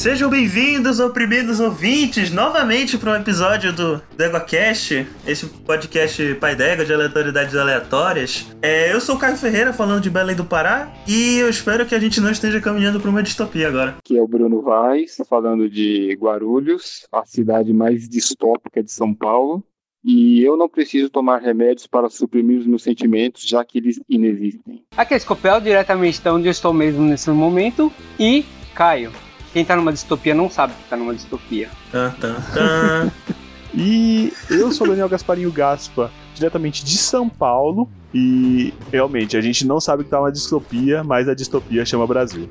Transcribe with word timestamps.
Sejam 0.00 0.30
bem-vindos, 0.30 0.98
oprimidos 0.98 1.60
ouvintes, 1.60 2.32
novamente 2.32 2.96
para 2.96 3.12
um 3.12 3.16
episódio 3.16 3.70
do 3.70 4.00
DegoCast, 4.16 5.06
esse 5.26 5.44
podcast 5.46 6.36
pai 6.36 6.56
d'égua 6.56 6.86
de 6.86 6.94
aleatoriedades 6.94 7.54
aleatórias. 7.54 8.46
É, 8.62 8.94
eu 8.94 8.98
sou 8.98 9.16
o 9.16 9.18
Caio 9.18 9.36
Ferreira, 9.36 9.74
falando 9.74 10.00
de 10.00 10.08
Belém 10.08 10.34
do 10.34 10.42
Pará, 10.42 10.90
e 11.06 11.36
eu 11.36 11.50
espero 11.50 11.84
que 11.84 11.94
a 11.94 11.98
gente 11.98 12.18
não 12.18 12.30
esteja 12.30 12.62
caminhando 12.62 12.98
para 12.98 13.10
uma 13.10 13.22
distopia 13.22 13.68
agora. 13.68 13.96
Aqui 13.98 14.16
é 14.16 14.22
o 14.22 14.26
Bruno 14.26 14.62
Vaz, 14.62 15.18
falando 15.28 15.68
de 15.68 16.16
Guarulhos, 16.18 17.06
a 17.12 17.26
cidade 17.26 17.70
mais 17.74 18.08
distópica 18.08 18.82
de 18.82 18.90
São 18.90 19.12
Paulo. 19.12 19.62
E 20.02 20.42
eu 20.42 20.56
não 20.56 20.66
preciso 20.66 21.10
tomar 21.10 21.42
remédios 21.42 21.86
para 21.86 22.08
suprimir 22.08 22.58
os 22.58 22.66
meus 22.66 22.82
sentimentos, 22.82 23.42
já 23.42 23.62
que 23.66 23.76
eles 23.76 24.00
inexistem. 24.08 24.82
Aqui 24.96 25.12
é 25.12 25.18
Scopel, 25.18 25.60
diretamente 25.60 26.22
de 26.22 26.28
onde 26.30 26.48
eu 26.48 26.52
estou 26.52 26.72
mesmo 26.72 27.02
nesse 27.02 27.28
momento. 27.28 27.92
E 28.18 28.46
Caio, 28.74 29.12
quem 29.52 29.64
tá 29.64 29.76
numa 29.76 29.92
distopia 29.92 30.34
não 30.34 30.50
sabe 30.50 30.72
que 30.74 30.88
tá 30.88 30.96
numa 30.96 31.14
distopia. 31.14 31.68
E 33.72 34.32
eu 34.50 34.72
sou 34.72 34.84
o 34.84 34.90
Daniel 34.90 35.08
Gasparinho 35.08 35.52
Gaspa, 35.52 36.10
diretamente 36.34 36.84
de 36.84 36.98
São 36.98 37.28
Paulo. 37.28 37.88
E 38.12 38.74
realmente, 38.90 39.36
a 39.36 39.40
gente 39.40 39.64
não 39.64 39.80
sabe 39.80 40.02
que 40.02 40.10
tá 40.10 40.18
uma 40.18 40.32
distopia, 40.32 41.04
mas 41.04 41.28
a 41.28 41.34
distopia 41.34 41.84
chama 41.84 42.04
Brasil. 42.06 42.48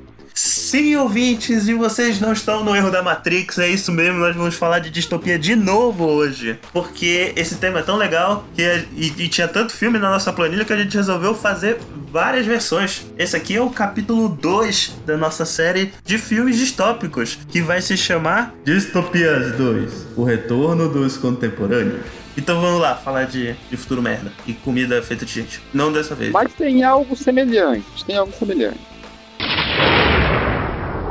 Sim, 0.70 0.96
ouvintes, 0.98 1.68
e 1.68 1.74
vocês 1.74 2.20
não 2.20 2.32
estão 2.32 2.64
no 2.64 2.76
erro 2.76 2.92
da 2.92 3.02
Matrix, 3.02 3.58
é 3.58 3.68
isso 3.68 3.92
mesmo, 3.92 4.20
nós 4.20 4.36
vamos 4.36 4.54
falar 4.54 4.78
de 4.78 4.92
distopia 4.92 5.40
de 5.40 5.56
novo 5.56 6.06
hoje. 6.06 6.60
Porque 6.72 7.34
esse 7.36 7.56
tema 7.56 7.80
é 7.80 7.82
tão 7.82 7.96
legal 7.96 8.46
que, 8.54 8.62
e, 8.96 9.08
e 9.18 9.28
tinha 9.28 9.48
tanto 9.48 9.74
filme 9.74 9.98
na 9.98 10.12
nossa 10.12 10.32
planilha 10.32 10.64
que 10.64 10.72
a 10.72 10.78
gente 10.78 10.96
resolveu 10.96 11.34
fazer 11.34 11.80
várias 12.12 12.46
versões. 12.46 13.08
Esse 13.18 13.36
aqui 13.36 13.56
é 13.56 13.62
o 13.64 13.72
capítulo 13.72 14.30
2 14.30 14.98
da 15.08 15.18
nossa 15.18 15.44
série 15.44 15.92
de 16.06 16.20
filmes 16.20 16.56
distópicos, 16.56 17.40
que 17.50 17.64
vai 17.64 17.82
se 17.82 17.98
chamar 17.98 18.54
Distopias 18.64 19.54
2 19.54 20.10
O 20.16 20.24
Retorno 20.24 20.88
dos 20.88 21.18
Contemporâneos. 21.18 22.02
Então 22.38 22.62
vamos 22.62 22.80
lá, 22.80 22.94
falar 22.94 23.24
de, 23.24 23.56
de 23.72 23.76
futuro 23.76 24.04
merda 24.04 24.32
e 24.46 24.54
comida 24.54 25.02
feita 25.02 25.26
de 25.26 25.34
gente. 25.34 25.60
Não 25.74 25.92
dessa 25.92 26.14
vez. 26.14 26.32
Mas 26.32 26.54
tem 26.54 26.84
algo 26.84 27.16
semelhante, 27.16 28.06
tem 28.06 28.16
algo 28.16 28.32
semelhante. 28.38 28.89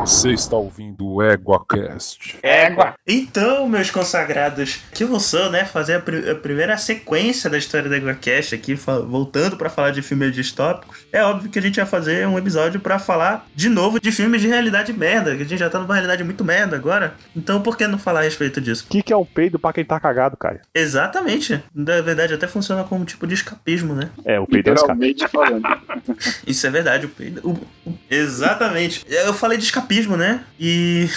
Você 0.09 0.31
está 0.33 0.57
ouvindo 0.57 1.07
o 1.07 1.23
EguaCast. 1.23 2.39
Égua! 2.43 2.95
Então, 3.07 3.69
meus 3.69 3.91
consagrados, 3.91 4.81
que 4.95 5.05
emoção, 5.05 5.51
né? 5.51 5.67
Fazer 5.67 5.97
a, 5.97 6.01
pri- 6.01 6.31
a 6.31 6.35
primeira 6.35 6.79
sequência 6.79 7.51
da 7.51 7.59
história 7.59 7.91
da 7.91 7.97
EguaCast 7.99 8.55
aqui, 8.55 8.73
voltando 8.75 9.59
pra 9.59 9.69
falar 9.69 9.91
de 9.91 10.01
filmes 10.01 10.35
distópicos. 10.35 11.05
É 11.13 11.23
óbvio 11.23 11.51
que 11.51 11.59
a 11.59 11.63
gente 11.63 11.77
vai 11.77 11.85
fazer 11.85 12.27
um 12.27 12.39
episódio 12.39 12.81
pra 12.81 12.99
falar 12.99 13.47
de 13.55 13.69
novo 13.69 14.01
de 14.01 14.11
filmes 14.11 14.41
de 14.41 14.49
realidade 14.49 14.95
merda, 14.95 15.37
que 15.37 15.43
a 15.43 15.45
gente 15.45 15.59
já 15.59 15.69
tá 15.69 15.79
numa 15.79 15.93
realidade 15.93 16.25
muito 16.25 16.43
merda 16.43 16.75
agora. 16.75 17.13
Então, 17.37 17.61
por 17.61 17.77
que 17.77 17.87
não 17.87 17.99
falar 17.99 18.21
a 18.21 18.25
respeito 18.25 18.63
disso? 18.63 18.87
O 18.87 18.91
que, 18.91 19.03
que 19.03 19.13
é 19.13 19.17
um 19.17 19.27
peido 19.27 19.59
pra 19.59 19.75
quem 19.75 19.85
tá 19.85 20.01
cagado, 20.01 20.39
cara? 20.39 20.63
Exatamente. 20.75 21.63
Na 21.75 22.01
verdade, 22.01 22.33
até 22.33 22.47
funciona 22.49 22.83
como 22.83 23.03
um 23.03 23.05
tipo 23.05 23.27
de 23.27 23.35
escapismo, 23.35 23.95
né? 23.95 24.09
É, 24.25 24.41
o 24.41 24.47
peido 24.47 24.71
é 24.71 24.73
escape. 24.73 25.05
Literalmente 25.07 25.29
falando. 25.29 25.69
Isso 26.47 26.67
é 26.67 26.71
verdade, 26.71 27.05
o 27.05 27.09
peido. 27.11 27.43
o- 27.47 27.91
o- 27.91 27.99
Exatamente. 28.11 29.05
Eu 29.07 29.35
falei 29.35 29.59
de 29.59 29.65
escapismo, 29.65 29.98
né? 30.17 30.45
E. 30.59 31.09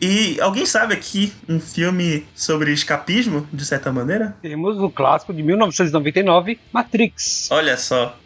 E 0.00 0.40
alguém 0.40 0.64
sabe 0.64 0.94
aqui 0.94 1.32
um 1.48 1.58
filme 1.58 2.24
sobre 2.32 2.72
escapismo, 2.72 3.48
de 3.52 3.64
certa 3.64 3.90
maneira? 3.90 4.36
Temos 4.40 4.78
o 4.78 4.88
clássico 4.88 5.34
de 5.34 5.42
1999, 5.42 6.60
Matrix. 6.72 7.48
Olha 7.50 7.76
só. 7.76 8.16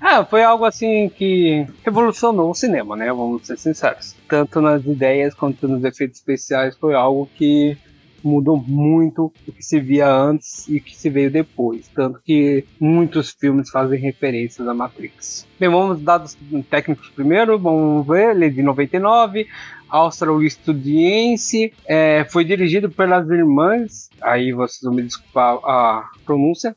Ah, 0.00 0.24
foi 0.24 0.42
algo 0.42 0.64
assim 0.64 1.08
que 1.10 1.66
revolucionou 1.84 2.50
o 2.50 2.54
cinema, 2.54 2.96
né? 2.96 3.12
Vamos 3.12 3.46
ser 3.46 3.58
sinceros. 3.58 4.16
Tanto 4.26 4.60
nas 4.60 4.84
ideias 4.84 5.34
quanto 5.34 5.68
nos 5.68 5.84
efeitos 5.84 6.18
especiais, 6.18 6.76
foi 6.76 6.94
algo 6.94 7.30
que 7.36 7.76
mudou 8.22 8.56
muito 8.56 9.32
o 9.46 9.52
que 9.52 9.62
se 9.62 9.80
via 9.80 10.10
antes 10.10 10.68
e 10.68 10.76
o 10.76 10.82
que 10.82 10.96
se 10.96 11.10
veio 11.10 11.30
depois. 11.30 11.88
Tanto 11.88 12.20
que 12.24 12.64
muitos 12.78 13.30
filmes 13.30 13.70
fazem 13.70 13.98
referências 13.98 14.66
à 14.66 14.74
Matrix. 14.74 15.46
Bem, 15.58 15.68
vamos 15.68 16.00
dados 16.00 16.36
técnicos 16.70 17.08
primeiro, 17.10 17.58
vamos 17.58 18.06
ver, 18.06 18.30
ele 18.30 18.46
é 18.46 18.48
de 18.48 18.62
99, 18.62 19.46
austro-estudiense, 19.88 21.72
é, 21.86 22.24
foi 22.30 22.44
dirigido 22.44 22.88
pelas 22.90 23.28
irmãs, 23.28 24.08
aí 24.22 24.52
vocês 24.52 24.80
vão 24.82 24.94
me 24.94 25.02
desculpar 25.02 25.56
a 25.64 26.08
pronúncia, 26.24 26.74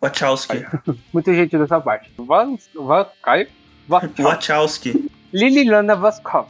Wachowski. 0.00 0.64
muita 1.12 1.34
gente 1.34 1.56
dessa 1.56 1.80
parte. 1.80 2.10
Vamos, 2.16 2.68
vai, 2.74 3.06
Caio. 3.22 3.48
Wachowski. 3.88 4.22
Wachowski. 4.22 5.10
Liliana 5.32 5.96
Vaskov. 5.96 6.48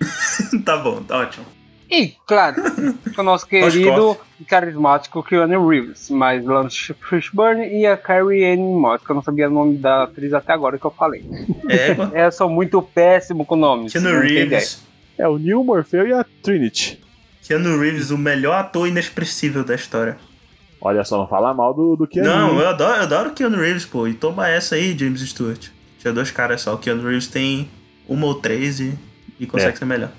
tá 0.64 0.76
bom, 0.76 1.02
tá 1.02 1.18
ótimo. 1.18 1.53
E, 1.90 2.14
claro, 2.26 2.56
o 3.16 3.22
nosso 3.22 3.46
querido 3.48 4.16
e 4.40 4.44
carismático 4.44 5.22
Keanu 5.22 5.68
Reeves, 5.68 6.10
mais 6.10 6.44
Lance 6.44 6.94
Fishburne 7.08 7.66
e 7.68 7.86
a 7.86 7.96
Carrie 7.96 8.44
Ann 8.44 8.80
Moss, 8.80 9.02
que 9.04 9.10
eu 9.10 9.14
não 9.14 9.22
sabia 9.22 9.48
o 9.48 9.52
nome 9.52 9.76
da 9.76 10.04
atriz 10.04 10.32
até 10.32 10.52
agora 10.52 10.78
que 10.78 10.84
eu 10.84 10.90
falei. 10.90 11.24
É, 11.68 11.96
eu 12.26 12.32
sou 12.32 12.48
muito 12.48 12.80
péssimo 12.82 13.44
com 13.44 13.56
nomes. 13.56 13.92
Keanu. 13.92 14.20
Reeves. 14.20 14.82
É 15.18 15.28
o 15.28 15.38
Neil 15.38 15.62
Morpheu 15.62 16.06
e 16.08 16.12
a 16.12 16.24
Trinity. 16.42 17.00
Keanu 17.46 17.78
Reeves, 17.78 18.10
o 18.10 18.18
melhor 18.18 18.54
ator 18.54 18.88
inexpressível 18.88 19.62
da 19.62 19.74
história. 19.74 20.16
Olha 20.80 21.04
só, 21.04 21.16
não 21.18 21.28
fala 21.28 21.54
mal 21.54 21.72
do, 21.72 21.96
do 21.96 22.06
Keanu. 22.06 22.28
Não, 22.28 22.60
eu 22.60 22.68
adoro, 22.68 22.96
eu 22.96 23.02
adoro 23.02 23.30
Keanu 23.32 23.58
Reeves, 23.58 23.84
pô. 23.84 24.08
E 24.08 24.14
toma 24.14 24.48
essa 24.48 24.74
aí, 24.74 24.96
James 24.98 25.20
Stewart. 25.20 25.68
Tinha 25.98 26.12
dois 26.12 26.30
caras 26.30 26.62
só. 26.62 26.74
O 26.74 26.78
Keanu 26.78 27.02
Reeves 27.06 27.26
tem 27.28 27.70
uma 28.08 28.26
ou 28.26 28.34
três 28.34 28.80
e, 28.80 28.98
e 29.38 29.46
consegue 29.46 29.74
É. 29.74 29.76
ser 29.76 29.84
melhor. 29.84 30.10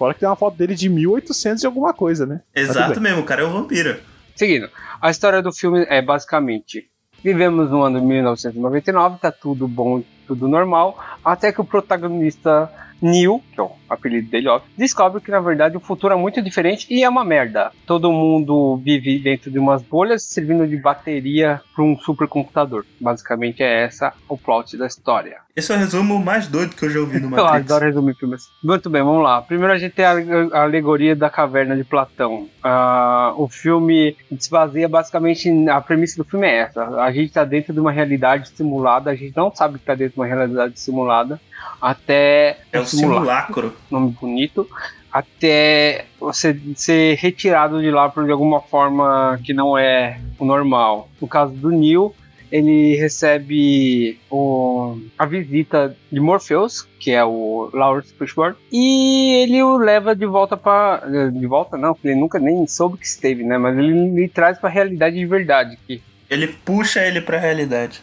Fora 0.00 0.14
que 0.14 0.20
tem 0.20 0.28
uma 0.30 0.34
foto 0.34 0.56
dele 0.56 0.74
de 0.74 0.88
1800 0.88 1.62
e 1.62 1.66
alguma 1.66 1.92
coisa, 1.92 2.24
né? 2.24 2.40
Exato 2.56 2.98
mesmo, 3.02 3.20
o 3.20 3.22
cara 3.22 3.42
é 3.42 3.44
um 3.44 3.52
vampiro. 3.52 4.00
Seguindo, 4.34 4.70
a 4.98 5.10
história 5.10 5.42
do 5.42 5.52
filme 5.52 5.84
é 5.90 6.00
basicamente: 6.00 6.88
vivemos 7.22 7.70
no 7.70 7.82
ano 7.82 8.00
de 8.00 8.06
1999, 8.06 9.18
tá 9.20 9.30
tudo 9.30 9.68
bom, 9.68 10.02
tudo 10.26 10.48
normal, 10.48 10.98
até 11.22 11.52
que 11.52 11.60
o 11.60 11.66
protagonista 11.66 12.72
Neil, 13.00 13.42
que 13.52 13.60
é 13.60 13.62
o 13.62 13.70
apelido 13.88 14.30
dele, 14.30 14.48
óbvio, 14.48 14.70
descobre 14.76 15.20
que 15.20 15.30
na 15.30 15.40
verdade 15.40 15.76
o 15.76 15.80
futuro 15.80 16.14
é 16.14 16.16
muito 16.16 16.40
diferente 16.42 16.86
e 16.90 17.02
é 17.02 17.08
uma 17.08 17.24
merda. 17.24 17.72
Todo 17.86 18.12
mundo 18.12 18.76
vive 18.84 19.18
dentro 19.18 19.50
de 19.50 19.58
umas 19.58 19.82
bolhas 19.82 20.22
servindo 20.22 20.66
de 20.66 20.76
bateria 20.76 21.60
para 21.74 21.84
um 21.84 21.98
supercomputador. 21.98 22.84
Basicamente 23.00 23.62
é 23.62 23.84
essa 23.84 24.12
o 24.28 24.36
plot 24.36 24.76
da 24.76 24.86
história. 24.86 25.38
Esse 25.56 25.72
é 25.72 25.76
o 25.76 25.78
resumo 25.78 26.18
mais 26.18 26.46
doido 26.46 26.76
que 26.76 26.84
eu 26.84 26.90
já 26.90 27.00
ouvi 27.00 27.18
no 27.18 27.26
Eu 27.36 27.44
Matrix. 27.44 27.70
adoro 27.70 27.84
resumir 27.84 28.14
filmes. 28.14 28.44
Muito 28.62 28.88
bem, 28.88 29.02
vamos 29.02 29.22
lá. 29.22 29.42
Primeiro 29.42 29.72
a 29.72 29.78
gente 29.78 29.92
tem 29.92 30.04
a 30.04 30.62
alegoria 30.62 31.16
da 31.16 31.28
caverna 31.28 31.76
de 31.76 31.84
Platão. 31.84 32.48
Ah, 32.62 33.34
o 33.36 33.48
filme 33.48 34.16
se 34.38 34.50
baseia 34.50 34.88
basicamente. 34.88 35.48
A 35.68 35.80
premissa 35.80 36.16
do 36.22 36.28
filme 36.28 36.46
é 36.46 36.58
essa: 36.60 36.84
a 37.00 37.10
gente 37.12 37.26
está 37.26 37.44
dentro 37.44 37.72
de 37.72 37.80
uma 37.80 37.90
realidade 37.92 38.48
simulada, 38.50 39.10
a 39.10 39.14
gente 39.14 39.36
não 39.36 39.54
sabe 39.54 39.74
que 39.74 39.80
está 39.80 39.94
dentro 39.94 40.14
de 40.14 40.20
uma 40.20 40.26
realidade 40.26 40.78
simulada, 40.78 41.40
até 41.80 42.58
É 42.72 42.78
o 42.78 42.82
o 42.82 42.86
simulacro. 42.86 43.74
nome 43.90 44.14
bonito, 44.20 44.68
até 45.12 46.04
você 46.18 46.58
ser 46.76 47.16
retirado 47.16 47.80
de 47.80 47.90
lá 47.90 48.08
por 48.08 48.24
de 48.24 48.32
alguma 48.32 48.60
forma 48.60 49.38
que 49.44 49.52
não 49.52 49.76
é 49.76 50.20
o 50.38 50.44
normal. 50.44 51.08
No 51.20 51.26
caso 51.28 51.52
do 51.52 51.70
Neil, 51.70 52.14
ele 52.52 52.96
recebe 52.96 54.18
o- 54.30 54.98
a 55.18 55.24
visita 55.24 55.96
de 56.10 56.18
Morpheus, 56.20 56.86
que 56.98 57.12
é 57.12 57.24
o 57.24 57.70
Lawrence 57.72 58.12
Fishburne, 58.14 58.56
e 58.72 59.34
ele 59.42 59.62
o 59.62 59.76
leva 59.78 60.16
de 60.16 60.26
volta 60.26 60.56
para 60.56 61.02
de 61.32 61.46
volta 61.46 61.76
não, 61.76 61.94
porque 61.94 62.08
ele 62.08 62.18
nunca 62.20 62.38
nem 62.40 62.66
soube 62.66 62.98
que 62.98 63.06
esteve, 63.06 63.44
né? 63.44 63.56
Mas 63.56 63.78
ele 63.78 64.10
lhe 64.14 64.28
traz 64.28 64.58
para 64.58 64.68
a 64.68 64.72
realidade 64.72 65.16
de 65.16 65.26
verdade, 65.26 65.78
que 65.86 66.02
Ele 66.28 66.48
puxa 66.48 67.00
ele 67.06 67.20
pra 67.20 67.38
realidade. 67.38 68.00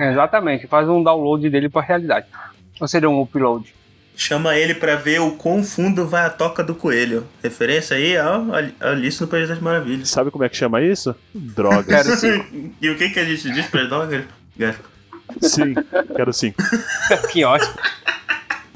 exatamente 0.00 0.66
faz 0.66 0.88
um 0.88 1.02
download 1.02 1.48
dele 1.48 1.68
para 1.68 1.82
a 1.82 1.84
realidade. 1.84 2.26
Ou 2.80 2.88
seria 2.88 3.08
um 3.08 3.20
upload. 3.20 3.74
Chama 4.16 4.56
ele 4.56 4.74
pra 4.74 4.96
ver 4.96 5.20
o 5.20 5.32
quão 5.32 5.62
fundo 5.62 6.06
vai 6.06 6.24
a 6.24 6.30
toca 6.30 6.64
do 6.64 6.74
coelho. 6.74 7.26
Referência 7.42 7.96
aí 7.96 8.16
ao 8.16 8.46
ao 8.80 8.90
Alice 8.90 9.20
no 9.20 9.28
País 9.28 9.48
das 9.48 9.60
Maravilhas. 9.60 10.08
Sabe 10.08 10.30
como 10.30 10.42
é 10.42 10.48
que 10.48 10.56
chama 10.56 10.80
isso? 10.80 11.14
Drogas. 11.34 11.86
Quero 11.86 12.16
sim. 12.16 12.72
e 12.80 12.88
o 12.88 12.96
que, 12.96 13.10
que 13.10 13.20
a 13.20 13.24
gente 13.24 13.50
diz 13.50 13.66
pra 13.66 13.84
droga? 13.84 14.26
Sim, 15.42 15.74
quero 16.14 16.32
sim. 16.32 16.54
que 17.30 17.44
ótimo. 17.44 17.74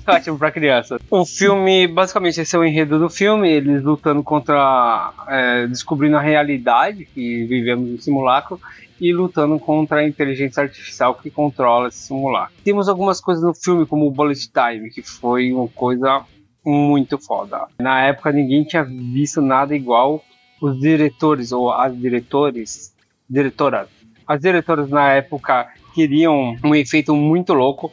Ótimo 0.07 0.39
pra 0.39 0.51
criança. 0.51 0.99
O 1.11 1.25
filme, 1.25 1.87
basicamente, 1.87 2.41
esse 2.41 2.55
é 2.55 2.59
o 2.59 2.65
enredo 2.65 2.99
do 2.99 3.09
filme, 3.09 3.51
eles 3.51 3.83
lutando 3.83 4.23
contra. 4.23 5.13
é, 5.29 5.67
descobrindo 5.67 6.17
a 6.17 6.21
realidade 6.21 7.07
que 7.07 7.45
vivemos 7.45 7.89
no 7.89 8.01
simulacro 8.01 8.61
e 9.01 9.13
lutando 9.13 9.59
contra 9.59 10.01
a 10.01 10.07
inteligência 10.07 10.63
artificial 10.63 11.15
que 11.15 11.31
controla 11.31 11.89
esse 11.89 11.99
simulacro. 11.99 12.55
Temos 12.63 12.89
algumas 12.89 13.21
coisas 13.21 13.43
no 13.43 13.55
filme, 13.55 13.87
como 13.87 14.07
o 14.07 14.11
Bullet 14.11 14.51
Time, 14.51 14.91
que 14.91 15.03
foi 15.03 15.53
uma 15.53 15.69
coisa 15.69 16.25
muito 16.65 17.19
foda. 17.19 17.67
Na 17.79 18.03
época 18.03 18.31
ninguém 18.31 18.65
tinha 18.65 18.85
visto 18.85 19.41
nada 19.41 19.75
igual. 19.75 20.23
Os 20.61 20.79
diretores 20.79 21.53
ou 21.53 21.73
as 21.73 21.99
diretores, 21.99 22.95
diretoras, 23.29 23.89
as 24.27 24.41
diretoras 24.41 24.91
na 24.91 25.15
época 25.15 25.69
queriam 25.95 26.55
um 26.63 26.75
efeito 26.75 27.17
muito 27.17 27.55
louco. 27.55 27.91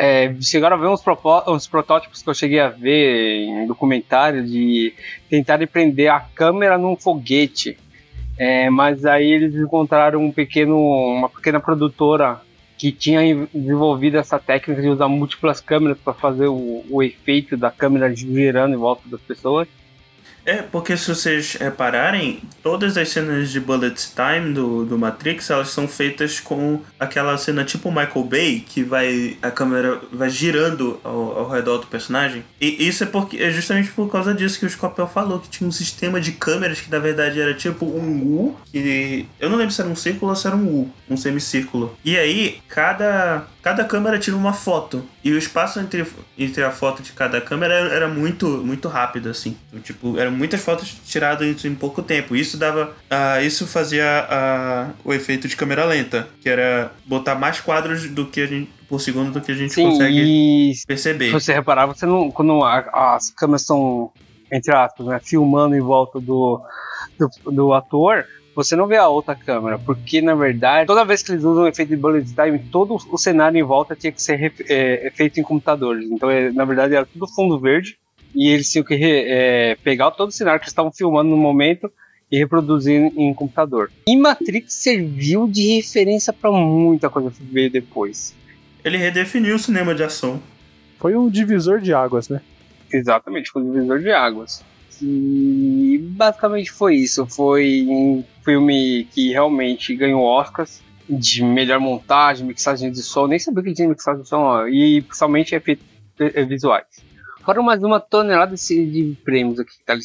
é, 0.00 0.34
chegaram 0.40 0.76
a 0.76 0.80
ver 0.80 0.88
uns, 0.88 1.02
uns 1.46 1.66
protótipos 1.66 2.22
que 2.22 2.30
eu 2.30 2.34
cheguei 2.34 2.58
a 2.58 2.68
ver 2.68 3.44
em 3.44 3.66
documentário 3.66 4.46
de 4.46 4.94
tentarem 5.28 5.66
prender 5.66 6.10
a 6.10 6.20
câmera 6.20 6.78
num 6.78 6.96
foguete. 6.96 7.76
É, 8.42 8.70
mas 8.70 9.04
aí 9.04 9.30
eles 9.30 9.54
encontraram 9.54 10.24
um 10.24 10.32
pequeno, 10.32 10.74
uma 10.78 11.28
pequena 11.28 11.60
produtora 11.60 12.40
que 12.78 12.90
tinha 12.90 13.20
desenvolvido 13.54 14.16
essa 14.16 14.38
técnica 14.38 14.80
de 14.80 14.88
usar 14.88 15.08
múltiplas 15.08 15.60
câmeras 15.60 15.98
para 15.98 16.14
fazer 16.14 16.46
o, 16.46 16.82
o 16.88 17.02
efeito 17.02 17.54
da 17.54 17.70
câmera 17.70 18.16
girando 18.16 18.72
em 18.72 18.78
volta 18.78 19.02
das 19.10 19.20
pessoas. 19.20 19.68
É, 20.44 20.62
porque 20.62 20.96
se 20.96 21.08
vocês 21.08 21.54
repararem, 21.54 22.40
todas 22.62 22.96
as 22.96 23.08
cenas 23.08 23.50
de 23.50 23.60
Bullet 23.60 23.94
Time 24.14 24.52
do, 24.52 24.84
do 24.84 24.98
Matrix, 24.98 25.50
elas 25.50 25.70
são 25.70 25.86
feitas 25.86 26.40
com 26.40 26.80
aquela 26.98 27.36
cena 27.36 27.64
tipo 27.64 27.90
Michael 27.90 28.24
Bay, 28.24 28.64
que 28.66 28.82
vai 28.82 29.36
a 29.42 29.50
câmera 29.50 30.00
vai 30.12 30.30
girando 30.30 31.00
ao, 31.04 31.38
ao 31.38 31.50
redor 31.50 31.78
do 31.78 31.86
personagem. 31.86 32.44
E 32.60 32.86
isso 32.86 33.04
é 33.04 33.06
porque 33.06 33.36
é 33.38 33.50
justamente 33.50 33.90
por 33.90 34.10
causa 34.10 34.34
disso 34.34 34.58
que 34.58 34.66
o 34.66 34.70
Scopel 34.70 35.06
falou, 35.06 35.38
que 35.38 35.48
tinha 35.48 35.68
um 35.68 35.72
sistema 35.72 36.20
de 36.20 36.32
câmeras 36.32 36.80
que 36.80 36.90
na 36.90 36.98
verdade 36.98 37.40
era 37.40 37.54
tipo 37.54 37.84
um 37.84 38.22
U, 38.22 38.56
que 38.70 39.26
eu 39.38 39.50
não 39.50 39.56
lembro 39.56 39.72
se 39.72 39.80
era 39.80 39.90
um 39.90 39.96
círculo 39.96 40.30
ou 40.30 40.36
se 40.36 40.46
era 40.46 40.56
um 40.56 40.66
U, 40.66 40.90
um 41.08 41.16
semicírculo. 41.16 41.96
E 42.04 42.16
aí, 42.16 42.58
cada 42.68 43.46
cada 43.62 43.84
câmera 43.84 44.18
tira 44.18 44.36
uma 44.36 44.52
foto. 44.52 45.04
E 45.22 45.32
o 45.32 45.38
espaço 45.38 45.78
entre, 45.80 46.06
entre 46.38 46.62
a 46.62 46.70
foto 46.70 47.02
de 47.02 47.12
cada 47.12 47.40
câmera 47.40 47.74
era, 47.74 48.08
muito, 48.08 48.46
muito 48.46 48.88
rápido, 48.88 49.28
assim. 49.28 49.56
Então, 49.68 49.80
tipo, 49.80 50.18
eram 50.18 50.32
muitas 50.32 50.60
fotos 50.62 50.88
tiradas 51.06 51.64
em, 51.64 51.74
pouco 51.74 52.02
tempo. 52.02 52.34
Isso 52.36 52.56
dava. 52.56 52.94
ah, 53.08 53.42
isso 53.42 53.66
fazia 53.66 54.26
ah, 54.30 54.90
o 55.04 55.12
efeito 55.12 55.48
de 55.48 55.56
câmera 55.56 55.84
lenta, 55.84 56.28
que 56.40 56.48
era 56.48 56.92
botar 57.06 57.34
mais 57.34 57.60
quadros 57.60 58.08
do 58.08 58.26
que 58.26 58.40
a 58.40 58.46
gente, 58.46 58.70
por 58.88 59.00
segundo 59.00 59.30
do 59.32 59.40
que 59.40 59.52
a 59.52 59.54
gente 59.54 59.74
Sim, 59.74 59.84
consegue 59.90 60.70
e 60.70 60.74
se 60.74 60.86
perceber. 60.86 61.30
você 61.30 61.52
reparar, 61.52 61.86
você 61.86 62.06
não, 62.06 62.30
quando 62.30 62.62
a- 62.64 63.14
as 63.16 63.30
câmeras 63.30 63.62
estão, 63.62 64.10
entre 64.52 64.74
aspas, 64.74 65.06
né, 65.06 65.20
filmando 65.22 65.76
em 65.76 65.80
volta 65.80 66.18
do, 66.20 66.60
do, 67.18 67.52
do 67.52 67.72
ator, 67.72 68.24
você 68.62 68.76
não 68.76 68.86
vê 68.86 68.96
a 68.96 69.08
outra 69.08 69.34
câmera, 69.34 69.78
porque 69.78 70.20
na 70.20 70.34
verdade, 70.34 70.86
toda 70.86 71.04
vez 71.04 71.22
que 71.22 71.32
eles 71.32 71.44
usam 71.44 71.64
o 71.64 71.68
efeito 71.68 71.88
de 71.88 71.96
bullet 71.96 72.26
time, 72.34 72.58
todo 72.70 72.96
o 73.10 73.18
cenário 73.18 73.58
em 73.58 73.62
volta 73.62 73.96
tinha 73.96 74.12
que 74.12 74.22
ser 74.22 74.52
é, 74.68 75.06
é 75.06 75.10
feito 75.10 75.40
em 75.40 75.42
computadores. 75.42 76.10
Então, 76.10 76.30
é, 76.30 76.50
na 76.52 76.64
verdade, 76.64 76.94
era 76.94 77.06
tudo 77.06 77.26
fundo 77.26 77.58
verde 77.58 77.96
e 78.34 78.48
eles 78.48 78.70
tinham 78.70 78.84
que 78.84 78.94
re- 78.94 79.24
é, 79.26 79.76
pegar 79.82 80.10
todo 80.10 80.28
o 80.28 80.32
cenário 80.32 80.60
que 80.60 80.64
eles 80.64 80.72
estavam 80.72 80.92
filmando 80.92 81.30
no 81.30 81.36
momento 81.36 81.90
e 82.30 82.38
reproduzir 82.38 83.12
em 83.16 83.34
computador. 83.34 83.90
E 84.06 84.16
Matrix 84.16 84.74
serviu 84.74 85.48
de 85.48 85.76
referência 85.76 86.32
para 86.32 86.52
muita 86.52 87.10
coisa 87.10 87.30
que 87.30 87.42
veio 87.42 87.70
depois. 87.70 88.34
Ele 88.84 88.96
redefiniu 88.96 89.56
o 89.56 89.58
cinema 89.58 89.94
de 89.94 90.02
ação. 90.04 90.40
Foi 90.98 91.16
um 91.16 91.28
divisor 91.28 91.80
de 91.80 91.92
águas, 91.92 92.28
né? 92.28 92.40
Exatamente, 92.92 93.50
foi 93.50 93.62
um 93.62 93.72
divisor 93.72 93.98
de 93.98 94.10
águas. 94.10 94.62
E 95.02 95.98
basicamente 96.12 96.70
foi 96.70 96.96
isso. 96.96 97.26
Foi 97.26 97.86
um 97.88 98.22
filme 98.44 99.06
que 99.12 99.30
realmente 99.32 99.94
ganhou 99.94 100.22
Oscars 100.22 100.80
de 101.08 101.42
melhor 101.42 101.80
montagem, 101.80 102.46
mixagem 102.46 102.90
de 102.90 103.02
som. 103.02 103.26
Nem 103.26 103.38
sabia 103.38 103.62
que 103.64 103.74
tinha 103.74 103.88
mixagem 103.88 104.22
de 104.22 104.28
som, 104.28 104.42
ó, 104.42 104.66
e 104.68 105.02
principalmente 105.02 105.54
efeitos 105.54 105.84
visuais. 106.48 106.86
Foram 107.44 107.62
mais 107.62 107.82
uma 107.82 107.98
tonelada 107.98 108.54
de 108.54 109.16
prêmios 109.24 109.58
aqui, 109.58 109.72
tá? 109.84 109.98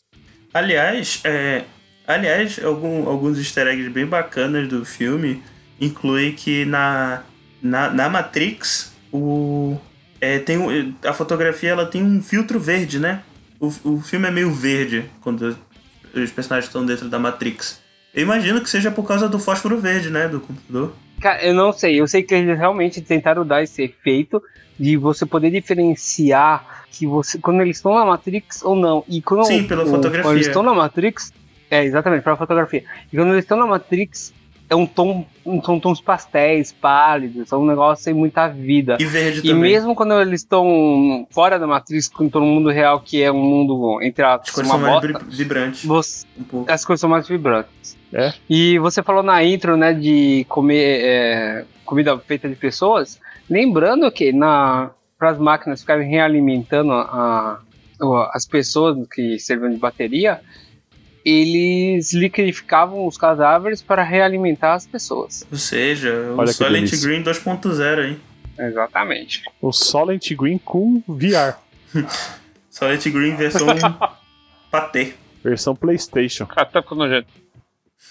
Aliás, 0.53 1.21
é, 1.25 1.65
aliás 2.07 2.63
algum- 2.63 3.07
alguns 3.07 3.37
easter 3.37 3.67
eggs 3.67 3.89
bem 3.89 4.05
bacanas 4.05 4.67
do 4.67 4.85
filme 4.85 5.43
incluem 5.79 6.33
que 6.33 6.63
na, 6.65 7.23
na, 7.61 7.89
na 7.89 8.09
Matrix 8.09 8.93
o, 9.11 9.77
é, 10.21 10.39
tem 10.39 10.95
a 11.05 11.13
fotografia 11.13 11.71
ela 11.71 11.85
tem 11.85 12.01
um 12.01 12.21
filtro 12.21 12.59
verde, 12.59 12.99
né? 12.99 13.21
O, 13.59 13.67
o 13.83 14.01
filme 14.01 14.27
é 14.27 14.31
meio 14.31 14.51
verde 14.51 15.05
quando 15.21 15.57
os 16.13 16.31
personagens 16.31 16.69
estão 16.69 16.85
dentro 16.85 17.09
da 17.09 17.19
Matrix. 17.19 17.81
Eu 18.15 18.23
imagino 18.23 18.61
que 18.61 18.69
seja 18.69 18.89
por 18.89 19.03
causa 19.05 19.27
do 19.27 19.37
fósforo 19.37 19.77
verde, 19.79 20.09
né? 20.09 20.27
Do 20.27 20.39
computador. 20.39 20.93
Cara, 21.21 21.43
eu 21.43 21.53
não 21.53 21.71
sei. 21.73 21.99
Eu 21.99 22.07
sei 22.07 22.23
que 22.23 22.33
eles 22.33 22.57
realmente 22.57 23.01
tentaram 23.01 23.45
dar 23.45 23.61
esse 23.61 23.83
efeito 23.83 24.41
de 24.79 24.95
você 24.97 25.25
poder 25.25 25.49
diferenciar 25.51 26.85
que 26.91 27.05
você 27.05 27.37
quando 27.37 27.61
eles 27.61 27.77
estão 27.77 27.93
na 27.93 28.05
Matrix 28.05 28.63
ou 28.63 28.75
não. 28.75 29.03
E 29.07 29.21
quando, 29.21 29.45
Sim, 29.45 29.63
pela 29.63 29.83
o- 29.83 29.87
fotografia. 29.87 30.23
Quando 30.23 30.35
eles 30.35 30.47
estão 30.47 30.63
na 30.63 30.73
Matrix, 30.73 31.33
é 31.69 31.83
exatamente 31.83 32.23
pela 32.23 32.37
fotografia. 32.37 32.83
E 33.11 33.15
quando 33.17 33.29
eles 33.31 33.43
estão 33.43 33.57
na 33.57 33.65
Matrix 33.65 34.33
é 34.69 34.75
um 34.75 34.85
tom, 34.87 35.25
um 35.45 35.61
tom 35.61 35.79
tons 35.79 36.01
pastéis, 36.01 36.71
pálidos, 36.71 37.51
é 37.51 37.55
um 37.55 37.65
negócio 37.67 38.03
sem 38.03 38.13
muita 38.15 38.47
vida. 38.47 38.97
E 38.99 39.05
verde 39.05 39.39
E 39.39 39.49
também. 39.49 39.61
mesmo 39.73 39.93
quando 39.93 40.19
eles 40.19 40.41
estão 40.41 41.27
fora 41.31 41.59
da 41.59 41.67
Matrix, 41.67 42.07
com 42.07 42.27
todo 42.27 42.43
mundo 42.45 42.69
real 42.71 42.99
que 42.99 43.21
é 43.21 43.31
um 43.31 43.41
mundo 43.43 43.99
entre 44.01 44.23
As 44.25 44.49
cores 44.49 44.69
uma 44.69 44.79
são 44.79 44.89
mais 44.89 45.01
vibra- 45.01 45.21
vibrantes. 45.29 45.85
você 45.85 46.25
Um 46.51 46.65
as 46.67 46.83
coisas 46.83 47.01
são 47.01 47.09
mais 47.09 47.27
vibrantes. 47.27 47.95
É. 48.15 48.33
E 48.49 48.79
você 48.79 49.03
falou 49.03 49.21
na 49.21 49.43
intro, 49.43 49.75
né, 49.75 49.93
de 49.93 50.45
comer 50.47 51.01
é, 51.03 51.65
comida 51.83 52.17
feita 52.17 52.47
de 52.47 52.55
pessoas. 52.55 53.19
Lembrando 53.49 54.09
que 54.11 54.31
na 54.31 54.91
para 55.19 55.29
as 55.31 55.37
máquinas 55.37 55.81
ficarem 55.81 56.09
realimentando 56.09 56.91
a, 56.93 57.59
a- 58.01 58.31
as 58.33 58.45
pessoas 58.45 58.97
que 59.09 59.37
serviam 59.39 59.69
de 59.71 59.77
bateria, 59.77 60.39
eles 61.23 62.13
liquidificavam 62.13 63.05
os 63.07 63.17
cadáveres 63.17 63.81
para 63.81 64.03
realimentar 64.03 64.75
as 64.75 64.85
pessoas. 64.85 65.45
Ou 65.51 65.57
seja, 65.57 66.13
o 66.13 66.37
Olha 66.37 66.51
Silent 66.53 66.73
delícia. 66.89 67.07
Green 67.07 67.23
2.0, 67.23 68.09
hein? 68.09 68.19
Exatamente. 68.57 69.43
O 69.61 69.71
Solent 69.73 70.31
Green 70.35 70.57
com 70.57 71.01
VR, 71.07 71.55
Silent 72.69 73.07
Green 73.11 73.35
versão 73.35 73.67
patê. 74.71 75.13
versão 75.43 75.75
PlayStation. 75.75 76.47
Até 76.55 76.81
com 76.81 76.95
nojento. 76.95 77.27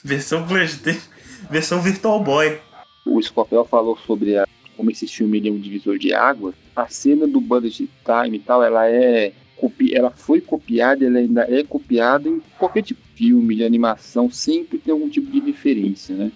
Versão 0.03 0.47
PlayStation. 0.47 1.09
Versão 1.51 1.81
Virtual 1.81 2.23
Boy. 2.23 2.59
O 3.05 3.21
Scopel 3.23 3.65
falou 3.65 3.97
sobre 4.07 4.37
a- 4.37 4.47
como 4.77 4.91
esse 4.91 5.07
filme 5.07 5.47
é 5.47 5.51
um 5.53 5.59
divisor 5.59 5.99
de 5.99 6.13
água. 6.15 6.55
A 6.75 6.89
cena 6.89 7.27
do 7.27 7.41
Bullet 7.41 7.89
Time 8.05 8.37
e 8.37 8.41
tal, 8.41 8.63
ela 8.63 8.89
é 8.89 9.33
copi- 9.57 9.95
ela 9.95 10.11
foi 10.11 10.41
copiada, 10.41 11.05
ela 11.05 11.19
ainda 11.19 11.43
é 11.49 11.63
copiada 11.63 12.29
em 12.29 12.41
qualquer 12.59 12.83
tipo 12.83 13.01
de 13.01 13.17
filme, 13.29 13.55
de 13.57 13.65
animação, 13.65 14.29
sempre 14.31 14.79
tem 14.79 14.91
algum 14.93 15.09
tipo 15.09 15.31
de 15.31 15.39
referência, 15.41 16.15
né? 16.17 16.33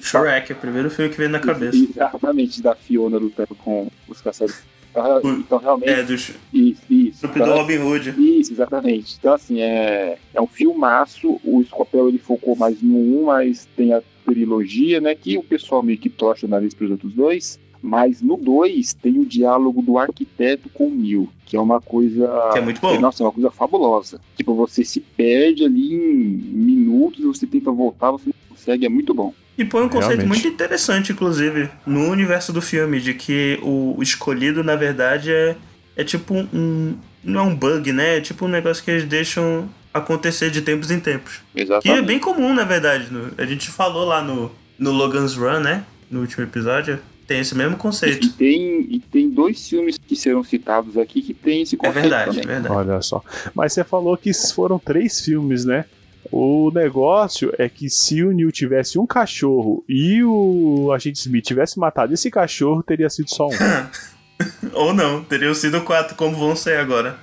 Shrek, 0.00 0.52
é 0.52 0.54
o 0.54 0.58
primeiro 0.58 0.88
filme 0.90 1.10
que 1.10 1.18
veio 1.18 1.28
na 1.28 1.38
cabeça. 1.38 1.76
Exatamente, 1.76 2.62
da 2.62 2.74
Fiona 2.74 3.18
lutando 3.18 3.54
com 3.56 3.88
os 4.08 4.20
caçadores. 4.22 4.62
Então, 4.90 5.20
então, 5.40 5.58
realmente, 5.58 5.90
É, 5.90 6.02
do 6.02 6.16
Sh- 6.16 6.34
isso, 6.52 6.82
isso. 7.22 7.38
Snoop 7.38 7.38
do 7.38 7.56
Robin 7.56 7.78
Hood. 7.78 8.14
Isso, 8.40 8.52
exatamente. 8.52 9.16
Então, 9.18 9.34
assim, 9.34 9.60
é, 9.60 10.18
é 10.34 10.40
um 10.40 10.46
filmaço. 10.46 11.40
O 11.44 11.62
Scopel 11.64 12.08
ele 12.08 12.18
focou 12.18 12.56
mais 12.56 12.82
no 12.82 13.22
1, 13.22 13.24
mas 13.24 13.68
tem 13.76 13.92
a 13.92 14.02
trilogia, 14.24 15.00
né? 15.00 15.14
Que 15.14 15.38
o 15.38 15.42
pessoal 15.42 15.82
meio 15.82 15.98
que 15.98 16.08
torce 16.08 16.44
o 16.44 16.48
nariz 16.48 16.74
pros 16.74 16.90
outros 16.90 17.12
dois. 17.12 17.60
Mas 17.82 18.22
no 18.22 18.36
2 18.36 18.94
tem 18.94 19.18
o 19.18 19.26
diálogo 19.26 19.82
do 19.82 19.98
arquiteto 19.98 20.68
com 20.68 20.86
o 20.86 20.94
Neil, 20.94 21.28
que 21.44 21.56
é 21.56 21.60
uma 21.60 21.80
coisa. 21.80 22.30
Que 22.52 22.58
é 22.58 22.62
muito 22.62 22.80
bom. 22.80 23.00
Nossa, 23.00 23.24
é 23.24 23.26
uma 23.26 23.32
coisa 23.32 23.50
fabulosa. 23.50 24.20
Tipo, 24.36 24.54
você 24.54 24.84
se 24.84 25.00
perde 25.00 25.64
ali 25.64 25.92
em 25.92 25.98
minutos, 25.98 27.24
você 27.24 27.44
tenta 27.44 27.72
voltar, 27.72 28.12
você 28.12 28.26
não 28.26 28.34
consegue, 28.48 28.86
é 28.86 28.88
muito 28.88 29.12
bom. 29.12 29.34
E 29.58 29.64
põe 29.64 29.82
um 29.82 29.88
conceito 29.88 30.20
Realmente. 30.20 30.28
muito 30.28 30.48
interessante, 30.48 31.12
inclusive, 31.12 31.68
no 31.84 32.08
universo 32.08 32.52
do 32.52 32.62
filme, 32.62 33.00
de 33.00 33.14
que 33.14 33.58
o 33.62 34.00
escolhido, 34.00 34.64
na 34.64 34.76
verdade, 34.76 35.30
é, 35.30 35.56
é 35.96 36.04
tipo 36.04 36.34
um. 36.34 36.94
Não 37.24 37.40
é 37.40 37.42
um 37.44 37.54
bug, 37.54 37.92
né? 37.92 38.18
É 38.18 38.20
tipo 38.20 38.44
um 38.44 38.48
negócio 38.48 38.82
que 38.84 38.90
eles 38.90 39.04
deixam 39.04 39.68
acontecer 39.94 40.50
de 40.50 40.62
tempos 40.62 40.90
em 40.90 40.98
tempos. 40.98 41.40
Que 41.52 41.60
é 41.60 41.62
Exatamente. 41.62 42.06
bem 42.06 42.18
comum, 42.18 42.54
na 42.54 42.64
verdade. 42.64 43.12
no- 43.12 43.30
a 43.38 43.44
gente 43.46 43.68
falou 43.70 44.04
lá 44.04 44.22
no, 44.22 44.50
no 44.78 44.90
Logan's 44.90 45.34
Run, 45.34 45.60
né? 45.60 45.84
No 46.10 46.20
último 46.20 46.44
episódio. 46.44 46.98
Tem 47.26 47.38
esse 47.40 47.54
mesmo 47.54 47.74
E 47.76 47.78
conceito. 47.78 48.32
tem, 48.32 48.80
e 48.90 48.98
tem 48.98 49.30
dois 49.30 49.68
filmes 49.68 49.96
que 49.96 50.16
serão 50.16 50.42
citados 50.42 50.98
aqui 50.98 51.22
que 51.22 51.32
tem 51.32 51.62
esse 51.62 51.76
É 51.76 51.78
conceito 51.78 52.00
verdade, 52.02 52.38
é 52.38 52.42
também. 52.42 52.60
verdade. 52.60 52.74
Olha 52.74 53.00
só. 53.00 53.22
Mas 53.54 53.72
você 53.72 53.84
falou 53.84 54.16
que 54.16 54.32
foram 54.52 54.78
três 54.78 55.20
filmes, 55.20 55.64
né? 55.64 55.84
O 56.30 56.70
negócio 56.74 57.52
é 57.58 57.68
que 57.68 57.88
se 57.90 58.22
o 58.22 58.32
Neil 58.32 58.50
tivesse 58.50 58.98
um 58.98 59.06
cachorro 59.06 59.84
e 59.88 60.22
o 60.24 60.90
agente 60.92 61.18
Smith 61.20 61.44
tivesse 61.44 61.78
matado 61.78 62.12
esse 62.14 62.30
cachorro, 62.30 62.82
teria 62.82 63.08
sido 63.10 63.28
só 63.28 63.46
um. 63.48 63.50
Ou 64.74 64.92
não, 64.94 65.22
teriam 65.24 65.54
sido 65.54 65.80
quatro, 65.82 66.14
como 66.16 66.36
vão 66.36 66.54
ser 66.56 66.76
agora. 66.78 67.16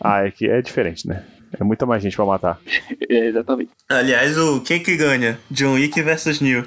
ah, 0.00 0.26
é 0.26 0.30
que 0.30 0.46
é 0.48 0.60
diferente, 0.62 1.06
né? 1.08 1.24
É 1.58 1.62
muita 1.62 1.86
mais 1.86 2.02
gente 2.02 2.16
pra 2.16 2.24
matar. 2.24 2.58
É, 3.08 3.26
exatamente. 3.28 3.70
Aliás, 3.88 4.36
o 4.38 4.60
quem 4.60 4.82
que 4.82 4.96
ganha? 4.96 5.38
John 5.50 5.74
Wick 5.74 6.00
versus 6.02 6.40
Neil. 6.40 6.64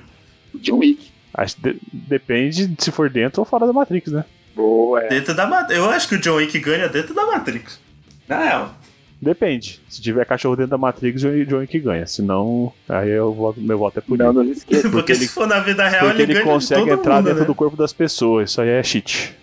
John 0.56 0.78
Wick. 0.80 1.12
Acho 1.34 1.56
que 1.58 1.62
de- 1.74 1.80
depende 1.92 2.68
de 2.68 2.84
se 2.84 2.92
for 2.92 3.10
dentro 3.10 3.42
ou 3.42 3.46
fora 3.46 3.66
da 3.68 3.74
Matrix, 3.74 4.12
né? 4.12 4.24
Boa, 4.56 5.04
é. 5.04 5.10
Dentro 5.10 5.34
da 5.36 5.46
Matrix. 5.46 5.78
Eu 5.78 5.90
acho 5.90 6.08
que 6.08 6.16
o 6.16 6.20
John 6.20 6.36
Wick 6.36 6.58
ganha 6.60 6.88
dentro 6.88 7.14
da 7.14 7.26
Matrix. 7.26 7.80
Na 8.28 8.44
real. 8.44 8.74
Depende. 9.22 9.82
Se 9.90 10.02
tiver 10.02 10.26
cachorro 10.26 10.56
dentro 10.56 10.72
da 10.72 10.78
Matrix, 10.78 11.24
o 11.24 11.46
John 11.46 11.58
Wick 11.58 11.80
ganha. 11.80 12.06
Se 12.08 12.22
não, 12.22 12.72
aí 12.88 13.10
eu 13.10 13.34
voto, 13.34 13.60
meu 13.60 13.78
voto 13.78 13.98
é 14.00 14.02
por 14.02 14.18
Não, 14.18 14.28
ele. 14.30 14.34
não 14.36 14.44
esqueça. 14.52 14.88
Porque, 14.92 15.12
ele- 15.12 15.20
se 15.20 15.28
for 15.30 15.48
na 15.48 15.60
vida 15.60 15.88
real, 15.88 16.06
Porque 16.06 16.22
ele, 16.22 16.32
ele 16.32 16.34
ganha 16.42 16.46
consegue 16.46 16.82
de 16.84 16.90
todo 16.92 17.00
entrar 17.00 17.16
mundo, 17.16 17.26
dentro 17.26 17.40
né? 17.42 17.46
do 17.46 17.56
corpo 17.56 17.76
das 17.76 17.92
pessoas. 17.94 18.52
Isso 18.52 18.62
aí 18.62 18.70
é 18.70 18.84
cheat. 18.84 19.36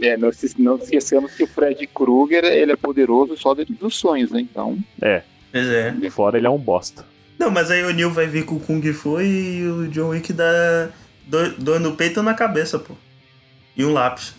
É, 0.00 0.16
não, 0.16 0.32
se, 0.32 0.54
não 0.60 0.76
esqueçamos 0.76 1.32
que 1.34 1.42
o 1.42 1.46
Fred 1.46 1.86
Krueger 1.88 2.44
ele 2.44 2.72
é 2.72 2.76
poderoso 2.76 3.36
só 3.36 3.54
dentro 3.54 3.74
dos 3.74 3.96
sonhos, 3.96 4.30
né? 4.30 4.40
Então. 4.40 4.78
Pois 5.52 5.66
é. 5.68 5.94
Fora 6.10 6.38
ele 6.38 6.46
é 6.46 6.50
um 6.50 6.58
bosta. 6.58 7.04
Não, 7.38 7.50
mas 7.50 7.70
aí 7.70 7.82
o 7.84 7.92
Neil 7.92 8.10
vai 8.10 8.26
vir 8.26 8.44
com 8.44 8.56
o 8.56 8.60
Kung 8.60 8.82
Fu 8.92 9.20
e 9.20 9.66
o 9.66 9.88
John 9.88 10.08
Wick 10.10 10.32
dá 10.32 10.88
do- 11.26 11.52
dor 11.56 11.80
no 11.80 11.96
peito 11.96 12.18
ou 12.18 12.22
na 12.22 12.34
cabeça, 12.34 12.78
pô. 12.78 12.94
E 13.76 13.84
um 13.84 13.92
lápis. 13.92 14.34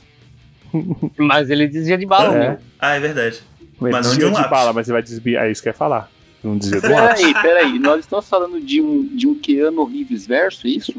Mas 1.18 1.50
ele 1.50 1.68
desvia 1.68 1.98
de 1.98 2.06
bala, 2.06 2.36
É. 2.36 2.40
né? 2.40 2.58
Ah, 2.80 2.96
é 2.96 3.00
verdade. 3.00 3.42
Mas, 3.80 3.92
Mas 3.92 4.06
não 4.08 4.14
de 4.14 4.20
desvia 4.20 4.40
um 4.40 4.44
de 4.44 4.50
bala, 4.50 4.72
mas 4.74 4.86
você 4.86 4.94
vai 4.94 5.02
desviar. 5.02 5.48
É 5.48 5.52
isso 5.52 5.62
que 5.62 5.68
eu 5.68 5.72
ia 5.72 5.78
falar. 5.78 6.10
Não 6.44 6.56
desvia 6.58 6.80
do 6.82 6.92
lápis. 6.92 7.20
Peraí, 7.22 7.42
peraí. 7.42 7.80
Nós 7.80 8.02
estamos 8.02 8.30
falando 8.30 8.62
de 8.62 8.80
um, 8.82 9.04
de 9.16 9.28
um 9.28 9.34
Keanu 9.36 9.84
Reeves 9.86 10.26
verso, 10.28 10.68
é 10.68 10.70
isso? 10.70 10.94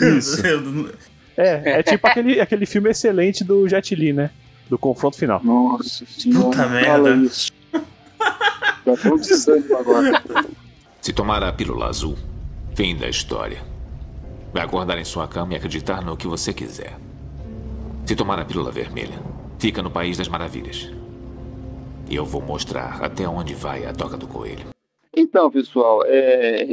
Isso. 0.00 0.42
É, 1.36 1.80
é 1.80 1.82
tipo 1.82 2.06
aquele, 2.08 2.40
aquele 2.40 2.66
filme 2.66 2.90
excelente 2.90 3.44
do 3.44 3.68
Jet 3.68 3.94
Li, 3.94 4.12
né? 4.12 4.30
Do 4.68 4.78
confronto 4.78 5.16
final. 5.16 5.40
Nossa 5.44 6.04
senhora. 6.06 6.44
Puta 6.46 6.62
não 6.62 6.70
merda. 6.70 6.90
Fala 6.90 7.16
isso. 7.16 7.52
Já 8.86 8.96
tô 8.96 9.16
desânimo 9.16 9.76
agora. 9.76 10.22
Se 11.00 11.12
tomar 11.12 11.42
a 11.42 11.52
pílula 11.52 11.86
azul, 11.86 12.16
fim 12.74 12.96
da 12.96 13.08
história. 13.08 13.62
Vai 14.52 14.64
acordar 14.64 14.98
em 14.98 15.04
sua 15.04 15.28
cama 15.28 15.52
e 15.52 15.56
acreditar 15.56 16.02
no 16.02 16.16
que 16.16 16.26
você 16.26 16.52
quiser. 16.52 16.96
Se 18.04 18.16
tomar 18.16 18.38
a 18.38 18.44
pílula 18.44 18.72
vermelha, 18.72 19.18
fica 19.58 19.82
no 19.82 19.90
País 19.90 20.16
das 20.16 20.28
Maravilhas. 20.28 20.90
E 22.08 22.14
eu 22.14 22.24
vou 22.24 22.40
mostrar 22.40 23.02
até 23.02 23.28
onde 23.28 23.54
vai 23.54 23.84
a 23.84 23.92
toca 23.92 24.16
do 24.16 24.26
coelho. 24.26 24.75
Então, 25.18 25.50
pessoal, 25.50 26.02
é, 26.04 26.68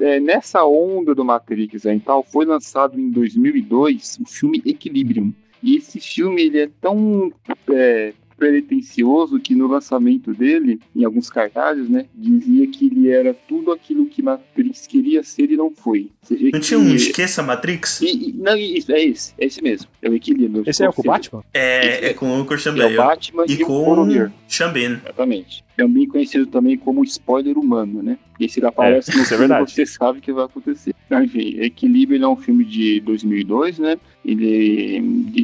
é, 0.00 0.18
nessa 0.18 0.64
onda 0.64 1.14
do 1.14 1.22
Matrix 1.22 1.84
aí, 1.84 1.98
e 1.98 2.00
tal, 2.00 2.22
foi 2.22 2.46
lançado 2.46 2.98
em 2.98 3.10
2002 3.10 4.18
o 4.22 4.24
filme 4.24 4.62
Equilibrium. 4.64 5.30
E 5.62 5.76
esse 5.76 6.00
filme 6.00 6.42
ele 6.42 6.58
é 6.58 6.70
tão 6.80 7.30
é, 7.70 8.14
pretencioso 8.46 9.38
que 9.38 9.54
no 9.54 9.66
lançamento 9.66 10.32
dele, 10.34 10.80
em 10.94 11.04
alguns 11.04 11.30
cartazes, 11.30 11.88
né, 11.88 12.06
dizia 12.14 12.66
que 12.66 12.86
ele 12.86 13.08
era 13.08 13.32
tudo 13.48 13.70
aquilo 13.72 14.06
que 14.06 14.22
Matrix 14.22 14.86
queria 14.86 15.22
ser 15.22 15.50
e 15.50 15.56
não 15.56 15.70
foi. 15.70 16.10
Não 16.28 16.36
que- 16.52 16.60
tinha 16.60 16.78
um 16.80 16.94
Esqueça 16.94 17.42
Matrix? 17.42 18.00
E- 18.00 18.30
e- 18.30 18.32
não, 18.32 18.56
isso, 18.56 18.90
é 18.92 19.04
esse, 19.04 19.32
é 19.38 19.46
esse 19.46 19.62
mesmo. 19.62 19.88
É 20.00 20.08
o 20.08 20.14
equilíbrio. 20.14 20.64
Esse 20.66 20.82
é 20.84 20.88
o 20.88 20.92
com 20.92 21.02
o 21.02 21.04
Batman? 21.04 21.44
É, 21.54 22.08
é 22.10 22.14
com 22.14 22.40
o 22.40 22.44
Christian 22.44 22.72
É 22.72 22.74
o 22.74 22.78
Bale. 22.78 22.96
Batman 22.96 23.44
E 23.48 23.52
e, 23.52 23.62
o 23.62 23.66
com 23.66 23.84
Boromir. 23.84 24.32
Xambin. 24.48 24.98
Exatamente. 25.04 25.64
Também 25.76 26.06
conhecido 26.06 26.46
também 26.46 26.76
como 26.76 27.02
spoiler 27.04 27.56
humano, 27.58 28.02
né? 28.02 28.18
Porque 28.42 28.48
se 28.48 28.58
ele 28.60 28.66
aparece 28.66 29.10
É, 29.12 29.14
no 29.14 29.20
é 29.22 29.24
filme, 29.24 29.38
verdade. 29.38 29.70
você 29.72 29.86
sabe 29.86 30.18
o 30.18 30.22
que 30.22 30.32
vai 30.32 30.44
acontecer. 30.44 30.94
Então, 31.06 31.22
enfim, 31.22 31.56
Equilíbrio 31.60 32.24
é 32.24 32.28
um 32.28 32.36
filme 32.36 32.64
de 32.64 32.98
2002, 33.00 33.78
né? 33.78 33.96
Ele 34.24 34.96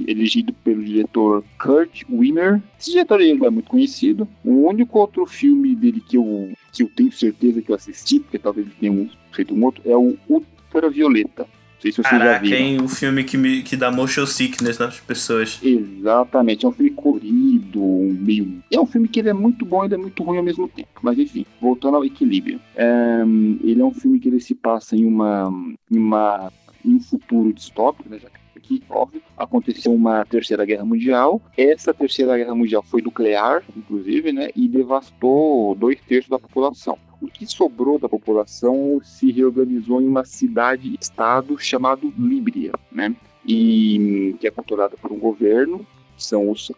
é 0.09 0.11
elegido 0.11 0.53
pelo 0.65 0.83
diretor 0.83 1.45
Kurt 1.63 2.03
Wimmer. 2.11 2.61
Esse 2.79 2.91
diretor 2.93 3.21
ele 3.21 3.45
é 3.45 3.51
muito 3.51 3.69
conhecido. 3.69 4.27
O 4.45 4.67
único 4.69 4.99
outro 4.99 5.25
filme 5.27 5.77
dele 5.77 6.01
que 6.07 6.17
eu, 6.17 6.51
que 6.73 6.83
eu 6.83 6.89
tenho 6.89 7.13
certeza 7.13 7.63
que 7.63 7.71
eu 7.71 7.77
assisti, 7.77 8.19
porque 8.19 8.39
talvez 8.39 8.67
ele 8.67 8.77
tenha 8.81 8.93
um- 8.93 9.09
feito 9.31 9.55
um 9.55 9.65
outro, 9.65 9.83
é 9.89 9.97
o 9.97 10.17
Ultravioleta. 10.29 11.47
Não 11.79 11.83
sei 11.83 11.93
se 11.93 11.97
vocês 12.03 12.11
já 12.13 12.19
Caraca, 12.19 12.45
viram. 12.45 12.57
hein? 12.59 12.81
O 12.83 12.89
filme 12.89 13.23
que, 13.23 13.37
me, 13.39 13.63
que 13.63 13.77
dá 13.77 13.89
motion 13.93 14.27
sickness 14.27 14.79
nas 14.79 14.99
pessoas. 14.99 15.61
Exatamente, 15.63 16.67
é 16.67 16.69
um 16.69 16.73
filme 16.73 16.91
colorido, 16.91 17.81
meio. 17.81 18.61
É 18.69 18.81
um 18.81 18.87
filme 18.87 19.07
que 19.07 19.21
ele 19.21 19.29
é 19.29 19.33
muito 19.33 19.65
bom 19.65 19.85
e 19.85 19.87
ele 19.87 19.95
é 19.95 19.99
muito 19.99 20.21
ruim 20.25 20.39
ao 20.39 20.43
mesmo 20.43 20.67
tempo. 20.69 20.89
Mas 21.03 21.17
enfim, 21.19 21.47
voltando 21.61 21.97
ao 21.97 22.05
equilíbrio. 22.05 22.61
É, 22.75 23.23
ele 23.63 23.81
é 23.81 23.85
um 23.85 23.95
filme 23.95 24.19
que 24.19 24.29
ele 24.29 24.41
se 24.41 24.57
passa 24.57 24.97
em 24.97 25.05
uma. 25.05 25.53
em 25.89 25.99
uma. 25.99 26.53
em 26.85 26.97
um 26.97 27.01
futuro 27.01 27.53
distópico, 27.53 28.09
né? 28.09 28.19
Já 28.19 28.29
que 28.29 28.39
aqui, 28.57 28.83
óbvio, 28.91 29.23
aconteceu 29.37 29.95
uma 29.95 30.25
terceira 30.25 30.65
guerra 30.65 30.85
mundial. 30.85 31.41
Essa 31.57 31.95
terceira 31.95 32.37
guerra 32.37 32.57
mundial 32.57 32.83
foi 32.83 33.01
nuclear, 33.01 33.63
inclusive, 33.77 34.33
né? 34.33 34.49
E 34.57 34.67
devastou 34.67 35.77
dois 35.77 35.99
terços 36.01 36.29
da 36.29 36.39
população. 36.41 36.99
O 37.21 37.27
que 37.27 37.47
sobrou 37.47 37.99
da 37.99 38.09
população 38.09 39.01
se 39.03 39.33
reorganizou 39.33 40.01
em 40.01 40.07
uma 40.07 40.25
cidade-estado 40.25 41.59
chamado 41.59 42.13
Líbria, 42.17 42.73
né? 42.93 43.15
e 43.49 44.37
que 44.39 44.47
é 44.47 44.51
controlada 44.51 44.95
por 45.01 45.11
um 45.11 45.19
governo, 45.19 45.87
que 46.17 46.23
são 46.23 46.51
os 46.51 46.71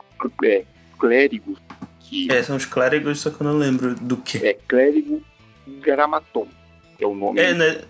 é, 0.44 0.64
clérigos, 0.98 1.58
que 1.98 2.30
É, 2.30 2.42
são 2.42 2.56
os 2.56 2.64
clérigos, 2.64 3.20
só 3.20 3.30
que 3.30 3.40
eu 3.42 3.46
não 3.46 3.58
lembro 3.58 3.94
do 3.96 4.16
que. 4.16 4.38
é 4.46 4.54
clérigo 4.54 5.20
Gramaton, 5.80 6.46
é 7.00 7.06
o 7.06 7.14
nome. 7.14 7.40
É, 7.40 7.52
né? 7.52 7.82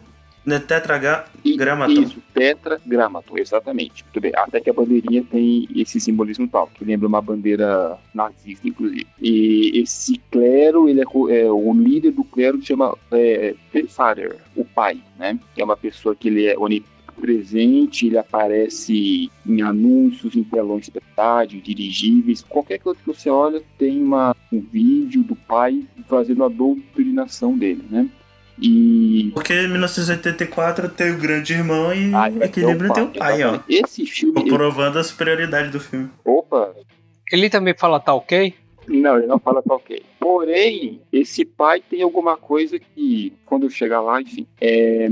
Né 0.45 0.59
tetraga... 0.59 1.25
E- 1.45 1.57
Gramaton. 1.57 2.03
Isso, 2.03 2.23
tetragramaton, 2.35 3.39
exatamente. 3.39 4.05
Muito 4.05 4.21
bem. 4.21 4.33
Até 4.35 4.61
que 4.61 4.71
a 4.71 4.73
bandeirinha 4.73 5.25
tem 5.31 5.69
esse 5.75 6.01
simbolismo 6.01 6.49
tal, 6.49 6.69
que 6.69 6.85
lembra 6.85 7.09
uma 7.09 7.21
bandeira 7.21 7.99
nazista, 8.15 8.67
inclusive. 8.67 9.07
E 9.21 9.81
esse 9.81 10.21
clero, 10.31 10.89
ele 10.89 11.01
é, 11.01 11.05
é, 11.05 11.51
o 11.51 11.73
líder 11.73 12.13
do 12.13 12.25
clero 12.25 12.59
que 12.59 12.67
chama 12.67 12.97
é, 13.13 13.55
Father, 13.89 14.37
o 14.57 14.65
pai, 14.65 15.01
né? 15.19 15.39
Que 15.55 15.63
é 15.63 15.65
uma 15.65 15.77
pessoa 15.77 16.15
que 16.15 16.29
ele 16.29 16.47
é 16.47 16.57
onipresente, 16.59 18.07
ele 18.07 18.19
aparece 18.19 19.31
em 19.47 19.63
anúncios, 19.63 20.35
em 20.37 20.43
telões 20.43 20.89
de 20.89 21.01
rádio, 21.17 21.61
dirigíveis, 21.61 22.43
qualquer 22.43 22.79
coisa 22.79 22.99
que 22.99 23.07
você 23.07 23.29
olha 23.29 23.63
tem 23.79 24.03
uma, 24.03 24.35
um 24.53 24.61
vídeo 24.61 25.23
do 25.23 25.37
pai 25.37 25.85
fazendo 26.09 26.45
a 26.45 26.49
doutrinação 26.49 27.57
dele, 27.57 27.85
né? 27.91 28.09
E 28.61 29.31
Porque 29.35 29.53
em 29.55 29.69
1984 29.69 30.89
tem 30.91 31.13
o 31.13 31.19
grande 31.19 31.53
irmão 31.53 31.93
e 31.95 32.15
Ah, 32.15 32.29
é, 32.29 32.47
Equilíbrio 32.47 32.93
tem 32.93 33.05
o 33.05 33.09
pai, 33.09 33.41
pai, 33.41 33.45
ó. 33.45 33.61
Esse 33.69 34.07
filme. 34.07 34.49
Provando 34.49 34.99
a 34.99 35.05
superioridade 35.05 35.71
do 35.71 35.81
filme. 35.81 36.09
Opa! 36.25 36.75
Ele 37.33 37.49
também 37.49 37.75
fala 37.77 38.01
tá 38.01 38.13
ok? 38.13 38.55
Não, 38.89 39.19
ele 39.19 39.27
não 39.27 39.39
fala 39.39 39.63
tá 39.63 39.75
ok. 39.75 40.03
Porém, 40.19 41.01
esse 41.13 41.45
pai 41.45 41.81
tem 41.81 42.03
alguma 42.03 42.37
coisa 42.37 42.79
que, 42.79 43.33
quando 43.47 43.65
eu 43.65 43.71
chegar 43.71 44.01
lá, 44.01 44.21
enfim. 44.21 44.47
é, 44.61 45.09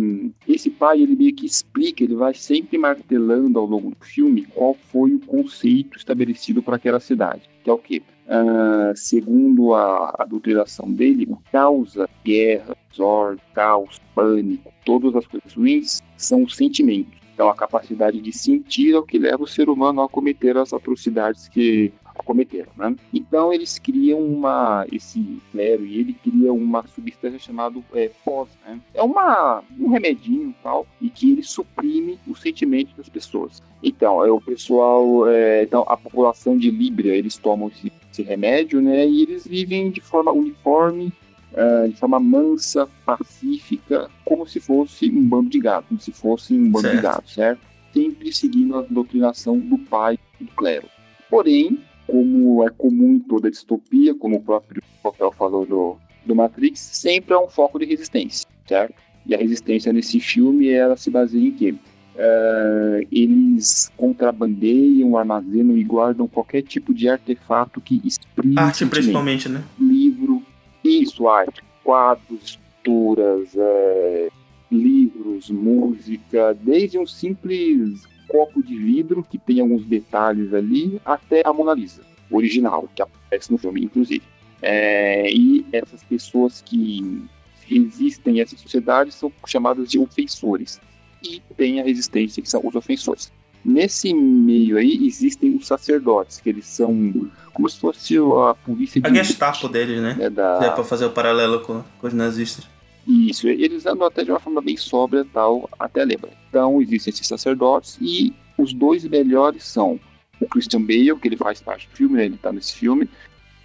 esse 0.48 0.68
pai, 0.68 1.00
ele 1.00 1.14
meio 1.14 1.34
que 1.34 1.46
explica, 1.46 2.02
ele 2.02 2.16
vai 2.16 2.34
sempre 2.34 2.76
martelando 2.76 3.58
ao 3.58 3.66
longo 3.66 3.90
do 3.90 4.04
filme 4.04 4.46
qual 4.54 4.74
foi 4.74 5.14
o 5.14 5.20
conceito 5.20 5.96
estabelecido 5.96 6.62
para 6.62 6.76
aquela 6.76 6.98
cidade. 6.98 7.42
Que 7.62 7.70
é 7.70 7.72
o 7.72 7.78
quê? 7.78 8.02
Ah, 8.28 8.92
segundo 8.94 9.74
a, 9.74 10.14
a 10.18 10.24
doutrinação 10.24 10.92
dele, 10.92 11.26
causa 11.50 12.06
guerra, 12.22 12.76
desordem, 12.90 13.42
caos, 13.54 13.98
pânico, 14.14 14.70
todas 14.84 15.16
as 15.16 15.26
coisas 15.26 15.54
ruins 15.54 16.02
são 16.16 16.44
os 16.44 16.54
sentimentos. 16.54 17.18
Então, 17.32 17.48
a 17.48 17.54
capacidade 17.54 18.20
de 18.20 18.32
sentir 18.32 18.94
é 18.94 18.98
o 18.98 19.02
que 19.02 19.18
leva 19.18 19.44
o 19.44 19.46
ser 19.46 19.70
humano 19.70 20.02
a 20.02 20.08
cometer 20.08 20.58
as 20.58 20.72
atrocidades 20.72 21.48
que 21.48 21.92
cometeram, 22.24 22.70
né? 22.76 22.94
Então 23.12 23.52
eles 23.52 23.78
criam 23.78 24.20
uma, 24.20 24.86
esse 24.90 25.40
clero 25.52 25.86
e 25.86 25.98
ele 25.98 26.12
cria 26.14 26.52
uma 26.52 26.86
substância 26.86 27.38
chamada 27.38 27.80
é, 27.94 28.10
pós, 28.24 28.48
né? 28.66 28.80
É 28.94 29.02
uma, 29.02 29.62
um 29.78 29.88
remedinho 29.88 30.54
tal, 30.62 30.86
e 31.00 31.08
que 31.08 31.32
ele 31.32 31.42
suprime 31.42 32.18
os 32.26 32.40
sentimentos 32.40 32.94
das 32.94 33.08
pessoas. 33.08 33.62
Então, 33.82 34.24
é 34.24 34.30
o 34.30 34.40
pessoal, 34.40 35.28
é, 35.28 35.62
então 35.62 35.84
a 35.86 35.96
população 35.96 36.56
de 36.56 36.70
Líbria, 36.70 37.14
eles 37.14 37.36
tomam 37.36 37.68
esse, 37.68 37.92
esse 38.18 38.22
remédio, 38.22 38.80
né? 38.80 39.06
E 39.06 39.22
eles 39.22 39.46
vivem 39.46 39.90
de 39.90 40.00
forma 40.00 40.32
uniforme, 40.32 41.12
ah, 41.54 41.86
de 41.88 41.94
forma 41.94 42.18
mansa, 42.18 42.88
pacífica, 43.06 44.10
como 44.24 44.46
se 44.46 44.60
fosse 44.60 45.08
um 45.10 45.26
bando 45.26 45.48
de 45.48 45.60
gado, 45.60 45.86
como 45.88 46.00
se 46.00 46.12
fosse 46.12 46.54
um 46.54 46.70
bando 46.70 46.88
de 46.88 46.94
Certo. 46.94 47.02
gado, 47.02 47.28
certo? 47.28 47.60
Sempre 47.92 48.32
seguindo 48.32 48.76
a 48.76 48.82
doutrinação 48.82 49.58
do 49.58 49.78
pai 49.78 50.18
e 50.40 50.44
do 50.44 50.50
clero. 50.52 50.88
Porém, 51.30 51.78
como 52.06 52.64
é 52.66 52.70
comum 52.70 53.14
em 53.14 53.20
toda 53.20 53.50
distopia, 53.50 54.14
como 54.14 54.36
o 54.36 54.42
próprio 54.42 54.82
Rafael 55.04 55.32
falou 55.32 55.64
do, 55.66 55.96
do 56.24 56.34
Matrix, 56.34 56.80
sempre 56.80 57.34
há 57.34 57.40
um 57.40 57.48
foco 57.48 57.78
de 57.78 57.84
resistência, 57.84 58.48
certo? 58.66 58.94
E 59.26 59.34
a 59.34 59.38
resistência 59.38 59.92
nesse 59.92 60.18
filme, 60.20 60.68
ela 60.68 60.96
se 60.96 61.10
baseia 61.10 61.46
em 61.46 61.50
quê? 61.52 61.74
Eh, 62.20 63.06
eles 63.12 63.92
contrabandeiam, 63.96 65.16
armazenam 65.16 65.76
e 65.76 65.84
guardam 65.84 66.26
qualquer 66.26 66.62
tipo 66.62 66.92
de 66.92 67.08
artefato 67.08 67.80
que 67.80 68.02
exprime 68.04 68.58
Arte, 68.58 68.84
principalmente, 68.86 69.48
né? 69.48 69.62
livro, 69.78 70.42
isso, 70.82 71.28
arte, 71.28 71.62
quadros, 71.84 72.58
pinturas, 72.82 73.50
é, 73.56 74.28
livros, 74.70 75.48
música, 75.48 76.56
desde 76.60 76.98
um 76.98 77.06
simples 77.06 78.02
copo 78.26 78.62
de 78.62 78.76
vidro 78.76 79.22
que 79.22 79.38
tem 79.38 79.60
alguns 79.60 79.84
detalhes 79.84 80.52
ali, 80.52 81.00
até 81.04 81.42
a 81.44 81.52
Mona 81.52 81.72
Lisa, 81.72 82.02
original, 82.30 82.88
que 82.94 83.00
aparece 83.00 83.52
no 83.52 83.58
filme, 83.58 83.84
inclusive. 83.84 84.22
É, 84.60 85.30
e 85.32 85.64
essas 85.72 86.02
pessoas 86.02 86.60
que 86.60 87.22
resistem 87.66 88.40
a 88.40 88.42
essa 88.42 88.56
sociedade 88.56 89.12
são 89.12 89.32
chamadas 89.46 89.88
de 89.88 89.98
ofensores. 89.98 90.80
E 91.22 91.42
tem 91.56 91.80
a 91.80 91.84
resistência, 91.84 92.42
que 92.42 92.48
são 92.48 92.60
os 92.64 92.74
ofensores. 92.74 93.32
Nesse 93.64 94.14
meio 94.14 94.78
aí 94.78 95.06
existem 95.06 95.54
os 95.56 95.66
sacerdotes, 95.66 96.40
que 96.40 96.48
eles 96.48 96.66
são 96.66 97.30
como 97.52 97.68
se 97.68 97.78
fosse 97.78 98.16
a 98.16 98.54
polícia 98.54 99.00
A 99.04 99.08
de 99.08 99.16
Gestapo 99.16 99.68
deles, 99.68 100.00
né? 100.00 100.14
né, 100.14 100.30
da... 100.30 100.60
É 100.62 100.70
pra 100.70 100.84
fazer 100.84 101.06
o 101.06 101.10
paralelo 101.10 101.60
com, 101.60 101.82
com 102.00 102.06
os 102.06 102.14
nazistas. 102.14 102.66
Isso, 103.06 103.48
eles 103.48 103.84
andam 103.86 104.06
até 104.06 104.22
de 104.22 104.30
uma 104.30 104.38
forma 104.38 104.60
bem 104.60 104.76
sóbria 104.76 105.26
tal, 105.32 105.68
até 105.78 106.04
lembra. 106.04 106.30
Então 106.48 106.80
existem 106.80 107.10
esses 107.10 107.26
sacerdotes 107.26 107.98
e 108.00 108.34
os 108.56 108.72
dois 108.72 109.04
melhores 109.04 109.64
são 109.64 109.98
o 110.40 110.46
Christian 110.46 110.82
Bale, 110.82 111.16
que 111.16 111.26
ele 111.26 111.36
faz 111.36 111.60
parte 111.60 111.88
do 111.88 111.96
filme, 111.96 112.16
né? 112.16 112.26
Ele 112.26 112.36
tá 112.36 112.52
nesse 112.52 112.74
filme. 112.74 113.08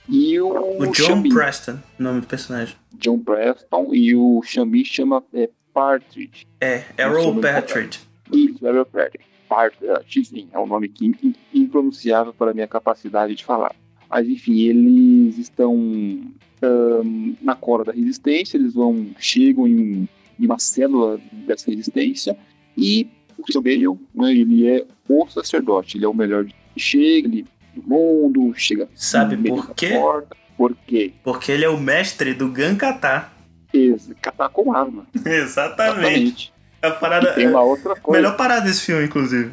E 0.08 0.40
o, 0.40 0.82
O 0.82 0.88
John 0.88 0.94
Xambi, 0.94 1.30
Preston, 1.30 1.80
nome 2.00 2.22
do 2.22 2.28
personagem. 2.28 2.76
John 2.94 3.20
Preston, 3.20 3.90
e 3.94 4.16
o 4.16 4.42
Xambi 4.44 4.84
chama 4.84 5.24
é, 5.34 5.50
Partridge. 5.74 6.48
É, 6.62 6.84
Errol 6.98 7.40
Partridge. 7.40 8.02
Isso, 8.32 8.66
Errol 8.66 8.86
Partridge. 8.86 9.26
Partridge, 9.50 10.20
enfim, 10.20 10.50
é 10.52 10.60
um 10.60 10.66
nome 10.66 10.90
que 10.90 11.12
impronunciável 11.54 12.34
para 12.34 12.52
a 12.52 12.54
minha 12.54 12.68
capacidade 12.68 13.36
de 13.36 13.44
falar. 13.44 13.76
Mas 14.10 14.28
enfim, 14.28 14.62
eles 14.62 15.38
estão 15.38 15.76
ahn, 16.62 17.34
na 17.42 17.56
cola 17.56 17.84
da 17.84 17.92
resistência, 17.92 18.58
eles 18.58 18.74
vão, 18.74 19.08
chegam 19.18 19.68
em, 19.68 20.08
em 20.40 20.46
uma 20.46 20.60
célula 20.60 21.20
dessa 21.48 21.70
resistência 21.70 22.38
e 22.78 23.08
o 23.38 23.44
Christian 23.44 23.62
Bale, 23.62 24.00
né, 24.14 24.32
ele 24.32 24.68
é 24.68 24.86
o 25.10 25.28
sacerdote, 25.28 25.98
ele 25.98 26.06
é 26.06 26.08
o 26.08 26.14
melhor 26.14 26.46
chega, 26.78 27.28
ele 27.28 27.46
do 27.76 27.84
mundo, 27.84 28.54
chega 28.56 28.88
Sabe 28.94 29.36
por 29.38 29.74
quê? 29.74 29.90
porta. 29.90 30.38
Por 30.56 30.76
quê? 30.86 31.14
Porque 31.24 31.52
ele 31.52 31.66
é 31.66 31.70
o 31.70 31.80
mestre 31.80 32.34
do 32.34 32.50
Gankatá. 32.50 33.33
Catar 34.22 34.50
com 34.50 34.74
arma. 34.74 35.06
Exatamente. 35.26 36.54
A 36.82 36.88
E 36.90 36.92
parada. 36.92 37.34
tem 37.34 37.48
uma 37.48 37.62
outra 37.62 37.94
a 37.94 37.96
coisa. 38.00 38.22
Melhor 38.22 38.38
parada 38.38 38.62
desse 38.62 38.82
filme, 38.86 39.06
inclusive. 39.06 39.52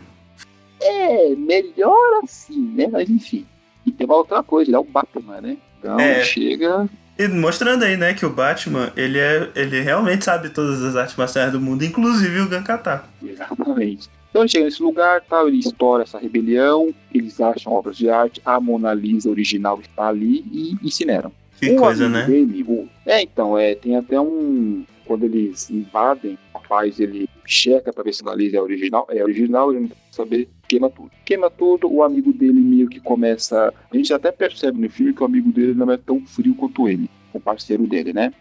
É, 0.82 1.34
melhor 1.36 2.20
assim, 2.22 2.60
né? 2.74 2.86
Mas 2.90 3.08
enfim. 3.08 3.46
E 3.86 3.92
tem 3.92 4.06
uma 4.06 4.16
outra 4.16 4.42
coisa, 4.42 4.70
ele 4.70 4.76
é 4.76 4.78
o 4.78 4.84
Batman, 4.84 5.40
né? 5.40 5.56
Então 5.78 5.98
É. 5.98 6.22
chega. 6.24 6.88
E 7.18 7.28
mostrando 7.28 7.82
aí, 7.84 7.96
né, 7.98 8.14
que 8.14 8.24
o 8.24 8.30
Batman, 8.30 8.90
ele 8.96 9.18
é. 9.18 9.50
Ele 9.54 9.80
realmente 9.80 10.24
sabe 10.24 10.48
todas 10.50 10.82
as 10.82 10.96
artes 10.96 11.16
marciais 11.16 11.52
do 11.52 11.60
mundo, 11.60 11.84
inclusive 11.84 12.40
o 12.40 12.48
Gankatá. 12.48 13.04
Exatamente. 13.22 14.08
Então 14.30 14.42
ele 14.42 14.48
chega 14.48 14.64
nesse 14.64 14.82
lugar, 14.82 15.20
tal, 15.28 15.48
ele 15.48 15.58
estoura 15.58 16.04
essa 16.04 16.18
rebelião, 16.18 16.94
eles 17.12 17.40
acham 17.40 17.72
obras 17.72 17.96
de 17.96 18.08
arte, 18.08 18.40
a 18.44 18.60
Mona 18.60 18.94
Lisa 18.94 19.28
original 19.28 19.80
está 19.80 20.06
ali 20.08 20.44
e 20.52 20.78
incineram. 20.82 21.32
Que 21.60 21.70
Um 21.72 21.76
coisa, 21.76 22.08
né? 22.08 22.24
Dele, 22.24 22.64
o- 22.66 22.88
É, 23.06 23.22
então, 23.22 23.56
é, 23.58 23.74
tem 23.74 23.96
até 23.96 24.20
um. 24.20 24.84
Quando 25.04 25.24
eles 25.24 25.68
invadem, 25.70 26.38
o 26.54 26.58
rapaz 26.58 27.00
ele 27.00 27.28
checa 27.44 27.92
pra 27.92 28.04
ver 28.04 28.14
se 28.14 28.22
a 28.28 28.34
Lisa 28.34 28.56
é 28.58 28.60
original. 28.60 29.06
É 29.10 29.22
original, 29.24 29.70
ele 29.72 29.80
não 29.80 29.88
quer 29.88 29.96
saber, 30.12 30.48
queima 30.68 30.88
tudo. 30.88 31.10
Queima 31.24 31.50
tudo, 31.50 31.92
o 31.92 32.02
amigo 32.04 32.32
dele 32.32 32.60
meio 32.60 32.88
que 32.88 33.00
começa. 33.00 33.74
A 33.92 33.96
gente 33.96 34.12
até 34.14 34.30
percebe 34.30 34.80
no 34.80 34.88
filme 34.88 35.12
que 35.12 35.20
o 35.22 35.26
amigo 35.26 35.50
dele 35.52 35.74
não 35.74 35.90
é 35.90 35.96
tão 35.96 36.20
frio 36.24 36.54
quanto 36.54 36.88
ele, 36.88 37.10
o 37.32 37.40
parceiro 37.40 37.86
dele, 37.88 38.12
né? 38.12 38.32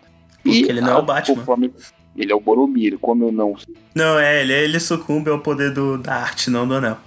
Porque 0.43 0.65
ele 0.69 0.79
não 0.79 0.91
é 0.91 0.97
o 0.97 1.01
Batman. 1.01 1.35
conforme- 1.37 1.73
Ele 2.15 2.31
é 2.31 2.35
o 2.35 2.39
Boromir, 2.39 2.97
como 2.99 3.25
eu 3.25 3.31
não. 3.31 3.55
Não, 3.95 4.19
é, 4.19 4.41
ele, 4.41 4.53
ele 4.53 4.79
sucumbe 4.79 5.29
ao 5.31 5.39
poder 5.39 5.71
do, 5.73 5.97
da 5.97 6.13
arte, 6.15 6.49
não 6.51 6.67
do 6.67 6.75
anel. 6.75 6.97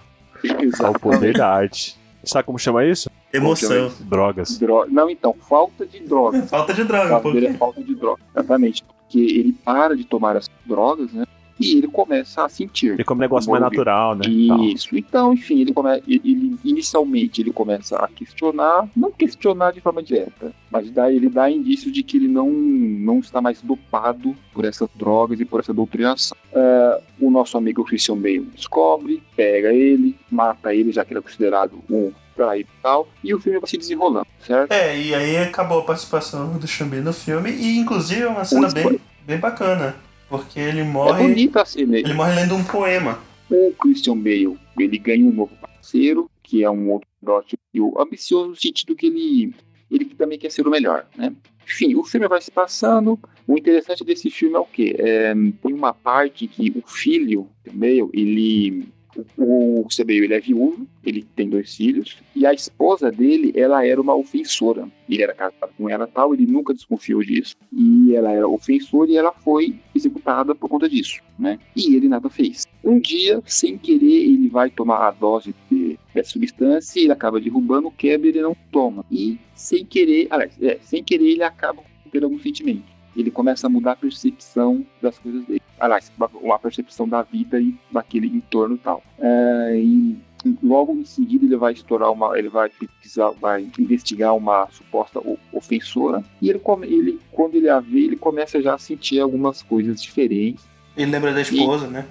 Ao 0.83 0.93
poder 0.95 1.35
da 1.37 1.49
arte. 1.49 1.97
Sabe 2.25 2.47
como 2.47 2.59
chama 2.59 2.85
isso? 2.85 3.09
Emoção. 3.33 3.91
Drogas. 4.01 4.59
Dro... 4.59 4.87
Não, 4.89 5.09
então, 5.09 5.35
falta 5.49 5.87
de 5.87 6.01
droga. 6.01 6.43
Falta 6.53 6.75
de 6.75 6.85
droga, 6.85 7.21
pô. 7.21 7.31
é 7.31 7.53
falta 7.55 7.83
de 7.83 7.95
droga. 7.95 8.21
Exatamente. 8.35 8.85
Porque 8.85 9.19
ele 9.19 9.53
para 9.53 9.97
de 9.97 10.05
tomar 10.05 10.37
as 10.37 10.51
drogas, 10.67 11.13
né? 11.13 11.25
E 11.61 11.79
ele 11.79 11.87
começa 11.87 12.45
a 12.45 12.49
sentir. 12.49 12.93
Ele 12.93 13.05
come 13.05 13.21
um 13.21 13.23
negócio 13.23 13.51
mais 13.51 13.63
natural, 13.63 14.17
né? 14.17 14.27
Isso. 14.27 14.97
Então, 14.97 15.33
enfim, 15.33 15.61
ele 15.61 15.73
começa. 15.73 16.03
Ele, 16.09 16.57
inicialmente 16.65 17.41
ele 17.41 17.53
começa 17.53 17.97
a 17.97 18.09
questionar, 18.09 18.89
não 18.97 19.13
questionar 19.13 19.73
de 19.73 19.81
forma 19.81 20.03
direta, 20.03 20.53
mas 20.71 20.91
dá, 20.91 21.13
ele 21.13 21.29
dá 21.29 21.51
indício 21.51 21.93
de 21.93 22.03
que 22.03 22.17
ele 22.17 22.29
não, 22.29 22.51
não 22.51 23.21
está 23.21 23.41
mais 23.41 23.63
dopado 23.63 24.35
por 24.53 24.65
essas 24.65 24.89
drogas 24.95 25.41
e 25.41 25.45
por 25.45 25.61
essa 25.61 25.73
doutrinação. 25.73 26.37
Ah, 26.55 27.01
o 27.21 27.31
nosso 27.31 27.57
amigo 27.57 27.85
Christian 27.85 28.17
Bale 28.17 28.49
descobre, 28.55 29.23
pega 29.37 29.73
ele, 29.73 30.17
mata 30.31 30.75
ele, 30.75 30.91
já 30.91 31.05
que 31.05 31.13
ele 31.13 31.21
é 31.21 31.23
considerado 31.23 31.79
um 31.89 32.13
e 32.59 32.67
tal, 32.83 33.09
e 33.23 33.35
o 33.35 33.41
filme 33.41 33.59
vai 33.59 33.69
se 33.69 33.77
desenrolando, 33.79 34.27
certo? 34.41 34.73
É, 34.73 34.99
e 34.99 35.15
aí 35.15 35.37
acabou 35.39 35.81
a 35.81 35.85
participação 35.85 36.57
do 36.59 36.67
Xambi 36.67 36.97
no 37.01 37.13
filme, 37.13 37.51
e 37.51 37.79
inclusive 37.79 38.23
é 38.23 38.29
uma 38.29 38.45
cena 38.45 38.69
bem, 38.71 39.01
bem 39.27 39.39
bacana. 39.39 39.95
Porque 40.29 40.59
ele 40.59 40.81
É 40.81 40.85
morre. 40.85 41.23
bonita 41.29 41.61
a 41.63 41.65
cena. 41.67 41.99
ele 41.99 42.15
morre 42.15 42.35
lendo 42.35 42.55
um 42.55 42.65
poema. 42.65 43.19
o 43.51 43.73
Christian 43.79 44.17
Bale 44.17 44.59
ele 44.79 44.99
ganha 44.99 45.25
um 45.25 45.33
novo 45.33 45.55
parceiro, 45.61 46.31
que 46.43 46.65
é 46.65 46.71
um 46.71 46.91
outro 46.91 47.07
dote 47.21 47.59
e 47.75 47.81
o 47.81 48.01
ambicioso 48.01 48.49
no 48.49 48.57
sentido 48.57 48.97
que 48.97 49.07
ele, 49.07 49.55
ele 49.91 50.07
também 50.07 50.39
quer 50.39 50.51
ser 50.51 50.67
o 50.67 50.71
melhor, 50.71 51.07
né? 51.17 51.33
Enfim, 51.67 51.95
o 51.95 52.03
filme 52.03 52.27
vai 52.27 52.41
se 52.41 52.51
passando. 52.51 53.19
O 53.47 53.57
interessante 53.59 54.03
desse 54.05 54.31
filme 54.31 54.57
é 54.57 54.59
o 54.59 54.65
quê? 54.65 54.97
É, 54.99 55.33
tem 55.63 55.73
uma 55.75 55.93
parte 55.95 56.47
que 56.49 56.73
o 56.77 56.83
filho 56.89 57.49
Bale, 57.71 58.09
ele... 58.13 58.89
O, 59.37 59.87
Bale, 59.99 60.25
ele 60.25 60.35
é 60.35 60.41
viúvo, 60.41 60.87
ele 61.05 61.23
tem 61.37 61.49
dois 61.49 61.75
filhos, 61.77 62.17
e 62.35 62.47
a 62.47 62.53
esposa 62.53 63.11
dele, 63.11 63.53
ela 63.55 63.87
era 63.87 64.01
uma 64.01 64.15
ofensora. 64.15 64.89
Ele 65.09 65.23
era 65.23 65.35
casado 65.35 65.73
com 65.77 65.89
ela 65.89 66.09
e 66.09 66.13
tal, 66.13 66.33
ele 66.33 66.47
nunca 66.47 66.73
desconfiou 66.73 67.23
disso. 67.23 67.55
E 67.73 68.15
ela 68.15 68.33
era 68.33 68.49
ofensora 68.49 69.11
e 69.11 69.17
ela 69.17 69.33
foi 69.33 69.79
executada 69.95 70.55
por 70.55 70.69
conta 70.69 70.89
disso, 70.89 71.21
né? 71.39 71.59
E 71.77 71.95
ele 71.95 72.09
nada 72.09 72.31
fez. 72.31 72.67
Um 72.83 72.99
dia, 72.99 73.43
sem 73.45 73.77
querer, 73.77 74.25
ele 74.25 74.49
vai 74.49 74.71
tomar 74.71 75.09
a 75.09 75.11
dose 75.11 75.55
de, 75.71 75.99
dessa 76.15 76.31
substância, 76.31 77.01
ele 77.01 77.13
acaba 77.13 77.41
derrubando, 77.41 77.91
quebra 77.91 78.27
e 78.27 78.31
ele 78.31 78.43
não 78.43 78.57
toma. 78.71 79.05
E 79.11 79.39
sem 79.55 79.85
querer, 79.85 80.29
aliás, 80.31 80.53
é, 80.63 80.79
sem 80.83 81.03
querer 81.03 81.33
ele 81.33 81.43
acaba 81.43 81.83
tendo 82.11 82.25
algum 82.25 82.39
sentimento. 82.39 82.92
Ele 83.17 83.31
começa 83.31 83.67
a 83.67 83.71
mudar 83.71 83.93
a 83.93 83.97
percepção 83.97 84.85
das 85.01 85.19
coisas 85.19 85.45
dele. 85.45 85.63
Aliás, 85.79 86.11
uma- 86.17 86.59
percepção 86.59 87.09
da 87.09 87.23
vida 87.23 87.61
e 87.61 87.75
daquele 87.91 88.29
entorno 88.29 88.77
e 88.77 88.79
tal. 88.79 89.03
É, 89.19 89.77
e 89.77 90.17
logo 90.63 90.93
em 90.93 91.05
seguida 91.05 91.45
ele 91.45 91.57
vai 91.57 91.73
estourar 91.73 92.11
uma, 92.11 92.39
ele 92.39 92.49
vai 92.49 92.69
pesquisar, 92.69 93.31
vai 93.31 93.69
investigar 93.79 94.35
uma 94.35 94.69
suposta 94.71 95.21
ofensora 95.53 96.23
e 96.41 96.51
ele, 96.51 96.61
ele 96.85 97.21
quando 97.31 97.55
ele 97.55 97.69
a 97.69 97.81
vê, 97.81 98.01
ele 98.01 98.17
começa 98.17 98.61
já 98.61 98.75
a 98.75 98.79
sentir 98.79 99.21
algumas 99.21 99.63
coisas 99.63 100.03
diferentes. 100.03 100.65
Ele 100.97 101.11
lembra 101.11 101.33
da 101.33 101.41
esposa, 101.41 101.87
né? 101.87 102.07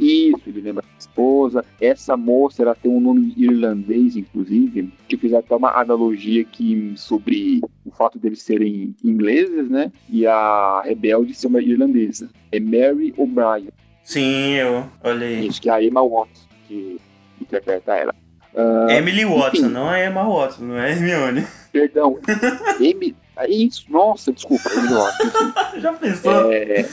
Isso, 0.00 0.40
ele 0.46 0.60
lembra 0.60 0.82
da 0.82 0.88
esposa. 0.98 1.64
Essa 1.80 2.16
moça, 2.16 2.62
ela 2.62 2.74
tem 2.74 2.90
um 2.90 3.00
nome 3.00 3.32
irlandês, 3.36 4.16
inclusive, 4.16 4.92
que 5.08 5.16
eu 5.16 5.18
fiz 5.20 5.32
até 5.34 5.54
uma 5.54 5.70
analogia 5.78 6.42
aqui 6.42 6.92
sobre 6.96 7.60
o 7.84 7.90
fato 7.90 8.18
deles 8.18 8.42
serem 8.42 8.94
ingleses, 9.04 9.68
né? 9.68 9.92
E 10.08 10.26
a 10.26 10.82
rebelde 10.84 11.34
ser 11.34 11.46
uma 11.48 11.60
irlandesa. 11.60 12.28
É 12.50 12.58
Mary 12.58 13.12
O'Brien. 13.16 13.68
Sim, 14.02 14.54
eu. 14.54 14.84
Aí. 15.04 15.46
Isso, 15.46 15.60
que 15.60 15.68
é 15.68 15.72
a 15.72 15.82
Emma 15.82 16.02
Watson, 16.02 16.46
que 16.66 16.98
interpreta 17.40 17.94
ela. 17.94 18.14
Ah, 18.56 18.86
Emily 18.90 19.24
Watson, 19.24 19.58
enfim. 19.66 19.68
não 19.68 19.94
é 19.94 20.06
Emma 20.08 20.24
Watson, 20.28 20.64
não 20.64 20.76
é 20.78 20.90
Hermione. 20.90 21.46
perdão, 21.70 22.18
Amy... 22.80 23.14
ah, 23.36 23.46
Isso, 23.48 23.84
nossa, 23.88 24.32
desculpa, 24.32 24.68
Emily 24.72 24.92
Watson. 24.94 25.78
Já 25.80 25.92
pensou? 25.92 26.52
É, 26.52 26.84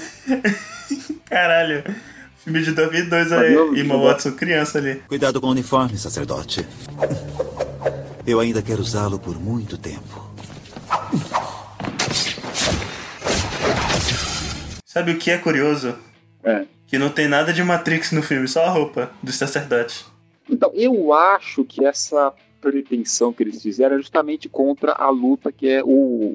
Caralho. 1.25 1.83
Filme 2.47 2.61
de 2.63 2.71
2002 2.71 3.29
Mas 3.29 3.41
é 3.41 3.49
não, 3.49 3.75
Emma 3.75 3.95
não. 3.95 4.03
Watson, 4.05 4.31
criança 4.31 4.77
ali. 4.77 5.03
Cuidado 5.05 5.41
com 5.41 5.47
o 5.47 5.51
uniforme, 5.51 5.97
sacerdote. 5.97 6.65
Eu 8.25 8.39
ainda 8.39 8.61
quero 8.61 8.79
usá-lo 8.81 9.19
por 9.19 9.37
muito 9.37 9.77
tempo. 9.77 10.25
Sabe 14.85 15.11
o 15.11 15.17
que 15.17 15.29
é 15.29 15.37
curioso? 15.37 15.93
é. 16.41 16.63
Que 16.87 16.97
não 16.97 17.09
tem 17.09 17.27
nada 17.27 17.51
de 17.51 17.61
Matrix 17.61 18.13
no 18.13 18.23
filme, 18.23 18.47
só 18.47 18.63
a 18.63 18.69
roupa 18.69 19.11
do 19.21 19.33
sacerdote. 19.33 20.05
Então, 20.49 20.71
eu 20.73 21.11
acho 21.11 21.65
que 21.65 21.83
essa 21.83 22.33
pretensão 22.59 23.31
que 23.31 23.43
eles 23.43 23.61
fizeram 23.61 23.95
é 23.95 23.99
justamente 23.99 24.49
contra 24.49 24.93
a 24.93 25.09
luta 25.09 25.51
que 25.51 25.67
é 25.67 25.83
o, 25.83 25.87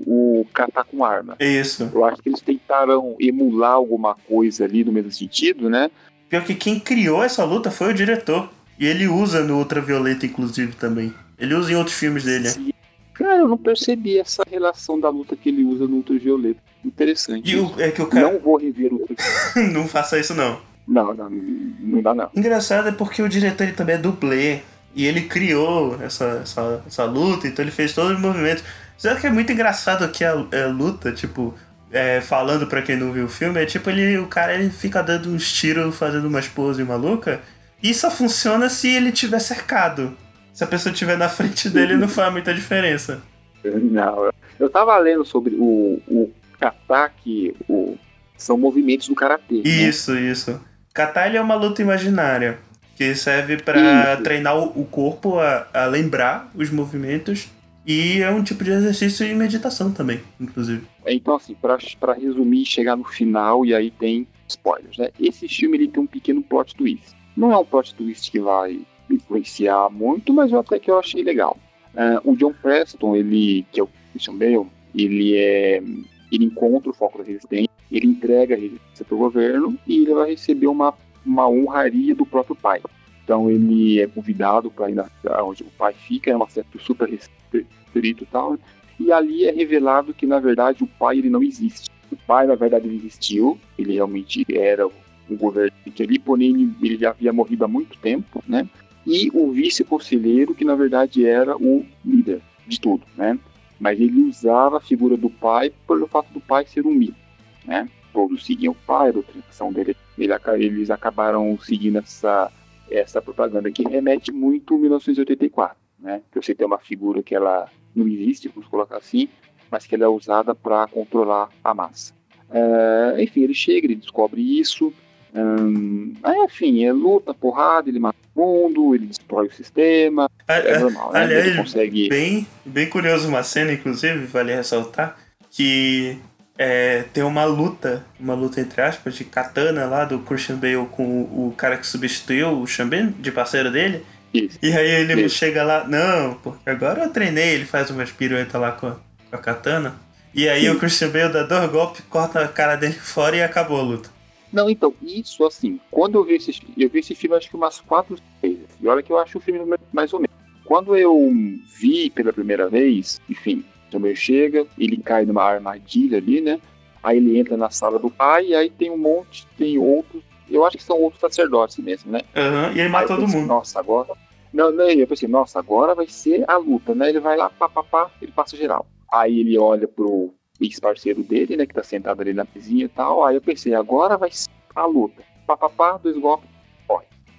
o 0.06 0.46
catar 0.52 0.84
com 0.84 1.04
arma. 1.04 1.36
É 1.38 1.46
isso. 1.46 1.90
Eu 1.92 2.04
acho 2.04 2.22
que 2.22 2.28
eles 2.28 2.40
tentaram 2.40 3.16
emular 3.18 3.72
alguma 3.72 4.14
coisa 4.14 4.64
ali 4.64 4.84
no 4.84 4.92
mesmo 4.92 5.12
sentido, 5.12 5.68
né? 5.68 5.90
Pior 6.28 6.44
que 6.44 6.54
quem 6.54 6.80
criou 6.80 7.22
essa 7.22 7.44
luta 7.44 7.70
foi 7.70 7.90
o 7.90 7.94
diretor. 7.94 8.48
E 8.78 8.86
ele 8.86 9.06
usa 9.06 9.44
no 9.44 9.58
Ultravioleta, 9.58 10.26
inclusive, 10.26 10.74
também. 10.74 11.14
Ele 11.38 11.54
usa 11.54 11.72
em 11.72 11.76
outros 11.76 11.96
filmes 11.96 12.24
dele. 12.24 12.48
Sim. 12.48 12.72
Cara, 13.12 13.40
eu 13.40 13.48
não 13.48 13.58
percebi 13.58 14.18
essa 14.18 14.42
relação 14.50 14.98
da 14.98 15.10
luta 15.10 15.36
que 15.36 15.50
ele 15.50 15.62
usa 15.62 15.86
no 15.86 15.96
Ultravioleta. 15.96 16.60
Interessante. 16.84 17.54
O, 17.56 17.80
é 17.80 17.90
que 17.90 18.00
o 18.00 18.06
cara. 18.06 18.32
Não 18.32 18.40
vou 18.40 18.56
rever 18.56 18.92
o 18.92 18.96
Ultravioleta. 18.96 19.72
Não 19.72 19.86
faça 19.86 20.18
isso, 20.18 20.34
não. 20.34 20.58
Não, 20.86 21.14
não, 21.14 21.30
não 21.30 22.02
dá 22.02 22.12
não. 22.12 22.28
Engraçado 22.34 22.88
é 22.88 22.92
porque 22.92 23.22
o 23.22 23.28
diretor 23.28 23.64
ele 23.64 23.72
também 23.72 23.94
é 23.94 23.98
dublê. 23.98 24.62
E 24.94 25.06
ele 25.06 25.22
criou 25.22 25.98
essa, 26.02 26.40
essa, 26.42 26.82
essa 26.86 27.04
luta, 27.04 27.46
então 27.48 27.64
ele 27.64 27.70
fez 27.72 27.92
todos 27.94 28.12
os 28.12 28.20
movimentos. 28.20 28.62
Sabe 28.98 29.20
que 29.20 29.26
é 29.26 29.30
muito 29.30 29.50
engraçado 29.52 30.06
que 30.10 30.22
a, 30.24 30.32
a 30.32 30.66
luta, 30.70 31.10
tipo, 31.12 31.54
é, 31.90 32.20
falando 32.20 32.66
pra 32.66 32.82
quem 32.82 32.96
não 32.96 33.10
viu 33.12 33.24
o 33.24 33.28
filme, 33.28 33.60
é 33.60 33.66
tipo 33.66 33.88
ele, 33.90 34.18
o 34.18 34.26
cara 34.26 34.54
ele 34.54 34.68
fica 34.70 35.02
dando 35.02 35.30
uns 35.30 35.50
tiros, 35.52 35.96
fazendo 35.96 36.28
umas 36.28 36.46
poses 36.46 36.86
maluca. 36.86 37.40
E 37.82 37.92
só 37.94 38.10
funciona 38.10 38.68
se 38.68 38.88
ele 38.88 39.10
tiver 39.10 39.40
cercado. 39.40 40.16
Se 40.52 40.62
a 40.62 40.66
pessoa 40.66 40.92
estiver 40.92 41.16
na 41.16 41.28
frente 41.28 41.68
dele, 41.70 41.96
não 41.96 42.06
faz 42.08 42.30
muita 42.30 42.52
diferença. 42.54 43.20
Não, 43.64 44.30
eu- 44.60 44.68
tava 44.70 44.96
lendo 44.98 45.24
sobre 45.24 45.54
o, 45.58 46.00
o 46.06 46.30
ataque, 46.60 47.56
o, 47.68 47.96
são 48.36 48.56
movimentos 48.58 49.08
do 49.08 49.14
karatê. 49.14 49.56
né? 49.56 49.62
Isso, 49.64 50.16
isso. 50.16 50.60
Kata 50.94 51.26
ele 51.26 51.36
é 51.36 51.40
uma 51.40 51.54
luta 51.54 51.80
imaginária. 51.82 52.58
Que 53.02 53.16
serve 53.16 53.54
Isso. 53.54 54.22
treinar 54.22 54.56
o 54.56 54.84
corpo 54.84 55.38
a, 55.38 55.66
a 55.74 55.86
lembrar 55.86 56.48
os 56.54 56.70
movimentos 56.70 57.50
e 57.84 58.20
é 58.20 58.30
um 58.30 58.44
tipo 58.44 58.62
de 58.62 58.70
exercício 58.70 59.26
e 59.26 59.34
meditação 59.34 59.90
também, 59.90 60.20
inclusive. 60.40 60.82
Então, 61.04 61.34
assim, 61.34 61.54
pra 61.54 62.12
resumir 62.14 62.62
e 62.62 62.66
chegar 62.66 62.94
no 62.94 63.02
final, 63.02 63.66
e 63.66 63.74
aí 63.74 63.90
tem 63.90 64.26
spoilers, 64.48 64.96
né? 64.98 65.08
Esse 65.18 65.48
filme 65.48 65.76
ele 65.76 65.88
tem 65.88 66.00
um 66.00 66.06
pequeno 66.06 66.42
plot 66.42 66.76
twist. 66.76 67.12
Não 67.36 67.50
é 67.50 67.58
um 67.58 67.64
plot 67.64 67.92
twist 67.96 68.30
que 68.30 68.38
vai 68.38 68.80
influenciar 69.10 69.90
muito, 69.90 70.32
mas 70.32 70.52
eu 70.52 70.60
até 70.60 70.78
que 70.78 70.88
eu 70.88 70.98
achei 70.98 71.24
legal. 71.24 71.58
Ah, 71.96 72.20
o 72.24 72.36
John 72.36 72.52
Preston, 72.52 73.16
ele, 73.16 73.66
que 73.72 73.80
é 73.80 73.82
o 73.82 73.88
Christian 74.12 74.36
Bale, 74.36 74.66
ele 74.94 75.36
é. 75.36 75.82
Ele 76.30 76.44
encontra 76.44 76.88
o 76.88 76.94
foco 76.94 77.18
da 77.18 77.24
resistência, 77.24 77.68
ele 77.90 78.06
entrega 78.06 78.54
a 78.54 78.58
resistência 78.58 79.04
para 79.04 79.14
o 79.14 79.18
governo 79.18 79.76
e 79.86 80.02
ele 80.02 80.14
vai 80.14 80.30
receber 80.30 80.66
uma, 80.66 80.94
uma 81.24 81.48
honraria 81.48 82.14
do 82.14 82.26
próprio 82.26 82.56
pai. 82.56 82.80
Então 83.24 83.50
ele 83.50 84.00
é 84.00 84.06
convidado 84.06 84.70
para 84.70 84.90
ir 84.90 84.94
na, 84.94 85.08
onde 85.42 85.62
o 85.62 85.70
pai 85.78 85.94
fica, 85.94 86.30
é 86.30 86.36
uma 86.36 86.48
certa 86.48 86.78
super 86.78 87.08
restrito 87.08 88.24
e 88.24 88.26
tal. 88.26 88.58
E 88.98 89.12
ali 89.12 89.44
é 89.44 89.52
revelado 89.52 90.12
que 90.12 90.26
na 90.26 90.38
verdade 90.38 90.84
o 90.84 90.86
pai 90.86 91.18
ele 91.18 91.30
não 91.30 91.42
existe. 91.42 91.90
O 92.10 92.16
pai 92.16 92.46
na 92.46 92.54
verdade 92.54 92.86
ele 92.86 92.96
existiu, 92.96 93.58
ele 93.78 93.94
realmente 93.94 94.44
era 94.52 94.86
um 94.86 95.36
governante 95.36 96.02
ali, 96.02 96.18
porém 96.18 96.74
ele, 96.82 96.96
já 96.96 97.10
havia 97.10 97.32
morrido 97.32 97.64
há 97.64 97.68
muito 97.68 97.96
tempo, 97.98 98.42
né? 98.46 98.68
E 99.06 99.30
o 99.32 99.50
vice-conselheiro 99.50 100.54
que 100.54 100.64
na 100.64 100.74
verdade 100.74 101.26
era 101.26 101.56
o 101.56 101.84
líder 102.04 102.40
de 102.66 102.78
tudo, 102.80 103.04
né? 103.16 103.38
Mas 103.80 104.00
ele 104.00 104.20
usava 104.22 104.76
a 104.76 104.80
figura 104.80 105.16
do 105.16 105.30
pai 105.30 105.72
pelo 105.86 106.06
fato 106.06 106.32
do 106.32 106.40
pai 106.40 106.66
ser 106.66 106.86
um 106.86 106.94
mito, 106.94 107.16
né? 107.64 107.88
Todos 108.12 108.44
seguiam 108.44 108.72
o 108.72 108.86
pai, 108.86 109.08
a 109.08 109.12
doutrinação 109.12 109.72
dele, 109.72 109.96
ele, 110.18 110.32
eles 110.58 110.90
acabaram 110.90 111.58
seguindo 111.58 111.98
essa 111.98 112.50
essa 112.90 113.22
propaganda 113.22 113.70
que 113.70 113.84
remete 113.88 114.30
muito 114.30 114.74
a 114.74 114.78
1984, 114.78 115.76
né? 115.98 116.20
Que 116.30 116.42
você 116.42 116.54
tem 116.54 116.66
uma 116.66 116.78
figura 116.78 117.22
que 117.22 117.34
ela 117.34 117.66
não 117.96 118.06
existe, 118.06 118.48
vamos 118.48 118.68
colocar 118.68 118.98
assim, 118.98 119.28
mas 119.70 119.86
que 119.86 119.94
ela 119.94 120.04
é 120.04 120.08
usada 120.08 120.54
para 120.54 120.86
controlar 120.88 121.48
a 121.64 121.72
massa. 121.72 122.12
É, 122.50 123.22
enfim, 123.22 123.44
ele 123.44 123.54
chega, 123.54 123.86
ele 123.86 123.94
descobre 123.94 124.42
isso. 124.60 124.92
hum, 125.34 126.12
aí, 126.22 126.36
enfim, 126.44 126.84
é 126.84 126.92
luta, 126.92 127.32
porrada, 127.32 127.88
ele 127.88 127.98
mata 127.98 128.18
o 128.34 128.40
mundo, 128.40 128.94
ele 128.94 129.06
destrói 129.06 129.46
o 129.46 129.52
sistema. 129.52 130.28
A- 130.46 130.54
É 130.58 130.78
normal, 130.78 131.12
né? 131.12 131.20
aliás, 131.22 131.46
Ele 131.46 131.56
consegue. 131.56 132.08
bem, 132.10 132.46
bem 132.66 132.90
curioso 132.90 133.26
uma 133.26 133.42
cena, 133.42 133.72
inclusive, 133.72 134.26
vale 134.26 134.54
ressaltar, 134.54 135.16
que 135.50 136.18
é, 136.58 137.04
tem 137.12 137.22
uma 137.22 137.44
luta, 137.44 138.04
uma 138.20 138.34
luta 138.34 138.60
entre 138.60 138.80
aspas, 138.80 139.14
de 139.14 139.24
katana 139.24 139.86
lá 139.86 140.04
do 140.04 140.18
Christian 140.20 140.56
Bale 140.56 140.86
com 140.90 141.22
o, 141.22 141.48
o 141.48 141.54
cara 141.56 141.76
que 141.76 141.86
substituiu 141.86 142.60
o 142.60 142.66
Xambin, 142.66 143.10
de 143.18 143.32
parceiro 143.32 143.70
dele. 143.70 144.04
Isso. 144.32 144.58
E 144.62 144.72
aí 144.72 144.88
ele 144.88 145.22
Isso. 145.22 145.36
chega 145.36 145.62
lá, 145.62 145.86
não, 145.86 146.34
porque 146.34 146.68
agora 146.68 147.04
eu 147.04 147.10
treinei, 147.10 147.54
ele 147.54 147.64
faz 147.64 147.90
umas 147.90 148.10
piruetas 148.10 148.60
lá 148.60 148.72
com 148.72 148.86
a, 148.86 148.92
com 148.92 149.36
a 149.36 149.38
katana. 149.38 149.94
E 150.34 150.48
aí 150.48 150.62
Sim. 150.62 150.70
o 150.70 150.78
Christian 150.78 151.10
Bale 151.10 151.32
dá 151.32 151.42
dois 151.42 151.70
golpes, 151.70 152.02
corta 152.08 152.40
a 152.42 152.48
cara 152.48 152.76
dele 152.76 152.94
fora 153.00 153.36
e 153.36 153.42
acabou 153.42 153.78
a 153.78 153.82
luta. 153.82 154.10
Não, 154.52 154.68
então, 154.68 154.94
isso 155.02 155.44
assim, 155.46 155.80
quando 155.90 156.16
eu 156.16 156.24
vi 156.24 156.34
esse, 156.34 156.60
eu 156.76 156.88
vi 156.88 156.98
esse 156.98 157.14
filme 157.14 157.36
acho 157.36 157.48
que 157.48 157.56
umas 157.56 157.80
quatro 157.80 158.18
vezes. 158.42 158.58
E 158.80 158.86
olha 158.86 159.02
que 159.02 159.10
eu 159.10 159.18
acho 159.18 159.38
o 159.38 159.40
filme 159.40 159.60
mais 159.92 160.12
ou 160.12 160.20
menos. 160.20 160.36
Quando 160.64 160.94
eu 160.94 161.32
vi 161.80 162.10
pela 162.10 162.32
primeira 162.32 162.68
vez, 162.68 163.20
enfim, 163.28 163.64
também 163.92 164.14
chega, 164.14 164.66
ele 164.78 164.96
cai 164.96 165.24
numa 165.24 165.42
armadilha 165.44 166.18
ali, 166.18 166.40
né? 166.40 166.60
Aí 167.02 167.16
ele 167.18 167.38
entra 167.38 167.56
na 167.56 167.70
sala 167.70 167.98
do 167.98 168.10
pai, 168.10 168.46
e 168.46 168.54
aí 168.54 168.70
tem 168.70 168.90
um 168.90 168.98
monte, 168.98 169.46
tem 169.58 169.78
outros, 169.78 170.22
eu 170.50 170.64
acho 170.64 170.76
que 170.76 170.82
são 170.82 170.98
outros 171.00 171.20
sacerdotes 171.20 171.78
mesmo, 171.78 172.10
né? 172.12 172.20
Aham, 172.36 172.72
e 172.74 172.80
ele 172.80 172.88
mata 172.88 173.04
Aí 173.04 173.08
todo 173.08 173.20
pensei, 173.20 173.40
mundo. 173.40 173.48
Nossa, 173.48 173.78
agora. 173.78 174.12
Não, 174.52 174.70
não, 174.70 174.84
eu 174.88 175.06
pensei, 175.06 175.28
nossa, 175.28 175.58
agora 175.58 175.94
vai 175.94 176.06
ser 176.08 176.44
a 176.46 176.56
luta, 176.56 176.94
né? 176.94 177.08
Ele 177.08 177.20
vai 177.20 177.36
lá, 177.36 177.48
pá, 177.50 177.68
pá, 177.68 177.82
pá, 177.82 178.10
ele 178.20 178.32
passa 178.32 178.56
geral. 178.56 178.86
Aí 179.10 179.40
ele 179.40 179.58
olha 179.58 179.88
pro 179.88 180.32
ex-parceiro 180.60 181.22
dele, 181.22 181.56
né? 181.56 181.66
Que 181.66 181.74
tá 181.74 181.82
sentado 181.82 182.20
ali 182.20 182.32
na 182.34 182.46
mesinha 182.54 182.84
e 182.84 182.88
tal. 182.88 183.24
Aí 183.24 183.34
eu 183.36 183.40
pensei, 183.40 183.74
agora 183.74 184.16
vai 184.16 184.30
ser 184.30 184.48
a 184.74 184.84
luta. 184.84 185.22
Pá, 185.46 185.56
pá, 185.56 185.68
pá, 185.68 185.96
dois 185.96 186.16
golpes. 186.18 186.48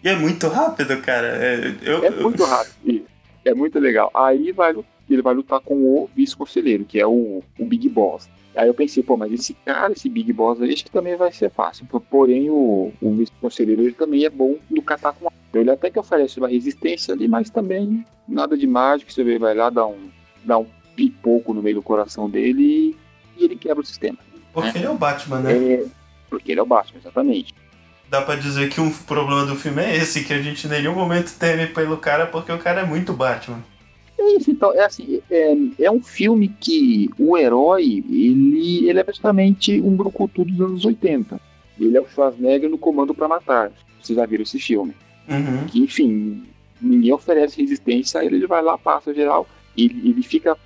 E 0.04 0.10
é 0.10 0.16
muito 0.16 0.48
rápido, 0.50 1.02
cara. 1.02 1.28
É, 1.28 1.74
eu, 1.82 2.04
É 2.04 2.10
muito 2.10 2.44
rápido. 2.44 3.06
É 3.46 3.54
muito 3.54 3.80
legal. 3.80 4.12
Aí 4.14 4.52
vai, 4.52 4.74
lu- 4.74 4.86
ele 5.10 5.22
vai 5.22 5.34
lutar 5.34 5.60
com 5.60 5.76
o 5.76 6.10
vice-conselheiro, 6.16 6.86
que 6.86 7.00
é 7.00 7.06
o, 7.08 7.44
o 7.60 7.66
Big 7.66 7.88
Boss. 7.90 8.30
Aí 8.56 8.68
eu 8.68 8.74
pensei, 8.74 9.02
pô, 9.02 9.18
mas 9.18 9.32
esse 9.34 9.54
cara, 9.66 9.94
esse 9.94 10.08
Big 10.08 10.32
Boss 10.32 10.62
aí, 10.62 10.72
acho 10.74 10.86
que 10.86 10.92
também 10.92 11.16
vai 11.16 11.32
ser 11.32 11.50
fácil. 11.50 11.86
Por- 11.88 12.02
Porém, 12.02 12.50
o, 12.50 12.92
o 13.02 13.14
vice-conselheiro 13.16 13.82
ele 13.82 13.94
também 13.94 14.26
é 14.26 14.30
bom 14.30 14.58
no 14.70 14.82
catar 14.82 15.14
com. 15.14 15.30
Ele 15.54 15.70
até 15.72 15.90
que 15.90 16.00
oferece 16.00 16.38
uma 16.40 16.48
resistência 16.48 17.14
ali, 17.14 17.28
mas 17.28 17.50
também 17.50 18.06
nada 18.28 18.56
de 18.58 18.66
mágico. 18.68 19.12
Você 19.12 19.24
vê, 19.24 19.38
vai 19.40 19.54
lá, 19.56 19.70
dá 19.70 19.86
um, 19.88 20.10
dá 20.44 20.58
um 20.58 20.66
pipoco 20.96 21.54
no 21.54 21.62
meio 21.64 21.78
do 21.78 21.82
coração 21.82 22.30
dele 22.30 22.96
e, 23.38 23.42
e 23.42 23.46
ele 23.46 23.56
quebra 23.56 23.82
o 23.82 23.86
sistema. 23.86 24.18
Porque 24.54 24.78
ele 24.78 24.86
é 24.86 24.90
o 24.90 24.96
Batman, 24.98 25.40
né? 25.40 25.52
É, 25.54 25.86
porque 26.30 26.52
ele 26.52 26.60
é 26.60 26.64
o 26.64 26.68
Batman, 26.68 27.00
exatamente. 27.00 27.54
Dá 28.10 28.22
pra 28.22 28.36
dizer 28.36 28.70
que 28.70 28.80
um 28.80 28.92
problema 28.92 29.46
do 29.48 29.56
filme 29.56 29.82
é 29.82 29.96
esse, 29.98 30.24
que 30.24 30.32
a 30.34 30.40
gente 30.42 30.68
em 30.68 30.70
nenhum 30.70 30.94
momento 30.94 31.36
teme 31.40 31.66
pelo 31.66 31.98
cara, 31.98 32.28
porque 32.28 32.52
o 32.52 32.60
cara 32.60 32.82
é 32.82 32.86
muito 32.86 33.12
Batman. 33.14 33.64
É 34.26 34.38
isso, 34.38 34.50
então, 34.52 34.72
é 34.74 34.86
assim, 34.86 35.20
é, 35.30 35.54
é 35.80 35.92
um 35.92 36.02
filme 36.02 36.48
que 36.60 37.10
o 37.20 37.38
herói, 37.38 38.04
ele, 38.10 38.88
ele 38.88 39.00
é 39.00 39.04
praticamente 39.04 39.82
um 39.82 39.96
brucutu 39.96 40.46
dos 40.46 40.62
anos 40.62 40.86
80. 40.86 41.40
Ele 41.80 41.98
é 41.98 42.02
o 42.02 42.08
Schwarzenegger 42.08 42.70
no 42.70 42.78
Comando 42.78 43.14
pra 43.14 43.28
Matar. 43.28 43.72
Vocês 44.02 44.16
já 44.18 44.26
viram 44.26 44.44
esse 44.44 44.60
filme. 44.60 44.94
Uhum. 45.28 45.66
Que, 45.68 45.80
enfim, 45.80 46.44
ninguém 46.82 47.12
oferece 47.12 47.62
resistência 47.62 48.24
ele, 48.24 48.46
vai 48.48 48.62
lá, 48.62 48.78
passa 48.78 49.14
geral. 49.14 49.48
Ele, 49.76 50.10
ele 50.10 50.22
fica 50.24 50.58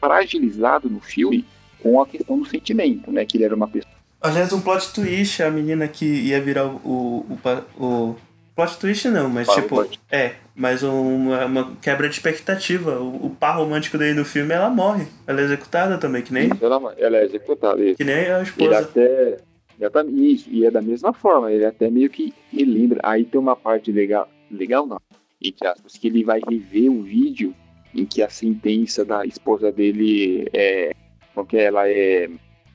fragilizado 0.00 0.88
no 0.88 1.00
filme 1.00 1.44
com 1.82 2.00
a 2.00 2.06
questão 2.06 2.38
do 2.38 2.44
sentimento, 2.46 3.10
né? 3.10 3.24
Que 3.24 3.36
ele 3.36 3.44
era 3.44 3.54
uma 3.54 3.68
pessoa. 3.68 3.92
Aliás, 4.20 4.52
um 4.52 4.60
plot 4.60 4.92
twist, 4.94 5.42
a 5.42 5.50
menina 5.50 5.88
que 5.88 6.04
ia 6.06 6.40
virar 6.40 6.66
o. 6.66 7.26
o, 7.28 7.38
o- 7.84 8.16
plot 8.54 8.78
twist 8.78 9.08
não, 9.08 9.28
mas 9.28 9.48
tipo. 9.48 9.86
É, 10.10 10.34
mas 10.54 10.82
uma, 10.82 11.46
uma 11.46 11.76
quebra 11.76 12.08
de 12.08 12.14
expectativa. 12.14 12.98
O, 13.00 13.26
o 13.26 13.30
par 13.30 13.56
romântico 13.56 13.98
dele 13.98 14.14
no 14.14 14.24
filme, 14.24 14.52
ela 14.52 14.70
morre. 14.70 15.06
Ela 15.26 15.40
é 15.40 15.44
executada 15.44 15.98
também, 15.98 16.22
que 16.22 16.32
nem, 16.32 16.50
Ela, 16.60 16.94
ela 16.98 17.16
é 17.16 17.24
executada. 17.24 17.82
Isso. 17.82 17.96
que 17.96 18.04
nem 18.04 18.26
a 18.26 18.36
Ele 18.36 18.42
esposa. 18.42 18.78
até. 18.80 19.36
Exatamente, 19.78 20.32
isso, 20.34 20.50
e 20.52 20.64
é 20.64 20.70
da 20.70 20.82
mesma 20.82 21.12
forma, 21.12 21.50
ele 21.50 21.64
até 21.64 21.90
meio 21.90 22.08
que 22.08 22.32
relembra. 22.52 23.00
Aí 23.02 23.24
tem 23.24 23.40
uma 23.40 23.56
parte 23.56 23.90
legal, 23.90 24.28
legal 24.48 24.86
não, 24.86 25.00
entre 25.42 25.66
aspas, 25.66 25.94
que 25.96 26.06
ele 26.06 26.22
vai 26.22 26.40
rever 26.48 26.88
um 26.90 27.02
vídeo 27.02 27.52
em 27.94 28.04
que 28.04 28.22
a 28.22 28.28
sentença 28.28 29.04
da 29.04 29.24
esposa 29.26 29.72
dele 29.72 30.46
é. 30.52 30.94
Porque 31.34 31.56
ela 31.56 31.88
é. 31.88 32.28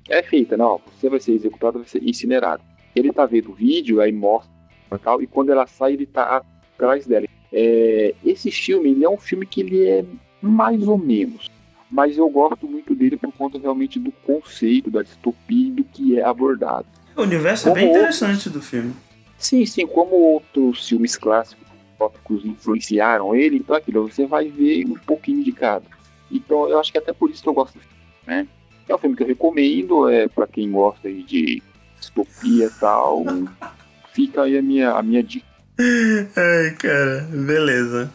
É 0.10 0.24
feita, 0.24 0.58
não, 0.58 0.82
você 0.98 1.10
vai 1.10 1.20
ser 1.20 1.34
executado, 1.34 1.80
vai 1.80 1.88
ser 1.88 2.02
incinerado. 2.04 2.64
Ele 2.96 3.12
tá 3.14 3.26
vendo 3.26 3.52
o 3.52 3.56
vídeo, 3.56 4.02
aí 4.02 4.12
mostra 4.12 4.52
e 4.96 5.00
tal, 5.00 5.22
e 5.22 5.28
quando 5.28 5.52
ela 5.52 5.68
sai, 5.68 5.94
ele 5.94 6.06
tá 6.06 6.44
atrás 6.74 7.06
dela. 7.06 7.26
É, 7.52 8.14
esse 8.26 8.52
filme, 8.52 8.92
ele 8.92 9.04
é 9.04 9.10
um 9.10 9.18
filme 9.18 9.46
que 9.46 9.62
ele 9.62 9.88
é 9.88 10.06
mais 10.42 10.88
ou 10.88 10.98
menos 10.98 11.50
mas 11.90 12.18
eu 12.18 12.30
gosto 12.30 12.68
muito 12.68 12.94
dele 12.94 13.18
por 13.18 13.32
conta 13.34 13.58
realmente 13.58 14.00
do 14.00 14.12
conceito, 14.12 14.92
da 14.92 15.02
distopia 15.02 15.68
e 15.68 15.72
do 15.72 15.84
que 15.84 16.20
é 16.20 16.24
abordado. 16.24 16.86
O 17.16 17.22
universo 17.22 17.70
é 17.70 17.74
bem 17.74 17.88
Como 17.88 17.98
interessante 17.98 18.50
do 18.50 18.62
filme. 18.62 18.94
Sim, 19.38 19.66
sim, 19.66 19.88
como 19.88 20.16
outros 20.16 20.88
filmes 20.88 21.16
clássicos 21.16 21.66
tópicos 21.98 22.46
influenciaram 22.46 23.36
ele, 23.36 23.58
então 23.58 23.76
aquilo, 23.76 24.08
você 24.08 24.26
vai 24.28 24.50
ver 24.50 24.86
um 24.86 24.94
pouquinho 24.94 25.44
de 25.44 25.52
cada. 25.52 25.86
Então 26.32 26.70
eu 26.70 26.80
acho 26.80 26.92
que 26.92 26.98
até 26.98 27.12
por 27.12 27.30
isso 27.30 27.42
que 27.42 27.50
eu 27.50 27.54
gosto 27.54 27.74
do 27.74 27.80
filme, 27.80 27.98
né? 28.28 28.48
É 28.88 28.94
um 28.94 28.98
filme 28.98 29.16
que 29.16 29.24
eu 29.24 29.28
recomendo, 29.28 30.08
é 30.08 30.28
para 30.28 30.46
quem 30.46 30.72
gosta 30.72 31.12
de 31.12 31.62
distopia 32.00 32.66
e 32.66 32.80
tal. 32.80 33.24
Fica 34.18 34.42
aí 34.42 34.58
a 34.58 34.62
minha, 34.64 34.90
a 34.94 35.04
minha 35.04 35.22
dica. 35.22 35.46
Ai, 35.80 36.72
cara, 36.80 37.22
beleza. 37.32 38.12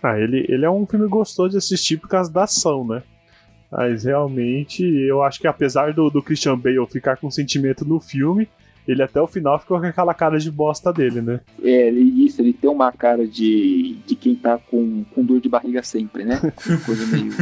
Ah, 0.00 0.16
ele, 0.16 0.46
ele 0.48 0.64
é 0.64 0.70
um 0.70 0.86
filme 0.86 1.08
gostoso 1.08 1.50
de 1.50 1.56
assistir 1.56 1.96
por 1.96 2.08
causa 2.08 2.32
da 2.32 2.44
ação, 2.44 2.86
né? 2.86 3.02
Mas 3.68 4.04
realmente, 4.04 4.84
eu 4.84 5.24
acho 5.24 5.40
que 5.40 5.48
apesar 5.48 5.92
do, 5.92 6.08
do 6.08 6.22
Christian 6.22 6.56
Bale 6.56 6.86
ficar 6.86 7.16
com 7.16 7.28
sentimento 7.32 7.84
no 7.84 7.98
filme, 7.98 8.46
ele 8.86 9.02
até 9.02 9.20
o 9.20 9.26
final 9.26 9.58
ficou 9.58 9.80
com 9.80 9.86
aquela 9.86 10.14
cara 10.14 10.38
de 10.38 10.52
bosta 10.52 10.92
dele, 10.92 11.20
né? 11.20 11.40
É, 11.60 11.88
ele, 11.88 12.24
isso, 12.24 12.40
ele 12.40 12.52
tem 12.52 12.70
uma 12.70 12.92
cara 12.92 13.26
de, 13.26 13.96
de 14.06 14.14
quem 14.14 14.36
tá 14.36 14.56
com, 14.56 15.02
com 15.12 15.24
dor 15.24 15.40
de 15.40 15.48
barriga 15.48 15.82
sempre, 15.82 16.24
né? 16.24 16.40
Coisa 16.86 17.04
meio. 17.06 17.32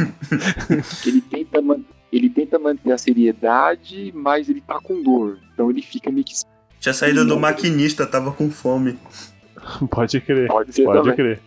ele, 1.05 1.21
tenta 1.21 1.61
man- 1.61 1.83
ele 2.11 2.29
tenta 2.31 2.57
manter 2.57 2.91
a 2.91 2.97
seriedade, 2.97 4.11
mas 4.15 4.49
ele 4.49 4.61
tá 4.61 4.79
com 4.81 5.03
dor. 5.03 5.37
Então 5.53 5.69
ele 5.69 5.83
fica 5.83 6.09
meio 6.09 6.25
que. 6.25 6.33
Tinha 6.83 6.93
saído 6.93 7.25
do 7.25 7.39
maquinista, 7.39 8.05
tava 8.05 8.29
com 8.33 8.51
fome. 8.51 8.99
Pode 9.89 10.19
crer. 10.19 10.47
Pode 10.49 10.75
ser 10.75 10.83
Pode 10.83 10.99
também. 10.99 11.15
crer. 11.15 11.39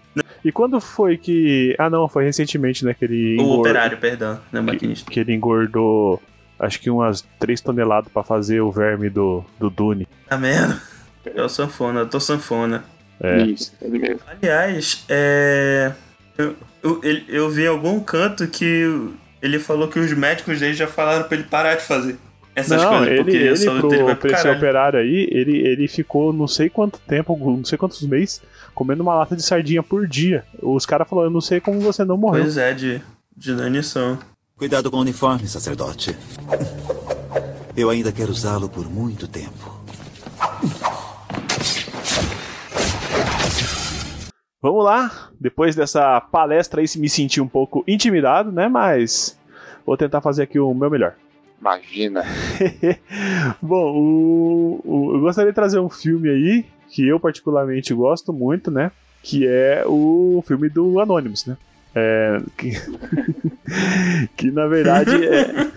E 0.42 0.50
quando 0.50 0.80
foi 0.80 1.18
que. 1.18 1.76
Ah, 1.78 1.90
não, 1.90 2.08
foi 2.08 2.24
recentemente, 2.24 2.86
né? 2.86 2.94
Que 2.94 3.04
ele 3.04 3.32
O 3.36 3.42
engordou. 3.42 3.60
operário, 3.60 3.98
perdão, 3.98 4.40
não 4.50 4.60
é 4.60 4.62
maquinista. 4.62 5.10
Que 5.10 5.20
ele 5.20 5.34
engordou. 5.34 6.22
Acho 6.58 6.80
que 6.80 6.88
umas 6.88 7.20
3 7.38 7.60
toneladas 7.60 8.10
pra 8.10 8.22
fazer 8.22 8.62
o 8.62 8.72
verme 8.72 9.10
do, 9.10 9.44
do 9.60 9.68
Dune. 9.68 10.08
Tá 10.26 10.38
merda. 10.38 10.80
É 11.26 11.42
o 11.42 11.48
sanfona, 11.50 12.00
eu 12.00 12.08
tô 12.08 12.18
sanfona. 12.18 12.82
É. 13.20 13.42
Isso, 13.42 13.74
ele 13.82 13.98
mesmo. 13.98 14.20
Aliás, 14.26 15.04
é. 15.10 15.92
Eu, 16.38 16.56
eu, 16.82 17.00
eu 17.28 17.50
vi 17.50 17.64
em 17.64 17.68
algum 17.68 18.00
canto 18.00 18.46
que 18.48 18.88
ele 19.42 19.58
falou 19.58 19.88
que 19.88 19.98
os 19.98 20.10
médicos 20.14 20.60
dele 20.60 20.72
já 20.72 20.86
falaram 20.86 21.24
pra 21.28 21.36
ele 21.36 21.46
parar 21.46 21.74
de 21.74 21.82
fazer 21.82 22.16
essas 22.56 22.82
não, 22.82 22.88
coisas, 22.88 23.08
ele, 23.08 23.16
porque 23.22 23.36
a 23.36 23.40
ele 23.40 23.56
saúde 23.56 23.80
pro, 23.80 23.88
dele 23.90 24.02
vai 24.02 24.16
pro 24.16 24.32
esse 24.32 24.48
operário 24.48 24.98
aí, 24.98 25.28
ele, 25.30 25.58
ele 25.58 25.86
ficou 25.86 26.32
não 26.32 26.48
sei 26.48 26.70
quanto 26.70 26.98
tempo, 27.00 27.36
não 27.38 27.62
sei 27.66 27.76
quantos 27.76 28.00
meses, 28.00 28.40
comendo 28.74 29.02
uma 29.02 29.14
lata 29.14 29.36
de 29.36 29.42
sardinha 29.42 29.82
por 29.82 30.08
dia. 30.08 30.42
Os 30.62 30.86
caras 30.86 31.06
falaram, 31.06 31.28
eu 31.28 31.32
não 31.34 31.42
sei 31.42 31.60
como 31.60 31.78
você 31.80 32.02
não 32.02 32.16
morreu. 32.16 32.42
Pois 32.42 32.56
é, 32.56 32.72
de, 32.72 33.02
de 33.36 33.50
inanição. 33.50 34.18
Cuidado 34.56 34.90
com 34.90 34.96
o 34.96 35.00
uniforme, 35.00 35.46
sacerdote. 35.46 36.16
Eu 37.76 37.90
ainda 37.90 38.10
quero 38.10 38.30
usá-lo 38.30 38.70
por 38.70 38.88
muito 38.88 39.28
tempo. 39.28 39.76
Vamos 44.62 44.82
lá, 44.82 45.28
depois 45.38 45.76
dessa 45.76 46.18
palestra 46.22 46.80
aí 46.80 46.86
me 46.96 47.10
senti 47.10 47.38
um 47.38 47.46
pouco 47.46 47.84
intimidado, 47.86 48.50
né? 48.50 48.66
Mas 48.66 49.38
vou 49.84 49.94
tentar 49.94 50.22
fazer 50.22 50.44
aqui 50.44 50.58
o 50.58 50.72
meu 50.72 50.88
melhor. 50.88 51.16
Imagina. 51.60 52.22
Bom, 53.62 53.92
o- 53.96 54.80
o- 54.84 55.14
eu 55.16 55.20
gostaria 55.20 55.50
de 55.50 55.54
trazer 55.54 55.78
um 55.80 55.88
filme 55.88 56.28
aí 56.28 56.64
que 56.90 57.06
eu 57.06 57.18
particularmente 57.18 57.92
gosto 57.94 58.32
muito, 58.32 58.70
né? 58.70 58.90
Que 59.22 59.46
é 59.46 59.82
o 59.86 60.42
filme 60.46 60.68
do 60.68 61.00
Anonymous, 61.00 61.46
né? 61.46 61.56
É, 61.94 62.40
que, 62.58 62.72
que 64.36 64.50
na 64.50 64.66
verdade 64.66 65.10
é, 65.24 65.70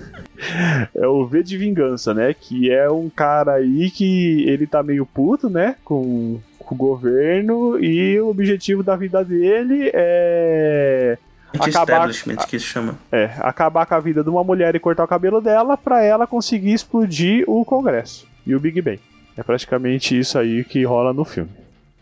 é 0.96 1.08
o 1.08 1.26
V 1.26 1.42
de 1.44 1.58
Vingança, 1.58 2.14
né? 2.14 2.34
Que 2.34 2.70
é 2.72 2.90
um 2.92 3.10
cara 3.10 3.54
aí 3.54 3.90
que 3.90 4.44
ele 4.48 4.68
tá 4.68 4.84
meio 4.84 5.06
puto, 5.06 5.50
né? 5.50 5.76
Com, 5.84 6.40
com 6.60 6.76
o 6.76 6.78
governo 6.78 7.80
e 7.84 8.20
o 8.20 8.28
objetivo 8.30 8.84
da 8.84 8.96
vida 8.96 9.24
dele 9.24 9.90
é 9.94 11.18
Anti-establishment, 11.56 12.38
que 12.48 12.60
se 12.60 12.66
chama. 12.66 12.96
é, 13.12 13.32
acabar 13.40 13.86
com 13.86 13.96
a 13.96 14.00
vida 14.00 14.24
de 14.24 14.30
uma 14.30 14.44
mulher 14.44 14.76
e 14.76 14.80
cortar 14.80 15.04
o 15.04 15.08
cabelo 15.08 15.42
dela 15.42 15.76
pra 15.78 16.04
ela 16.04 16.28
conseguir 16.28 16.74
explodir 16.74 17.44
o 17.48 17.64
Congresso 17.66 18.28
e 18.46 18.54
o 18.56 18.60
Big 18.60 18.82
Bang. 18.82 19.00
É 19.38 19.44
praticamente 19.44 20.18
isso 20.20 20.38
aí 20.38 20.64
que 20.64 20.84
rola 20.84 21.14
no 21.14 21.24
filme. 21.26 21.50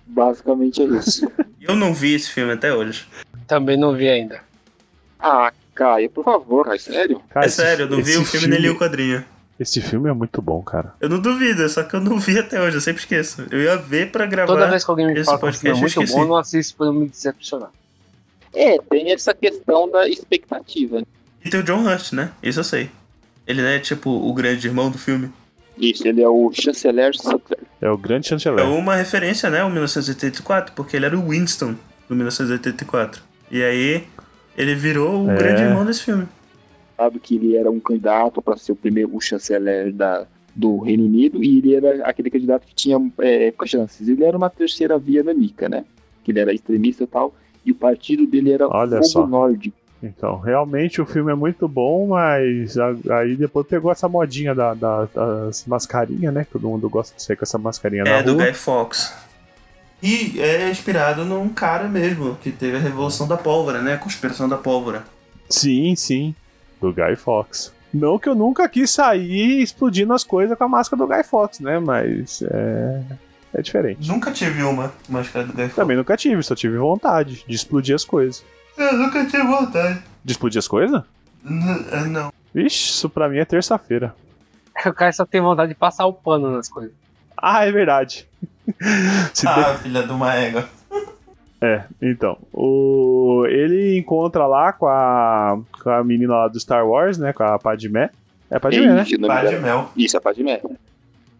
Basicamente 0.06 0.82
é 0.82 0.86
isso. 0.86 1.30
Eu 1.62 1.76
não 1.76 1.94
vi 1.94 2.14
esse 2.16 2.32
filme 2.32 2.54
até 2.54 2.74
hoje. 2.74 3.06
Também 3.46 3.78
não 3.78 3.94
vi 3.94 4.08
ainda. 4.10 4.40
ah, 5.20 5.52
Caio, 5.76 6.10
por 6.10 6.24
favor, 6.24 6.66
Caio, 6.66 6.80
sério? 6.80 7.22
Cara, 7.30 7.46
é 7.46 7.50
sério, 7.50 7.84
eu 7.86 7.90
não 7.90 8.02
vi 8.02 8.18
o 8.18 8.26
filme, 8.26 8.48
nem 8.48 8.60
li 8.60 8.70
o 8.70 8.78
quadrinho. 8.80 9.24
Esse 9.60 9.80
filme 9.82 10.10
é 10.10 10.14
muito 10.14 10.42
bom, 10.42 10.62
cara. 10.64 10.94
Eu 11.00 11.10
não 11.10 11.20
duvido, 11.20 11.68
só 11.70 11.84
que 11.84 11.96
eu 11.96 12.00
não 12.02 12.18
vi 12.20 12.40
até 12.40 12.60
hoje, 12.62 12.78
eu 12.78 12.82
sempre 12.82 13.02
esqueço. 13.02 13.46
Eu 13.52 13.62
ia 13.62 13.76
ver 13.76 14.12
pra 14.12 14.26
gravar. 14.26 14.54
Toda 14.54 14.68
vez 14.68 14.84
que 14.84 14.90
alguém 14.90 15.08
me 15.08 15.24
fala 15.24 15.38
que 15.40 15.46
o 15.46 15.54
filme 15.54 15.78
é 15.78 15.82
muito 15.82 16.06
bom, 16.06 16.22
eu 16.22 16.28
não 16.28 16.38
assisto 16.38 16.76
pra 16.78 16.86
não 16.88 16.94
me 16.94 17.08
decepcionar. 17.08 17.70
É, 18.54 18.78
tem 18.90 19.12
essa 19.12 19.34
questão 19.34 19.90
da 19.90 20.08
expectativa. 20.08 21.00
né? 21.00 21.06
E 21.46 21.50
tem 21.50 21.60
o 21.60 21.64
John 21.64 21.84
Hurt, 21.86 22.14
né? 22.14 22.32
Isso 22.42 22.60
eu 22.60 22.64
sei. 22.64 22.90
Ele 23.46 23.62
não 23.62 23.70
é 23.70 23.80
tipo 23.80 24.10
o 24.10 24.34
grande 24.34 24.68
irmão 24.68 24.90
do 24.92 24.98
filme. 24.98 25.30
Isso, 25.78 26.08
ele 26.08 26.22
é 26.22 26.28
o 26.28 26.52
chanceler 26.52 27.16
Sutler. 27.16 27.60
É 27.80 27.90
o 27.90 27.98
grande 27.98 28.28
É 28.28 28.30
chanceler. 28.30 28.66
uma 28.66 28.96
referência, 28.96 29.50
né, 29.50 29.60
ao 29.62 29.70
1984, 29.70 30.74
porque 30.74 30.96
ele 30.98 31.06
era 31.06 31.18
o 31.18 31.30
Winston 31.30 31.76
do 32.10 32.16
1984. 32.16 33.22
E 33.52 33.62
aí 33.64 34.04
ele 34.58 34.74
virou 34.76 35.24
o 35.26 35.32
É. 35.32 35.36
grande 35.38 35.62
irmão 35.62 35.86
desse 35.86 36.04
filme. 36.04 36.28
Sabe 36.98 37.20
que 37.20 37.36
ele 37.36 37.56
era 37.56 37.70
um 37.70 37.80
candidato 37.80 38.42
para 38.42 38.58
ser 38.58 38.72
o 38.72 38.76
primeiro 38.76 39.16
o 39.16 39.22
chanceler 39.22 39.94
da, 39.94 40.26
do 40.56 40.80
Reino 40.80 41.06
Unido 41.06 41.44
e 41.44 41.60
ele 41.60 41.76
era 41.76 42.04
aquele 42.08 42.32
candidato 42.32 42.66
que 42.66 42.74
tinha 42.74 42.98
é, 43.20 43.54
chances. 43.66 44.08
Ele 44.08 44.24
era 44.24 44.36
uma 44.36 44.50
terceira 44.50 44.98
via 44.98 45.22
nanica, 45.24 45.70
né? 45.70 45.86
Que 46.24 46.32
ele 46.32 46.40
era 46.40 46.52
extremista 46.54 47.04
e 47.04 47.08
tal. 47.08 47.36
E 47.68 47.72
o 47.72 47.76
partido 47.76 48.26
dele 48.26 48.54
era 48.54 48.68
Olha 48.68 48.98
Fogo 48.98 49.04
só. 49.06 49.28
Nórdico. 49.28 49.76
Então, 50.02 50.38
realmente 50.40 51.02
o 51.02 51.06
filme 51.06 51.32
é 51.32 51.36
muito 51.36 51.68
bom, 51.68 52.08
mas 52.10 52.78
a- 52.78 52.96
aí 53.20 53.36
depois 53.36 53.66
pegou 53.68 53.92
essa 53.92 54.08
modinha 54.08 54.54
da- 54.56 54.74
da- 54.74 55.06
das 55.06 55.66
mascarinhas, 55.66 56.34
né? 56.34 56.46
Todo 56.52 56.68
mundo 56.70 56.88
gosta 56.90 57.16
de 57.16 57.24
sair 57.24 57.36
com 57.36 57.44
essa 57.44 57.58
mascarinha 57.58 58.04
na 58.04 58.10
É, 58.12 58.24
do 58.24 58.34
rua. 58.36 58.46
Guy 58.46 58.54
Fawkes. 58.54 59.14
E 60.02 60.40
é 60.40 60.70
inspirado 60.70 61.26
num 61.26 61.50
cara 61.50 61.88
mesmo, 61.88 62.36
que 62.42 62.52
teve 62.52 62.78
a 62.78 62.80
Revolução 62.80 63.28
da 63.28 63.36
Pólvora, 63.36 63.82
né? 63.82 63.96
A 63.96 63.98
conspiração 63.98 64.48
da 64.48 64.56
pólvora. 64.58 65.04
Sim, 65.50 65.96
sim. 65.96 66.36
Do 66.80 66.94
Guy 66.94 67.16
Fox. 67.16 67.74
Não 67.92 68.20
que 68.20 68.30
eu 68.30 68.36
nunca 68.36 68.70
quis 68.70 68.92
sair 68.92 69.62
explodindo 69.64 70.14
as 70.14 70.24
coisas 70.24 70.56
com 70.56 70.64
a 70.64 70.68
máscara 70.68 71.02
do 71.02 71.08
Guy 71.08 71.24
Fox, 71.24 71.60
né? 71.60 71.80
Mas 71.80 72.44
é. 72.44 73.02
É 73.54 73.62
diferente. 73.62 74.08
Nunca 74.08 74.32
tive 74.32 74.62
uma 74.64 74.92
máscara 75.10 75.46
do 75.46 75.52
Guy 75.54 75.62
Fawkes. 75.64 75.76
Também 75.76 75.98
nunca 75.98 76.16
tive, 76.18 76.44
só 76.44 76.54
tive 76.56 76.78
vontade 76.78 77.44
de 77.48 77.56
explodir 77.56 77.96
as 77.96 78.04
coisas. 78.06 78.44
Eu 78.78 78.94
nunca 78.98 79.26
tive 79.26 79.44
vontade. 79.44 80.02
De 80.24 80.32
explodir 80.32 80.60
as 80.60 80.68
coisas? 80.68 81.02
N- 81.44 81.86
é, 81.92 82.04
não. 82.06 82.32
Vixe, 82.54 82.90
isso 82.92 83.10
pra 83.10 83.28
mim 83.30 83.38
é 83.38 83.46
terça-feira. 83.46 84.14
O 84.86 84.94
cara 84.94 85.12
só 85.12 85.26
tem 85.26 85.42
vontade 85.42 85.70
de 85.70 85.76
passar 85.76 86.06
o 86.06 86.14
pano 86.14 86.52
nas 86.56 86.70
coisas. 86.70 86.94
Ah, 87.36 87.66
é 87.66 87.72
verdade. 87.72 88.28
Se 89.34 89.48
Ah, 89.48 89.74
filha 89.76 90.04
de 90.04 90.12
uma 90.12 90.36
égua. 90.36 90.70
É, 91.60 91.84
então. 92.00 92.38
O... 92.54 93.44
Ele 93.48 93.98
encontra 93.98 94.46
lá 94.46 94.72
com 94.74 94.86
a... 94.86 95.60
com 95.82 95.90
a 95.90 96.04
menina 96.04 96.36
lá 96.36 96.48
do 96.48 96.60
Star 96.60 96.88
Wars, 96.88 97.18
né? 97.18 97.34
Com 97.34 97.42
a 97.44 97.58
Padmé. 97.58 98.12
É 98.52 98.58
a 98.58 98.60
Padmé, 98.60 98.86
né? 98.94 99.04
De 99.04 99.18
dela. 99.18 99.52
mel. 99.60 99.92
Isso, 99.98 100.16
a 100.16 100.22
Padmé. 100.22 100.62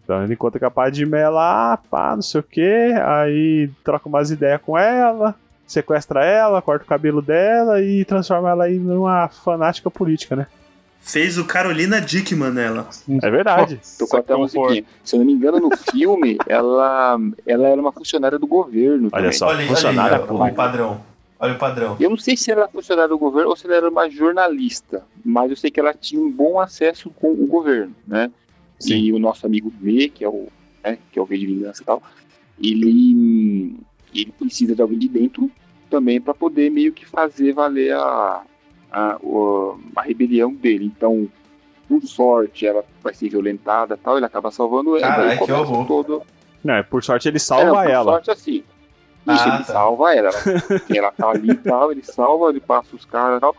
Então 0.08 0.24
ele 0.24 0.32
encontra 0.32 0.58
com 0.58 0.64
a 0.64 0.70
Padmé 0.70 1.28
lá, 1.28 1.76
pá, 1.90 2.16
não 2.16 2.22
sei 2.22 2.40
o 2.40 2.42
que. 2.42 2.94
Aí 3.04 3.68
troca 3.84 4.08
umas 4.08 4.30
ideias 4.30 4.58
com 4.64 4.78
ela, 4.78 5.34
sequestra 5.66 6.24
ela, 6.24 6.62
corta 6.62 6.82
o 6.82 6.88
cabelo 6.88 7.20
dela 7.20 7.82
e 7.82 8.06
transforma 8.06 8.48
ela 8.48 8.70
em 8.70 8.80
uma 8.90 9.28
fanática 9.28 9.90
política, 9.90 10.34
né? 10.34 10.46
Fez 11.02 11.36
o 11.36 11.44
Carolina 11.44 12.00
Dickman 12.00 12.50
nela. 12.50 12.88
É 13.22 13.30
verdade. 13.30 13.78
Tô 13.98 14.06
com 14.06 14.16
até 14.16 14.34
musiquinha. 14.34 14.82
Se 15.04 15.14
eu 15.14 15.18
não 15.18 15.26
me 15.26 15.34
engano, 15.34 15.60
no 15.60 15.76
filme, 15.76 16.38
ela, 16.48 17.18
ela 17.46 17.68
era 17.68 17.78
uma 17.78 17.92
funcionária 17.92 18.38
do 18.38 18.46
governo. 18.46 19.10
Olha 19.12 19.24
também. 19.24 19.32
só. 19.32 19.48
Olha, 19.48 19.58
olha 19.58 19.66
funcionária 19.66 20.16
ó, 20.16 20.26
pública. 20.26 20.52
o 20.52 20.54
padrão. 20.54 21.00
Olha 21.38 21.52
o 21.52 21.58
padrão. 21.58 21.96
Eu 22.00 22.08
não 22.08 22.16
sei 22.16 22.34
se 22.34 22.50
ela 22.50 22.62
era 22.62 22.70
funcionária 22.70 23.10
do 23.10 23.18
governo 23.18 23.50
ou 23.50 23.56
se 23.56 23.66
ela 23.66 23.76
era 23.76 23.90
uma 23.90 24.08
jornalista, 24.08 25.02
mas 25.22 25.50
eu 25.50 25.56
sei 25.56 25.70
que 25.70 25.78
ela 25.78 25.92
tinha 25.92 26.18
um 26.18 26.30
bom 26.30 26.58
acesso 26.58 27.10
com 27.10 27.30
o 27.30 27.46
governo, 27.46 27.94
né? 28.06 28.30
Sim. 28.78 28.96
E 28.98 29.12
o 29.12 29.18
nosso 29.18 29.44
amigo 29.46 29.72
V, 29.80 30.08
que 30.14 30.24
é 30.24 30.28
o, 30.28 30.46
né, 30.84 30.98
que 31.12 31.18
é 31.18 31.22
o 31.22 31.24
V 31.24 31.36
de 31.38 31.46
vingança 31.46 31.82
e 31.82 31.84
tal, 31.86 32.02
ele, 32.62 33.76
ele 34.14 34.32
precisa 34.38 34.74
de 34.74 34.82
alguém 34.82 34.98
de 34.98 35.08
dentro 35.08 35.50
também 35.90 36.20
para 36.20 36.34
poder 36.34 36.70
meio 36.70 36.92
que 36.92 37.06
fazer 37.06 37.52
valer 37.52 37.94
a, 37.94 38.42
a, 38.90 39.18
a 39.96 40.02
rebelião 40.02 40.52
dele. 40.52 40.84
Então, 40.84 41.28
por 41.88 42.02
sorte, 42.02 42.66
ela 42.66 42.84
vai 43.02 43.14
ser 43.14 43.28
violentada 43.30 43.94
e 43.94 43.98
tal, 43.98 44.16
ele 44.16 44.26
acaba 44.26 44.50
salvando 44.50 44.96
ela. 44.96 45.06
Caralho, 45.06 45.42
e 45.42 45.46
que 45.46 45.52
horror. 45.52 45.86
todo, 45.86 46.22
Não, 46.62 46.82
por 46.84 47.02
sorte 47.02 47.28
ele 47.28 47.36
é, 47.36 47.40
salva 47.40 47.82
por 47.82 47.90
ela. 47.90 48.12
sorte, 48.12 48.30
assim. 48.30 48.62
Isso, 49.26 49.44
Ah, 49.44 49.48
ele 49.56 49.64
tá. 49.64 49.72
salva 49.72 50.14
ela. 50.14 50.30
Ela, 50.46 50.82
ela 50.96 51.12
tá 51.12 51.30
ali 51.30 51.50
e 51.50 51.54
tal, 51.56 51.92
ele 51.92 52.02
salva, 52.02 52.48
ele 52.50 52.60
passa 52.60 52.94
os 52.96 53.04
caras 53.04 53.38
e 53.38 53.40
tal. 53.40 53.54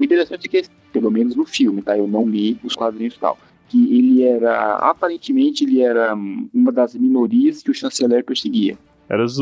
O 0.00 0.02
interessante 0.04 0.46
é 0.46 0.48
que, 0.50 0.68
pelo 0.92 1.08
menos 1.10 1.36
no 1.36 1.44
filme, 1.46 1.82
tá? 1.82 1.96
Eu 1.96 2.08
não 2.08 2.26
li 2.26 2.58
os 2.64 2.74
quadrinhos 2.74 3.14
e 3.14 3.18
tal. 3.20 3.38
Que 3.68 3.96
ele 3.96 4.22
era, 4.22 4.76
aparentemente, 4.76 5.64
ele 5.64 5.80
era 5.82 6.14
hum, 6.14 6.48
uma 6.54 6.70
das 6.70 6.94
minorias 6.94 7.62
que 7.62 7.70
o 7.70 7.74
chanceler 7.74 8.24
perseguia. 8.24 8.78
Eram 9.08 9.24
os, 9.24 9.38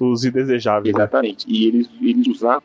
os, 0.00 0.24
indesejáveis. 0.24 0.94
né? 0.94 1.00
Exatamente. 1.02 1.46
E 1.48 1.66
eles, 1.66 1.88
eles 2.00 2.26
usavam 2.28 2.62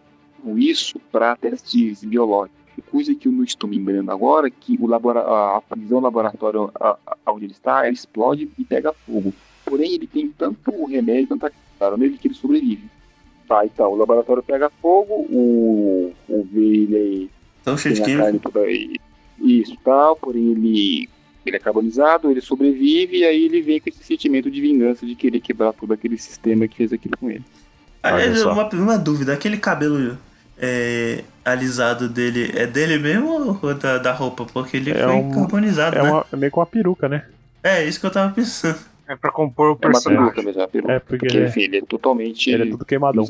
isso 0.55 0.99
para 1.11 1.35
testes 1.35 2.03
biológicos. 2.03 2.55
Coisa 2.91 3.15
que 3.15 3.27
eu 3.27 3.31
não 3.31 3.43
estou 3.43 3.69
me 3.69 3.77
lembrando 3.77 4.11
agora, 4.11 4.49
que 4.49 4.77
o 4.79 4.85
labora 4.87 5.21
a, 5.21 5.61
prisão 5.69 5.99
laboratório 5.99 6.69
a- 6.79 6.97
a- 7.07 7.31
onde 7.31 7.45
ele 7.45 7.53
está, 7.53 7.79
ela 7.85 7.93
explode 7.93 8.49
e 8.57 8.63
pega 8.63 8.93
fogo. 9.05 9.33
Porém, 9.65 9.93
ele 9.93 10.07
tem 10.07 10.29
tanto 10.29 10.85
remédio, 10.85 11.27
tanta 11.29 11.51
cara 11.79 11.97
nele 11.97 12.17
que 12.17 12.27
ele 12.27 12.35
sobrevive. 12.35 12.83
Tá, 13.47 13.65
então, 13.65 13.91
o 13.91 13.95
laboratório 13.95 14.43
pega 14.43 14.69
fogo, 14.81 15.13
o, 15.29 16.11
o 16.27 16.43
V, 16.51 16.59
ele 16.59 17.29
Tão 17.63 17.77
cheio 17.77 17.95
de 17.95 18.01
química. 18.03 18.51
Isso 19.39 19.75
tal, 19.83 20.15
porém 20.15 20.51
ele, 20.51 21.09
ele 21.45 21.55
é 21.55 21.59
carbonizado, 21.59 22.29
ele 22.31 22.41
sobrevive, 22.41 23.17
e 23.17 23.25
aí 23.25 23.45
ele 23.45 23.61
vem 23.61 23.79
com 23.79 23.89
esse 23.89 24.03
sentimento 24.03 24.49
de 24.49 24.61
vingança 24.61 25.05
de 25.05 25.15
querer 25.15 25.39
quebrar 25.39 25.73
todo 25.73 25.93
aquele 25.93 26.17
sistema 26.17 26.67
que 26.67 26.77
fez 26.77 26.91
aquilo 26.93 27.17
com 27.17 27.29
ele. 27.29 27.43
Ah, 28.01 28.13
Olha 28.13 28.23
é, 28.23 28.45
uma, 28.45 28.69
uma 28.69 28.97
dúvida, 28.97 29.33
aquele 29.33 29.57
cabelo 29.57 30.17
é, 30.57 31.23
alisado 31.43 32.07
dele 32.07 32.51
é 32.55 32.65
dele 32.67 32.97
mesmo 32.97 33.57
ou 33.61 33.73
da, 33.73 33.97
da 33.97 34.11
roupa? 34.13 34.45
Porque 34.45 34.77
ele 34.77 34.91
É 34.91 35.03
foi 35.03 35.13
um- 35.15 35.31
carbonizado, 35.31 35.97
É, 35.97 36.03
né? 36.03 36.11
uma, 36.11 36.25
é 36.31 36.35
meio 36.35 36.51
com 36.51 36.59
uma 36.59 36.65
peruca, 36.65 37.09
né? 37.09 37.25
É, 37.63 37.83
isso 37.83 37.99
que 37.99 38.05
eu 38.05 38.11
tava 38.11 38.31
pensando. 38.33 38.77
É 39.07 39.15
pra 39.15 39.31
compor 39.31 39.67
o 39.67 39.71
É 39.81 39.85
uma 39.87 39.91
personagem. 39.93 40.23
peruca 40.33 40.41
mesmo, 40.43 40.59
é 40.61 40.63
uma 40.63 40.69
peruca. 40.69 40.93
É, 40.93 40.99
porque 40.99 41.17
Porque, 41.17 41.37
ele 41.37 41.45
é- 41.45 41.49
enfim, 41.49 41.61
ele 41.61 41.77
é 41.77 41.81
totalmente. 41.81 42.49
Ele 42.49 42.63
é 42.63 42.65
tudo 42.71 42.85
queimadão. 42.85 43.23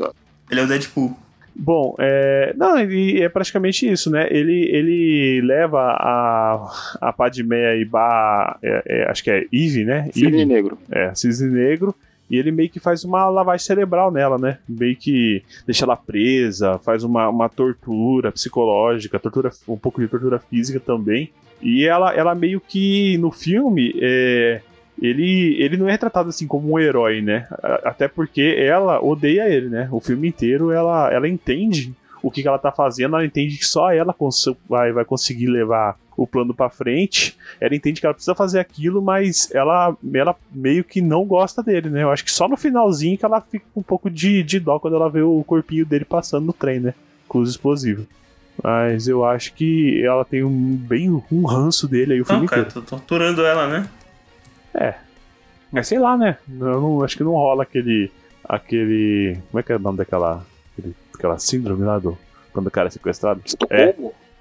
Ele 0.52 0.60
é 0.60 0.63
o 0.63 0.68
Deadpool. 0.68 1.18
Bom, 1.58 1.96
é, 2.00 2.54
não, 2.58 2.78
e 2.80 3.22
é 3.22 3.30
praticamente 3.30 3.89
isso, 3.89 4.12
né? 4.12 4.28
Ele, 4.30 4.70
ele 4.72 5.41
leva 5.41 5.80
a, 5.80 6.72
a 7.00 7.13
Padmé 7.13 7.78
e 7.80 7.86
Ba, 7.86 8.58
é, 8.62 8.84
é, 8.86 9.10
acho 9.10 9.24
que 9.24 9.32
é 9.32 9.46
Eve, 9.54 9.86
né? 9.86 10.10
Cisne 10.12 10.41
Eve, 10.41 10.46
negro. 10.46 10.78
é, 10.91 11.15
Cisne 11.15 11.50
Negro, 11.50 11.96
E 12.30 12.38
ele 12.38 12.52
meio 12.52 12.70
que 12.70 12.80
faz 12.80 13.04
uma 13.04 13.30
lavagem 13.30 13.65
cerebral 13.65 14.12
nela, 14.12 14.38
né? 14.38 14.58
Meio 14.68 14.96
que 14.96 15.44
deixa 15.65 15.86
ela 15.86 15.96
presa, 15.96 16.80
faz 16.80 17.04
uma, 17.04 17.30
uma 17.30 17.48
tortura 17.48 18.32
psicológica, 18.32 19.20
tortura, 19.20 19.52
um 19.68 19.78
pouco 19.78 20.02
de 20.02 20.08
tortura 20.08 20.39
física 20.39 20.80
também. 20.80 21.30
E 21.62 21.86
ela, 21.86 22.13
ela 22.13 22.36
meio 22.36 22.60
que 22.60 23.18
no 23.20 23.32
filme 23.32 23.94
é, 24.02 24.62
ele, 25.01 25.55
ele 25.60 25.77
não 25.77 25.88
é 25.88 25.91
retratado 25.91 26.29
assim 26.29 26.47
como 26.47 26.73
um 26.73 26.79
herói, 26.79 27.21
né? 27.21 27.47
Até 27.84 28.08
porque 28.08 28.55
ela 28.58 29.03
odeia 29.03 29.49
ele, 29.49 29.69
né? 29.69 29.88
O 29.91 29.99
filme 29.99 30.27
inteiro 30.27 30.71
ela, 30.71 31.12
ela 31.12 31.27
entende 31.27 31.93
o 32.23 32.31
que, 32.31 32.41
que 32.41 32.47
ela 32.47 32.58
tá 32.58 32.71
fazendo, 32.71 33.15
ela 33.15 33.25
entende 33.25 33.58
que 33.58 33.65
só 33.65 33.91
ela 33.91 34.15
vai, 34.67 34.91
vai 34.91 35.05
conseguir 35.05 35.47
levar 35.47 35.95
o 36.17 36.25
plano 36.25 36.53
para 36.53 36.69
frente. 36.69 37.38
Ela 37.60 37.75
entende 37.75 37.99
que 37.99 38.08
ela 38.08 38.13
precisa 38.13 38.34
fazer 38.34 38.60
aquilo, 38.60 39.01
mas 39.01 39.53
ela, 39.53 39.95
ela 40.13 40.36
meio 40.51 40.84
que 40.84 41.01
não 41.01 41.25
gosta 41.25 41.62
dele, 41.62 41.89
né? 41.89 42.03
Eu 42.03 42.12
acho 42.12 42.23
que 42.23 42.31
só 42.31 42.47
no 42.47 42.58
finalzinho 42.58 43.17
que 43.17 43.25
ela 43.25 43.41
fica 43.41 43.65
com 43.73 43.81
um 43.81 43.84
pouco 43.84 44.10
de, 44.10 44.41
de 44.41 44.60
dó 44.60 44.79
quando 44.79 44.95
ela 44.95 45.10
vê 45.10 45.21
o 45.21 45.43
corpinho 45.43 45.86
dele 45.86 46.05
passando 46.05 46.45
no 46.45 46.53
trem, 46.53 46.79
né? 46.79 46.93
Com 47.27 47.39
os 47.39 47.51
explosivos. 47.51 48.05
Mas 48.63 49.08
eu 49.08 49.25
acho 49.25 49.53
que 49.53 50.01
ela 50.03 50.23
tem 50.23 50.43
um 50.43 50.75
bem 50.75 51.12
um 51.31 51.45
ranço 51.45 51.88
dele 51.88 52.13
aí 52.13 52.21
o 52.21 52.25
filme 52.25 52.41
Não, 52.41 52.47
cara, 52.47 52.63
tô 52.63 52.81
torturando 52.81 53.45
ela, 53.45 53.67
né? 53.67 53.88
É. 54.76 54.96
Mas 55.72 55.88
sei 55.88 56.00
lá, 56.00 56.18
né? 56.18 56.38
Eu 56.50 56.82
não, 56.82 57.04
acho 57.04 57.18
que 57.18 57.24
não 57.24 57.32
rola 57.32 57.64
aquele. 57.64 58.12
aquele. 58.44 59.38
Como 59.50 59.60
é 59.60 59.64
que 59.64 59.72
é 59.72 59.76
o 59.76 59.80
nome 59.80 59.98
daquela. 59.98 60.46
Aquele, 60.72 60.96
aquela 61.14 61.40
síndrome 61.40 61.84
lá 61.84 62.00
do. 62.00 62.18
Quando 62.54 62.68
o 62.68 62.72
cara 62.72 62.88
é 62.88 62.92
sequestrado? 62.92 63.42
É. 63.70 63.94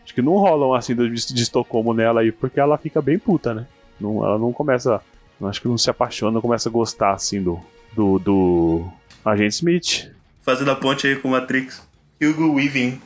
Acho 0.05 0.15
que 0.15 0.23
não 0.23 0.35
rola 0.35 0.67
uma 0.67 0.83
síndrome 0.83 1.15
de, 1.15 1.35
de 1.35 1.43
Estocolmo 1.43 1.95
nela 1.95 2.21
aí, 2.21 2.31
porque 2.31 2.61
ela 2.61 2.77
fica 2.79 3.01
bem 3.01 3.19
puta, 3.19 3.55
né? 3.55 3.67
Não, 4.01 4.25
ela 4.25 4.39
não 4.39 4.53
começa. 4.53 5.01
Acho 5.43 5.61
que 5.61 5.69
não 5.69 5.77
se 5.77 5.91
apaixona, 5.91 6.33
não 6.33 6.41
começa 6.41 6.69
a 6.69 6.73
gostar 6.73 7.13
assim 7.13 7.43
do. 7.43 7.59
do. 7.95 8.19
do. 8.19 8.85
Agente 9.25 9.55
Smith. 9.55 10.13
Fazendo 10.43 10.71
a 10.71 10.77
ponte 10.77 11.07
aí 11.07 11.17
com 11.17 11.29
o 11.29 11.31
Matrix. 11.31 11.83
Hugo 12.23 12.55
Weaving. 12.55 13.01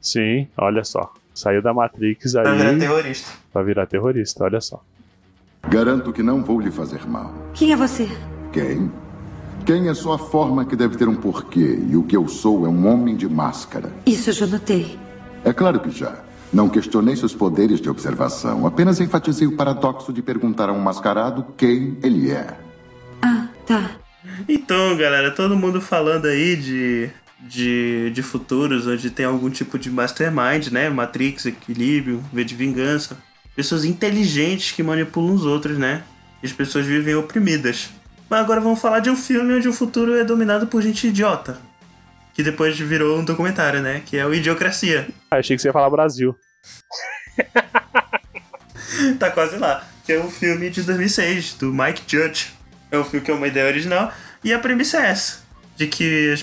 Sim, 0.00 0.46
olha 0.56 0.84
só. 0.84 1.12
Saiu 1.34 1.62
da 1.62 1.72
Matrix 1.72 2.36
aí. 2.36 2.42
Pra 2.42 2.54
virar 2.54 2.78
terrorista. 2.78 3.30
Pra 3.52 3.62
virar 3.62 3.86
terrorista, 3.86 4.44
olha 4.44 4.60
só. 4.60 4.82
Garanto 5.68 6.12
que 6.12 6.22
não 6.22 6.42
vou 6.42 6.60
lhe 6.60 6.70
fazer 6.70 7.06
mal. 7.06 7.32
Quem 7.54 7.72
é 7.72 7.76
você? 7.76 8.08
Quem? 8.52 8.90
Quem 9.64 9.88
é 9.88 9.94
só 9.94 10.14
a 10.14 10.18
forma 10.18 10.64
que 10.64 10.74
deve 10.74 10.96
ter 10.96 11.08
um 11.08 11.14
porquê, 11.14 11.80
e 11.88 11.96
o 11.96 12.02
que 12.02 12.16
eu 12.16 12.26
sou 12.26 12.66
é 12.66 12.68
um 12.68 12.86
homem 12.86 13.16
de 13.16 13.28
máscara. 13.28 13.92
Isso 14.04 14.30
eu 14.30 14.34
já 14.34 14.46
notei. 14.46 14.98
É 15.44 15.52
claro 15.52 15.80
que 15.80 15.90
já. 15.90 16.18
Não 16.52 16.68
questionei 16.68 17.16
seus 17.16 17.34
poderes 17.34 17.80
de 17.80 17.88
observação, 17.88 18.66
apenas 18.66 19.00
enfatizei 19.00 19.46
o 19.46 19.56
paradoxo 19.56 20.12
de 20.12 20.20
perguntar 20.20 20.68
a 20.68 20.72
um 20.72 20.78
mascarado 20.78 21.46
quem 21.56 21.96
ele 22.02 22.30
é. 22.30 22.54
Ah, 23.22 23.46
tá. 23.66 23.92
Então, 24.48 24.96
galera, 24.96 25.30
todo 25.30 25.56
mundo 25.56 25.80
falando 25.80 26.26
aí 26.26 26.56
de, 26.56 27.10
de, 27.40 28.10
de 28.10 28.22
futuros 28.22 28.86
onde 28.86 29.10
tem 29.10 29.24
algum 29.24 29.48
tipo 29.48 29.78
de 29.78 29.90
mastermind, 29.90 30.68
né? 30.68 30.90
Matrix, 30.90 31.46
equilíbrio, 31.46 32.22
V 32.32 32.44
de 32.44 32.54
vingança. 32.54 33.16
Pessoas 33.54 33.84
inteligentes 33.84 34.72
que 34.72 34.82
manipulam 34.82 35.34
os 35.34 35.44
outros, 35.44 35.78
né? 35.78 36.02
E 36.42 36.46
as 36.46 36.52
pessoas 36.52 36.86
vivem 36.86 37.14
oprimidas. 37.14 37.90
Mas 38.28 38.40
agora 38.40 38.60
vamos 38.60 38.80
falar 38.80 39.00
de 39.00 39.10
um 39.10 39.16
filme 39.16 39.54
onde 39.54 39.68
o 39.68 39.72
futuro 39.74 40.16
é 40.16 40.24
dominado 40.24 40.66
por 40.66 40.80
gente 40.80 41.06
idiota. 41.06 41.60
Que 42.32 42.42
depois 42.42 42.78
virou 42.78 43.18
um 43.18 43.24
documentário, 43.24 43.82
né? 43.82 44.02
Que 44.06 44.16
é 44.16 44.24
o 44.24 44.32
Idiocracia. 44.32 45.06
Ah, 45.30 45.36
achei 45.36 45.54
que 45.54 45.60
você 45.60 45.68
ia 45.68 45.72
falar 45.72 45.90
Brasil. 45.90 46.34
tá 49.18 49.30
quase 49.30 49.58
lá. 49.58 49.86
Que 50.06 50.14
é 50.14 50.18
um 50.20 50.30
filme 50.30 50.70
de 50.70 50.82
2006, 50.82 51.54
do 51.54 51.72
Mike 51.74 52.04
Judge. 52.06 52.54
É 52.90 52.98
um 52.98 53.04
filme 53.04 53.22
que 53.22 53.30
é 53.30 53.34
uma 53.34 53.46
ideia 53.46 53.66
original. 53.66 54.10
E 54.42 54.50
a 54.50 54.58
premissa 54.58 54.98
é 55.02 55.10
essa. 55.10 55.42
De 55.76 55.86
que 55.86 56.34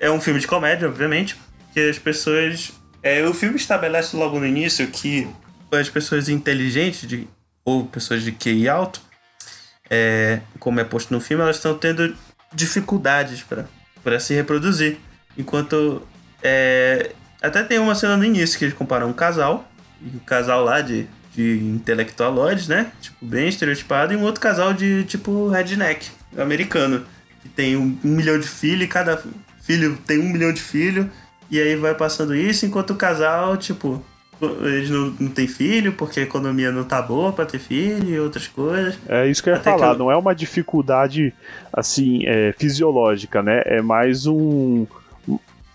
é 0.00 0.10
um 0.10 0.20
filme 0.20 0.40
de 0.40 0.46
comédia, 0.48 0.88
obviamente. 0.88 1.36
Que 1.72 1.88
as 1.88 2.00
pessoas... 2.00 2.72
É, 3.00 3.24
o 3.24 3.32
filme 3.32 3.54
estabelece 3.54 4.16
logo 4.16 4.40
no 4.40 4.46
início 4.46 4.88
que 4.88 5.28
as 5.72 5.88
pessoas 5.88 6.28
inteligentes 6.28 7.08
de, 7.08 7.28
ou 7.64 7.86
pessoas 7.86 8.22
de 8.22 8.32
QI 8.32 8.68
alto, 8.68 9.00
é, 9.90 10.40
como 10.58 10.80
é 10.80 10.84
posto 10.84 11.12
no 11.12 11.20
filme, 11.20 11.42
elas 11.42 11.56
estão 11.56 11.76
tendo 11.76 12.14
dificuldades 12.52 13.44
para 14.02 14.20
se 14.20 14.34
reproduzir. 14.34 14.98
Enquanto. 15.36 16.02
É, 16.42 17.12
até 17.40 17.62
tem 17.62 17.78
uma 17.78 17.94
cena 17.94 18.16
no 18.16 18.24
início 18.24 18.58
que 18.58 18.64
eles 18.64 18.74
comparam 18.74 19.08
um 19.08 19.12
casal, 19.12 19.70
um 20.02 20.18
casal 20.20 20.64
lá 20.64 20.80
de, 20.80 21.06
de 21.34 21.58
intelectualoides, 21.58 22.68
né? 22.68 22.90
Tipo, 23.00 23.24
bem 23.24 23.48
estereotipado, 23.48 24.12
e 24.12 24.16
um 24.16 24.22
outro 24.22 24.40
casal 24.40 24.72
de 24.72 25.04
tipo 25.04 25.48
redneck, 25.48 26.08
americano, 26.36 27.06
que 27.42 27.48
tem 27.48 27.76
um, 27.76 27.96
um 28.04 28.08
milhão 28.08 28.38
de 28.38 28.48
filhos, 28.48 28.84
e 28.84 28.88
cada 28.88 29.22
filho 29.60 29.96
tem 30.06 30.18
um 30.18 30.28
milhão 30.32 30.52
de 30.52 30.60
filhos, 30.60 31.06
e 31.50 31.60
aí 31.60 31.76
vai 31.76 31.94
passando 31.94 32.34
isso, 32.34 32.66
enquanto 32.66 32.90
o 32.90 32.96
casal, 32.96 33.56
tipo, 33.56 34.04
eles 34.62 34.90
não, 34.90 35.14
não 35.18 35.28
têm 35.28 35.48
filho 35.48 35.92
porque 35.92 36.20
a 36.20 36.22
economia 36.22 36.70
não 36.70 36.84
tá 36.84 37.02
boa 37.02 37.32
para 37.32 37.46
ter 37.46 37.58
filho 37.58 38.08
e 38.08 38.18
outras 38.20 38.46
coisas. 38.46 38.98
É 39.08 39.28
isso 39.28 39.42
que 39.42 39.48
eu 39.48 39.54
ia 39.54 39.58
Até 39.58 39.70
falar, 39.70 39.92
eu... 39.92 39.98
não 39.98 40.10
é 40.10 40.16
uma 40.16 40.34
dificuldade 40.34 41.32
assim 41.72 42.22
é, 42.26 42.54
fisiológica, 42.56 43.42
né? 43.42 43.62
É 43.64 43.82
mais 43.82 44.26
um. 44.26 44.86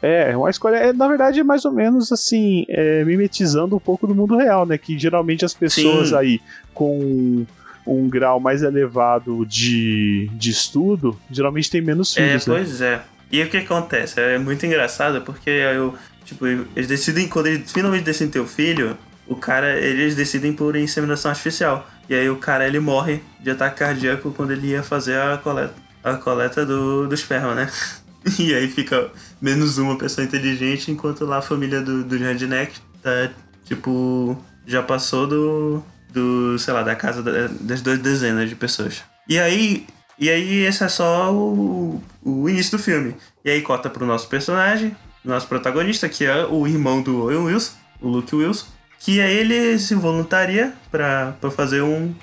É, 0.02 0.36
uma 0.36 0.50
escolha. 0.50 0.78
É, 0.78 0.94
na 0.94 1.08
verdade, 1.08 1.40
é 1.40 1.44
mais 1.44 1.66
ou 1.66 1.72
menos 1.72 2.12
assim, 2.12 2.66
é, 2.70 3.04
mimetizando 3.04 3.76
um 3.76 3.80
pouco 3.80 4.06
do 4.06 4.14
mundo 4.16 4.36
real, 4.38 4.66
né? 4.66 4.78
Que 4.78 4.98
geralmente 4.98 5.46
as 5.46 5.54
pessoas 5.54 6.10
Sim. 6.10 6.16
aí 6.16 6.42
com 6.74 7.46
um 7.86 8.10
grau 8.10 8.40
mais 8.40 8.64
elevado 8.64 9.46
de, 9.46 10.30
de 10.34 10.50
estudo, 10.50 11.20
geralmente 11.30 11.70
tem 11.70 11.82
menos 11.82 12.16
é, 12.18 12.28
filhos. 12.28 12.48
É, 12.48 12.52
pois 12.52 12.80
né? 12.80 12.88
é. 12.88 13.14
E 13.34 13.42
o 13.42 13.50
que 13.50 13.58
acontece? 13.58 14.20
É 14.20 14.38
muito 14.38 14.64
engraçado 14.64 15.22
porque 15.22 15.50
eu 15.50 15.96
Tipo, 16.26 16.46
eles 16.48 16.88
decidem, 16.88 17.28
quando 17.28 17.48
eles 17.48 17.72
finalmente 17.72 18.04
decidem 18.04 18.32
ter 18.32 18.40
o 18.40 18.48
filho, 18.48 18.98
o 19.28 19.36
cara, 19.36 19.80
eles 19.80 20.16
decidem 20.16 20.54
por 20.54 20.76
inseminação 20.76 21.32
artificial. 21.32 21.88
E 22.10 22.16
aí 22.16 22.30
o 22.30 22.38
cara, 22.38 22.68
ele 22.68 22.80
morre 22.80 23.22
de 23.40 23.52
ataque 23.52 23.80
cardíaco 23.80 24.32
quando 24.32 24.52
ele 24.52 24.68
ia 24.68 24.84
fazer 24.84 25.18
a 25.18 25.38
coleta, 25.38 25.74
a 26.04 26.14
coleta 26.16 26.66
do, 26.66 27.08
do 27.08 27.16
esperma, 27.16 27.54
né? 27.56 27.70
E 28.40 28.56
aí 28.56 28.70
fica 28.70 29.12
menos 29.42 29.78
uma 29.78 29.98
pessoa 29.98 30.24
inteligente, 30.24 30.90
enquanto 30.90 31.26
lá 31.26 31.40
a 31.40 31.42
família 31.42 31.82
do, 31.82 32.06
do 32.06 32.18
redneck 32.18 32.80
tá, 33.02 33.30
tipo, 33.66 34.42
já 34.66 34.82
passou 34.82 35.28
do, 35.28 35.84
do 36.10 36.58
sei 36.58 36.74
lá, 36.74 36.84
da 36.84 36.96
casa 36.96 37.22
da, 37.22 37.50
das 37.60 37.82
duas 37.82 38.00
dezenas 38.00 38.48
de 38.48 38.56
pessoas. 38.56 39.04
E 39.28 39.38
aí, 39.38 39.86
e 40.18 40.30
aí 40.30 40.64
esse 40.64 40.86
é 40.86 40.88
só 40.88 41.34
o, 41.34 42.02
o 42.22 42.50
início 42.50 42.78
do 42.78 42.82
filme. 42.82 43.14
E 43.44 43.50
aí 43.50 43.62
corta 43.62 43.90
pro 43.90 44.06
nosso 44.06 44.30
personagem, 44.30 44.96
nosso 45.24 45.48
protagonista, 45.48 46.10
que 46.10 46.26
é 46.26 46.46
o 46.46 46.68
irmão 46.68 47.02
do 47.02 47.24
Owen 47.24 47.38
Wilson, 47.38 47.74
o 48.02 48.10
Luke 48.10 48.36
Wilson, 48.36 48.66
que 49.00 49.22
aí 49.22 49.36
ele 49.38 49.80
se 49.80 49.96
voluntaria 49.96 50.74
para 50.92 51.36
fazer 51.56 51.82
um, 51.82 52.14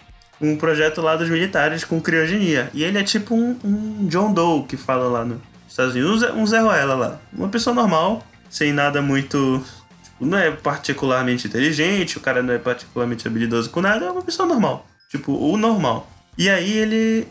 um 0.40 0.56
projeto 0.56 1.00
lá 1.00 1.16
dos 1.16 1.28
militares 1.28 1.84
com 1.84 2.00
criogenia. 2.00 2.70
E 2.72 2.84
ele 2.84 2.98
é 2.98 3.02
tipo 3.02 3.34
um, 3.34 3.56
um 3.64 4.06
John 4.08 4.32
Doe 4.32 4.64
que 4.64 4.76
fala 4.76 5.08
lá 5.08 5.24
nos 5.24 5.38
Estados 5.68 5.94
Unidos, 5.94 6.22
um 6.34 6.46
Zé 6.46 6.60
Ruela 6.60 6.94
lá. 6.94 7.20
Uma 7.32 7.48
pessoa 7.48 7.74
normal, 7.74 8.24
sem 8.48 8.72
nada 8.72 9.00
muito. 9.00 9.64
Tipo, 10.02 10.26
não 10.26 10.38
é 10.38 10.50
particularmente 10.50 11.46
inteligente, 11.46 12.18
o 12.18 12.20
cara 12.20 12.42
não 12.42 12.52
é 12.54 12.58
particularmente 12.58 13.26
habilidoso 13.26 13.70
com 13.70 13.80
nada, 13.80 14.06
é 14.06 14.10
uma 14.10 14.22
pessoa 14.22 14.48
normal. 14.48 14.86
Tipo, 15.10 15.32
o 15.32 15.56
normal. 15.56 16.10
E 16.36 16.48
aí 16.48 16.72
ele. 16.72 17.26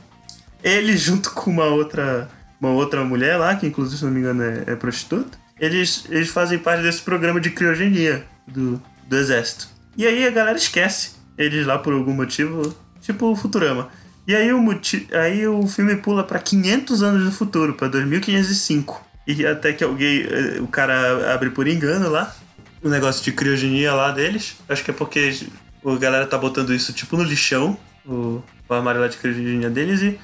Ele 0.63 0.97
junto 0.97 1.32
com 1.32 1.51
uma 1.51 1.65
outra. 1.65 2.29
Uma 2.60 2.71
outra 2.71 3.05
mulher 3.05 3.38
lá, 3.38 3.55
que 3.55 3.65
inclusive, 3.65 3.97
se 3.97 4.03
não 4.03 4.12
me 4.12 4.19
engano, 4.19 4.43
é, 4.43 4.73
é 4.73 4.75
prostituta 4.75 5.38
eles, 5.60 6.06
eles 6.10 6.30
fazem 6.30 6.58
parte 6.58 6.84
desse 6.84 7.02
programa 7.02 7.39
de 7.39 7.50
criogenia 7.50 8.26
do, 8.48 8.82
do 9.08 9.17
exército. 9.17 9.67
E 9.98 10.08
aí 10.08 10.26
a 10.26 10.32
galera 10.32 10.58
esquece 10.58 11.12
eles 11.38 11.65
lá 11.65 11.78
por 11.78 11.93
algum 11.93 12.13
motivo, 12.13 12.74
tipo 13.02 13.36
Futurama. 13.36 13.89
E 14.28 14.36
aí 14.36 14.54
o, 14.54 14.60
aí 15.13 15.48
o 15.48 15.67
filme 15.67 15.95
pula 15.95 16.24
para 16.24 16.39
500 16.39 17.02
anos 17.02 17.26
do 17.26 17.32
futuro, 17.32 17.74
para 17.74 17.88
2505. 17.88 19.05
E 19.26 19.45
até 19.45 19.74
que 19.74 19.84
alguém, 19.84 20.22
eh, 20.22 20.60
o 20.60 20.68
cara 20.68 21.34
abre 21.34 21.49
por 21.49 21.68
engano 21.68 22.10
lá, 22.10 22.36
o 22.84 22.89
negócio 22.89 23.24
de 23.24 23.32
criogenia 23.32 23.93
lá 23.93 24.12
deles. 24.12 24.55
Acho 24.68 24.84
que 24.84 24.91
é 24.91 24.93
porque 24.93 25.36
a 25.86 25.95
galera 25.97 26.28
tá 26.28 26.38
botando 26.38 26.74
isso 26.74 26.93
tipo 26.93 27.18
no 27.18 27.24
lixão, 27.24 27.78
o, 28.05 28.43
o 28.68 28.74
armário 28.74 29.01
lá 29.01 29.07
de 29.07 29.18
criogenia 29.18 29.70
deles. 29.70 30.01
E, 30.01 30.20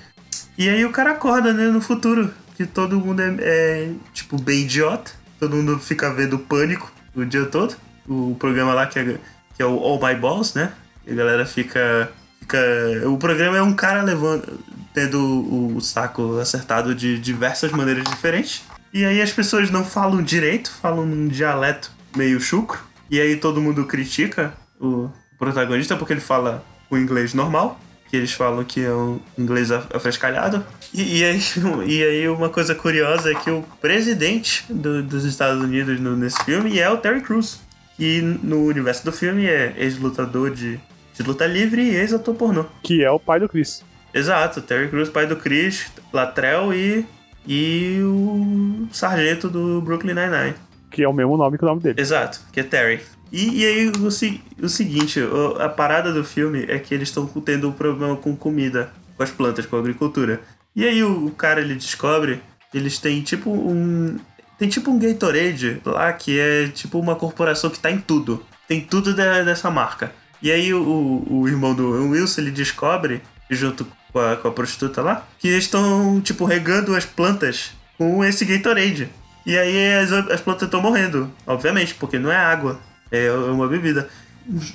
e 0.57 0.69
aí 0.69 0.85
o 0.85 0.91
cara 0.91 1.11
acorda, 1.11 1.53
né, 1.53 1.67
no 1.67 1.81
futuro, 1.81 2.33
que 2.55 2.65
todo 2.65 2.99
mundo 2.99 3.21
é, 3.21 3.35
é 3.39 3.91
tipo 4.13 4.39
bem 4.39 4.61
idiota 4.61 5.11
todo 5.39 5.55
mundo 5.55 5.79
fica 5.79 6.13
vendo 6.13 6.39
Pânico 6.39 6.91
o 7.15 7.25
dia 7.25 7.45
todo. 7.45 7.75
O 8.07 8.35
programa 8.39 8.73
lá 8.73 8.85
que 8.85 8.99
é, 8.99 9.17
que 9.55 9.61
é 9.61 9.65
o 9.65 9.77
All 9.79 9.99
My 10.01 10.15
Balls, 10.15 10.53
né? 10.53 10.71
E 11.05 11.11
a 11.11 11.15
galera 11.15 11.45
fica, 11.45 12.11
fica. 12.39 12.57
O 13.05 13.17
programa 13.17 13.57
é 13.57 13.61
um 13.61 13.73
cara 13.73 14.01
levando. 14.01 14.59
tendo 14.93 15.19
o, 15.19 15.77
o 15.77 15.81
saco 15.81 16.39
acertado 16.39 16.93
de 16.93 17.19
diversas 17.19 17.71
maneiras 17.71 18.03
diferentes. 18.05 18.63
E 18.93 19.03
aí 19.03 19.21
as 19.21 19.31
pessoas 19.31 19.69
não 19.69 19.83
falam 19.83 20.21
direito, 20.21 20.71
falam 20.71 21.05
num 21.05 21.27
dialeto 21.27 21.91
meio 22.15 22.39
chucro. 22.39 22.79
E 23.09 23.19
aí 23.19 23.35
todo 23.35 23.61
mundo 23.61 23.85
critica 23.85 24.53
o 24.79 25.09
protagonista 25.37 25.95
porque 25.95 26.13
ele 26.13 26.21
fala 26.21 26.63
o 26.89 26.97
inglês 26.97 27.33
normal, 27.33 27.79
que 28.15 28.19
eles 28.19 28.31
falam 28.31 28.63
que 28.63 28.81
é 28.83 28.91
um 28.93 29.19
inglês 29.37 29.71
af- 29.71 29.87
afrescalhado. 29.93 30.63
E, 30.93 31.19
e 31.19 31.23
aí, 31.25 31.39
e 31.85 32.03
aí 32.03 32.27
uma 32.29 32.49
coisa 32.49 32.73
curiosa 32.73 33.31
é 33.31 33.35
que 33.35 33.49
o 33.51 33.61
presidente 33.81 34.63
do- 34.69 35.03
dos 35.03 35.25
Estados 35.25 35.61
Unidos 35.61 35.99
no- 35.99 36.15
nesse 36.15 36.41
filme 36.45 36.79
é 36.79 36.89
o 36.89 36.97
Terry 36.97 37.21
Crews. 37.21 37.59
Que 37.97 38.21
no 38.21 38.65
universo 38.65 39.05
do 39.05 39.11
filme 39.11 39.45
é 39.45 39.73
ex-lutador 39.77 40.51
de, 40.51 40.77
de 41.13 41.23
luta 41.23 41.45
livre 41.45 41.81
e 41.81 41.95
ex-ator 41.95 42.35
pornô. 42.35 42.65
Que 42.83 43.03
é 43.03 43.11
o 43.11 43.19
pai 43.19 43.39
do 43.39 43.47
Chris. 43.47 43.83
Exato, 44.13 44.61
Terry 44.61 44.87
Crews, 44.89 45.09
pai 45.09 45.25
do 45.27 45.35
Chris, 45.37 45.87
Latrell 46.13 46.73
e, 46.73 47.05
e 47.47 47.99
o 48.03 48.87
sargento 48.91 49.49
do 49.49 49.81
Brooklyn 49.81 50.13
Nine-Nine. 50.13 50.55
Que 50.91 51.03
é 51.03 51.07
o 51.07 51.13
mesmo 51.13 51.35
nome 51.37 51.57
que 51.57 51.63
o 51.63 51.67
nome 51.67 51.81
dele. 51.81 51.99
Exato, 51.99 52.39
que 52.51 52.59
é 52.59 52.63
Terry. 52.63 52.99
E, 53.31 53.61
e 53.61 53.65
aí 53.65 53.87
o, 53.89 54.05
o 54.05 54.69
seguinte, 54.69 55.19
a 55.59 55.69
parada 55.69 56.13
do 56.13 56.23
filme 56.23 56.65
é 56.67 56.79
que 56.79 56.93
eles 56.93 57.09
estão 57.09 57.25
tendo 57.25 57.69
um 57.69 57.71
problema 57.71 58.15
com 58.15 58.35
comida, 58.35 58.91
com 59.17 59.23
as 59.23 59.31
plantas, 59.31 59.65
com 59.65 59.75
a 59.75 59.79
agricultura. 59.79 60.41
E 60.75 60.85
aí 60.85 61.03
o, 61.03 61.27
o 61.27 61.31
cara 61.31 61.61
ele 61.61 61.75
descobre 61.75 62.41
eles 62.75 62.99
têm 62.99 63.21
tipo 63.21 63.49
um. 63.49 64.17
Tem 64.57 64.67
tipo 64.69 64.91
um 64.91 64.99
Gatorade 64.99 65.81
lá 65.85 66.11
que 66.13 66.39
é 66.39 66.67
tipo 66.67 66.99
uma 66.99 67.15
corporação 67.15 67.69
que 67.69 67.79
tá 67.79 67.89
em 67.89 67.99
tudo. 67.99 68.45
Tem 68.67 68.81
tudo 68.81 69.13
dessa 69.13 69.71
marca. 69.71 70.11
E 70.41 70.51
aí 70.51 70.73
o, 70.73 70.81
o, 70.81 71.39
o 71.39 71.47
irmão 71.47 71.73
do 71.73 72.09
Wilson 72.09 72.41
ele 72.41 72.51
descobre, 72.51 73.21
junto 73.49 73.87
com 74.11 74.19
a, 74.19 74.35
com 74.35 74.47
a 74.47 74.51
prostituta 74.51 75.01
lá, 75.01 75.25
que 75.39 75.47
eles 75.47 75.65
estão 75.65 76.21
tipo 76.21 76.45
regando 76.45 76.95
as 76.95 77.05
plantas 77.05 77.71
com 77.97 78.23
esse 78.23 78.43
Gatorade. 78.45 79.09
E 79.45 79.57
aí 79.57 79.93
as, 79.95 80.11
as 80.11 80.41
plantas 80.41 80.63
estão 80.63 80.81
morrendo, 80.81 81.31
obviamente, 81.47 81.93
porque 81.95 82.19
não 82.19 82.31
é 82.31 82.37
água, 82.37 82.79
é 83.17 83.31
uma 83.31 83.67
bebida. 83.67 84.07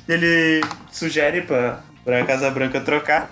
Ele 0.08 0.60
sugere 0.90 1.42
pra, 1.42 1.80
pra 2.04 2.24
Casa 2.24 2.50
Branca 2.50 2.80
trocar 2.80 3.30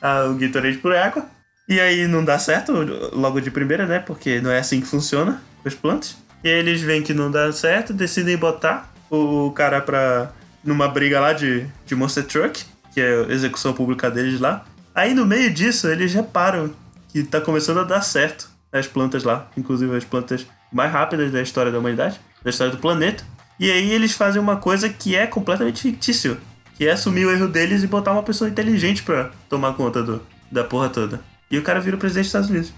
a- 0.00 0.24
o 0.24 0.34
Gatorade 0.34 0.78
por 0.78 0.94
água. 0.94 1.26
E 1.68 1.78
aí 1.80 2.06
não 2.06 2.24
dá 2.24 2.38
certo 2.38 2.72
logo 3.12 3.40
de 3.40 3.50
primeira, 3.50 3.86
né? 3.86 3.98
Porque 3.98 4.40
não 4.40 4.50
é 4.50 4.58
assim 4.58 4.80
que 4.80 4.86
funciona 4.86 5.42
com 5.62 5.68
as 5.68 5.74
plantas. 5.74 6.16
E 6.42 6.48
aí 6.48 6.58
eles 6.58 6.80
veem 6.80 7.02
que 7.02 7.12
não 7.12 7.30
dá 7.30 7.52
certo, 7.52 7.92
decidem 7.92 8.36
botar 8.36 8.90
o 9.10 9.50
cara 9.52 9.80
pra. 9.80 10.30
numa 10.64 10.88
briga 10.88 11.20
lá 11.20 11.32
de, 11.32 11.66
de 11.84 11.94
Monster 11.94 12.24
Truck, 12.24 12.64
que 12.94 13.00
é 13.00 13.24
a 13.28 13.32
execução 13.32 13.72
pública 13.74 14.10
deles 14.10 14.40
lá. 14.40 14.64
Aí 14.94 15.12
no 15.14 15.26
meio 15.26 15.52
disso, 15.52 15.88
eles 15.88 16.14
reparam 16.14 16.70
que 17.10 17.22
tá 17.22 17.40
começando 17.40 17.80
a 17.80 17.84
dar 17.84 18.00
certo 18.02 18.48
as 18.72 18.86
plantas 18.86 19.22
lá, 19.24 19.48
inclusive 19.56 19.94
as 19.96 20.04
plantas 20.04 20.46
mais 20.72 20.90
rápidas 20.92 21.30
da 21.32 21.40
história 21.42 21.70
da 21.72 21.78
humanidade, 21.78 22.18
da 22.42 22.50
história 22.50 22.70
do 22.72 22.78
planeta. 22.78 23.24
E 23.58 23.70
aí 23.70 23.90
eles 23.90 24.12
fazem 24.12 24.40
uma 24.40 24.56
coisa 24.56 24.88
que 24.88 25.16
é 25.16 25.26
completamente 25.26 25.82
fictício, 25.82 26.38
que 26.76 26.86
é 26.86 26.92
assumir 26.92 27.26
o 27.26 27.30
erro 27.30 27.48
deles 27.48 27.82
e 27.82 27.86
botar 27.86 28.12
uma 28.12 28.22
pessoa 28.22 28.48
inteligente 28.48 29.02
pra 29.02 29.30
tomar 29.48 29.74
conta 29.74 30.02
do, 30.02 30.22
da 30.50 30.62
porra 30.62 30.88
toda. 30.88 31.20
E 31.50 31.58
o 31.58 31.62
cara 31.62 31.80
vira 31.80 31.96
o 31.96 31.98
presidente 31.98 32.24
dos 32.24 32.28
Estados 32.28 32.50
Unidos. 32.50 32.72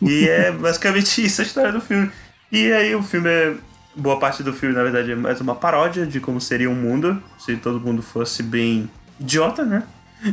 E 0.00 0.28
é 0.28 0.50
basicamente 0.52 1.24
isso 1.24 1.42
a 1.42 1.44
história 1.44 1.72
do 1.72 1.80
filme. 1.80 2.10
E 2.50 2.72
aí 2.72 2.94
o 2.94 3.02
filme 3.02 3.28
é. 3.28 3.54
Boa 3.96 4.18
parte 4.18 4.42
do 4.42 4.52
filme, 4.52 4.74
na 4.74 4.82
verdade, 4.82 5.12
é 5.12 5.14
mais 5.14 5.40
uma 5.40 5.54
paródia 5.54 6.04
de 6.04 6.18
como 6.18 6.40
seria 6.40 6.68
um 6.68 6.74
mundo 6.74 7.22
se 7.38 7.56
todo 7.56 7.78
mundo 7.78 8.02
fosse 8.02 8.42
bem 8.42 8.90
idiota, 9.20 9.64
né? 9.64 9.84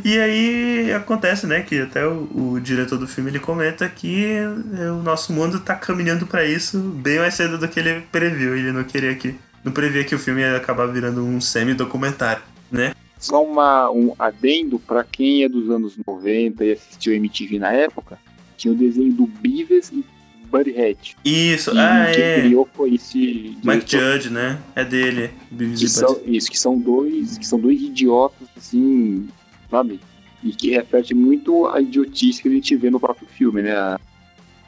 E 0.04 0.18
aí 0.18 0.94
acontece, 0.94 1.46
né, 1.46 1.62
que 1.62 1.82
até 1.82 2.08
o, 2.08 2.54
o 2.54 2.60
diretor 2.60 2.98
do 2.98 3.08
filme 3.08 3.30
ele 3.30 3.40
comenta 3.40 3.88
que 3.90 4.26
é, 4.26 4.90
o 4.90 5.04
nosso 5.04 5.34
mundo 5.34 5.60
tá 5.60 5.76
caminhando 5.76 6.26
pra 6.26 6.46
isso 6.46 6.80
bem 6.80 7.20
mais 7.20 7.34
cedo 7.34 7.58
do 7.58 7.68
que 7.68 7.80
ele 7.80 8.02
previu. 8.12 8.56
Ele 8.56 8.72
não 8.72 8.84
queria 8.84 9.14
que. 9.16 9.36
Não 9.64 9.72
previa 9.72 10.04
que 10.04 10.16
o 10.16 10.20
filme 10.20 10.42
ia 10.42 10.56
acabar 10.58 10.88
virando 10.88 11.24
um 11.24 11.40
semi-documentário, 11.40 12.42
né? 12.72 12.94
Só 13.20 13.44
uma, 13.44 13.92
um 13.92 14.14
adendo 14.18 14.80
pra 14.80 15.04
quem 15.04 15.44
é 15.44 15.50
dos 15.50 15.70
anos 15.70 15.96
90 16.08 16.66
e 16.66 16.72
assistiu 16.72 17.14
MTV 17.14 17.60
na 17.60 17.72
época, 17.72 18.18
tinha 18.58 18.74
o 18.74 18.78
desenho 18.78 19.14
do 19.14 19.28
Beavis 19.28 19.92
e 19.92 20.04
Butthead. 20.50 21.16
Isso, 21.24 21.72
E 21.74 21.78
ah, 21.80 22.12
quem 22.14 22.24
é. 22.24 22.42
criou 22.42 22.68
foi 22.74 22.96
esse 22.96 23.56
Mike 23.64 23.86
diretor, 23.86 24.14
Judge, 24.16 24.30
né? 24.32 24.60
É 24.76 24.84
dele. 24.84 25.30
Beavis 25.52 25.80
que 25.80 25.86
e 25.86 25.90
são, 25.90 26.20
isso, 26.26 26.50
que 26.52 26.60
são 26.60 26.80
dois, 26.80 27.38
que 27.38 27.46
são 27.48 27.60
dois 27.60 27.80
idiotas, 27.80 28.48
assim, 28.58 29.28
sabe? 29.70 30.00
E 30.44 30.50
que 30.52 30.72
reflete 30.72 31.14
muito 31.14 31.68
a 31.68 31.80
idiotice 31.80 32.42
que 32.42 32.50
a 32.50 32.52
gente 32.52 32.76
vê 32.76 32.90
no 32.90 33.00
próprio 33.00 33.28
filme, 33.28 33.62
né? 33.62 33.74
A- 33.76 34.00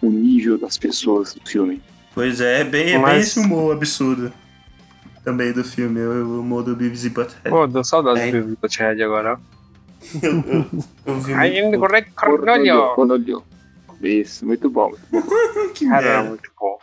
o 0.01 0.09
nível 0.11 0.57
das 0.57 0.77
pessoas 0.77 1.33
do 1.33 1.41
filme. 1.49 1.81
Pois 2.13 2.39
é, 2.41 2.59
é 2.61 2.63
bem, 2.63 2.81
é 2.89 2.91
bem 2.91 2.99
Mas- 3.01 3.27
esse 3.29 3.39
humor 3.39 3.73
absurdo 3.73 4.31
também 5.23 5.51
do 5.53 5.63
filme, 5.63 5.99
o 6.01 6.41
humor 6.41 6.63
do 6.63 6.75
Beavis 6.75 7.05
e 7.05 7.09
Butthead. 7.09 7.49
Pô, 7.49 7.65
deu 7.67 7.83
saudade 7.83 8.19
É. 8.21 8.31
do 8.41 8.55
Butthead 8.57 9.01
agora. 9.01 9.39
Eu, 10.21 10.31
eu, 10.31 10.65
eu 11.05 11.19
vi 11.21 11.33
muito 11.63 12.13
Cornolho. 12.13 13.43
Isso, 14.01 14.45
muito 14.45 14.69
bom. 14.69 14.91
Que 15.73 15.87
Caramba, 15.87 16.09
merda. 16.13 16.29
muito 16.29 16.51
bom. 16.59 16.77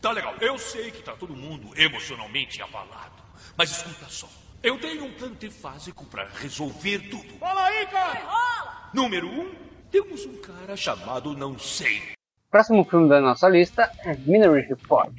Tá 0.00 0.12
legal, 0.12 0.34
eu 0.40 0.56
sei 0.58 0.90
que 0.90 1.02
tá 1.02 1.12
todo 1.12 1.34
mundo 1.36 1.68
emocionalmente 1.76 2.62
abalado. 2.62 3.12
Mas 3.56 3.70
escuta 3.70 4.06
só. 4.08 4.28
Eu 4.62 4.78
tenho 4.78 5.04
um 5.04 5.10
plano 5.12 5.34
trifásico 5.34 6.04
pra 6.06 6.26
resolver 6.40 7.00
tudo. 7.10 7.38
Fala 7.38 7.64
aí, 7.66 7.86
cara! 7.86 8.88
Número 8.94 9.26
um, 9.28 9.50
temos 9.90 10.24
um 10.24 10.36
cara 10.38 10.74
chamado 10.74 11.36
Não 11.36 11.58
Sei. 11.58 12.00
Próximo 12.50 12.82
filme 12.84 13.08
da 13.10 13.20
nossa 13.20 13.46
lista 13.48 13.90
é 14.04 14.16
Minority 14.16 14.68
Report, 14.70 15.12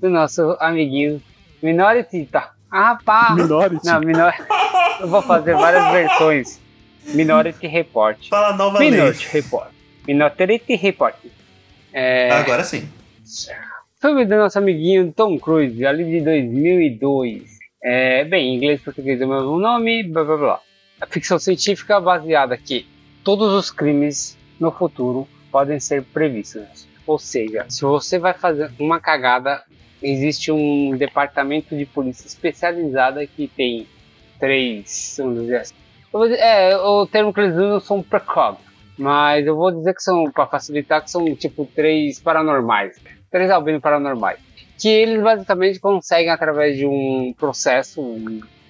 do 0.00 0.08
nosso 0.08 0.56
amiguinho 0.60 1.22
Minority. 1.64 2.26
Tá. 2.30 2.52
Ah, 2.70 2.98
pá! 3.02 3.34
Minority. 3.34 3.86
Não, 3.86 4.00
Minority. 4.00 4.42
Eu 5.00 5.08
vou 5.08 5.22
fazer 5.22 5.54
várias 5.54 5.90
versões. 5.90 6.60
Minority 7.06 7.66
Report. 7.66 8.28
Fala 8.28 8.54
nova 8.54 8.78
lei. 8.78 8.90
Minority 8.90 9.28
Report. 9.28 9.70
Minority 10.06 10.74
Report. 10.76 11.14
É, 11.92 12.30
Agora 12.30 12.62
sim. 12.64 12.88
filme 14.00 14.26
do 14.26 14.36
nosso 14.36 14.58
amiguinho 14.58 15.10
Tom 15.12 15.38
Cruise, 15.38 15.84
ali 15.86 16.04
de 16.04 16.20
2002. 16.20 17.58
É, 17.82 18.24
bem, 18.24 18.48
em 18.48 18.56
inglês 18.56 18.80
e 18.80 18.84
português 18.84 19.20
é 19.20 19.24
o 19.24 19.28
mesmo 19.28 19.58
nome, 19.58 20.02
blá 20.04 20.22
blá 20.24 20.36
blá. 20.36 20.60
A 21.00 21.06
ficção 21.06 21.38
científica 21.38 22.00
baseada 22.00 22.56
que 22.58 22.86
todos 23.22 23.52
os 23.52 23.70
crimes 23.70 24.36
no 24.60 24.70
futuro 24.70 25.26
podem 25.50 25.80
ser 25.80 26.02
previstos. 26.02 26.86
Ou 27.06 27.18
seja, 27.18 27.64
se 27.68 27.82
você 27.82 28.18
vai 28.18 28.34
fazer 28.34 28.70
uma 28.78 29.00
cagada, 29.00 29.62
existe 30.04 30.52
um 30.52 30.96
departamento 30.96 31.74
de 31.74 31.86
polícia 31.86 32.26
especializada 32.26 33.26
que 33.26 33.48
tem 33.48 33.86
três, 34.38 35.16
vamos 35.18 35.40
dizer 35.40 35.56
assim. 35.56 35.74
É, 36.38 36.76
o 36.76 37.06
termo 37.06 37.32
que 37.32 37.40
eles 37.40 37.56
usam 37.56 37.80
são 37.80 38.02
precog, 38.02 38.58
mas 38.96 39.44
eu 39.46 39.56
vou 39.56 39.72
dizer 39.72 39.94
que 39.94 40.02
são, 40.02 40.24
para 40.30 40.46
facilitar, 40.46 41.02
que 41.02 41.10
são 41.10 41.34
tipo 41.34 41.66
três 41.74 42.20
paranormais, 42.20 43.00
três 43.30 43.50
albinos 43.50 43.80
paranormais, 43.80 44.38
que 44.78 44.88
eles 44.88 45.20
basicamente 45.22 45.80
conseguem 45.80 46.30
através 46.30 46.76
de 46.76 46.86
um 46.86 47.34
processo 47.36 48.00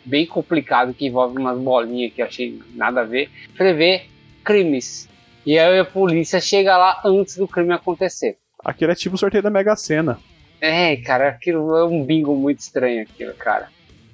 bem 0.05 0.27
complicado 0.27 0.95
que 0.95 1.07
envolve 1.07 1.37
umas 1.39 1.59
bolinhas 1.59 2.13
que 2.15 2.23
eu 2.23 2.27
achei 2.27 2.63
nada 2.75 3.01
a 3.01 3.05
ver, 3.05 3.29
prever 3.57 4.07
crimes. 4.45 5.09
E 5.45 5.59
aí 5.59 5.79
a 5.79 5.85
polícia 5.85 6.41
chega 6.41 6.77
lá 6.77 7.03
antes 7.05 7.37
do 7.37 7.47
crime 7.47 7.75
acontecer. 7.75 8.39
Aquele 8.65 8.93
é 8.93 8.95
tipo 8.95 9.17
o 9.17 9.19
sorteio 9.19 9.43
da 9.43 9.51
Mega 9.51 9.77
Sena. 9.77 10.19
É, 10.67 10.97
cara, 10.97 11.29
aquilo 11.29 11.77
é 11.77 11.85
um 11.85 12.03
bingo 12.03 12.35
muito 12.35 12.61
estranho 12.61 13.03
aquilo, 13.03 13.35
cara. 13.35 13.69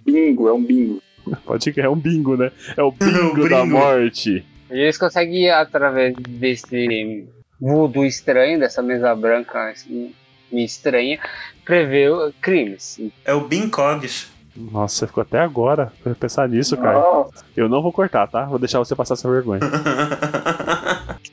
Bingo, 0.05 0.49
é 0.49 0.53
um 0.53 0.61
bingo. 0.65 1.01
Pode 1.45 1.73
que 1.73 1.81
é 1.81 1.89
um 1.89 1.95
bingo, 1.95 2.37
né? 2.37 2.51
É 2.77 2.83
o 2.83 2.91
bingo 2.91 3.49
da 3.49 3.65
morte. 3.65 4.45
E 4.69 4.75
eles 4.81 4.99
conseguem, 4.99 5.49
através 5.49 6.13
desse 6.17 7.25
voodoo 7.61 8.05
estranho, 8.05 8.59
dessa 8.59 8.83
mesa 8.83 9.15
branca 9.15 9.71
assim, 9.71 10.13
estranha, 10.53 11.21
prever 11.65 12.11
crimes. 12.41 13.01
É 13.25 13.33
o 13.33 13.43
Bin 13.43 13.69
Cogs. 13.69 14.29
Nossa, 14.57 15.07
ficou 15.07 15.23
até 15.23 15.39
agora 15.39 15.93
pra 16.03 16.17
pensar 16.17 16.49
nisso, 16.49 16.77
cara. 16.77 16.99
Nossa, 16.99 17.45
Eu 17.57 17.69
não 17.69 17.81
vou 17.81 17.93
cortar, 17.93 18.27
tá? 18.27 18.45
Vou 18.45 18.59
deixar 18.59 18.81
você 18.81 18.97
passar 18.97 19.15
essa 19.15 19.31
vergonha. 19.31 19.61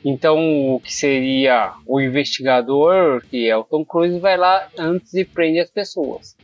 Então, 0.04 0.74
o 0.74 0.80
que 0.80 0.94
seria 0.94 1.72
o 1.86 2.00
investigador, 2.00 3.22
que 3.28 3.48
é 3.48 3.56
o 3.56 3.64
Tom 3.64 3.84
Cruise, 3.84 4.18
vai 4.20 4.36
lá 4.36 4.68
antes 4.78 5.12
e 5.14 5.24
prende 5.24 5.58
as 5.58 5.70
pessoas. 5.70 6.36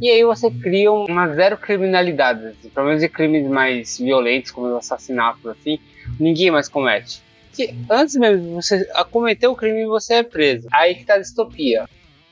E 0.00 0.08
aí 0.08 0.24
você 0.24 0.50
cria 0.50 0.90
uma 0.92 1.28
zero 1.34 1.56
criminalidade, 1.56 2.46
assim, 2.46 2.68
pelo 2.68 2.86
menos 2.86 3.02
de 3.02 3.08
crimes 3.08 3.46
mais 3.48 3.98
violentos, 3.98 4.50
como 4.50 4.68
os 4.68 4.76
assassinatos, 4.76 5.44
assim, 5.46 5.78
ninguém 6.18 6.50
mais 6.50 6.68
comete. 6.68 7.22
Que 7.52 7.74
antes 7.90 8.14
mesmo 8.16 8.54
você 8.54 8.86
cometer 9.10 9.46
o 9.46 9.56
crime, 9.56 9.86
você 9.86 10.14
é 10.14 10.22
preso. 10.22 10.68
Aí 10.72 10.94
que 10.94 11.04
tá 11.04 11.14
a 11.14 11.18
distopia. 11.18 11.86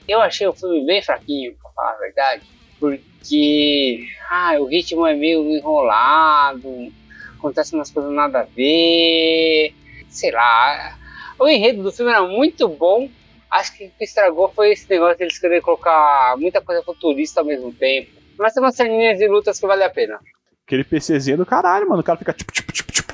Eu 0.07 0.21
achei 0.21 0.47
o 0.47 0.53
filme 0.53 0.87
bem 0.87 1.03
fraquinho, 1.03 1.55
pra 1.61 1.71
falar 1.73 1.93
a 1.93 1.99
verdade, 1.99 2.43
porque 2.79 4.07
ah, 4.31 4.55
o 4.61 4.67
ritmo 4.67 5.07
é 5.07 5.15
meio 5.15 5.43
enrolado, 5.57 6.93
acontece 7.37 7.75
umas 7.75 7.91
coisas 7.91 8.13
nada 8.13 8.41
a 8.41 8.45
ver, 8.45 9.75
sei 10.17 10.31
lá. 10.31 10.99
O 11.39 11.47
enredo 11.47 11.83
do 11.83 11.93
filme 11.93 12.11
era 12.11 12.23
muito 12.23 12.69
bom. 12.69 13.09
Acho 13.51 13.77
que 13.77 13.85
o 13.87 13.91
que 13.91 14.05
estragou 14.05 14.49
foi 14.49 14.73
esse 14.73 14.89
negócio 14.89 15.17
de 15.17 15.25
eles 15.25 15.39
quererem 15.39 15.63
colocar 15.63 16.35
muita 16.39 16.61
coisa 16.61 16.83
futurista 16.83 17.41
ao 17.41 17.47
mesmo 17.47 17.73
tempo. 17.73 18.11
Mas 18.39 18.53
tem 18.53 18.63
umas 18.63 18.75
ceninhas 18.75 19.19
de 19.19 19.29
lutas 19.29 19.59
que 19.59 19.67
vale 19.67 19.85
a 19.85 19.91
pena. 19.91 20.19
Aquele 20.67 20.85
PCzinho 20.85 21.35
é 21.35 21.37
do 21.37 21.47
caralho, 21.47 21.89
mano. 21.89 22.01
O 22.01 22.05
cara 22.05 22.19
fica 22.19 22.33
tipo, 22.33 22.53
tipo, 22.53 22.73
tipo, 22.73 22.93
tipo. 22.93 23.06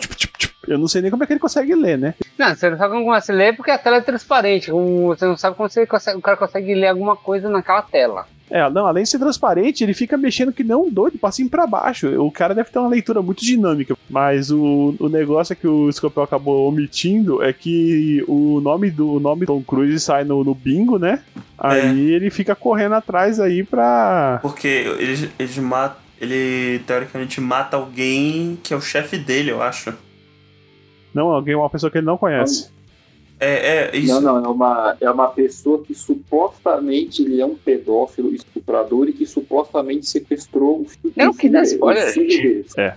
Eu 0.66 0.78
não 0.78 0.86
sei 0.88 1.02
nem 1.02 1.10
como 1.10 1.22
é 1.22 1.26
que 1.26 1.32
ele 1.32 1.40
consegue 1.40 1.74
ler, 1.74 1.98
né? 1.98 2.14
Não, 2.38 2.54
você 2.54 2.70
não 2.70 2.78
sabe 2.78 2.94
como 2.94 3.06
você 3.06 3.32
lê 3.32 3.52
porque 3.52 3.70
a 3.70 3.78
tela 3.78 3.96
é 3.96 4.00
transparente. 4.00 4.70
como 4.70 5.06
Você 5.08 5.24
não 5.26 5.36
sabe 5.36 5.56
como 5.56 5.68
você 5.68 5.86
consegue- 5.86 6.18
o 6.18 6.22
cara 6.22 6.36
consegue 6.36 6.74
ler 6.74 6.88
alguma 6.88 7.16
coisa 7.16 7.48
naquela 7.48 7.82
tela. 7.82 8.26
É, 8.50 8.68
não, 8.68 8.86
além 8.86 9.02
de 9.04 9.08
ser 9.08 9.18
transparente, 9.18 9.82
ele 9.82 9.94
fica 9.94 10.14
mexendo 10.18 10.52
que 10.52 10.62
não 10.62 10.82
um 10.84 10.90
doido, 10.90 11.16
e 11.16 11.48
pra 11.48 11.66
baixo. 11.66 12.06
O 12.22 12.30
cara 12.30 12.54
deve 12.54 12.68
ter 12.70 12.78
uma 12.78 12.88
leitura 12.88 13.22
muito 13.22 13.42
dinâmica. 13.42 13.96
Mas 14.10 14.50
o, 14.50 14.94
o 15.00 15.08
negócio 15.08 15.54
é 15.54 15.56
que 15.56 15.66
o 15.66 15.90
Scopel 15.90 16.22
acabou 16.22 16.68
omitindo 16.68 17.42
é 17.42 17.50
que 17.50 18.22
o 18.28 18.60
nome 18.60 18.90
do 18.90 19.12
o 19.14 19.20
nome 19.20 19.46
Tom 19.46 19.62
Cruise 19.62 19.98
sai 19.98 20.24
no, 20.24 20.44
no 20.44 20.54
bingo, 20.54 20.98
né? 20.98 21.20
Aí 21.56 22.10
ele 22.10 22.28
fica 22.28 22.54
correndo 22.54 22.94
atrás 22.94 23.40
aí 23.40 23.64
pra. 23.64 24.38
Porque 24.42 24.68
eles, 24.98 25.28
eles 25.38 25.56
matam. 25.58 26.02
Ele 26.20 26.78
teoricamente 26.86 27.40
mata 27.40 27.76
alguém 27.76 28.56
que 28.62 28.72
é 28.74 28.76
o 28.76 28.80
chefe 28.82 29.16
dele, 29.16 29.50
eu 29.50 29.62
acho. 29.62 29.92
Não, 31.14 31.28
alguém, 31.30 31.54
uma 31.54 31.68
pessoa 31.70 31.90
que 31.90 31.98
ele 31.98 32.06
não 32.06 32.16
conhece. 32.18 32.70
É, 33.38 33.90
é, 33.92 33.96
isso. 33.96 34.20
Não, 34.20 34.40
não, 34.40 34.44
é 34.44 34.48
uma, 34.48 34.96
é 35.00 35.10
uma 35.10 35.26
pessoa 35.28 35.82
que 35.82 35.94
supostamente 35.94 37.22
ele 37.22 37.40
é 37.40 37.46
um 37.46 37.56
pedófilo, 37.56 38.32
estuprador 38.32 39.08
e 39.08 39.12
que 39.12 39.26
supostamente 39.26 40.06
sequestrou 40.06 40.82
o 40.82 40.84
filho 40.84 41.12
Não, 41.16 41.34
que 41.34 41.48
dá 41.48 41.62
spoiler. 41.62 42.14
É. 42.76 42.94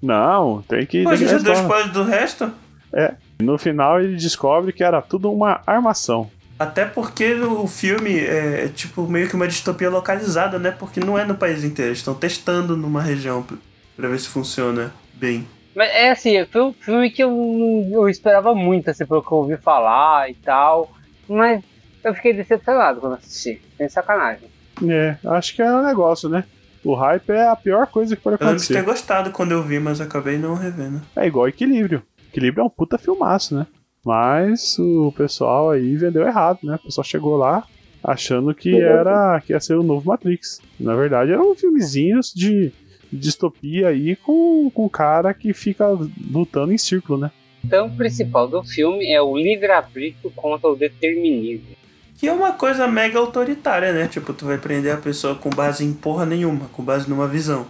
Não, 0.00 0.62
tem 0.68 0.86
que. 0.86 1.02
Pô, 1.02 1.08
a 1.08 1.12
tem 1.16 1.26
que 1.26 1.28
gente 1.28 1.42
já 1.42 1.52
deu 1.52 1.60
spoiler 1.62 1.92
do 1.92 2.04
resto? 2.04 2.52
É. 2.92 3.14
No 3.40 3.58
final 3.58 4.00
ele 4.00 4.16
descobre 4.16 4.72
que 4.72 4.84
era 4.84 5.02
tudo 5.02 5.32
uma 5.32 5.60
armação. 5.66 6.30
Até 6.58 6.84
porque 6.84 7.34
o 7.34 7.66
filme 7.66 8.18
é 8.18 8.68
tipo 8.68 9.02
meio 9.06 9.28
que 9.28 9.34
uma 9.36 9.46
distopia 9.46 9.90
localizada, 9.90 10.58
né? 10.58 10.70
Porque 10.70 10.98
não 11.00 11.18
é 11.18 11.24
no 11.24 11.34
país 11.36 11.62
inteiro. 11.64 11.90
Eles 11.90 11.98
estão 11.98 12.14
testando 12.14 12.76
numa 12.76 13.00
região 13.02 13.42
pra- 13.42 13.56
pra 13.96 14.08
ver 14.08 14.18
se 14.18 14.28
funciona 14.28 14.92
bem. 15.14 15.46
Mas 15.78 15.90
é 15.92 16.10
assim, 16.10 16.44
foi 16.46 16.60
um 16.62 16.72
filme 16.72 17.08
que 17.08 17.22
eu, 17.22 17.88
eu 17.92 18.08
esperava 18.08 18.52
muito, 18.52 18.90
assim, 18.90 19.06
pelo 19.06 19.22
que 19.22 19.30
eu 19.30 19.38
ouvi 19.38 19.56
falar 19.56 20.28
e 20.28 20.34
tal. 20.34 20.90
Mas 21.28 21.62
eu 22.02 22.12
fiquei 22.16 22.32
decepcionado 22.32 23.00
quando 23.00 23.12
assisti. 23.12 23.62
Sem 23.76 23.88
sacanagem. 23.88 24.48
É, 24.88 25.16
acho 25.24 25.54
que 25.54 25.62
é 25.62 25.72
um 25.72 25.84
negócio, 25.84 26.28
né? 26.28 26.42
O 26.82 26.94
hype 26.94 27.30
é 27.30 27.46
a 27.46 27.54
pior 27.54 27.86
coisa 27.86 28.16
que 28.16 28.22
pode 28.22 28.38
Eu 28.40 28.44
lembro 28.48 28.60
de 28.60 28.66
ter 28.66 28.78
acontecer. 28.78 28.90
gostado 28.90 29.30
quando 29.30 29.52
eu 29.52 29.62
vi, 29.62 29.78
mas 29.78 30.00
acabei 30.00 30.36
não 30.36 30.56
revendo. 30.56 31.00
É 31.14 31.28
igual 31.28 31.46
Equilíbrio. 31.46 32.02
Equilíbrio 32.28 32.62
é 32.62 32.64
um 32.64 32.70
puta 32.70 32.98
filmaço, 32.98 33.54
né? 33.54 33.64
Mas 34.04 34.76
o 34.80 35.12
pessoal 35.16 35.70
aí 35.70 35.94
vendeu 35.94 36.26
errado, 36.26 36.58
né? 36.64 36.74
O 36.74 36.86
pessoal 36.86 37.04
chegou 37.04 37.36
lá 37.36 37.62
achando 38.02 38.52
que 38.52 38.80
era 38.80 39.40
que 39.46 39.52
ia 39.52 39.60
ser 39.60 39.74
o 39.74 39.84
novo 39.84 40.08
Matrix. 40.08 40.60
Na 40.80 40.96
verdade, 40.96 41.30
eram 41.30 41.54
filmezinhos 41.54 42.32
de 42.34 42.72
distopia 43.12 43.88
aí 43.88 44.16
com, 44.16 44.70
com 44.70 44.86
um 44.86 44.88
cara 44.88 45.32
que 45.34 45.52
fica 45.52 45.86
lutando 46.30 46.72
em 46.72 46.78
círculo, 46.78 47.18
né? 47.18 47.30
O 47.64 47.68
tema 47.68 47.88
principal 47.90 48.46
do 48.46 48.62
filme 48.62 49.10
é 49.12 49.20
o 49.20 49.36
livre-arbítrio 49.36 50.30
contra 50.34 50.68
o 50.68 50.76
determinismo. 50.76 51.76
Que 52.16 52.28
é 52.28 52.32
uma 52.32 52.52
coisa 52.52 52.86
mega 52.86 53.18
autoritária, 53.18 53.92
né? 53.92 54.08
Tipo, 54.08 54.32
tu 54.32 54.46
vai 54.46 54.58
prender 54.58 54.92
a 54.92 54.96
pessoa 54.96 55.34
com 55.34 55.50
base 55.50 55.84
em 55.84 55.92
porra 55.92 56.26
nenhuma, 56.26 56.66
com 56.72 56.82
base 56.82 57.08
numa 57.08 57.28
visão. 57.28 57.66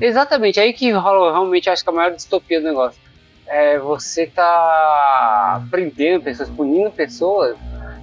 Exatamente, 0.00 0.58
aí 0.58 0.72
que 0.72 0.90
rola 0.92 1.32
realmente, 1.32 1.68
acho 1.68 1.82
que 1.82 1.90
a 1.90 1.92
maior 1.92 2.14
distopia 2.14 2.60
do 2.60 2.66
negócio. 2.66 3.00
É 3.46 3.78
você 3.78 4.26
tá 4.26 5.66
prendendo 5.70 6.22
pessoas, 6.22 6.48
punindo 6.50 6.90
pessoas 6.90 7.56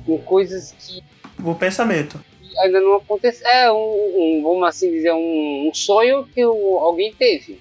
em 0.07 0.17
coisas 0.17 0.75
que 0.77 1.01
O 1.43 1.55
pensamento. 1.55 2.19
Ainda 2.59 2.79
não 2.79 2.95
aconteceu. 2.95 3.47
É 3.47 3.71
um, 3.71 3.77
um, 3.77 4.41
vamos 4.43 4.67
assim 4.67 4.91
dizer, 4.91 5.11
um, 5.13 5.67
um 5.69 5.73
sonho 5.73 6.25
que 6.33 6.45
o- 6.45 6.79
alguém 6.79 7.13
teve. 7.13 7.59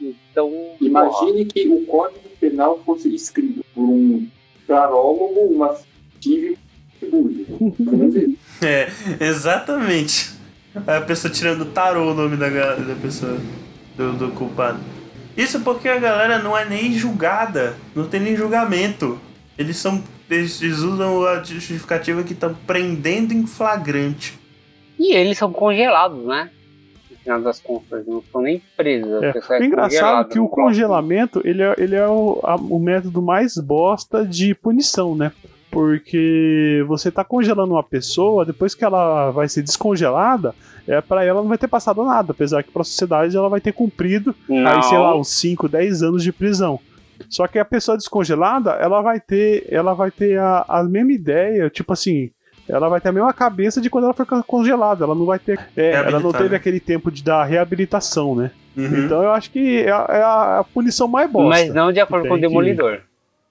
Então, 0.00 0.50
Imagine 0.80 1.44
que 1.44 1.68
o 1.68 1.84
Código 1.86 2.20
Penal 2.40 2.80
fosse 2.86 3.14
escrito 3.14 3.64
por 3.74 3.82
um 3.84 4.26
tarólogo, 4.66 5.40
uma 5.50 5.76
ver. 6.24 6.56
É, 8.62 8.88
exatamente. 9.24 10.30
A 10.86 11.00
pessoa 11.00 11.32
tirando 11.32 11.64
tarô 11.72 12.10
o 12.10 12.14
nome 12.14 12.36
da, 12.36 12.48
da 12.48 12.94
pessoa, 12.96 13.38
do, 13.96 14.12
do 14.12 14.30
culpado. 14.32 14.78
Isso 15.36 15.60
porque 15.60 15.88
a 15.88 15.98
galera 15.98 16.38
não 16.38 16.56
é 16.56 16.64
nem 16.68 16.92
julgada, 16.92 17.74
não 17.94 18.06
tem 18.06 18.20
nem 18.20 18.36
julgamento. 18.36 19.18
Eles 19.58 19.76
são. 19.78 20.02
Eles 20.30 20.60
usam 20.62 21.24
a 21.26 21.42
justificativa 21.42 22.22
que 22.22 22.32
estão 22.32 22.54
prendendo 22.66 23.32
em 23.32 23.46
flagrante. 23.46 24.38
E 24.98 25.12
eles 25.14 25.36
são 25.38 25.52
congelados, 25.52 26.24
né? 26.24 26.50
No 27.10 27.16
final 27.18 27.40
das 27.42 27.60
contas, 27.60 28.06
não 28.06 28.22
são 28.30 28.40
nem 28.42 28.62
presos. 28.76 29.10
a 29.22 29.26
É. 29.26 29.32
O 29.60 29.64
engraçado 29.64 30.30
é 30.30 30.32
que 30.32 30.38
o 30.38 30.48
congelamento 30.48 31.40
ele 31.44 31.62
é, 31.62 31.74
ele 31.78 31.96
é 31.96 32.06
o, 32.06 32.38
a- 32.44 32.56
o 32.56 32.78
método 32.78 33.20
mais 33.20 33.56
bosta 33.56 34.24
de 34.24 34.54
punição, 34.54 35.14
né? 35.16 35.32
Porque 35.70 36.84
você 36.86 37.10
tá 37.10 37.24
congelando 37.24 37.72
uma 37.74 37.82
pessoa, 37.82 38.44
depois 38.44 38.74
que 38.74 38.84
ela 38.84 39.30
vai 39.30 39.48
ser 39.48 39.62
descongelada, 39.62 40.54
é 40.86 41.00
para 41.00 41.24
ela 41.24 41.40
não 41.42 41.48
vai 41.48 41.58
ter 41.58 41.68
passado 41.68 42.04
nada, 42.04 42.32
apesar 42.32 42.62
que 42.62 42.70
pra 42.72 42.82
sociedade 42.84 43.36
ela 43.36 43.48
vai 43.48 43.60
ter 43.60 43.72
cumprido 43.72 44.34
aí, 44.66 44.82
sei 44.82 44.98
lá, 44.98 45.16
uns 45.16 45.28
5, 45.28 45.68
10 45.68 46.02
anos 46.02 46.22
de 46.22 46.32
prisão. 46.32 46.78
Só 47.28 47.46
que 47.46 47.58
a 47.58 47.64
pessoa 47.64 47.96
descongelada, 47.96 48.72
ela 48.72 49.00
vai 49.02 49.20
ter, 49.20 49.66
ela 49.70 49.94
vai 49.94 50.10
ter 50.10 50.38
a, 50.38 50.64
a 50.68 50.82
mesma 50.82 51.12
ideia, 51.12 51.68
tipo 51.70 51.92
assim, 51.92 52.30
ela 52.68 52.88
vai 52.88 53.00
ter 53.00 53.08
a 53.08 53.12
mesma 53.12 53.32
cabeça 53.32 53.80
de 53.80 53.90
quando 53.90 54.04
ela 54.04 54.14
foi 54.14 54.26
congelada, 54.46 55.04
ela 55.04 55.14
não 55.14 55.26
vai 55.26 55.38
ter, 55.38 55.58
é, 55.76 55.90
ela 55.92 56.18
não 56.20 56.32
teve 56.32 56.54
aquele 56.56 56.80
tempo 56.80 57.10
de 57.10 57.22
dar 57.22 57.44
reabilitação, 57.44 58.34
né? 58.34 58.50
Uhum. 58.76 59.04
Então 59.04 59.22
eu 59.22 59.32
acho 59.32 59.50
que 59.50 59.82
é 59.82 59.90
a, 59.90 60.06
é 60.08 60.22
a- 60.22 60.58
a 60.60 60.64
punição 60.64 61.06
mais 61.08 61.28
bosta. 61.30 61.48
Mas 61.66 61.74
não 61.74 61.92
de 61.92 62.00
acordo 62.00 62.28
com 62.28 62.34
o 62.34 62.36
tem 62.38 62.42
que- 62.42 62.48
Demolidor. 62.48 63.00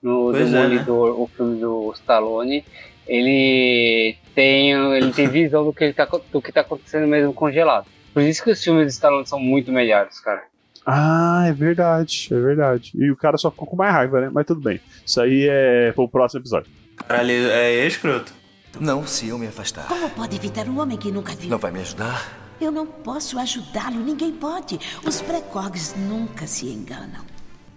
No 0.02 0.30
Pois 0.32 0.48
é, 0.48 0.52
né? 0.52 0.62
Demolidor, 0.70 1.22
o 1.22 1.28
filme 1.28 1.60
do 1.60 1.92
Stallone, 1.94 2.64
ele 3.06 4.16
tem, 4.34 4.72
ele 4.72 5.12
tem 5.12 5.28
visão 5.28 5.66
do 5.66 5.74
que, 5.74 5.84
ele 5.84 5.94
tá, 5.94 6.08
do 6.32 6.42
que 6.42 6.52
tá 6.52 6.62
acontecendo 6.62 7.06
mesmo 7.08 7.34
congelado. 7.34 7.86
Por 8.14 8.24
isso 8.24 8.44
que 8.44 8.52
os 8.52 8.64
filmes 8.64 8.86
do 8.86 8.90
Stallone 8.90 9.28
são 9.28 9.40
muito 9.40 9.72
melhores, 9.72 10.20
cara. 10.22 10.44
Ah, 10.86 11.46
é 11.48 11.54
verdade, 11.54 12.30
é 12.32 12.40
verdade. 12.40 12.92
E 12.96 13.12
o 13.12 13.16
cara 13.16 13.38
só 13.38 13.52
ficou 13.52 13.68
com 13.68 13.76
mais 13.76 13.94
raiva, 13.94 14.22
né? 14.22 14.30
Mas 14.32 14.46
tudo 14.46 14.62
bem. 14.62 14.80
Isso 15.06 15.22
aí 15.22 15.48
é 15.50 15.92
pro 15.92 16.08
próximo 16.08 16.42
episódio. 16.42 16.72
Caralho, 16.96 17.32
é 17.32 17.86
escroto. 17.86 18.34
Não 18.80 19.06
se 19.06 19.28
eu 19.28 19.38
me 19.38 19.48
afastar. 19.48 19.88
Como 19.88 20.10
pode 20.10 20.36
evitar 20.36 20.68
um 20.68 20.80
homem 20.80 20.98
que 20.98 21.12
nunca 21.12 21.34
viu? 21.34 21.50
Não 21.50 21.58
vai 21.58 21.72
me 21.72 21.80
ajudar? 21.80 22.28
Eu 22.62 22.72
não 22.72 22.86
posso 22.86 23.40
ajudá-lo, 23.40 24.00
ninguém 24.00 24.32
pode. 24.32 24.80
Os 25.06 25.22
precogs 25.22 25.96
nunca 25.96 26.46
se 26.46 26.68
enganam. 26.68 27.26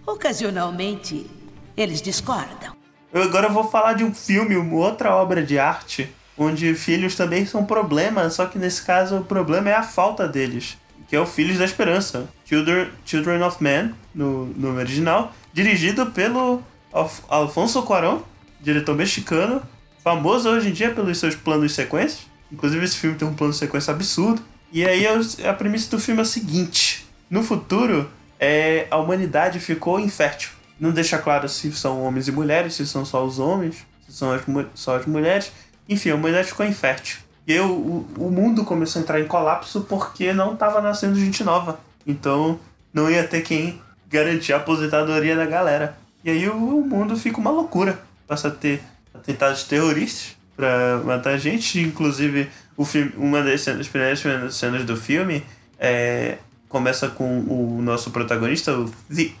Ocasionalmente, 0.05 1.29
eles 1.75 2.01
discordam. 2.01 2.75
Eu 3.13 3.23
agora 3.23 3.47
vou 3.47 3.63
falar 3.63 3.93
de 3.93 4.03
um 4.03 4.13
filme, 4.13 4.57
uma 4.57 4.75
outra 4.75 5.15
obra 5.15 5.41
de 5.43 5.57
arte, 5.57 6.13
onde 6.37 6.73
filhos 6.75 7.15
também 7.15 7.45
são 7.45 7.65
problema, 7.65 8.29
só 8.29 8.45
que 8.45 8.59
nesse 8.59 8.83
caso 8.83 9.17
o 9.17 9.23
problema 9.23 9.69
é 9.69 9.73
a 9.73 9.83
falta 9.83 10.27
deles, 10.27 10.77
que 11.07 11.15
é 11.15 11.19
o 11.19 11.25
Filhos 11.25 11.59
da 11.59 11.65
Esperança, 11.65 12.27
Children, 12.53 12.87
Children 13.03 13.41
of 13.43 13.63
Man, 13.63 13.93
no, 14.13 14.45
no 14.45 14.77
original, 14.77 15.33
dirigido 15.51 16.05
pelo 16.07 16.61
Alf- 16.91 17.23
Alfonso 17.27 17.81
Cuarón, 17.81 18.19
diretor 18.61 18.95
mexicano, 18.95 19.61
famoso 20.03 20.49
hoje 20.49 20.69
em 20.69 20.71
dia 20.71 20.91
pelos 20.91 21.17
seus 21.17 21.33
planos 21.35 21.69
de 21.69 21.73
sequência. 21.73 22.25
Inclusive 22.51 22.85
esse 22.85 22.97
filme 22.97 23.17
tem 23.17 23.27
um 23.27 23.33
plano 23.33 23.53
sequência 23.53 23.91
absurdo. 23.91 24.41
E 24.71 24.85
aí 24.85 25.05
é 25.05 25.49
a 25.49 25.53
premissa 25.53 25.89
do 25.89 25.99
filme 25.99 26.19
é 26.19 26.23
a 26.23 26.25
seguinte: 26.25 27.07
no 27.29 27.41
futuro, 27.43 28.07
é, 28.39 28.85
a 28.91 28.97
humanidade 28.97 29.59
ficou 29.59 29.99
infértil. 29.99 30.51
Não 30.79 30.91
deixa 30.91 31.17
claro 31.17 31.49
se 31.49 31.71
são 31.71 32.03
homens 32.03 32.27
e 32.27 32.31
mulheres, 32.31 32.75
se 32.75 32.85
são 32.85 33.03
só 33.03 33.25
os 33.25 33.39
homens, 33.39 33.77
se 34.05 34.13
são 34.13 34.31
as, 34.31 34.41
só 34.75 34.97
as 34.97 35.05
mulheres. 35.07 35.51
Enfim, 35.89 36.11
a 36.11 36.15
humanidade 36.15 36.49
ficou 36.49 36.65
infértil. 36.65 37.17
E 37.47 37.53
aí 37.53 37.59
o, 37.59 38.05
o 38.17 38.31
mundo 38.31 38.63
começou 38.63 38.99
a 38.99 39.03
entrar 39.03 39.19
em 39.19 39.27
colapso 39.27 39.81
porque 39.81 40.31
não 40.33 40.53
estava 40.53 40.81
nascendo 40.81 41.15
gente 41.19 41.43
nova. 41.43 41.79
Então 42.05 42.59
não 42.93 43.09
ia 43.09 43.23
ter 43.23 43.41
quem 43.41 43.81
garantir 44.07 44.53
a 44.53 44.57
aposentadoria 44.57 45.35
da 45.35 45.45
galera. 45.45 45.97
E 46.23 46.29
aí 46.29 46.47
o, 46.47 46.81
mundo 46.81 47.17
fica 47.17 47.39
uma 47.39 47.51
loucura. 47.51 47.99
Passa 48.27 48.47
a 48.47 48.51
ter 48.51 48.81
atentados 49.13 49.63
terroristas 49.63 50.35
pra 50.55 51.01
matar 51.03 51.37
gente. 51.37 51.79
Inclusive, 51.79 52.49
o 52.77 52.85
filme, 52.85 53.11
uma 53.17 53.41
das 53.41 53.61
cenas, 53.61 53.87
primeiras 53.87 54.21
cenas 54.51 54.85
do 54.85 54.95
filme 54.95 55.43
é, 55.79 56.37
começa 56.69 57.07
com 57.07 57.39
o 57.41 57.81
nosso 57.81 58.09
protagonista, 58.11 58.73
o, 58.73 58.91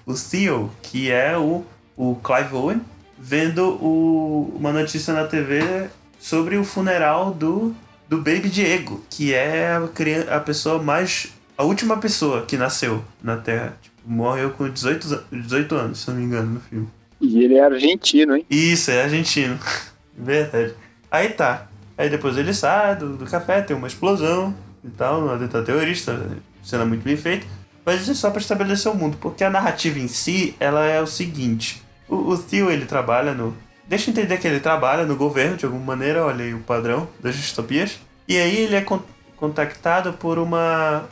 o 0.05 0.13
Theo, 0.13 0.71
que 0.81 1.09
é 1.09 1.37
o, 1.37 1.65
o 1.97 2.15
Clive 2.17 2.53
Owen, 2.53 2.81
vendo 3.17 3.69
o, 3.81 4.53
uma 4.55 4.71
notícia 4.71 5.13
na 5.13 5.25
TV 5.25 5.87
sobre 6.19 6.57
o 6.57 6.63
funeral 6.63 7.31
do, 7.31 7.75
do 8.07 8.17
Baby 8.17 8.49
Diego, 8.49 9.03
que 9.09 9.33
é 9.33 9.71
a, 9.71 10.37
a 10.37 10.39
pessoa 10.39 10.81
mais. 10.81 11.33
A 11.63 11.65
última 11.65 11.97
pessoa 11.97 12.45
que 12.45 12.57
nasceu 12.57 13.03
na 13.23 13.37
Terra. 13.37 13.77
Tipo, 13.81 13.95
morreu 14.05 14.51
com 14.51 14.69
18, 14.69 15.13
an- 15.13 15.23
18 15.41 15.75
anos, 15.75 15.99
se 16.01 16.09
não 16.09 16.17
me 16.17 16.23
engano, 16.25 16.53
no 16.55 16.59
filme. 16.59 16.87
E 17.21 17.43
ele 17.43 17.55
é 17.55 17.63
argentino, 17.63 18.35
hein? 18.35 18.45
Isso, 18.49 18.91
é 18.91 19.03
argentino. 19.03 19.57
Verdade. 20.17 20.73
Aí 21.09 21.29
tá. 21.29 21.67
Aí 21.97 22.09
depois 22.09 22.37
ele 22.37 22.53
sai 22.53 22.95
do, 22.95 23.15
do 23.17 23.25
café, 23.25 23.61
tem 23.61 23.75
uma 23.75 23.87
explosão 23.87 24.53
e 24.83 24.89
tal, 24.89 25.21
um 25.23 25.29
atentado 25.31 25.65
terrorista, 25.65 26.19
cena 26.63 26.85
muito 26.85 27.03
bem 27.03 27.15
feita. 27.15 27.45
Mas 27.85 28.01
isso 28.01 28.11
é 28.11 28.15
só 28.15 28.29
pra 28.31 28.41
estabelecer 28.41 28.91
o 28.91 28.95
mundo, 28.95 29.17
porque 29.21 29.43
a 29.43 29.49
narrativa 29.49 29.99
em 29.99 30.07
si, 30.07 30.55
ela 30.59 30.85
é 30.85 31.01
o 31.01 31.07
seguinte. 31.07 31.81
o, 32.09 32.15
o 32.31 32.37
Theo, 32.37 32.69
ele 32.71 32.85
trabalha 32.85 33.33
no. 33.33 33.55
Deixa 33.87 34.09
eu 34.09 34.13
entender 34.13 34.37
que 34.37 34.47
ele 34.47 34.59
trabalha 34.59 35.05
no 35.05 35.15
governo 35.15 35.57
de 35.57 35.65
alguma 35.65 35.83
maneira, 35.85 36.25
olha 36.25 36.45
aí 36.45 36.53
o 36.53 36.59
padrão 36.59 37.07
das 37.21 37.35
distopias. 37.35 37.99
E 38.27 38.37
aí 38.37 38.57
ele 38.57 38.75
é 38.75 38.81
con 38.81 38.99
contactado 39.37 40.13
por 40.13 40.39
uma. 40.39 41.03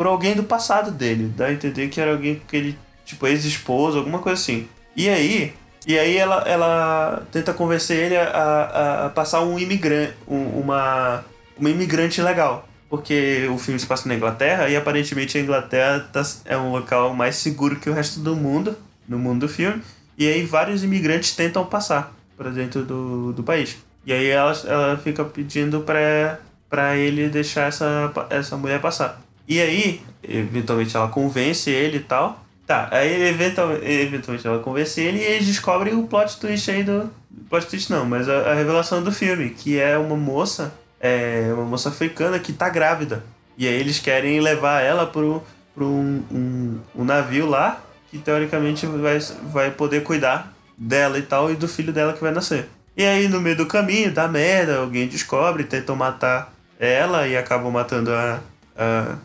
Por 0.00 0.06
alguém 0.06 0.34
do 0.34 0.44
passado 0.44 0.90
dele. 0.90 1.30
Dá 1.36 1.48
a 1.48 1.52
entender 1.52 1.88
que 1.88 2.00
era 2.00 2.12
alguém 2.12 2.40
que 2.48 2.56
ele. 2.56 2.78
tipo, 3.04 3.26
ex-esposo, 3.26 3.98
alguma 3.98 4.18
coisa 4.18 4.40
assim. 4.40 4.66
E 4.96 5.10
aí. 5.10 5.52
E 5.86 5.98
aí 5.98 6.16
ela, 6.16 6.42
ela 6.48 7.22
tenta 7.30 7.52
convencer 7.52 8.06
ele 8.06 8.16
a, 8.16 8.30
a, 8.30 9.06
a 9.06 9.10
passar 9.10 9.42
um 9.42 9.58
imigrante. 9.58 10.14
Um, 10.26 10.60
uma. 10.60 11.22
uma 11.58 11.68
imigrante 11.68 12.22
legal. 12.22 12.66
Porque 12.88 13.46
o 13.52 13.58
filme 13.58 13.78
se 13.78 13.84
passa 13.84 14.08
na 14.08 14.14
Inglaterra 14.14 14.70
e 14.70 14.76
aparentemente 14.76 15.36
a 15.36 15.40
Inglaterra 15.42 16.08
tá, 16.10 16.22
é 16.46 16.56
um 16.56 16.72
local 16.72 17.12
mais 17.12 17.36
seguro 17.36 17.76
que 17.76 17.90
o 17.90 17.92
resto 17.92 18.20
do 18.20 18.34
mundo, 18.34 18.74
no 19.06 19.18
mundo 19.18 19.40
do 19.40 19.52
filme. 19.52 19.82
E 20.16 20.26
aí 20.26 20.46
vários 20.46 20.82
imigrantes 20.82 21.36
tentam 21.36 21.66
passar 21.66 22.10
para 22.38 22.48
dentro 22.48 22.86
do, 22.86 23.34
do 23.34 23.42
país. 23.42 23.76
E 24.06 24.14
aí 24.14 24.28
ela, 24.28 24.52
ela 24.64 24.96
fica 24.96 25.22
pedindo 25.26 25.82
pra 25.82 26.96
ele 26.96 27.28
deixar 27.28 27.68
essa, 27.68 28.10
essa 28.30 28.56
mulher 28.56 28.80
passar. 28.80 29.20
E 29.50 29.60
aí, 29.60 30.00
eventualmente 30.22 30.96
ela 30.96 31.08
convence 31.08 31.68
ele 31.68 31.96
e 31.96 32.00
tal. 32.00 32.40
Tá, 32.64 32.88
aí 32.92 33.20
eventualmente, 33.28 33.84
eventualmente 33.84 34.46
ela 34.46 34.60
convence 34.60 35.00
ele 35.00 35.18
e 35.18 35.24
eles 35.24 35.48
descobrem 35.48 35.92
o 35.92 36.06
plot 36.06 36.38
twist 36.38 36.70
aí 36.70 36.84
do. 36.84 37.10
Plot 37.48 37.66
twist 37.66 37.90
não, 37.90 38.04
mas 38.04 38.28
a, 38.28 38.52
a 38.52 38.54
revelação 38.54 39.02
do 39.02 39.10
filme, 39.10 39.50
que 39.50 39.76
é 39.76 39.98
uma 39.98 40.14
moça, 40.14 40.72
é 41.00 41.50
uma 41.52 41.64
moça 41.64 41.88
africana 41.88 42.38
que 42.38 42.52
tá 42.52 42.68
grávida. 42.68 43.24
E 43.58 43.66
aí 43.66 43.74
eles 43.74 43.98
querem 43.98 44.40
levar 44.40 44.82
ela 44.82 45.04
pro, 45.04 45.42
pro 45.74 45.84
um, 45.84 46.22
um, 46.30 46.80
um 46.94 47.04
navio 47.04 47.46
lá 47.46 47.82
que 48.08 48.18
teoricamente 48.18 48.86
vai, 48.86 49.18
vai 49.52 49.70
poder 49.72 50.04
cuidar 50.04 50.54
dela 50.78 51.18
e 51.18 51.22
tal, 51.22 51.50
e 51.50 51.56
do 51.56 51.66
filho 51.66 51.92
dela 51.92 52.12
que 52.12 52.20
vai 52.20 52.32
nascer. 52.32 52.68
E 52.96 53.02
aí, 53.02 53.26
no 53.26 53.40
meio 53.40 53.56
do 53.56 53.66
caminho, 53.66 54.12
dá 54.12 54.28
merda, 54.28 54.78
alguém 54.78 55.08
descobre, 55.08 55.64
tentam 55.64 55.96
matar 55.96 56.52
ela 56.78 57.26
e 57.26 57.36
acabam 57.36 57.72
matando 57.72 58.12
a, 58.12 58.40
a, 58.76 59.16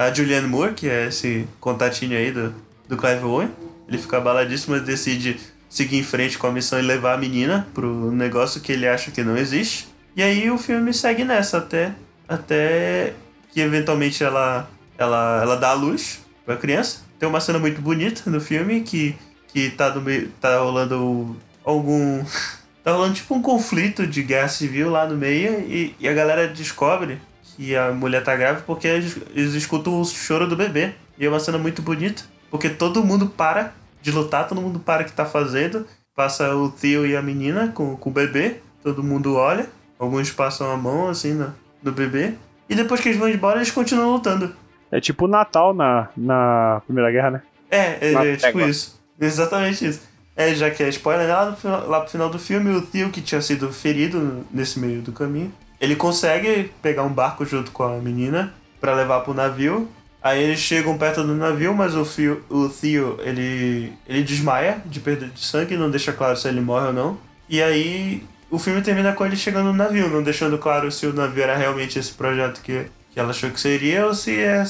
a 0.00 0.10
Julianne 0.10 0.48
Moore, 0.48 0.72
que 0.72 0.88
é 0.88 1.08
esse 1.08 1.46
contatinho 1.60 2.16
aí 2.16 2.32
do, 2.32 2.54
do 2.88 2.96
Clive 2.96 3.22
Owen. 3.22 3.50
Ele 3.86 3.98
fica 3.98 4.16
abaladíssimo 4.16 4.74
e 4.74 4.80
decide 4.80 5.38
seguir 5.68 5.98
em 5.98 6.02
frente 6.02 6.38
com 6.38 6.46
a 6.46 6.50
missão 6.50 6.78
e 6.78 6.82
levar 6.82 7.12
a 7.12 7.18
menina 7.18 7.68
pro 7.74 8.10
negócio 8.10 8.62
que 8.62 8.72
ele 8.72 8.88
acha 8.88 9.10
que 9.10 9.22
não 9.22 9.36
existe. 9.36 9.88
E 10.16 10.22
aí 10.22 10.50
o 10.50 10.56
filme 10.56 10.94
segue 10.94 11.22
nessa 11.22 11.58
até, 11.58 11.92
até 12.26 13.12
que 13.52 13.60
eventualmente 13.60 14.24
ela, 14.24 14.70
ela, 14.96 15.42
ela 15.42 15.56
dá 15.56 15.68
a 15.68 15.74
luz 15.74 16.20
pra 16.46 16.56
criança. 16.56 17.02
Tem 17.18 17.28
uma 17.28 17.38
cena 17.38 17.58
muito 17.58 17.82
bonita 17.82 18.22
no 18.30 18.40
filme 18.40 18.80
que, 18.80 19.14
que 19.48 19.68
tá, 19.68 19.90
do 19.90 20.00
meio, 20.00 20.30
tá 20.40 20.60
rolando 20.60 21.36
algum. 21.62 22.24
tá 22.82 22.92
rolando 22.92 23.16
tipo 23.16 23.34
um 23.34 23.42
conflito 23.42 24.06
de 24.06 24.22
guerra 24.22 24.48
civil 24.48 24.88
lá 24.88 25.06
no 25.06 25.14
meio 25.14 25.60
e, 25.60 25.94
e 26.00 26.08
a 26.08 26.14
galera 26.14 26.48
descobre 26.48 27.18
que 27.60 27.76
a 27.76 27.92
mulher 27.92 28.24
tá 28.24 28.34
grávida 28.34 28.64
porque 28.66 28.88
eles, 28.88 29.18
eles 29.34 29.52
escutam 29.52 30.00
o 30.00 30.04
choro 30.06 30.48
do 30.48 30.56
bebê. 30.56 30.94
E 31.18 31.26
é 31.26 31.28
uma 31.28 31.38
cena 31.38 31.58
muito 31.58 31.82
bonita. 31.82 32.22
Porque 32.50 32.70
todo 32.70 33.04
mundo 33.04 33.26
para 33.26 33.74
de 34.00 34.10
lutar, 34.10 34.48
todo 34.48 34.62
mundo 34.62 34.80
para 34.80 35.02
o 35.02 35.04
que 35.04 35.12
tá 35.12 35.26
fazendo. 35.26 35.86
Passa 36.16 36.54
o 36.56 36.70
tio 36.70 37.04
e 37.06 37.14
a 37.14 37.20
menina 37.20 37.68
com, 37.68 37.94
com 37.96 38.08
o 38.08 38.12
bebê. 38.12 38.56
Todo 38.82 39.02
mundo 39.02 39.36
olha. 39.36 39.68
Alguns 39.98 40.30
passam 40.32 40.70
a 40.70 40.76
mão 40.78 41.10
assim 41.10 41.34
no, 41.34 41.54
no 41.82 41.92
bebê. 41.92 42.32
E 42.66 42.74
depois 42.74 42.98
que 43.02 43.10
eles 43.10 43.18
vão 43.18 43.28
embora, 43.28 43.58
eles 43.58 43.70
continuam 43.70 44.12
lutando. 44.12 44.56
É 44.90 44.98
tipo 44.98 45.28
Natal 45.28 45.74
na, 45.74 46.08
na 46.16 46.80
Primeira 46.86 47.10
Guerra, 47.10 47.30
né? 47.30 47.42
É, 47.70 48.08
é, 48.08 48.32
é 48.32 48.36
tipo 48.36 48.58
isso. 48.60 48.98
Exatamente 49.20 49.86
isso. 49.86 50.00
É, 50.34 50.54
já 50.54 50.70
que 50.70 50.82
é 50.82 50.88
spoiler, 50.88 51.28
lá, 51.28 51.54
no, 51.62 51.88
lá 51.88 52.00
pro 52.00 52.10
final 52.10 52.30
do 52.30 52.38
filme, 52.38 52.74
o 52.74 52.80
Theo, 52.80 53.10
que 53.10 53.20
tinha 53.20 53.42
sido 53.42 53.70
ferido 53.70 54.46
nesse 54.50 54.80
meio 54.80 55.02
do 55.02 55.12
caminho, 55.12 55.52
ele 55.80 55.96
consegue 55.96 56.70
pegar 56.82 57.02
um 57.02 57.12
barco 57.12 57.44
junto 57.44 57.70
com 57.70 57.82
a 57.82 57.98
menina 57.98 58.52
pra 58.80 58.94
levar 58.94 59.20
pro 59.20 59.34
navio. 59.34 59.88
Aí 60.22 60.42
eles 60.42 60.60
chegam 60.60 60.98
perto 60.98 61.24
do 61.24 61.34
navio, 61.34 61.74
mas 61.74 61.94
o, 61.94 62.04
Fio, 62.04 62.44
o 62.50 62.68
Theo, 62.68 63.18
ele, 63.22 63.92
ele 64.06 64.22
desmaia 64.22 64.82
de 64.84 65.00
perda 65.00 65.26
de 65.26 65.40
sangue, 65.40 65.78
não 65.78 65.90
deixa 65.90 66.12
claro 66.12 66.36
se 66.36 66.46
ele 66.46 66.60
morre 66.60 66.88
ou 66.88 66.92
não. 66.92 67.18
E 67.48 67.62
aí 67.62 68.22
o 68.50 68.58
filme 68.58 68.82
termina 68.82 69.14
com 69.14 69.24
ele 69.24 69.36
chegando 69.36 69.66
no 69.66 69.72
navio, 69.72 70.10
não 70.10 70.22
deixando 70.22 70.58
claro 70.58 70.92
se 70.92 71.06
o 71.06 71.14
navio 71.14 71.42
era 71.42 71.56
realmente 71.56 71.98
esse 71.98 72.12
projeto 72.12 72.60
que, 72.60 72.86
que 73.10 73.18
ela 73.18 73.30
achou 73.30 73.50
que 73.50 73.58
seria 73.58 74.06
ou 74.06 74.14
se 74.14 74.38
é 74.38 74.62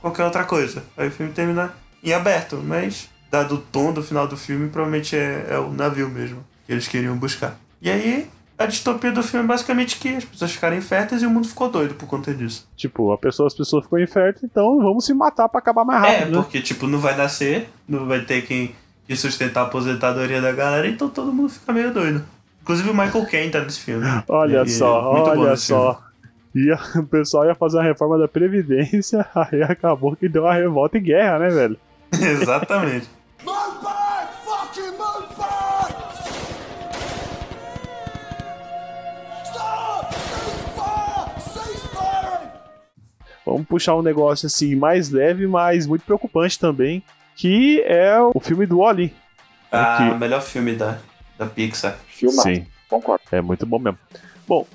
qualquer 0.00 0.24
outra 0.24 0.44
coisa. 0.44 0.84
Aí 0.96 1.08
o 1.08 1.10
filme 1.10 1.32
termina 1.32 1.74
em 2.02 2.12
aberto, 2.12 2.62
mas 2.64 3.08
dado 3.30 3.56
o 3.56 3.58
tom 3.58 3.92
do 3.92 4.02
final 4.02 4.28
do 4.28 4.36
filme, 4.36 4.68
provavelmente 4.68 5.16
é, 5.16 5.46
é 5.50 5.58
o 5.58 5.72
navio 5.72 6.08
mesmo 6.08 6.44
que 6.64 6.72
eles 6.72 6.86
queriam 6.86 7.16
buscar. 7.16 7.58
E 7.82 7.90
aí 7.90 8.30
a 8.58 8.66
distopia 8.66 9.10
do 9.12 9.22
filme 9.22 9.44
é 9.44 9.48
basicamente 9.48 9.98
que 9.98 10.08
as 10.16 10.24
pessoas 10.24 10.52
ficaram 10.52 10.80
férteis 10.80 11.22
e 11.22 11.26
o 11.26 11.30
mundo 11.30 11.48
ficou 11.48 11.68
doido 11.70 11.94
por 11.94 12.06
conta 12.06 12.32
disso. 12.32 12.68
Tipo, 12.76 13.12
a 13.12 13.18
pessoa, 13.18 13.46
as 13.46 13.54
pessoas 13.54 13.84
ficam 13.84 13.98
inférteis, 13.98 14.44
então 14.44 14.78
vamos 14.80 15.04
se 15.06 15.12
matar 15.14 15.48
pra 15.48 15.58
acabar 15.58 15.84
mais 15.84 16.02
É, 16.04 16.18
rápido, 16.18 16.36
né? 16.36 16.42
porque, 16.42 16.60
tipo, 16.60 16.86
não 16.86 16.98
vai 16.98 17.16
nascer, 17.16 17.68
não 17.88 18.06
vai 18.06 18.20
ter 18.20 18.42
quem, 18.42 18.74
sustentar 19.16 19.62
a 19.62 19.64
aposentadoria 19.64 20.40
da 20.40 20.52
galera, 20.52 20.86
então 20.88 21.08
todo 21.08 21.32
mundo 21.32 21.48
fica 21.48 21.72
meio 21.72 21.92
doido. 21.92 22.24
Inclusive 22.62 22.88
o 22.90 22.94
Michael 22.94 23.26
Caine 23.26 23.50
tá 23.50 23.60
nesse 23.60 23.80
filme. 23.80 24.06
Olha 24.28 24.62
E- 24.62 24.68
só, 24.68 25.02
bom 25.02 25.30
olha 25.40 25.56
só. 25.56 26.00
Ia, 26.54 26.78
o 26.96 27.02
pessoal 27.02 27.44
ia 27.46 27.54
fazer 27.54 27.78
uma 27.78 27.82
reforma 27.82 28.16
da 28.16 28.28
Previdência, 28.28 29.26
aí 29.34 29.62
acabou 29.64 30.14
que 30.14 30.28
deu 30.28 30.44
uma 30.44 30.54
revolta 30.54 30.96
e 30.96 31.00
guerra, 31.00 31.40
né, 31.40 31.48
velho? 31.48 31.76
Exatamente. 32.14 33.08
Vamos 43.44 43.66
puxar 43.66 43.94
um 43.96 44.02
negócio 44.02 44.46
assim 44.46 44.74
mais 44.74 45.10
leve, 45.10 45.46
mas 45.46 45.86
muito 45.86 46.04
preocupante 46.04 46.58
também, 46.58 47.02
que 47.36 47.82
é 47.82 48.16
o 48.20 48.40
filme 48.40 48.64
do 48.66 48.80
Oli. 48.80 49.12
Ah, 49.70 50.10
o 50.14 50.18
melhor 50.18 50.40
filme 50.40 50.74
da, 50.74 50.98
da 51.38 51.46
Pixar. 51.46 51.96
Filmar. 52.06 52.42
Sim, 52.44 52.66
Concordo. 52.88 53.22
é 53.32 53.40
muito 53.40 53.66
bom 53.66 53.78
mesmo. 53.78 53.98
Bom, 54.46 54.66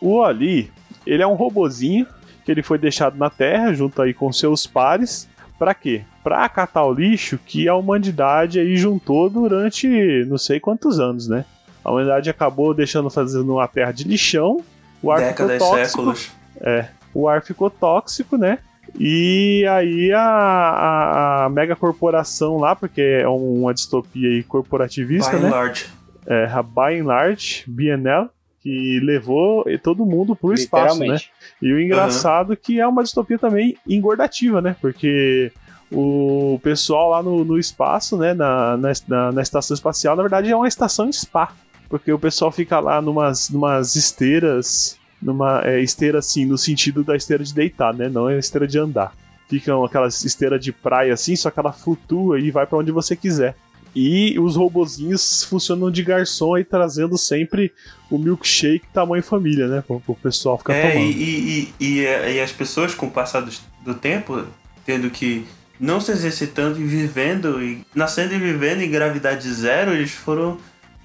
o 0.00 0.22
Ali, 0.22 0.70
ele 1.06 1.22
é 1.22 1.26
um 1.26 1.34
robozinho 1.34 2.06
que 2.44 2.50
ele 2.50 2.62
foi 2.62 2.78
deixado 2.78 3.16
na 3.16 3.30
Terra 3.30 3.72
junto 3.72 4.00
aí 4.02 4.12
com 4.12 4.32
seus 4.32 4.66
pares. 4.66 5.28
Pra 5.58 5.74
quê? 5.74 6.02
Pra 6.22 6.48
catar 6.48 6.84
o 6.84 6.92
lixo 6.92 7.38
que 7.44 7.68
a 7.68 7.74
humanidade 7.74 8.60
aí 8.60 8.76
juntou 8.76 9.28
durante 9.28 9.86
não 10.26 10.38
sei 10.38 10.60
quantos 10.60 11.00
anos, 11.00 11.26
né? 11.28 11.44
A 11.84 11.90
humanidade 11.90 12.28
acabou 12.30 12.74
deixando 12.74 13.08
fazendo 13.10 13.54
uma 13.54 13.66
terra 13.66 13.92
de 13.92 14.04
lixão. 14.04 14.60
O 15.02 15.10
ar 15.10 15.20
Décadas, 15.20 15.58
tóxico. 15.58 15.86
séculos. 15.86 16.30
É, 16.60 16.86
o 17.14 17.28
ar 17.28 17.42
ficou 17.42 17.70
tóxico, 17.70 18.36
né? 18.36 18.58
E 18.98 19.64
aí 19.70 20.12
a, 20.12 20.20
a, 20.22 21.44
a 21.44 21.48
mega 21.50 21.76
corporação 21.76 22.56
lá, 22.56 22.74
porque 22.74 23.00
é 23.00 23.28
uma 23.28 23.72
distopia 23.74 24.28
aí 24.28 24.42
corporativista, 24.42 25.30
By 25.32 25.36
and 25.36 25.40
né? 25.42 25.50
large. 25.50 25.86
É, 26.26 26.44
a 26.46 26.62
By 26.62 27.00
and 27.00 27.04
Large, 27.04 27.64
BNL, 27.66 28.28
que 28.62 29.00
levou 29.02 29.64
todo 29.82 30.04
mundo 30.04 30.34
pro 30.36 30.52
espaço, 30.54 30.98
né? 31.00 31.18
E 31.62 31.72
o 31.72 31.80
engraçado 31.80 32.56
que 32.56 32.80
é 32.80 32.86
uma 32.86 33.02
distopia 33.02 33.38
também 33.38 33.76
engordativa, 33.86 34.60
né? 34.60 34.76
Porque 34.80 35.50
o 35.90 36.60
pessoal 36.62 37.10
lá 37.10 37.22
no, 37.22 37.44
no 37.44 37.58
espaço, 37.58 38.16
né? 38.16 38.34
Na, 38.34 38.76
na, 38.76 38.92
na- 39.06 39.32
na 39.32 39.42
estação 39.42 39.74
espacial, 39.74 40.16
na 40.16 40.22
verdade 40.22 40.50
é 40.50 40.56
uma 40.56 40.68
estação 40.68 41.10
spa. 41.12 41.52
Porque 41.88 42.12
o 42.12 42.18
pessoal 42.18 42.52
fica 42.52 42.78
lá 42.80 43.00
numas, 43.00 43.48
numas 43.48 43.96
esteiras. 43.96 44.97
Numa 45.20 45.62
é, 45.64 45.80
esteira 45.80 46.18
assim, 46.20 46.44
no 46.46 46.56
sentido 46.56 47.02
da 47.02 47.16
esteira 47.16 47.42
de 47.42 47.52
deitar, 47.52 47.92
né? 47.92 48.08
Não 48.08 48.28
é 48.28 48.38
esteira 48.38 48.66
de 48.66 48.78
andar. 48.78 49.12
Ficam 49.48 49.84
aquelas 49.84 50.24
esteiras 50.24 50.62
de 50.62 50.70
praia 50.72 51.12
assim, 51.14 51.34
só 51.34 51.50
que 51.50 51.58
ela 51.58 51.72
flutua 51.72 52.38
e 52.38 52.50
vai 52.50 52.66
pra 52.66 52.78
onde 52.78 52.92
você 52.92 53.16
quiser. 53.16 53.56
E 53.96 54.38
os 54.38 54.54
robozinhos 54.54 55.42
funcionam 55.44 55.90
de 55.90 56.02
garçom 56.04 56.54
aí, 56.54 56.62
trazendo 56.62 57.16
sempre 57.18 57.72
o 58.10 58.18
milkshake 58.18 58.84
tamanho 58.92 59.22
família, 59.22 59.66
né? 59.66 59.82
Pro, 59.84 59.98
pro 60.00 60.14
pessoal 60.14 60.58
ficar 60.58 60.74
É, 60.74 60.92
tomando. 60.92 61.10
e, 61.10 61.12
e, 61.12 61.74
e, 61.80 61.98
e- 62.00 62.34
e 62.36 62.40
as 62.40 62.52
pessoas, 62.52 62.94
com 62.94 63.06
o 63.06 63.10
passar 63.10 63.40
do, 63.40 63.50
do 63.84 63.94
tempo, 63.94 64.44
tendo 64.84 65.08
que 65.10 65.44
não 65.80 66.00
se 66.00 66.12
exercitando 66.12 66.78
e 66.80 66.84
vivendo, 66.84 67.62
e 67.62 67.82
nascendo 67.94 68.34
e 68.34 68.38
vivendo 68.38 68.82
em 68.82 68.90
gravidade 68.90 69.50
zero, 69.52 69.92
eles 69.92 70.10
foram 70.12 70.58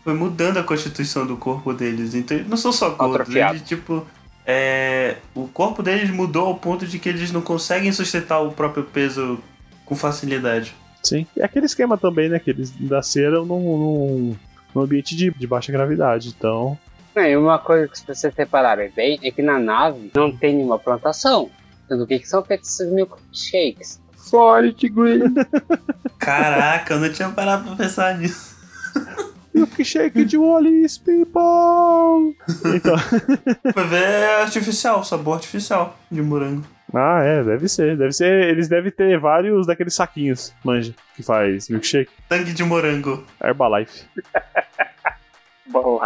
foi 0.04 0.14
mudando 0.14 0.58
a 0.58 0.64
constituição 0.64 1.26
do 1.26 1.38
corpo 1.38 1.74
deles. 1.74 2.14
Então 2.14 2.38
eles 2.38 2.50
não 2.50 2.58
são 2.58 2.72
só 2.72 2.90
gordos, 2.90 3.34
eles, 3.34 3.62
tipo. 3.62 4.06
É, 4.46 5.18
o 5.34 5.48
corpo 5.48 5.82
deles 5.82 6.10
mudou 6.10 6.48
ao 6.48 6.56
ponto 6.56 6.86
de 6.86 7.00
que 7.00 7.08
eles 7.08 7.32
não 7.32 7.42
conseguem 7.42 7.92
sustentar 7.94 8.42
o 8.42 8.52
próprio 8.52 8.84
peso 8.84 9.40
com 9.86 9.96
facilidade. 9.96 10.76
Sim. 11.02 11.26
É 11.38 11.46
aquele 11.46 11.66
esquema 11.66 11.98
também, 11.98 12.28
né? 12.28 12.40
Que 12.40 12.50
eles 12.50 12.74
nasceram 12.78 13.46
num, 13.46 13.78
num, 13.78 14.36
num 14.76 14.82
ambiente 14.82 15.16
de, 15.16 15.32
de 15.32 15.48
baixa 15.48 15.72
gravidade. 15.72 16.34
Então. 16.38 16.78
É, 17.16 17.32
e 17.32 17.38
uma 17.38 17.60
coisa 17.60 17.88
que 17.88 18.00
vocês 18.06 18.34
repararem 18.36 18.92
bem 18.94 19.20
é 19.24 19.32
que 19.32 19.42
na 19.42 19.60
nave 19.60 20.12
não 20.14 20.36
tem 20.36 20.56
nenhuma 20.56 20.80
plantação. 20.80 21.50
Então, 21.86 21.98
do 21.98 22.08
que, 22.08 22.20
que 22.20 22.28
são 22.28 22.44
feitos 22.44 22.70
esses 22.70 22.92
milkshakes? 22.92 24.02
Solid 24.18 24.90
Green. 24.90 25.34
Caraca, 26.18 26.94
eu 26.94 27.00
não 27.00 27.12
tinha 27.12 27.30
parado 27.30 27.64
pra 27.66 27.76
pensar 27.76 28.18
nisso. 28.18 28.54
Milkshake 29.54 30.26
de 30.26 30.38
Wallis, 30.38 30.98
people! 30.98 32.36
Então, 32.76 32.96
Vai 33.74 33.88
ver 33.88 34.04
é 34.04 34.42
artificial, 34.42 35.04
sabor 35.04 35.36
artificial 35.36 35.98
de 36.10 36.22
morango. 36.22 36.64
ah, 36.94 37.22
é, 37.24 37.44
deve 37.44 37.68
ser. 37.68 37.98
Deve 37.98 38.12
ser. 38.12 38.50
Eles 38.50 38.68
devem 38.68 38.92
ter 38.92 39.20
vários 39.20 39.68
daqueles 39.68 39.94
saquinhos, 39.94 40.54
manja, 40.64 40.94
que 41.16 41.24
faz 41.24 41.70
milkshake. 41.70 42.12
Tangue 42.28 42.54
de 42.54 42.64
morango. 42.64 43.24
Herbalife. 43.44 44.06
Bom, 45.68 46.00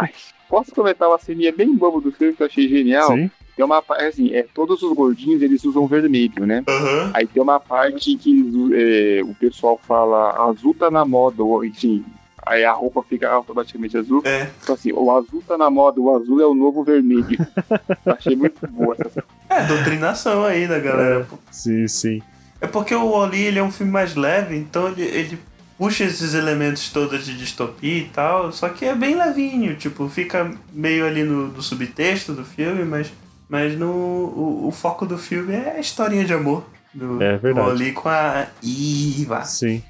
Posso 0.48 0.74
comentar 0.74 1.08
uma 1.08 1.18
ceninha 1.18 1.52
bem 1.52 1.76
boba 1.76 2.00
do 2.00 2.10
filme 2.10 2.34
que 2.34 2.42
eu 2.42 2.46
achei 2.46 2.68
genial? 2.68 3.08
Sim. 3.08 3.30
Tem 3.54 3.64
uma 3.64 3.82
parte, 3.82 4.04
assim, 4.04 4.32
é, 4.32 4.44
todos 4.54 4.82
os 4.82 4.92
gordinhos 4.94 5.42
eles 5.42 5.64
usam 5.64 5.86
vermelho, 5.86 6.46
né? 6.46 6.62
Aham. 6.66 7.10
Aí 7.12 7.26
tem 7.26 7.42
uma 7.42 7.60
parte 7.60 8.16
que 8.16 8.30
eles, 8.30 8.54
é, 8.72 9.22
o 9.22 9.34
pessoal 9.34 9.78
fala 9.86 10.48
azul 10.48 10.72
tá 10.72 10.90
na 10.90 11.04
moda, 11.04 11.42
ou 11.42 11.64
enfim. 11.64 12.04
Aí 12.48 12.64
a 12.64 12.72
roupa 12.72 13.02
fica 13.02 13.28
automaticamente 13.30 13.96
azul. 13.96 14.22
É. 14.24 14.48
Então 14.62 14.74
assim, 14.74 14.90
o 14.92 15.10
azul 15.14 15.42
tá 15.46 15.56
na 15.58 15.68
moda, 15.70 16.00
o 16.00 16.14
azul 16.16 16.40
é 16.40 16.46
o 16.46 16.54
novo 16.54 16.82
vermelho. 16.82 17.38
Achei 18.06 18.34
muito 18.34 18.66
boa 18.68 18.96
essa 18.98 19.22
É, 19.50 19.64
doutrinação 19.64 20.44
aí 20.44 20.66
da 20.66 20.78
galera. 20.78 21.26
pô. 21.28 21.36
Sim, 21.50 21.86
sim. 21.86 22.22
É 22.60 22.66
porque 22.66 22.94
o 22.94 23.06
Oli 23.10 23.40
ele 23.42 23.58
é 23.58 23.62
um 23.62 23.70
filme 23.70 23.92
mais 23.92 24.14
leve, 24.16 24.56
então 24.56 24.88
ele, 24.88 25.02
ele 25.02 25.38
puxa 25.76 26.02
esses 26.04 26.34
elementos 26.34 26.90
todos 26.90 27.24
de 27.24 27.36
distopia 27.38 27.98
e 27.98 28.04
tal, 28.08 28.50
só 28.50 28.68
que 28.68 28.84
é 28.84 28.94
bem 28.96 29.14
levinho, 29.14 29.76
tipo, 29.76 30.08
fica 30.08 30.50
meio 30.72 31.06
ali 31.06 31.22
no, 31.22 31.46
no 31.48 31.62
subtexto 31.62 32.32
do 32.32 32.44
filme, 32.44 32.84
mas, 32.84 33.12
mas 33.48 33.78
no, 33.78 33.86
o, 33.92 34.64
o 34.66 34.72
foco 34.72 35.06
do 35.06 35.16
filme 35.16 35.54
é 35.54 35.74
a 35.76 35.80
historinha 35.80 36.24
de 36.24 36.32
amor 36.34 36.64
do, 36.92 37.22
É 37.22 37.36
verdade. 37.36 37.64
do 37.68 37.72
Oli 37.72 37.92
com 37.92 38.08
a 38.08 38.46
Iva. 38.60 39.44
Sim. 39.44 39.80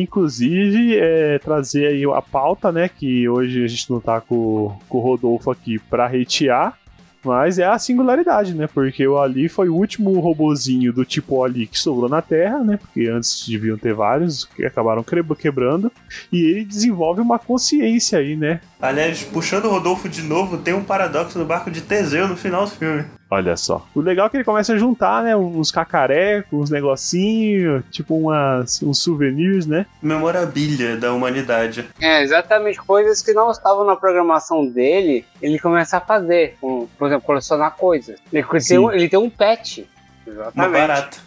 Inclusive, 0.00 0.96
é, 0.98 1.38
trazer 1.38 1.86
aí 1.86 2.04
a 2.04 2.22
pauta, 2.22 2.70
né? 2.70 2.88
Que 2.88 3.28
hoje 3.28 3.64
a 3.64 3.68
gente 3.68 3.90
não 3.90 4.00
tá 4.00 4.20
com, 4.20 4.76
com 4.88 4.98
o 4.98 5.00
Rodolfo 5.00 5.50
aqui 5.50 5.78
pra 5.78 6.06
hatear, 6.06 6.78
mas 7.26 7.58
é 7.58 7.64
a 7.64 7.78
singularidade, 7.78 8.54
né? 8.54 8.68
Porque 8.72 9.06
o 9.06 9.18
Ali 9.18 9.48
foi 9.48 9.68
o 9.68 9.74
último 9.74 10.18
robozinho 10.20 10.92
do 10.92 11.04
tipo 11.04 11.42
Ali 11.42 11.66
que 11.66 11.78
sobrou 11.78 12.08
na 12.08 12.22
Terra, 12.22 12.62
né? 12.62 12.76
Porque 12.76 13.08
antes 13.08 13.46
deviam 13.46 13.76
ter 13.76 13.92
vários 13.92 14.44
que 14.44 14.64
acabaram 14.64 15.04
quebrando. 15.36 15.90
E 16.32 16.40
ele 16.40 16.64
desenvolve 16.64 17.20
uma 17.20 17.38
consciência 17.38 18.20
aí, 18.20 18.36
né? 18.36 18.60
Aliás, 18.80 19.24
puxando 19.24 19.64
o 19.64 19.70
Rodolfo 19.70 20.08
de 20.08 20.22
novo, 20.22 20.58
tem 20.58 20.72
um 20.72 20.84
paradoxo 20.84 21.38
do 21.38 21.44
barco 21.44 21.70
de 21.70 21.80
Teseu 21.80 22.28
no 22.28 22.36
final 22.36 22.64
do 22.64 22.70
filme. 22.70 23.04
Olha 23.28 23.56
só. 23.56 23.84
O 23.94 24.00
legal 24.00 24.26
é 24.26 24.30
que 24.30 24.36
ele 24.36 24.44
começa 24.44 24.72
a 24.72 24.78
juntar, 24.78 25.22
né? 25.24 25.34
Uns 25.34 25.72
cacarecos, 25.72 26.60
uns 26.60 26.70
negocinhos, 26.70 27.82
tipo 27.90 28.16
umas, 28.16 28.80
uns 28.82 29.02
souvenirs, 29.02 29.66
né? 29.66 29.84
Memorabilha 30.00 30.96
da 30.96 31.12
humanidade. 31.12 31.88
É, 32.00 32.22
exatamente 32.22 32.78
coisas 32.78 33.22
que 33.22 33.32
não 33.32 33.50
estavam 33.50 33.84
na 33.84 33.96
programação 33.96 34.64
dele, 34.66 35.24
ele 35.42 35.58
começa 35.58 35.96
a 35.96 36.00
fazer. 36.00 36.56
Como, 36.60 36.88
por 36.96 37.08
exemplo, 37.08 37.26
colecionar 37.26 37.74
coisas. 37.76 38.16
Ele 38.32 38.44
tem, 38.44 38.60
Sim. 38.60 38.78
um, 38.78 38.92
ele 38.92 39.08
tem 39.08 39.18
um 39.18 39.28
pet. 39.28 39.88
Uma 40.24 40.32
Exatamente. 40.32 40.72
barata. 40.72 41.18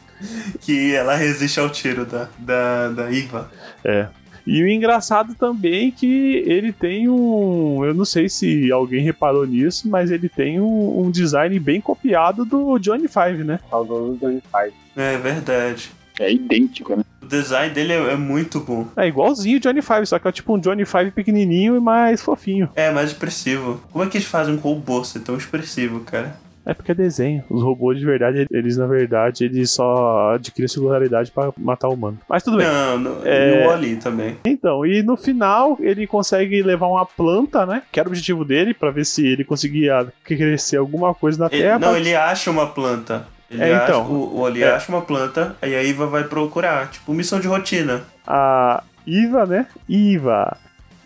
Que 0.62 0.94
ela 0.94 1.16
resiste 1.16 1.60
ao 1.60 1.70
tiro 1.70 2.06
da, 2.06 2.28
da, 2.38 2.90
da 2.90 3.12
Iva. 3.12 3.50
É. 3.84 4.08
E 4.46 4.64
o 4.64 4.68
engraçado 4.68 5.36
também 5.36 5.90
é 5.90 5.92
que 5.92 6.44
ele 6.46 6.72
tem 6.72 7.08
um. 7.10 7.84
Eu 7.84 7.94
não 7.94 8.06
sei 8.06 8.30
se 8.30 8.72
alguém 8.72 9.04
reparou 9.04 9.46
nisso, 9.46 9.90
mas 9.90 10.12
ele 10.12 10.30
tem 10.30 10.60
um, 10.60 11.02
um 11.02 11.12
design 11.12 11.58
bem 11.60 11.82
copiado 11.82 12.46
do 12.46 12.78
Johnny 12.80 13.08
Five, 13.08 13.44
né? 13.44 13.60
Saudoso 13.70 14.18
Johnny 14.18 14.42
Five. 14.42 14.74
É 14.96 15.18
verdade. 15.18 15.92
É 16.20 16.32
idêntico, 16.32 16.96
né? 16.96 17.04
O 17.22 17.26
design 17.26 17.74
dele 17.74 17.94
é, 17.94 18.14
é 18.14 18.16
muito 18.16 18.60
bom. 18.60 18.88
É 18.98 19.08
igualzinho 19.08 19.58
o 19.58 19.60
Johnny 19.60 19.82
Five, 19.82 20.06
só 20.06 20.20
que 20.20 20.28
é 20.28 20.32
tipo 20.32 20.54
um 20.54 20.60
Johnny 20.60 20.86
Five 20.86 21.12
pequenininho 21.12 21.78
e 21.78 21.80
mais 21.80 22.22
fofinho. 22.22 22.70
É, 22.76 22.92
mais 22.92 23.12
expressivo. 23.12 23.82
Como 23.92 24.04
é 24.04 24.08
que 24.08 24.18
eles 24.18 24.28
fazem 24.28 24.54
um 24.54 24.58
robô 24.58 25.04
ser 25.04 25.20
tão 25.22 25.38
expressivo, 25.38 26.02
cara? 26.02 26.36
É 26.70 26.74
porque 26.74 26.92
é 26.92 26.96
desenho. 26.96 27.44
Os 27.50 27.64
robôs 27.64 27.98
de 28.00 28.06
verdade, 28.06 28.46
eles 28.52 28.78
na 28.78 28.86
verdade, 28.86 29.44
eles 29.46 29.72
só 29.72 30.34
adquirem 30.36 30.68
singularidade 30.68 31.32
pra 31.32 31.52
matar 31.58 31.88
o 31.88 31.94
humano. 31.94 32.20
Mas 32.30 32.44
tudo 32.44 32.58
bem. 32.58 32.68
Não, 32.68 32.98
no, 33.00 33.28
É. 33.28 33.64
e 33.64 33.68
o 33.68 33.72
Oli 33.72 33.96
também. 33.96 34.38
Então, 34.46 34.86
e 34.86 35.02
no 35.02 35.18
final 35.18 35.78
ele 35.80 36.06
consegue 36.06 36.62
levar 36.62 36.88
uma 36.88 37.06
planta, 37.06 37.66
né? 37.66 37.82
Que 37.92 38.00
era 38.00 38.08
o 38.08 38.12
objetivo 38.12 38.46
dele, 38.46 38.74
pra 38.74 38.92
ver 38.92 39.06
se 39.06 39.26
ele 39.26 39.44
conseguia 39.44 40.06
crescer 40.24 40.78
alguma 40.78 41.14
coisa 41.14 41.40
na 41.40 41.46
Ele- 41.52 41.64
Terra. 41.64 41.80
não, 41.80 41.90
pra- 41.90 42.00
ele 42.00 42.16
acha 42.16 42.52
uma 42.52 42.68
planta. 42.68 43.26
Ele 43.50 43.64
É, 43.64 43.74
acha, 43.74 43.84
então. 43.86 44.06
o, 44.06 44.36
o 44.36 44.40
Oli 44.42 44.62
É. 44.62 44.72
acha 44.72 44.92
uma 44.92 45.02
planta, 45.02 45.56
aí 45.62 45.76
a 45.76 45.82
Iva 45.82 46.06
vai 46.06 46.24
procurar. 46.24 46.92
Tipo, 46.92 47.14
missão 47.16 47.40
de 47.40 47.48
rotina. 47.48 48.02
A 48.28 48.84
Iva, 49.08 49.46
né? 49.48 49.66
Iva 49.88 50.56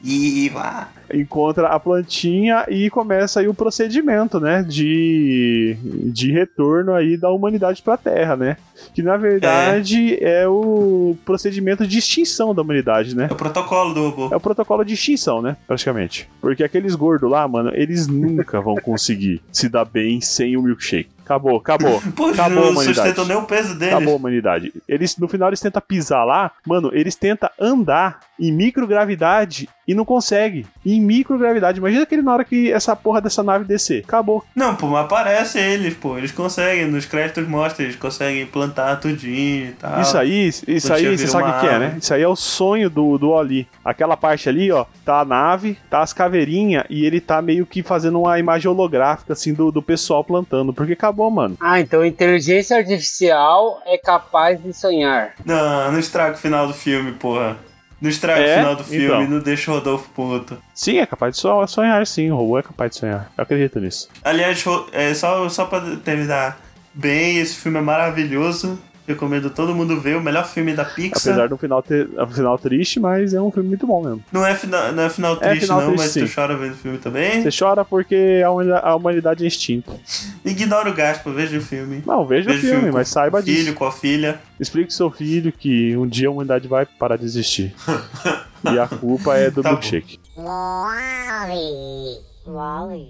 Iva! 0.03 0.87
Encontra 1.13 1.67
a 1.67 1.79
plantinha 1.79 2.65
e 2.69 2.89
começa 2.89 3.39
aí 3.39 3.47
o 3.47 3.53
procedimento, 3.53 4.39
né, 4.39 4.63
de, 4.63 5.77
de 5.83 6.31
retorno 6.31 6.93
aí 6.93 7.17
da 7.17 7.29
humanidade 7.29 7.81
para 7.81 7.93
a 7.93 7.97
Terra, 7.97 8.35
né? 8.35 8.57
Que 8.93 9.01
na 9.01 9.17
verdade 9.17 10.17
é. 10.21 10.47
o 10.47 11.15
procedimento 11.23 11.85
de 11.87 11.99
extinção 11.99 12.53
da 12.53 12.61
humanidade, 12.61 13.15
né? 13.15 13.27
É 13.29 13.33
o 13.33 13.37
protocolo 13.37 13.93
do 13.93 14.09
robô. 14.09 14.29
É 14.33 14.35
o 14.35 14.39
protocolo 14.39 14.83
de 14.83 14.93
extinção, 14.93 15.41
né? 15.41 15.55
Praticamente. 15.67 16.29
Porque 16.41 16.63
aqueles 16.63 16.95
gordos 16.95 17.29
lá, 17.29 17.47
mano, 17.47 17.71
eles 17.73 18.07
nunca 18.07 18.59
vão 18.59 18.75
conseguir 18.75 19.41
se 19.51 19.69
dar 19.69 19.85
bem 19.85 20.19
sem 20.21 20.57
o 20.57 20.61
milkshake. 20.61 21.09
Acabou, 21.33 21.57
acabou. 21.57 22.01
Pô, 22.15 22.27
acabou 22.27 22.45
a 22.45 22.49
não 22.49 22.71
humanidade. 22.71 22.95
sustentam 22.95 23.25
nem 23.25 23.37
o 23.37 23.43
peso 23.43 23.75
deles. 23.75 23.95
Acabou 23.95 24.13
a 24.13 24.17
humanidade. 24.17 24.73
Eles, 24.87 25.17
no 25.17 25.27
final, 25.27 25.49
eles 25.49 25.59
tentam 25.59 25.81
pisar 25.81 26.23
lá, 26.23 26.51
mano, 26.65 26.91
eles 26.93 27.15
tentam 27.15 27.49
andar 27.59 28.19
em 28.39 28.51
microgravidade 28.51 29.69
e 29.87 29.93
não 29.93 30.05
consegue. 30.05 30.65
Em 30.85 30.99
microgravidade. 31.01 31.79
Imagina 31.79 32.03
aquele 32.03 32.21
na 32.21 32.33
hora 32.33 32.43
que 32.43 32.71
essa 32.71 32.95
porra 32.95 33.21
dessa 33.21 33.43
nave 33.43 33.65
descer. 33.65 34.03
Acabou. 34.05 34.43
Não, 34.55 34.75
pô, 34.75 34.87
mas 34.87 35.05
aparece 35.05 35.59
eles, 35.59 35.93
pô. 35.93 36.17
Eles 36.17 36.31
conseguem, 36.31 36.87
nos 36.87 37.05
créditos 37.05 37.47
mostra, 37.47 37.83
eles 37.83 37.95
conseguem 37.95 38.45
plantar 38.45 38.99
tudinho 38.99 39.69
e 39.69 39.71
tal. 39.73 40.01
Isso 40.01 40.17
aí, 40.17 40.47
isso 40.47 40.87
Quando 40.87 40.97
aí, 40.97 41.17
você 41.17 41.27
sabe 41.27 41.49
o 41.49 41.59
que, 41.59 41.67
é, 41.67 41.79
né? 41.79 41.97
Isso 41.99 42.13
aí 42.13 42.21
é 42.21 42.27
o 42.27 42.35
sonho 42.35 42.89
do, 42.89 43.17
do 43.17 43.29
Oli. 43.29 43.67
Aquela 43.83 44.15
parte 44.15 44.47
ali, 44.47 44.71
ó, 44.71 44.85
tá 45.03 45.19
a 45.19 45.25
nave, 45.25 45.77
tá 45.89 46.01
as 46.01 46.13
caveirinhas 46.13 46.85
e 46.89 47.05
ele 47.05 47.19
tá 47.19 47.41
meio 47.41 47.65
que 47.65 47.83
fazendo 47.83 48.19
uma 48.19 48.39
imagem 48.39 48.69
holográfica, 48.69 49.33
assim, 49.33 49.53
do, 49.53 49.71
do 49.71 49.81
pessoal 49.81 50.23
plantando. 50.23 50.73
Porque 50.73 50.93
acabou, 50.93 51.22
mano. 51.29 51.57
Ah, 51.59 51.79
então 51.79 52.05
inteligência 52.05 52.77
artificial 52.77 53.81
é 53.85 53.97
capaz 53.97 54.61
de 54.61 54.73
sonhar. 54.73 55.33
Não, 55.45 55.91
não 55.91 55.99
estraga 55.99 56.35
o 56.35 56.37
final 56.37 56.67
do 56.67 56.73
filme, 56.73 57.11
porra. 57.13 57.57
Não 58.01 58.09
estraga 58.09 58.41
É? 58.41 58.55
o 58.55 58.57
final 58.57 58.75
do 58.75 58.83
filme, 58.83 59.05
Então. 59.05 59.27
não 59.29 59.39
deixa 59.39 59.71
o 59.71 59.75
Rodolfo 59.75 60.09
puto. 60.09 60.57
Sim, 60.73 60.97
é 60.97 61.05
capaz 61.05 61.35
de 61.35 61.41
so- 61.41 61.65
sonhar, 61.67 62.05
sim. 62.05 62.29
O 62.31 62.35
robô 62.35 62.59
é 62.59 62.63
capaz 62.63 62.91
de 62.91 62.97
sonhar. 62.97 63.31
Eu 63.37 63.41
acredito 63.43 63.79
nisso. 63.79 64.09
Aliás, 64.23 64.61
é, 64.91 65.13
só, 65.13 65.47
só 65.47 65.65
pra 65.65 65.79
terminar 66.03 66.59
bem, 66.93 67.37
esse 67.37 67.55
filme 67.55 67.77
é 67.77 67.81
maravilhoso. 67.81 68.77
Recomendo 69.07 69.49
todo 69.49 69.75
mundo 69.75 69.99
ver, 69.99 70.15
o 70.15 70.21
melhor 70.21 70.45
filme 70.47 70.73
da 70.73 70.85
Pixar. 70.85 71.33
Apesar 71.33 71.49
do 71.49 71.57
final 71.57 71.83
ter 71.83 72.07
um 72.17 72.27
final 72.27 72.57
triste, 72.57 72.99
mas 73.01 73.33
é 73.33 73.41
um 73.41 73.51
filme 73.51 73.67
muito 73.69 73.85
bom 73.85 74.01
mesmo. 74.01 74.23
Não 74.31 74.45
é, 74.45 74.55
final, 74.55 74.91
não 74.93 75.03
é 75.03 75.09
final 75.09 75.33
É 75.33 75.49
triste, 75.49 75.61
final 75.63 75.81
não, 75.81 75.87
triste, 75.87 76.03
mas 76.03 76.11
sim. 76.11 76.25
tu 76.25 76.33
chora 76.33 76.55
vendo 76.55 76.71
o 76.73 76.77
filme 76.77 76.97
também. 76.97 77.41
Você 77.43 77.49
chora 77.65 77.83
porque 77.83 78.41
a 78.45 78.49
humani- 78.49 78.71
a 78.81 78.95
humanidade 78.95 79.43
é 79.43 79.47
extinta. 79.47 79.91
Ignora 80.45 80.89
o 80.89 80.93
Gaspar, 80.93 81.33
veja 81.33 81.57
o 81.57 81.61
filme. 81.61 82.01
Não, 82.05 82.25
veja 82.25 82.49
o 82.49 82.53
Veja 82.53 82.67
filme, 82.69 82.89
com 82.91 82.97
mas 82.97 83.09
saiba 83.09 83.39
o 83.39 83.43
filho, 83.43 83.57
disso. 83.63 83.73
com 83.75 83.85
a 83.85 83.91
filha. 83.91 84.39
Explique 84.59 84.87
pro 84.87 84.95
seu 84.95 85.11
filho 85.11 85.51
que 85.51 85.95
um 85.97 86.07
dia 86.07 86.29
a 86.29 86.31
humanidade 86.31 86.67
vai 86.67 86.85
parar 86.85 87.17
de 87.17 87.25
existir. 87.25 87.73
e 88.73 88.79
a 88.79 88.87
culpa 88.87 89.35
é 89.37 89.51
do 89.51 89.61
Tá 89.61 89.69
milkshake. 89.71 90.17
Wally. 90.37 92.21
Wally. 92.47 93.07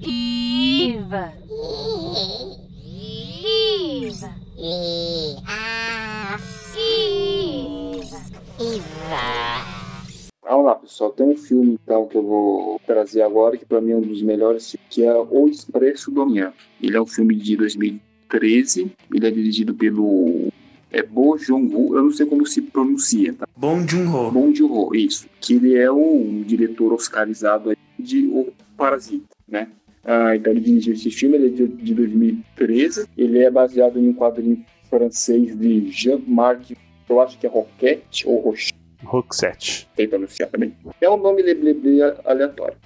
Eva. 0.00 1.32
Eva. 4.06 4.47
Eva. 4.60 5.38
Eva. 8.58 9.20
Vamos 10.42 10.66
lá, 10.66 10.74
pessoal. 10.74 11.12
Tem 11.12 11.26
um 11.26 11.36
filme 11.36 11.78
então 11.80 12.08
que 12.08 12.16
eu 12.16 12.24
vou 12.24 12.80
trazer 12.84 13.22
agora 13.22 13.56
que 13.56 13.64
pra 13.64 13.80
mim 13.80 13.92
é 13.92 13.96
um 13.96 14.00
dos 14.00 14.20
melhores, 14.20 14.74
que 14.90 15.04
é 15.04 15.14
O 15.14 15.46
Expresso 15.46 16.10
do 16.10 16.22
Amanhã. 16.22 16.52
Ele 16.82 16.96
é 16.96 17.00
um 17.00 17.06
filme 17.06 17.36
de 17.36 17.56
2013. 17.56 18.90
Ele 19.14 19.26
é 19.28 19.30
dirigido 19.30 19.74
pelo 19.74 20.48
é 20.90 21.04
Bo 21.04 21.38
Joon-ho. 21.38 21.96
Eu 21.96 22.02
não 22.02 22.10
sei 22.10 22.26
como 22.26 22.44
se 22.44 22.60
pronuncia, 22.62 23.34
tá? 23.34 23.46
Bom 23.56 23.86
Joon-ho. 23.86 24.32
Bong 24.32 24.52
Joon-ho, 24.52 24.92
isso. 24.92 25.28
Que 25.40 25.54
ele 25.54 25.76
é 25.76 25.88
um 25.92 26.42
diretor 26.42 26.92
oscarizado 26.92 27.70
aí 27.70 27.76
de 27.96 28.26
O 28.26 28.52
Parasita, 28.76 29.28
né? 29.46 29.68
Ah, 30.04 30.34
então 30.36 30.52
ele 30.52 30.60
dirigiu 30.60 30.94
esse 30.94 31.10
filme, 31.10 31.36
ele 31.36 31.46
é 31.46 31.50
de, 31.50 31.68
de 31.68 31.94
2013. 31.94 33.06
Ele 33.16 33.38
é 33.40 33.50
baseado 33.50 33.98
em 33.98 34.08
um 34.08 34.14
quadrinho 34.14 34.64
francês 34.88 35.58
de 35.58 35.90
Jean-Marc, 35.90 36.72
eu 37.08 37.20
acho 37.20 37.38
que 37.38 37.46
é 37.46 37.50
Roquette 37.50 38.26
ou 38.26 38.40
Rocher 38.40 38.74
Roxette. 39.04 39.88
sei 39.94 40.08
pronunciar 40.08 40.48
também. 40.48 40.74
É 41.00 41.08
um 41.08 41.16
nome 41.16 41.42
aleatório. 42.24 42.76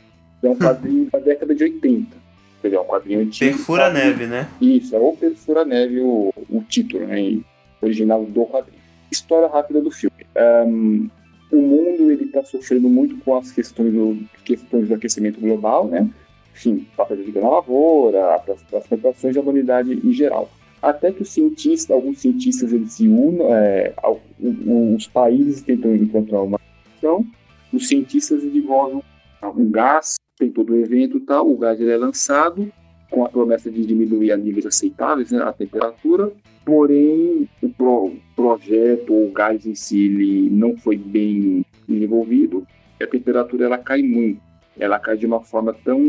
É 0.42 0.48
um 0.48 0.56
quadrinho 0.56 1.08
da 1.10 1.18
década 1.18 1.54
de 1.54 1.64
80. 1.64 2.16
Quer 2.60 2.68
dizer, 2.68 2.76
é 2.76 2.80
um 2.80 2.84
quadrinho 2.84 3.20
antigo. 3.20 3.50
Perfura 3.50 3.84
quadrinho- 3.84 4.04
neve, 4.04 4.26
né? 4.26 4.48
Isso, 4.60 4.94
é 4.94 4.98
o 4.98 5.16
Perfura 5.16 5.64
Neve 5.64 6.00
o, 6.00 6.32
o 6.50 6.62
título, 6.68 7.06
né, 7.06 7.40
original 7.80 8.24
do 8.24 8.46
quadrinho. 8.46 8.80
História 9.10 9.48
rápida 9.48 9.80
do 9.80 9.90
filme. 9.90 10.14
Ahn, 10.36 11.08
o 11.50 11.60
mundo 11.60 12.10
ele 12.10 12.24
está 12.24 12.42
sofrendo 12.44 12.88
muito 12.88 13.16
com 13.24 13.36
as 13.36 13.50
questões 13.50 13.92
do, 13.92 14.18
questões 14.44 14.88
do 14.88 14.94
aquecimento 14.94 15.40
global, 15.40 15.88
né? 15.88 16.08
Enfim, 16.54 16.86
falta 16.96 17.16
de 17.16 17.32
na 17.32 17.48
lavoura, 17.48 18.38
para 18.38 18.54
as 18.54 18.86
plantações 18.86 19.34
da 19.34 19.40
humanidade 19.40 19.92
em 19.92 20.12
geral. 20.12 20.50
Até 20.80 21.12
que 21.12 21.22
os 21.22 21.30
cientistas, 21.30 21.94
alguns 21.94 22.20
cientistas, 22.20 22.72
eles 22.72 22.92
se 22.92 23.08
unam, 23.08 23.54
é, 23.54 23.94
os 24.96 25.06
países 25.06 25.62
tentam 25.62 25.94
encontrar 25.94 26.42
uma 26.42 26.58
solução, 27.00 27.24
os 27.72 27.88
cientistas 27.88 28.42
desenvolvem 28.42 29.00
um 29.56 29.70
gás, 29.70 30.16
tem 30.36 30.50
todo 30.50 30.72
o 30.72 30.76
evento 30.76 31.18
e 31.18 31.20
tal, 31.20 31.48
o 31.48 31.56
gás 31.56 31.80
ele 31.80 31.90
é 31.90 31.96
lançado 31.96 32.70
com 33.10 33.24
a 33.24 33.28
promessa 33.28 33.70
de 33.70 33.84
diminuir 33.84 34.32
a 34.32 34.36
níveis 34.36 34.66
aceitáveis 34.66 35.30
né, 35.30 35.42
a 35.42 35.52
temperatura, 35.52 36.32
porém 36.64 37.48
o 37.62 37.68
pro, 37.68 38.12
projeto 38.34 39.12
o 39.12 39.30
gás 39.30 39.66
em 39.66 39.74
si 39.74 40.06
ele 40.06 40.50
não 40.50 40.76
foi 40.76 40.96
bem 40.96 41.64
desenvolvido, 41.86 42.66
a 43.00 43.06
temperatura 43.06 43.66
ela 43.66 43.78
cai 43.78 44.02
muito. 44.02 44.40
Ela 44.78 44.98
cai 44.98 45.16
de 45.16 45.26
uma 45.26 45.40
forma 45.40 45.74
tão 45.84 46.00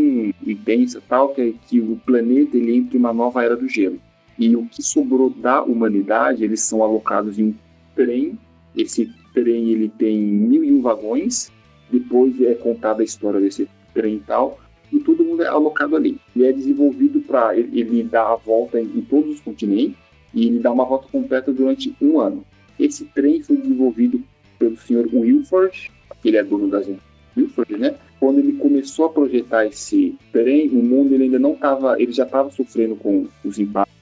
intensa 0.46 1.02
tal 1.08 1.34
que, 1.34 1.56
que 1.68 1.80
o 1.80 2.00
planeta 2.06 2.58
ele 2.58 2.76
entra 2.76 2.96
em 2.96 3.00
uma 3.00 3.14
nova 3.14 3.44
era 3.44 3.56
do 3.56 3.68
gelo. 3.68 4.00
E 4.38 4.56
o 4.56 4.66
que 4.66 4.82
sobrou 4.82 5.30
da 5.30 5.62
humanidade, 5.62 6.44
eles 6.44 6.62
são 6.62 6.82
alocados 6.82 7.38
em 7.38 7.50
um 7.50 7.56
trem. 7.96 8.38
Esse 8.76 9.12
trem 9.34 9.70
ele 9.70 9.90
tem 9.90 10.18
mil 10.18 10.64
e 10.64 10.72
um 10.72 10.82
vagões. 10.82 11.52
Depois 11.92 12.42
é 12.42 12.54
contada 12.56 13.02
a 13.02 13.06
história 13.06 13.40
desse 13.40 13.70
trem 13.94 14.16
e 14.16 14.20
tal 14.20 14.60
e 14.94 15.00
todo 15.00 15.26
mundo 15.26 15.42
é 15.42 15.48
alocado 15.48 15.96
ali. 15.96 16.20
Ele 16.36 16.46
é 16.46 16.54
desenvolvido 16.54 17.20
para 17.22 17.58
ele, 17.58 17.80
ele 17.80 18.04
dar 18.04 18.32
a 18.32 18.36
volta 18.36 18.80
em, 18.80 18.86
em, 18.86 19.02
todos 19.02 19.36
os 19.36 19.42
continentes 19.42 19.98
e 20.34 20.46
ele 20.46 20.60
dá 20.60 20.72
uma 20.72 20.86
volta 20.86 21.08
completa 21.12 21.52
durante 21.52 21.96
um 22.00 22.20
ano. 22.20 22.46
Esse 22.80 23.06
trem 23.06 23.42
foi 23.42 23.58
desenvolvido 23.58 24.24
pelo 24.60 24.78
senhor 24.78 25.10
Wilford, 25.12 25.92
ele 26.24 26.38
é 26.38 26.44
dono 26.44 26.68
das 26.68 26.88
Wilford, 27.36 27.78
né? 27.78 27.96
Quando 28.24 28.40
ele 28.40 28.54
começou 28.54 29.04
a 29.04 29.10
projetar 29.10 29.66
esse 29.66 30.18
trem, 30.32 30.70
o 30.70 30.76
mundo 30.82 31.14
ele 31.14 31.26
ainda 31.26 31.38
não 31.38 31.56
estava, 31.56 32.02
ele 32.02 32.14
já 32.14 32.24
estava 32.24 32.50
sofrendo 32.50 32.96
com 32.96 33.28
os 33.44 33.60
impactos, 33.60 33.94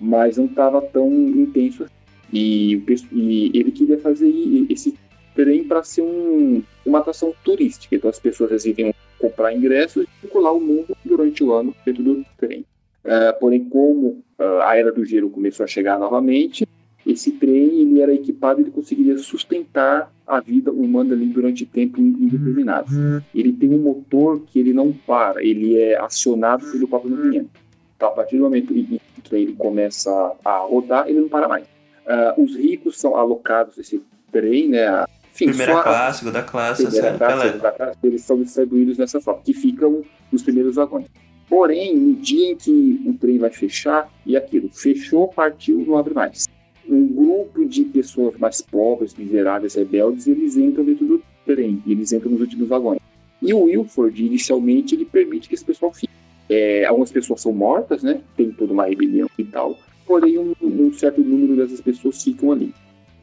mas 0.00 0.36
não 0.36 0.46
estava 0.46 0.82
tão 0.82 1.08
intenso. 1.08 1.84
Assim. 1.84 1.92
E, 2.32 2.82
e 3.12 3.52
ele 3.54 3.70
queria 3.70 3.96
fazer 4.00 4.28
esse 4.68 4.98
trem 5.36 5.62
para 5.62 5.84
ser 5.84 6.02
um, 6.02 6.64
uma 6.84 6.98
atração 6.98 7.32
turística. 7.44 7.94
Então 7.94 8.10
as 8.10 8.18
pessoas 8.18 8.50
recebiam 8.50 8.92
comprar 9.20 9.54
ingressos 9.54 10.02
e 10.02 10.20
circular 10.20 10.50
o 10.50 10.60
mundo 10.60 10.96
durante 11.04 11.44
o 11.44 11.52
ano 11.52 11.72
dentro 11.86 12.02
do 12.02 12.26
trem. 12.38 12.66
Uh, 13.04 13.38
porém, 13.38 13.64
como 13.66 14.20
uh, 14.36 14.62
a 14.62 14.76
era 14.76 14.90
do 14.90 15.04
gelo 15.04 15.30
começou 15.30 15.62
a 15.62 15.68
chegar 15.68 15.96
novamente, 15.96 16.66
esse 17.08 17.32
trem 17.32 17.80
ele 17.80 18.00
era 18.00 18.12
equipado 18.12 18.60
e 18.60 18.64
ele 18.64 18.70
conseguiria 18.70 19.16
sustentar 19.16 20.12
a 20.26 20.40
vida 20.40 20.70
humana 20.70 21.14
ali 21.14 21.24
durante 21.26 21.64
tempo 21.64 21.98
indeterminado. 21.98 22.92
Ele 23.34 23.50
tem 23.52 23.70
um 23.70 23.78
motor 23.78 24.42
que 24.46 24.58
ele 24.58 24.74
não 24.74 24.92
para, 24.92 25.42
ele 25.42 25.78
é 25.78 25.98
acionado 25.98 26.70
pelo 26.70 26.86
próprio 26.86 27.16
movimento. 27.16 27.48
Então, 27.96 28.08
a 28.08 28.12
partir 28.12 28.36
do 28.36 28.42
momento 28.42 28.76
em 28.76 28.84
que 28.84 29.00
o 29.18 29.22
trem 29.22 29.54
começa 29.54 30.10
a 30.44 30.58
rodar, 30.58 31.08
ele 31.08 31.20
não 31.20 31.28
para 31.28 31.48
mais. 31.48 31.64
Uh, 31.64 32.42
os 32.42 32.54
ricos 32.54 32.98
são 32.98 33.16
alocados 33.16 33.78
esse 33.78 34.02
trem, 34.30 34.68
né, 34.68 35.04
enfim, 35.32 35.46
primeira 35.46 35.82
classe, 35.82 36.18
segunda 36.18 36.42
classe, 36.42 36.82
primeira 36.82 37.08
assim, 37.08 37.18
classe, 37.18 37.46
segunda 37.46 37.72
classe, 37.72 37.98
eles 38.02 38.22
são 38.22 38.42
distribuídos 38.42 38.96
dessa 38.96 39.20
forma, 39.20 39.40
que 39.42 39.54
ficam 39.54 40.02
nos 40.30 40.42
primeiros 40.42 40.74
vagões. 40.74 41.06
Porém, 41.48 41.96
no 41.96 42.14
dia 42.14 42.52
em 42.52 42.56
que 42.56 43.02
o 43.06 43.14
trem 43.14 43.38
vai 43.38 43.50
fechar, 43.50 44.10
e 44.26 44.36
aquilo, 44.36 44.68
fechou, 44.70 45.28
partiu, 45.28 45.84
não 45.86 45.96
abre 45.96 46.12
mais. 46.12 46.46
Um 46.88 47.06
grupo 47.06 47.64
de 47.66 47.84
pessoas 47.84 48.36
mais 48.38 48.62
pobres, 48.62 49.14
miseráveis, 49.14 49.74
rebeldes, 49.74 50.26
eles 50.26 50.56
entram 50.56 50.84
dentro 50.84 51.06
do 51.06 51.22
trem, 51.44 51.82
eles 51.86 52.12
entram 52.12 52.30
nos 52.32 52.40
últimos 52.40 52.68
vagões. 52.68 53.00
E 53.40 53.52
o 53.52 53.64
Wilford, 53.64 54.24
inicialmente, 54.24 54.94
ele 54.94 55.04
permite 55.04 55.48
que 55.48 55.54
esse 55.54 55.64
pessoal 55.64 55.92
fique. 55.92 56.12
É, 56.48 56.86
algumas 56.86 57.12
pessoas 57.12 57.40
são 57.40 57.52
mortas, 57.52 58.02
né? 58.02 58.22
Tem 58.36 58.50
toda 58.50 58.72
uma 58.72 58.86
rebelião 58.86 59.28
e 59.38 59.44
tal. 59.44 59.78
Porém, 60.06 60.38
um, 60.38 60.54
um 60.62 60.92
certo 60.92 61.20
número 61.20 61.54
dessas 61.56 61.80
pessoas 61.80 62.22
ficam 62.22 62.50
ali. 62.50 62.72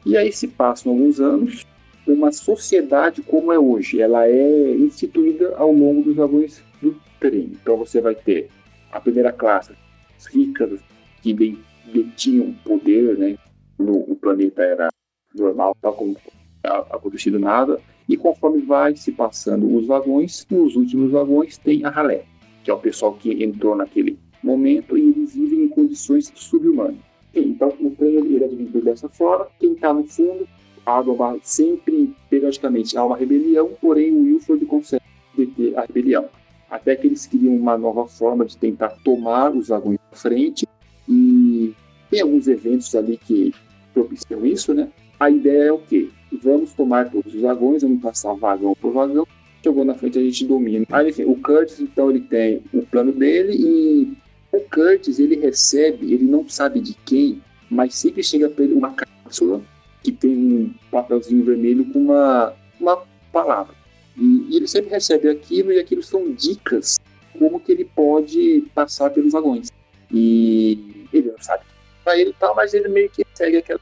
E 0.04 0.16
aí 0.16 0.32
se 0.32 0.46
passam 0.46 0.92
alguns 0.92 1.20
anos, 1.20 1.66
uma 2.06 2.30
sociedade 2.30 3.22
como 3.22 3.52
é 3.52 3.58
hoje. 3.58 4.00
Ela 4.00 4.28
é 4.28 4.74
instituída 4.76 5.54
ao 5.56 5.72
longo 5.72 6.02
dos 6.02 6.14
vagões 6.14 6.62
do 6.80 6.96
trem. 7.18 7.50
Então 7.60 7.76
você 7.76 8.00
vai 8.00 8.14
ter 8.14 8.48
a 8.92 9.00
primeira 9.00 9.32
classe, 9.32 9.72
as 10.16 10.26
ricas, 10.26 10.80
que 11.20 11.58
detinham 11.92 12.54
poder, 12.64 13.18
né? 13.18 13.36
No, 13.78 13.98
o 13.98 14.16
planeta 14.16 14.62
era 14.62 14.88
normal, 15.34 15.76
tal 15.80 15.92
como 15.94 16.16
acontecido 16.64 17.38
nada. 17.38 17.80
E 18.08 18.16
conforme 18.16 18.62
vai 18.62 18.96
se 18.96 19.12
passando 19.12 19.74
os 19.74 19.86
vagões, 19.86 20.46
nos 20.50 20.76
últimos 20.76 21.10
vagões 21.10 21.58
tem 21.58 21.84
a 21.84 21.90
ralé, 21.90 22.24
que 22.62 22.70
é 22.70 22.74
o 22.74 22.78
pessoal 22.78 23.14
que 23.14 23.42
entrou 23.42 23.74
naquele 23.74 24.18
momento 24.42 24.96
e 24.96 25.08
eles 25.08 25.34
vivem 25.34 25.64
em 25.64 25.68
condições 25.68 26.32
subhumanas. 26.34 26.96
Então 27.34 27.68
o 27.80 27.90
trem 27.90 28.14
ele 28.14 28.44
é 28.44 28.48
dividido 28.48 28.80
dessa 28.80 29.08
forma. 29.08 29.48
Quem 29.58 29.72
está 29.72 29.92
no 29.92 30.04
fundo 30.04 30.46
há 30.84 31.00
uma, 31.00 31.36
sempre, 31.42 32.14
periodicamente, 32.30 32.96
há 32.96 33.04
uma 33.04 33.16
rebelião, 33.16 33.70
porém 33.80 34.12
o 34.12 34.22
Wilford 34.22 34.64
consegue 34.66 35.02
deter 35.36 35.76
a 35.76 35.82
rebelião. 35.82 36.26
Até 36.70 36.96
que 36.96 37.06
eles 37.08 37.26
criam 37.26 37.54
uma 37.54 37.76
nova 37.76 38.06
forma 38.06 38.44
de 38.44 38.56
tentar 38.56 38.90
tomar 39.04 39.54
os 39.54 39.68
vagões 39.68 39.98
à 40.12 40.16
frente, 40.16 40.66
e 41.08 41.74
tem 42.10 42.20
alguns 42.20 42.48
eventos 42.48 42.94
ali 42.94 43.16
que 43.16 43.52
propiciam 43.96 44.44
isso, 44.44 44.74
né? 44.74 44.90
A 45.18 45.30
ideia 45.30 45.68
é 45.68 45.72
o 45.72 45.78
quê? 45.78 46.10
Vamos 46.42 46.74
tomar 46.74 47.10
todos 47.10 47.34
os 47.34 47.40
vagões, 47.40 47.82
vamos 47.82 48.02
passar 48.02 48.34
vagão 48.34 48.74
por 48.78 48.92
vagão, 48.92 49.26
chegou 49.62 49.84
na 49.84 49.94
frente 49.94 50.18
a 50.18 50.22
gente 50.22 50.44
domina. 50.44 50.84
Aí, 50.92 51.08
enfim, 51.08 51.24
o 51.24 51.34
Curtis, 51.36 51.80
então, 51.80 52.10
ele 52.10 52.20
tem 52.20 52.62
o 52.74 52.82
plano 52.82 53.12
dele 53.12 53.56
e 53.56 54.12
o 54.52 54.60
Curtis, 54.60 55.18
ele 55.18 55.36
recebe, 55.36 56.12
ele 56.12 56.24
não 56.24 56.46
sabe 56.46 56.80
de 56.80 56.94
quem, 57.06 57.40
mas 57.70 57.94
sempre 57.94 58.22
chega 58.22 58.50
para 58.50 58.64
ele 58.64 58.74
uma 58.74 58.92
cápsula 58.92 59.62
que 60.02 60.12
tem 60.12 60.36
um 60.36 60.74
papelzinho 60.90 61.42
vermelho 61.42 61.86
com 61.86 61.98
uma, 61.98 62.52
uma 62.78 63.02
palavra. 63.32 63.74
E, 64.16 64.46
e 64.50 64.56
ele 64.56 64.68
sempre 64.68 64.90
recebe 64.90 65.28
aquilo 65.28 65.72
e 65.72 65.78
aquilo 65.78 66.02
são 66.02 66.30
dicas 66.32 67.00
como 67.38 67.60
que 67.60 67.72
ele 67.72 67.84
pode 67.84 68.64
passar 68.74 69.10
pelos 69.10 69.32
vagões. 69.32 69.72
E 70.12 71.06
ele 71.12 71.30
não 71.30 71.40
sabe 71.40 71.64
para 72.06 72.16
ele 72.16 72.32
tal, 72.38 72.54
mas 72.54 72.72
ele 72.72 72.88
meio 72.88 73.10
que 73.10 73.26
segue 73.34 73.56
aquela. 73.56 73.80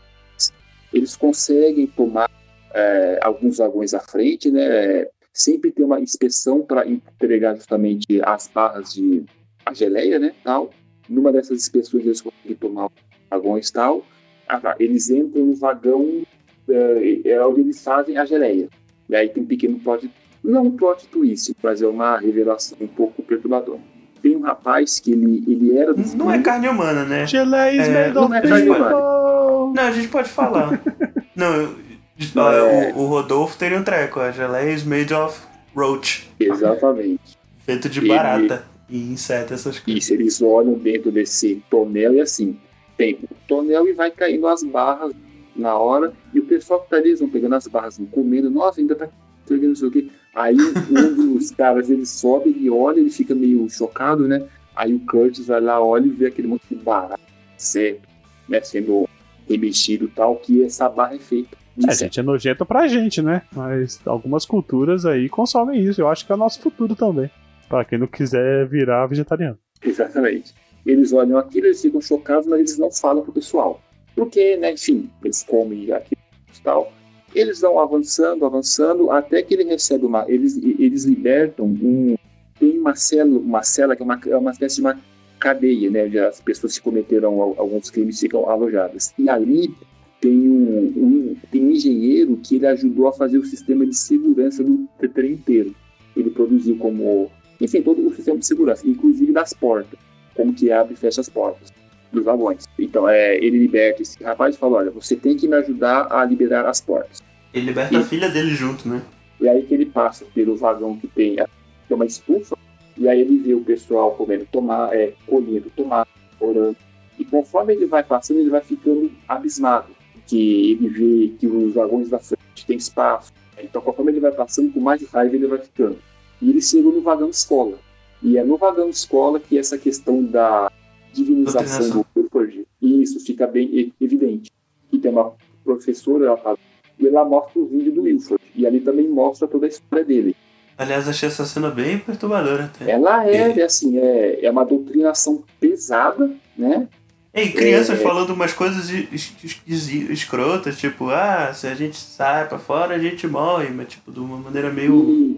Eles 0.91 1.15
conseguem 1.15 1.87
tomar 1.87 2.31
é, 2.73 3.19
alguns 3.21 3.59
vagões 3.59 3.93
à 3.93 4.01
frente, 4.01 4.51
né? 4.51 5.07
Sempre 5.31 5.71
tem 5.71 5.85
uma 5.85 6.01
inspeção 6.01 6.63
para 6.63 6.89
entregar 6.89 7.55
justamente 7.55 8.07
as 8.23 8.49
barras 8.49 8.95
de 8.95 9.25
a 9.67 9.75
geleia, 9.75 10.19
né? 10.19 10.35
Tal. 10.43 10.71
Numa 11.07 11.31
dessas 11.31 11.59
inspeções 11.59 12.07
eles 12.07 12.23
conseguem 12.23 12.57
tomar 12.57 12.89
vagões 13.29 13.71
tal. 13.71 14.07
Ah, 14.49 14.59
tá. 14.59 14.75
Eles 14.81 15.11
entram 15.11 15.45
no 15.45 15.55
vagão 15.55 16.23
é, 16.67 17.29
é 17.29 17.47
onde 17.47 17.61
eles 17.61 17.83
fazem 17.83 18.17
a 18.17 18.25
geleia. 18.25 18.71
E 19.11 19.15
aí 19.15 19.29
tem 19.29 19.43
um 19.43 19.47
pequeno 19.47 19.79
plot, 19.81 20.11
não 20.43 20.63
um 20.63 20.77
plot 20.77 21.07
twist, 21.09 21.55
mas 21.63 21.83
é 21.83 21.87
uma 21.87 22.17
revelação 22.17 22.79
um 22.81 22.87
pouco 22.87 23.23
perturbadora. 23.23 23.81
Tem 24.25 24.35
um 24.35 24.41
rapaz 24.41 24.99
que 24.99 25.13
ele, 25.13 25.45
ele 25.47 25.77
era 25.77 25.93
do 25.93 25.99
Não 25.99 26.07
fundo. 26.07 26.31
é 26.31 26.39
carne 26.41 26.67
humana, 26.67 27.05
né? 27.05 27.27
Geleia 27.27 27.83
é, 27.83 28.11
não 28.11 28.35
é 28.35 28.41
carne 28.41 28.71
humana. 28.71 28.91
Não, 28.91 29.83
a 29.83 29.91
gente 29.91 30.09
pode 30.09 30.31
falar. 30.31 30.81
não, 31.37 32.51
é... 32.51 32.95
o, 32.95 33.01
o, 33.01 33.07
Rodolfo 33.07 33.59
teria 33.59 33.79
um 33.79 33.85
treco. 33.85 34.21
A 34.21 34.31
geleia 34.31 34.73
is 34.73 34.83
made 34.83 35.13
of 35.13 35.39
roach. 35.77 36.27
Exatamente. 36.41 37.37
Feito 37.59 37.87
de 37.91 38.01
barata 38.01 38.65
e 38.89 39.13
inseto, 39.13 39.53
essas 39.53 39.79
coisas. 39.79 40.05
Isso, 40.05 40.15
eles 40.15 40.41
olham 40.41 40.73
dentro 40.73 41.13
desse 41.13 41.63
tonel 41.69 42.15
e 42.15 42.23
assim, 42.23 42.59
tem 42.97 43.19
o 43.31 43.35
tonel 43.47 43.87
e 43.87 43.93
vai 43.93 44.11
caindo 44.11 44.47
as 44.47 44.63
barras 44.63 45.13
na 45.55 45.77
hora, 45.77 46.15
e 46.33 46.41
o 46.41 46.47
pessoal 46.47 46.81
que 46.81 46.89
tá 46.89 46.97
ali, 46.97 47.11
eles 47.11 47.21
vão 47.21 47.29
pegando 47.29 47.57
as 47.57 47.67
barras, 47.67 47.99
vão 47.99 48.07
comendo, 48.07 48.49
nossa, 48.51 48.81
ainda 48.81 48.95
tá 48.95 49.07
pegando 49.47 49.69
não 49.69 49.77
sei 49.77 49.89
o 49.89 49.91
quê. 49.91 50.09
Aí 50.35 50.57
um 50.57 51.35
dos 51.35 51.51
caras, 51.53 51.91
ele 51.91 52.05
sobe, 52.05 52.51
ele 52.51 52.69
olha, 52.69 52.99
ele 52.99 53.11
fica 53.11 53.35
meio 53.35 53.69
chocado, 53.71 54.27
né? 54.27 54.47
Aí 54.75 54.93
o 54.93 55.01
Curtis 55.01 55.47
vai 55.47 55.61
lá, 55.61 55.83
olha 55.83 56.07
e 56.07 56.11
vê 56.11 56.27
aquele 56.27 56.49
monte 56.49 56.63
de 56.69 56.75
barra, 56.75 57.19
certo, 57.57 58.09
né, 58.49 58.61
sendo 58.61 59.09
remexido 59.49 60.09
tal, 60.09 60.37
que 60.37 60.65
essa 60.65 60.89
barra 60.89 61.15
é 61.15 61.19
feita. 61.19 61.57
É, 61.89 61.95
gente, 61.95 62.21
é 62.21 62.23
nojento 62.23 62.65
pra 62.65 62.87
gente, 62.87 63.21
né? 63.21 63.43
Mas 63.55 64.01
algumas 64.07 64.45
culturas 64.47 65.05
aí 65.05 65.29
consomem 65.29 65.83
isso. 65.83 66.01
Eu 66.01 66.09
acho 66.09 66.25
que 66.25 66.31
é 66.31 66.35
o 66.35 66.39
nosso 66.39 66.61
futuro 66.61 66.95
também. 66.95 67.31
Para 67.69 67.85
quem 67.85 67.99
não 67.99 68.07
quiser 68.07 68.67
virar 68.69 69.07
vegetariano. 69.07 69.59
Exatamente. 69.83 70.55
Eles 70.87 71.13
olham 71.13 71.37
aquilo, 71.39 71.67
eles 71.67 71.83
ficam 71.83 72.01
chocados, 72.01 72.47
mas 72.47 72.61
eles 72.61 72.79
não 72.79 72.93
falam 72.93 73.23
pro 73.23 73.33
pessoal. 73.33 73.81
Porque, 74.15 74.57
né, 74.57 74.73
enfim, 74.73 75.11
eles 75.23 75.43
comem 75.43 75.91
aquilo 75.93 76.21
e 76.57 76.63
tal. 76.63 76.93
Eles 77.35 77.61
vão 77.61 77.79
avançando, 77.79 78.45
avançando, 78.45 79.11
até 79.11 79.43
que 79.43 79.55
ele 79.55 79.65
recebe 79.65 80.07
uma. 80.07 80.25
Eles, 80.29 80.57
eles 80.57 81.05
libertam 81.05 81.67
um. 81.67 82.17
Tem 82.59 82.79
uma 82.79 82.95
cela, 82.95 83.39
uma 83.39 83.63
cela 83.63 83.97
que 83.97 84.03
é 84.03 84.05
uma, 84.05 84.21
é 84.27 84.37
uma 84.37 84.53
espécie 84.53 84.77
de 84.77 84.81
uma 84.83 84.99
cadeia, 85.39 85.91
né? 85.91 86.05
Onde 86.05 86.19
as 86.19 86.41
pessoas 86.41 86.79
que 86.79 86.85
cometeram 86.85 87.41
alguns 87.59 87.91
crimes 87.91 88.21
ficam 88.21 88.49
alojadas. 88.49 89.13
E 89.19 89.29
ali 89.29 89.75
tem 90.21 90.49
um, 90.49 90.93
um, 90.97 91.37
tem 91.51 91.65
um 91.65 91.71
engenheiro 91.71 92.37
que 92.37 92.57
ele 92.57 92.67
ajudou 92.67 93.09
a 93.09 93.13
fazer 93.13 93.39
o 93.39 93.45
sistema 93.45 93.85
de 93.85 93.97
segurança 93.97 94.63
do 94.63 94.89
trem 95.13 95.33
inteiro. 95.33 95.75
Ele 96.17 96.31
produziu 96.31 96.77
como, 96.77 97.31
enfim, 97.61 97.83
todo 97.83 98.07
o 98.07 98.15
sistema 98.15 98.39
de 98.39 98.47
segurança, 98.47 98.89
inclusive 98.89 99.33
das 99.33 99.53
portas, 99.53 99.99
como 100.35 100.55
que 100.55 100.71
abre 100.71 100.95
e 100.95 100.97
fecha 100.97 101.21
as 101.21 101.29
portas 101.29 101.73
dos 102.15 102.25
vagões. 102.25 102.65
Então, 102.79 103.09
é, 103.09 103.37
ele 103.37 103.59
liberta 103.59 104.01
esse 104.03 104.23
rapaz 104.23 104.55
e 104.55 104.59
fala, 104.59 104.79
olha, 104.79 104.91
você 104.91 105.15
tem 105.17 105.37
que 105.37 105.47
me 105.49 105.55
ajudar 105.57 106.07
a 106.11 106.25
liberar 106.25 106.67
as 106.67 106.81
portas. 106.81 107.23
Ele 107.53 107.67
liberta 107.67 107.95
E- 107.95 107.97
a 107.99 108.03
filha 108.03 108.29
dele 108.29 108.55
junto, 108.55 108.89
né? 108.89 109.03
E 109.41 109.49
aí 109.49 109.63
que 109.65 109.75
ele 109.75 109.87
passa 109.87 110.25
pelo 110.35 110.57
vagão 110.57 110.97
que 110.97 111.07
tem, 111.09 111.39
a- 111.41 111.49
tem 111.89 111.95
uma 111.95 112.07
estufa, 112.07 112.57
e 112.97 113.09
aí 113.09 113.21
ele 113.21 113.39
vê 113.39 113.55
o 113.55 113.61
pessoal 113.61 114.13
comendo 114.13 114.47
tomate, 114.51 114.95
é, 114.97 115.13
colhendo 115.27 115.71
tomate, 115.77 116.11
orando. 116.41 116.77
E 117.19 117.25
conforme 117.25 117.75
ele 117.75 117.87
vai 117.87 118.03
passando, 118.03 118.41
ele 118.41 118.51
vai 118.51 118.61
ficando 118.61 119.11
abismado. 119.29 119.89
Que 120.27 120.73
ele 120.73 120.89
vê 120.89 121.35
que 121.39 121.47
os 121.47 121.75
vagões 121.75 122.09
da 122.09 122.19
frente 122.19 122.65
tem 122.67 122.77
espaço. 122.77 123.33
Então, 123.63 123.83
conforme 123.83 124.11
ele 124.13 124.21
vai 124.21 124.33
passando, 124.33 124.73
com 124.73 124.81
mais 124.81 125.03
raiva 125.11 125.35
ele 125.37 125.47
vai 125.47 125.59
ficando. 125.59 125.99
E 126.41 126.51
ele 126.51 126.63
chega 126.63 126.89
no 126.89 127.01
vagão 127.03 127.29
escola. 127.31 127.79
E 128.23 128.39
é 128.39 128.43
no 128.45 128.57
vagão 128.57 128.89
escola 128.89 129.39
que 129.39 129.59
essa 129.59 129.77
questão 129.77 130.23
da 130.25 130.73
divinização 131.15 131.91
do 131.91 132.07
Wilford, 132.17 132.67
isso 132.83 133.21
fica 133.21 133.47
bem 133.47 133.69
e- 133.73 133.93
evidente. 134.01 134.51
E 134.93 134.99
tem 134.99 135.11
uma 135.11 135.33
professora, 135.65 136.27
ela 136.27 136.37
fala, 136.37 136.59
e 136.99 137.07
ela 137.07 137.25
mostra 137.25 137.61
o 137.61 137.67
vídeo 137.67 137.93
do 137.93 138.03
Wilford. 138.03 138.43
E 138.55 138.67
ali 138.67 138.81
também 138.81 139.09
mostra 139.09 139.49
toda 139.49 139.67
a 139.67 139.69
história 139.69 140.05
dele. 140.05 140.37
Aliás, 140.77 141.09
achei 141.09 141.29
essa 141.29 141.45
cena 141.45 141.71
bem 141.71 141.99
perturbadora 141.99 142.65
até. 142.65 142.91
Ela 142.91 143.27
é, 143.29 143.59
é 143.61 143.63
assim, 143.63 143.97
é, 143.99 144.45
é 144.45 144.51
uma 144.51 144.65
doutrinação 144.65 145.43
pesada, 145.61 146.31
né? 146.57 146.89
E 147.33 147.49
crianças 147.51 147.99
É. 147.99 148.03
falando 148.03 148.31
umas 148.31 148.53
coisas 148.53 148.89
es- 148.91 149.33
es- 149.43 149.61
es- 149.67 149.89
escrotas, 150.11 150.79
tipo, 150.79 151.11
ah, 151.11 151.53
se 151.53 151.67
a 151.67 151.75
gente 151.75 151.97
sai 151.97 152.49
pra 152.49 152.59
fora, 152.61 152.95
a 152.95 152.99
gente 152.99 153.27
morre, 153.27 153.71
mas 153.71 153.89
tipo, 153.89 154.13
de 154.13 154.21
uma 154.21 154.37
maneira 154.37 154.71
meio. 154.73 154.95
Isso, 155.33 155.34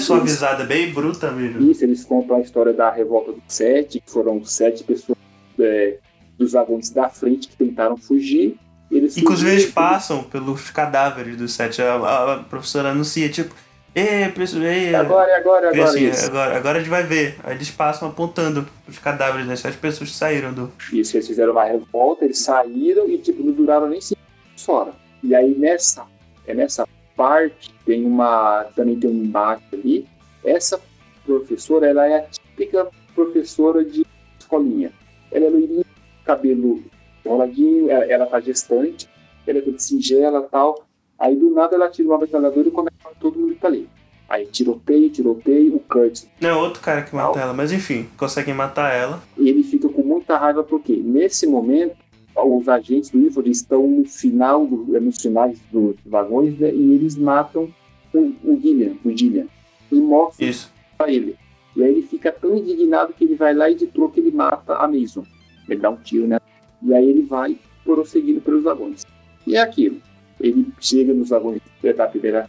suavizada, 0.00 0.64
bem 0.64 0.92
bruta 0.92 1.30
mesmo. 1.30 1.70
Isso, 1.70 1.84
eles 1.84 2.04
contam 2.04 2.36
a 2.36 2.40
história 2.40 2.72
da 2.72 2.90
revolta 2.90 3.32
do 3.32 3.42
Sete, 3.48 4.00
que 4.00 4.10
foram 4.10 4.44
sete 4.44 4.84
pessoas 4.84 5.18
é, 5.58 5.98
dos 6.38 6.52
vagões 6.52 6.90
da 6.90 7.08
frente 7.08 7.48
que 7.48 7.56
tentaram 7.56 7.96
fugir. 7.96 8.56
Eles 8.90 9.16
Inclusive, 9.16 9.50
eles 9.50 9.66
passam 9.66 10.22
pelos 10.24 10.70
cadáveres 10.70 11.36
dos 11.36 11.52
sete. 11.52 11.80
A, 11.80 11.94
a- 11.94 12.34
a 12.34 12.36
professora 12.38 12.90
anuncia, 12.90 13.28
tipo, 13.28 13.54
Ê, 13.92 14.28
pessoal, 14.28 14.62
ei, 14.62 14.94
Agora, 14.94 15.36
agora, 15.36 15.68
agora, 15.68 15.70
criancinha, 15.72 16.10
isso. 16.10 16.26
agora, 16.26 16.56
agora 16.56 16.78
a 16.78 16.80
gente 16.80 16.90
vai 16.90 17.02
ver. 17.02 17.36
Aí 17.42 17.56
eles 17.56 17.72
passam 17.72 18.08
apontando 18.08 18.64
os 18.88 18.98
cadáveres 19.00 19.48
das 19.48 19.58
sete 19.58 19.76
pessoas 19.78 20.10
que 20.10 20.16
saíram 20.16 20.52
do. 20.52 20.72
Isso, 20.92 21.16
eles 21.16 21.26
fizeram 21.26 21.50
uma 21.52 21.64
revolta, 21.64 22.24
eles 22.24 22.38
saíram 22.38 23.08
e 23.10 23.18
tipo, 23.18 23.42
não 23.42 23.52
duraram 23.52 23.88
nem 23.88 24.00
cinco 24.00 24.20
minutos 24.44 24.64
fora. 24.64 24.92
E 25.24 25.34
aí 25.34 25.56
nessa, 25.58 26.04
é 26.46 26.54
nessa 26.54 26.86
parte 27.20 27.70
tem 27.84 28.06
uma. 28.06 28.64
também 28.74 28.98
tem 28.98 29.10
um 29.10 29.24
embate 29.24 29.62
ali. 29.74 30.06
Essa 30.42 30.80
professora, 31.26 31.86
ela 31.86 32.06
é 32.06 32.16
a 32.16 32.22
típica 32.22 32.88
professora 33.14 33.84
de 33.84 34.06
escolinha. 34.38 34.90
Ela 35.30 35.44
é 35.44 35.50
loirinha, 35.50 35.84
cabelo 36.24 36.82
enroladinho, 37.22 37.90
ela, 37.90 38.04
ela 38.06 38.26
tá 38.26 38.40
gestante, 38.40 39.06
ela 39.46 39.58
é 39.58 39.60
toda 39.60 39.78
singela 39.78 40.48
tal. 40.50 40.86
Aí 41.18 41.36
do 41.36 41.50
nada 41.50 41.76
ela 41.76 41.90
tira 41.90 42.08
uma 42.08 42.16
metralhadora 42.16 42.66
e 42.66 42.70
começa 42.70 42.96
todo 43.20 43.38
mundo 43.38 43.52
que 43.52 43.60
tá 43.60 43.68
ali. 43.68 43.86
Aí 44.26 44.46
tiroteio, 44.46 45.10
tiroteio, 45.10 45.76
o 45.76 45.80
Curtis 45.80 46.26
Não, 46.40 46.48
é 46.48 46.54
outro 46.54 46.80
cara 46.80 47.02
que 47.02 47.14
mata 47.14 47.38
ela, 47.38 47.52
mas 47.52 47.70
enfim, 47.70 48.08
conseguem 48.16 48.54
matar 48.54 48.94
ela. 48.94 49.22
e 49.36 49.46
ele 49.46 49.62
fica 49.62 49.90
com 49.90 50.02
muita 50.02 50.38
raiva 50.38 50.62
porque 50.62 50.96
nesse 50.96 51.46
momento 51.46 51.96
os 52.44 52.68
agentes 52.68 53.10
do 53.10 53.20
Ilford 53.20 53.50
estão 53.50 53.86
no 53.86 54.04
final 54.04 54.66
do, 54.66 54.96
é, 54.96 55.00
nos 55.00 55.20
finais 55.20 55.58
dos 55.72 55.96
vagões 56.04 56.58
né, 56.58 56.72
e 56.72 56.92
eles 56.94 57.16
matam 57.16 57.68
o, 58.12 58.32
o 58.44 58.60
Gillian, 58.60 58.94
o 59.04 59.10
Gillian 59.16 59.46
e 59.90 59.96
mostram 59.96 60.48
Isso. 60.48 60.72
pra 60.96 61.10
ele. 61.10 61.36
E 61.76 61.82
aí 61.82 61.90
ele 61.90 62.02
fica 62.02 62.32
tão 62.32 62.56
indignado 62.56 63.12
que 63.12 63.24
ele 63.24 63.34
vai 63.34 63.54
lá 63.54 63.70
e 63.70 63.74
de 63.74 63.86
troco 63.86 64.18
ele 64.18 64.30
mata 64.30 64.74
a 64.74 64.88
Mason. 64.88 65.24
Ele 65.68 65.80
dá 65.80 65.90
um 65.90 65.96
tiro 65.96 66.26
né? 66.26 66.38
E 66.82 66.92
aí 66.94 67.08
ele 67.08 67.22
vai 67.22 67.56
prosseguindo 67.84 68.40
pelos 68.40 68.62
vagões. 68.62 69.04
E 69.46 69.56
é 69.56 69.60
aquilo. 69.60 70.00
Ele 70.40 70.66
chega 70.80 71.12
nos 71.12 71.28
vagões 71.28 71.60
da 71.96 72.06
primeira 72.06 72.48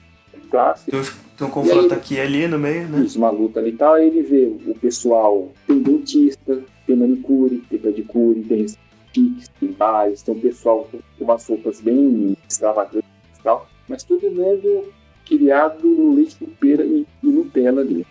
classe. 0.50 0.90
Tem, 0.90 1.02
tem 1.38 1.48
um 1.48 1.50
confronto 1.50 1.94
aqui 1.94 2.16
e 2.16 2.20
ali 2.20 2.48
no 2.48 2.60
meio, 2.60 2.88
né? 2.88 3.02
Isso, 3.02 3.18
uma 3.18 3.30
luta 3.30 3.60
ali 3.60 3.70
e 3.70 3.74
tal, 3.74 3.94
aí 3.94 4.08
ele 4.08 4.22
vê 4.22 4.46
o 4.46 4.76
pessoal, 4.76 5.52
tem 5.68 5.82
dentista, 5.82 6.62
tem 6.86 6.96
manicure, 6.96 7.64
tem 7.70 7.80
pedicure, 7.80 8.42
tem 8.42 8.66
chiques, 9.14 9.48
tem 9.60 9.72
bares, 9.72 10.22
tem 10.22 10.36
um 10.36 10.40
pessoal 10.40 10.88
com 10.92 11.24
umas 11.24 11.48
roupas 11.48 11.82
bem 11.82 12.36
extravagantes 12.48 13.10
e 13.40 13.44
tal, 13.44 13.68
mas 13.88 14.04
todo 14.04 14.30
mundo 14.32 14.92
criado 15.26 15.88
no 15.88 16.16
leite 16.16 16.38
com 16.38 16.46
pera 16.48 16.84
e, 16.84 17.06
e 17.24 17.28
Nutella 17.28 17.82
ali. 17.82 18.06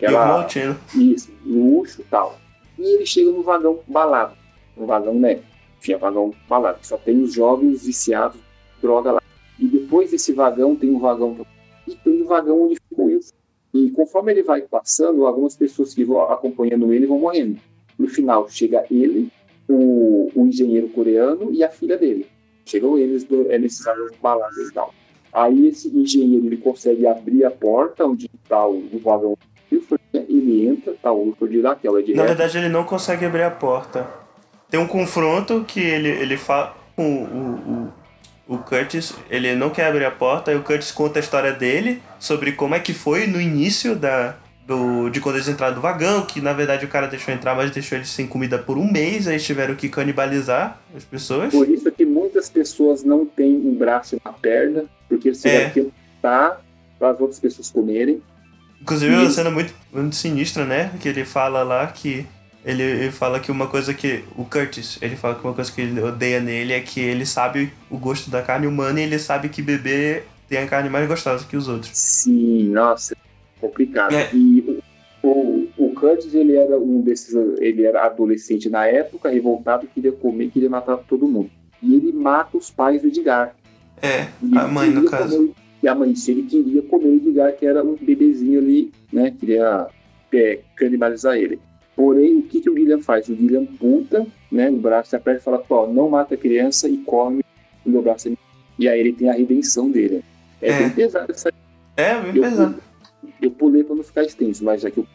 E 0.00 0.06
o 0.06 0.12
Maltino. 0.12 0.78
Isso, 0.94 1.30
luxo 1.44 2.00
e 2.00 2.04
tal. 2.04 2.38
E 2.78 2.94
ele 2.94 3.04
chega 3.04 3.30
no 3.30 3.42
vagão 3.42 3.80
balado, 3.86 4.34
no 4.76 4.86
vagão, 4.86 5.14
né? 5.14 5.40
Enfim, 5.78 5.92
é 5.92 5.98
vagão 5.98 6.32
balado, 6.48 6.78
só 6.82 6.96
tem 6.96 7.20
os 7.22 7.34
jovens 7.34 7.84
viciados, 7.84 8.40
droga 8.80 9.12
lá. 9.12 9.22
E 9.58 9.66
depois 9.66 10.10
desse 10.10 10.32
vagão 10.32 10.74
tem 10.74 10.90
um 10.90 10.98
vagão 10.98 11.46
e 11.86 11.94
tem 11.94 12.22
um 12.22 12.26
vagão 12.26 12.62
onde 12.62 12.76
ficou 12.76 13.06
o 13.06 13.08
Wilson. 13.08 13.34
E 13.74 13.90
conforme 13.90 14.32
ele 14.32 14.42
vai 14.42 14.62
passando, 14.62 15.26
algumas 15.26 15.54
pessoas 15.54 15.94
que 15.94 16.04
vão 16.04 16.22
acompanhando 16.22 16.92
ele 16.92 17.06
vão 17.06 17.18
morrendo. 17.18 17.60
No 17.98 18.08
final, 18.08 18.48
chega 18.48 18.84
ele, 18.90 19.30
o, 19.72 20.30
o 20.34 20.46
engenheiro 20.46 20.88
coreano 20.88 21.52
e 21.52 21.62
a 21.62 21.68
filha 21.68 21.96
dele. 21.96 22.26
Chegam 22.64 22.98
eles 22.98 23.24
do, 23.24 23.50
é, 23.50 23.58
vagões 23.58 24.12
balados 24.20 24.68
e 24.68 24.72
tal. 24.72 24.94
Aí 25.32 25.68
esse 25.68 25.88
engenheiro 25.88 26.46
ele 26.46 26.56
consegue 26.56 27.06
abrir 27.06 27.44
a 27.44 27.50
porta 27.50 28.04
onde 28.04 28.28
está 28.42 28.66
o, 28.66 28.78
o 28.92 28.98
vagão 28.98 29.36
Wilford, 29.70 30.02
né? 30.12 30.24
ele 30.28 30.66
entra, 30.66 30.94
tá 31.00 31.12
o 31.12 31.26
Wilford 31.26 31.60
lá, 31.60 31.76
que 31.76 31.86
é 31.86 32.14
Na 32.14 32.24
verdade, 32.24 32.58
ele 32.58 32.68
não 32.68 32.84
consegue 32.84 33.24
abrir 33.24 33.42
a 33.42 33.50
porta. 33.50 34.08
Tem 34.68 34.80
um 34.80 34.86
confronto 34.86 35.64
que 35.66 35.80
ele, 35.80 36.08
ele 36.08 36.36
fala 36.36 36.76
com 36.96 37.92
o, 38.48 38.54
o, 38.54 38.54
o 38.56 38.58
Curtis, 38.58 39.14
ele 39.28 39.54
não 39.54 39.70
quer 39.70 39.86
abrir 39.86 40.04
a 40.04 40.10
porta, 40.10 40.50
aí 40.50 40.56
o 40.56 40.62
Curtis 40.62 40.90
conta 40.90 41.18
a 41.18 41.20
história 41.20 41.52
dele 41.52 42.02
sobre 42.18 42.52
como 42.52 42.74
é 42.74 42.80
que 42.80 42.92
foi 42.92 43.26
no 43.26 43.40
início 43.40 43.94
da, 43.94 44.36
do, 44.66 45.08
de 45.10 45.20
quando 45.20 45.36
eles 45.36 45.48
entraram 45.48 45.74
do 45.74 45.80
vagão, 45.80 46.24
que 46.24 46.40
na 46.40 46.52
verdade 46.52 46.84
o 46.84 46.88
cara 46.88 47.06
deixou 47.08 47.34
entrar, 47.34 47.54
mas 47.54 47.70
deixou 47.70 47.98
eles 47.98 48.08
sem 48.08 48.26
comida 48.26 48.58
por 48.58 48.78
um 48.78 48.90
mês, 48.90 49.26
aí 49.26 49.38
tiveram 49.38 49.74
que 49.74 49.88
canibalizar 49.88 50.80
as 50.96 51.04
pessoas. 51.04 51.50
Por 51.52 51.68
isso 51.68 51.90
que 51.90 52.04
muitas 52.04 52.48
pessoas 52.48 53.02
não 53.02 53.26
têm 53.26 53.56
um 53.56 53.74
braço 53.74 54.14
e 54.14 54.20
uma 54.24 54.32
perna, 54.32 54.84
porque 55.08 55.28
eles 55.28 55.42
tiveram 55.42 55.66
É. 55.66 55.70
que 55.70 55.80
lutar 55.80 56.60
para 56.98 57.10
as 57.10 57.20
outras 57.20 57.40
pessoas 57.40 57.70
comerem. 57.70 58.22
Inclusive, 58.80 59.12
é 59.12 59.18
uma 59.18 59.30
cena 59.30 59.50
muito, 59.50 59.74
muito 59.92 60.16
sinistra, 60.16 60.64
né? 60.64 60.90
Que 61.00 61.08
ele 61.08 61.24
fala 61.24 61.62
lá 61.62 61.86
que. 61.88 62.26
Ele, 62.64 62.82
ele 62.82 63.10
fala 63.10 63.38
que 63.40 63.50
uma 63.50 63.66
coisa 63.66 63.92
que. 63.92 64.24
O 64.36 64.44
Curtis, 64.44 64.98
ele 65.02 65.16
fala 65.16 65.34
que 65.34 65.44
uma 65.44 65.52
coisa 65.52 65.70
que 65.70 65.80
ele 65.82 66.00
odeia 66.00 66.40
nele 66.40 66.72
é 66.72 66.80
que 66.80 67.00
ele 67.00 67.26
sabe 67.26 67.72
o 67.90 67.98
gosto 67.98 68.30
da 68.30 68.40
carne 68.40 68.66
humana 68.66 69.00
e 69.00 69.04
ele 69.04 69.18
sabe 69.18 69.48
que 69.50 69.60
bebê 69.60 70.22
tem 70.48 70.58
a 70.58 70.66
carne 70.66 70.88
mais 70.88 71.06
gostosa 71.06 71.44
que 71.44 71.56
os 71.56 71.68
outros. 71.68 71.90
Sim, 71.94 72.68
nossa, 72.70 73.14
complicado. 73.60 74.12
É. 74.14 74.28
E 74.34 74.80
o, 75.22 75.26
o, 75.28 75.68
o 75.76 75.94
Curtis, 75.94 76.34
ele 76.34 76.56
era 76.56 76.78
um 76.78 77.00
desses, 77.00 77.34
ele 77.60 77.84
era 77.84 78.04
adolescente 78.06 78.68
na 78.70 78.86
época, 78.86 79.28
revoltado, 79.28 79.86
queria 79.86 80.12
comer, 80.12 80.50
queria 80.50 80.70
matar 80.70 80.96
todo 80.98 81.28
mundo. 81.28 81.50
E 81.82 81.94
ele 81.94 82.12
mata 82.12 82.56
os 82.56 82.70
pais 82.70 83.02
do 83.02 83.08
Edgar. 83.08 83.54
É, 84.02 84.26
E 84.42 84.56
a 84.56 84.66
mãe, 84.66 84.90
no 84.90 85.04
caso. 85.04 85.36
comer- 85.36 85.52
e 85.82 85.88
a 85.88 85.94
mãe, 85.94 86.14
se 86.14 86.30
ele 86.30 86.42
queria 86.42 86.82
comer 86.82 87.06
o 87.06 87.14
Edgar, 87.16 87.54
que 87.56 87.64
era 87.66 87.82
um 87.82 87.96
bebezinho 88.00 88.58
ali, 88.60 88.90
né? 89.12 89.34
Queria 89.38 89.86
é, 90.32 90.60
canibalizar 90.76 91.36
ele. 91.36 91.58
Porém, 91.96 92.36
o 92.36 92.42
que, 92.42 92.60
que 92.60 92.70
o 92.70 92.74
Guilherme 92.74 93.02
faz? 93.02 93.28
O 93.28 93.34
Guilherme 93.34 93.66
puta, 93.78 94.26
né? 94.52 94.70
O 94.70 94.76
braço 94.76 95.10
se 95.10 95.16
aperta 95.16 95.40
e 95.40 95.44
fala, 95.44 95.62
ó, 95.68 95.86
não 95.86 96.08
mata 96.10 96.34
a 96.34 96.38
criança 96.38 96.88
e 96.88 96.96
come 96.98 97.42
o 97.84 97.90
meu 97.90 98.00
braço. 98.02 98.30
E 98.78 98.88
aí 98.88 99.00
ele 99.00 99.12
tem 99.12 99.28
a 99.28 99.32
redenção 99.34 99.90
dele. 99.90 100.22
É, 100.62 100.70
É. 100.70 100.78
bem 100.80 100.90
pesado 100.90 101.32
essa 101.32 101.50
É, 101.96 102.14
bem 102.20 102.36
eu, 102.36 102.42
pesado. 102.42 102.76
Eu 103.40 103.50
pulei 103.50 103.82
pra 103.84 103.94
não 103.94 104.02
ficar 104.02 104.22
extenso, 104.24 104.64
mas 104.64 104.82
já 104.82 104.90
que 104.90 104.98
eu 105.00 105.06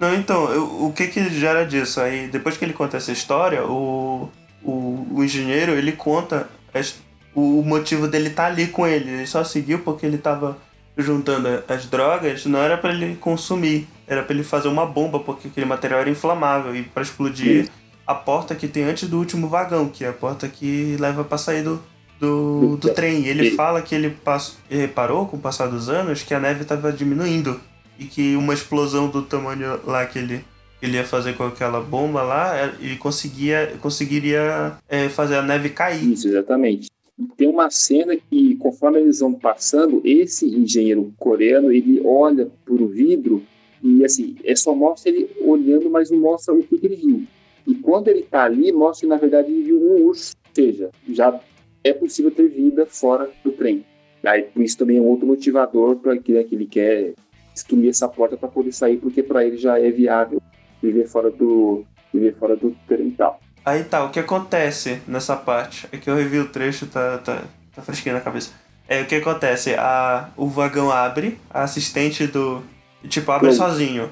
Não, 0.00 0.14
então, 0.14 0.50
eu- 0.52 0.84
o 0.86 0.92
que 0.92 1.08
que 1.08 1.28
gera 1.30 1.64
disso? 1.66 2.00
Aí, 2.00 2.28
depois 2.28 2.56
que 2.56 2.64
ele 2.64 2.72
conta 2.72 2.96
essa 2.96 3.10
história, 3.12 3.64
o, 3.64 4.28
o, 4.62 5.06
o 5.12 5.24
engenheiro, 5.24 5.72
ele 5.72 5.92
conta 5.92 6.48
as- 6.72 6.96
o 7.34 7.62
motivo 7.62 8.06
dele 8.08 8.28
estar 8.28 8.46
ali 8.46 8.68
com 8.68 8.86
ele. 8.86 9.10
Ele 9.10 9.26
só 9.26 9.42
seguiu 9.44 9.80
porque 9.80 10.06
ele 10.06 10.18
tava 10.18 10.56
juntando 10.96 11.48
as 11.68 11.86
drogas, 11.86 12.44
não 12.46 12.58
era 12.60 12.76
pra 12.76 12.92
ele 12.92 13.16
consumir, 13.16 13.86
era 14.06 14.22
pra 14.22 14.34
ele 14.34 14.42
fazer 14.44 14.68
uma 14.68 14.84
bomba, 14.86 15.20
porque 15.20 15.48
aquele 15.48 15.66
material 15.66 16.00
era 16.00 16.10
inflamável 16.10 16.74
e 16.74 16.82
pra 16.82 17.02
explodir 17.02 17.68
a 18.06 18.14
porta 18.14 18.54
que 18.54 18.66
tem 18.66 18.82
antes 18.84 19.08
do 19.08 19.18
último 19.18 19.48
vagão, 19.48 19.88
que 19.88 20.04
é 20.04 20.08
a 20.08 20.12
porta 20.12 20.48
que 20.48 20.96
leva 20.98 21.22
pra 21.22 21.38
sair 21.38 21.62
do, 21.62 21.80
do, 22.20 22.76
do 22.76 22.92
trem. 22.92 23.22
E 23.24 23.28
ele 23.28 23.50
fala 23.52 23.82
que 23.82 23.94
ele 23.94 24.10
pass- 24.10 24.58
reparou 24.68 25.26
com 25.26 25.36
o 25.36 25.40
passar 25.40 25.66
dos 25.68 25.88
anos 25.88 26.22
que 26.22 26.34
a 26.34 26.40
neve 26.40 26.62
estava 26.62 26.92
diminuindo 26.92 27.60
e 27.98 28.04
que 28.04 28.36
uma 28.36 28.54
explosão 28.54 29.08
do 29.08 29.22
tamanho 29.22 29.80
lá 29.84 30.04
que 30.06 30.18
ele, 30.18 30.44
ele 30.80 30.96
ia 30.96 31.04
fazer 31.04 31.34
com 31.36 31.44
aquela 31.44 31.80
bomba 31.80 32.22
lá, 32.22 32.56
é- 32.56 32.74
ele 32.80 32.96
conseguia, 32.96 33.74
conseguiria 33.80 34.72
é, 34.88 35.08
fazer 35.08 35.36
a 35.36 35.42
neve 35.42 35.70
cair. 35.70 36.12
Isso, 36.12 36.28
exatamente. 36.28 36.88
Tem 37.36 37.48
uma 37.48 37.68
cena 37.70 38.16
que, 38.16 38.54
conforme 38.56 39.00
eles 39.00 39.18
vão 39.18 39.34
passando, 39.34 40.00
esse 40.04 40.46
engenheiro 40.46 41.12
coreano, 41.18 41.72
ele 41.72 42.00
olha 42.04 42.48
por 42.64 42.80
o 42.80 42.86
vidro 42.86 43.42
e, 43.82 44.04
assim, 44.04 44.36
é 44.44 44.54
só 44.54 44.72
mostra 44.74 45.10
ele 45.10 45.28
olhando, 45.40 45.90
mas 45.90 46.10
não 46.10 46.18
mostra 46.18 46.54
o 46.54 46.62
que, 46.62 46.78
que 46.78 46.86
ele 46.86 46.94
viu. 46.96 47.24
E 47.66 47.74
quando 47.74 48.06
ele 48.08 48.22
tá 48.22 48.44
ali, 48.44 48.70
mostra 48.70 49.06
que, 49.06 49.10
na 49.10 49.16
verdade, 49.16 49.50
ele 49.50 49.64
viu 49.64 49.80
um 49.80 50.04
urso. 50.06 50.34
Ou 50.48 50.64
seja, 50.64 50.90
já 51.12 51.38
é 51.84 51.92
possível 51.92 52.30
ter 52.30 52.48
vida 52.48 52.86
fora 52.86 53.30
do 53.44 53.52
trem. 53.52 53.84
Aí, 54.24 54.42
por 54.42 54.62
isso 54.62 54.76
também 54.76 54.98
é 54.98 55.00
um 55.00 55.06
outro 55.06 55.26
motivador 55.26 55.96
para 55.96 56.16
que, 56.18 56.32
né, 56.32 56.42
que 56.42 56.54
ele 56.54 56.66
quer 56.66 57.14
destruir 57.54 57.88
essa 57.90 58.08
porta 58.08 58.36
para 58.36 58.48
poder 58.48 58.72
sair, 58.72 58.96
porque 58.96 59.22
para 59.22 59.44
ele 59.44 59.56
já 59.56 59.78
é 59.78 59.90
viável 59.90 60.40
viver 60.82 61.06
fora 61.06 61.30
do 61.30 61.84
viver 62.12 62.34
fora 62.38 62.56
do 62.56 62.74
trem 62.86 63.08
e 63.08 63.12
tal. 63.12 63.40
Aí 63.64 63.84
tá, 63.84 64.04
o 64.04 64.10
que 64.10 64.18
acontece 64.18 65.00
nessa 65.06 65.36
parte? 65.36 65.86
É 65.92 65.96
que 65.96 66.08
eu 66.08 66.16
revi 66.16 66.38
o 66.38 66.48
trecho, 66.48 66.86
tá, 66.86 67.18
tá, 67.18 67.42
tá 67.74 67.82
fresquinho 67.82 68.14
na 68.14 68.20
cabeça. 68.20 68.52
É, 68.88 69.02
o 69.02 69.06
que 69.06 69.16
acontece? 69.16 69.74
A, 69.74 70.30
o 70.36 70.46
vagão 70.46 70.90
abre, 70.90 71.38
a 71.50 71.62
assistente 71.64 72.26
do. 72.26 72.62
Tipo, 73.08 73.30
abre 73.32 73.48
Oi. 73.48 73.54
sozinho. 73.54 74.08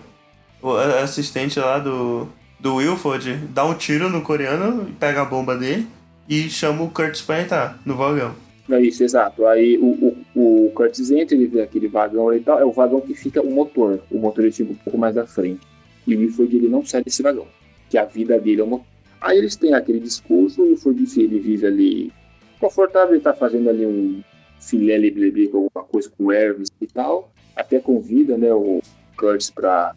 O 0.60 0.72
a- 0.72 1.00
assistente 1.00 1.58
lá 1.58 1.78
do. 1.78 2.28
Do 2.58 2.76
Wilford 2.76 3.36
dá 3.50 3.64
um 3.64 3.74
tiro 3.74 4.08
no 4.08 4.22
coreano, 4.22 4.90
pega 4.98 5.22
a 5.22 5.24
bomba 5.24 5.56
dele 5.56 5.86
e 6.28 6.48
chama 6.48 6.82
o 6.82 6.90
Curtis 6.90 7.22
pra 7.22 7.40
entrar 7.40 7.80
no 7.84 7.96
vagão. 7.96 8.34
É 8.68 8.80
isso, 8.80 9.04
exato. 9.04 9.46
Aí 9.46 9.78
o, 9.78 10.16
o, 10.34 10.66
o 10.66 10.72
Curtis 10.72 11.10
entra, 11.10 11.36
ele 11.36 11.46
vê 11.46 11.62
aquele 11.62 11.86
vagão 11.86 12.32
e 12.34 12.40
tal, 12.40 12.58
é 12.58 12.64
o 12.64 12.72
vagão 12.72 13.00
que 13.00 13.14
fica 13.14 13.40
o 13.40 13.50
motor. 13.50 14.00
O 14.10 14.18
motor 14.18 14.44
ele 14.44 14.52
fica 14.52 14.72
um 14.72 14.76
pouco 14.76 14.98
mais 14.98 15.16
à 15.16 15.26
frente. 15.26 15.60
E 16.06 16.14
o 16.16 16.18
Wilford 16.18 16.56
ele 16.56 16.68
não 16.68 16.84
sai 16.84 17.02
desse 17.02 17.22
vagão, 17.22 17.46
que 17.88 17.96
a 17.96 18.04
vida 18.04 18.38
dele 18.38 18.60
é 18.60 18.64
o 18.64 18.66
motor. 18.66 18.86
Aí 19.20 19.38
eles 19.38 19.56
têm 19.56 19.74
aquele 19.74 20.00
discurso, 20.00 20.62
o 20.62 20.66
Wilford 20.66 21.20
ele 21.20 21.38
vive 21.38 21.66
ali 21.66 22.12
confortável, 22.60 23.14
ele 23.14 23.22
tá 23.22 23.32
fazendo 23.32 23.68
ali 23.68 23.86
um 23.86 24.22
filé 24.60 24.96
libre 24.96 25.48
com 25.48 25.58
alguma 25.58 25.84
coisa 25.84 26.10
com 26.16 26.32
Hermes 26.32 26.68
e 26.80 26.86
tal. 26.86 27.32
Até 27.54 27.78
convida, 27.78 28.36
né, 28.36 28.52
o 28.52 28.80
Curtis 29.16 29.50
pra 29.50 29.94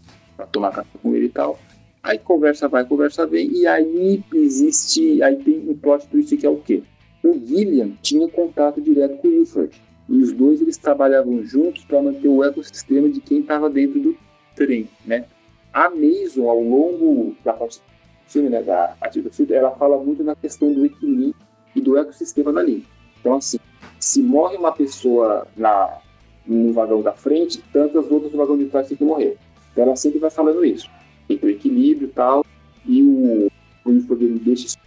tomar 0.51 0.71
café 0.71 0.89
com 1.01 1.15
ele 1.15 1.25
e 1.25 1.29
tal. 1.29 1.59
Aí 2.01 2.17
conversa 2.17 2.67
vai, 2.67 2.85
conversa 2.85 3.27
vem, 3.27 3.51
e 3.51 3.67
aí 3.67 4.23
existe, 4.33 5.21
aí 5.21 5.35
tem 5.35 5.69
um 5.69 5.75
plot 5.75 6.07
twist 6.07 6.35
que 6.37 6.45
é 6.45 6.49
o 6.49 6.57
quê? 6.57 6.81
O 7.23 7.33
Gillian 7.33 7.91
tinha 8.01 8.27
contato 8.29 8.81
direto 8.81 9.17
com 9.17 9.27
o 9.27 9.31
Wilford. 9.31 9.81
E 10.07 10.17
os 10.17 10.31
dois 10.31 10.61
eles 10.61 10.77
trabalhavam 10.77 11.43
juntos 11.43 11.83
para 11.83 12.01
manter 12.01 12.27
o 12.27 12.43
ecossistema 12.43 13.09
de 13.09 13.19
quem 13.19 13.41
estava 13.41 13.69
dentro 13.69 13.99
do 13.99 14.17
trem, 14.55 14.89
né? 15.05 15.25
A 15.73 15.89
Mason, 15.89 16.49
ao 16.49 16.61
longo 16.61 17.35
da 17.43 17.53
parte 17.53 17.79
do 17.79 17.83
filme, 18.25 18.49
né, 18.49 18.63
da 18.63 18.95
Ativa 19.01 19.29
ela 19.49 19.71
fala 19.71 20.01
muito 20.01 20.23
na 20.23 20.35
questão 20.35 20.73
do 20.73 20.85
equilíbrio 20.85 21.35
e 21.75 21.81
do 21.81 21.97
ecossistema 21.97 22.51
dali. 22.51 22.85
Então, 23.19 23.35
assim, 23.35 23.59
se 23.99 24.23
morre 24.23 24.57
uma 24.57 24.71
pessoa 24.71 25.47
na, 25.55 25.99
no 26.47 26.73
vagão 26.73 27.01
da 27.01 27.13
frente, 27.13 27.61
tantas 27.71 28.09
outras 28.09 28.31
no 28.31 28.37
vagão 28.37 28.57
de 28.57 28.65
trás 28.65 28.87
têm 28.87 28.97
que 28.97 29.03
morrer. 29.03 29.37
Então, 29.71 29.83
ela 29.83 29.95
sempre 29.95 30.17
vai 30.17 30.31
falando 30.31 30.65
isso. 30.65 30.89
Tem 31.29 31.37
que 31.37 31.41
ter 31.41 31.47
o 31.47 31.49
equilíbrio 31.51 32.07
e 32.07 32.11
tal. 32.11 32.45
E 32.85 33.03
o, 33.03 33.47
o 33.85 33.89
Wilford 33.89 34.25
ele 34.25 34.39
deixa 34.39 34.77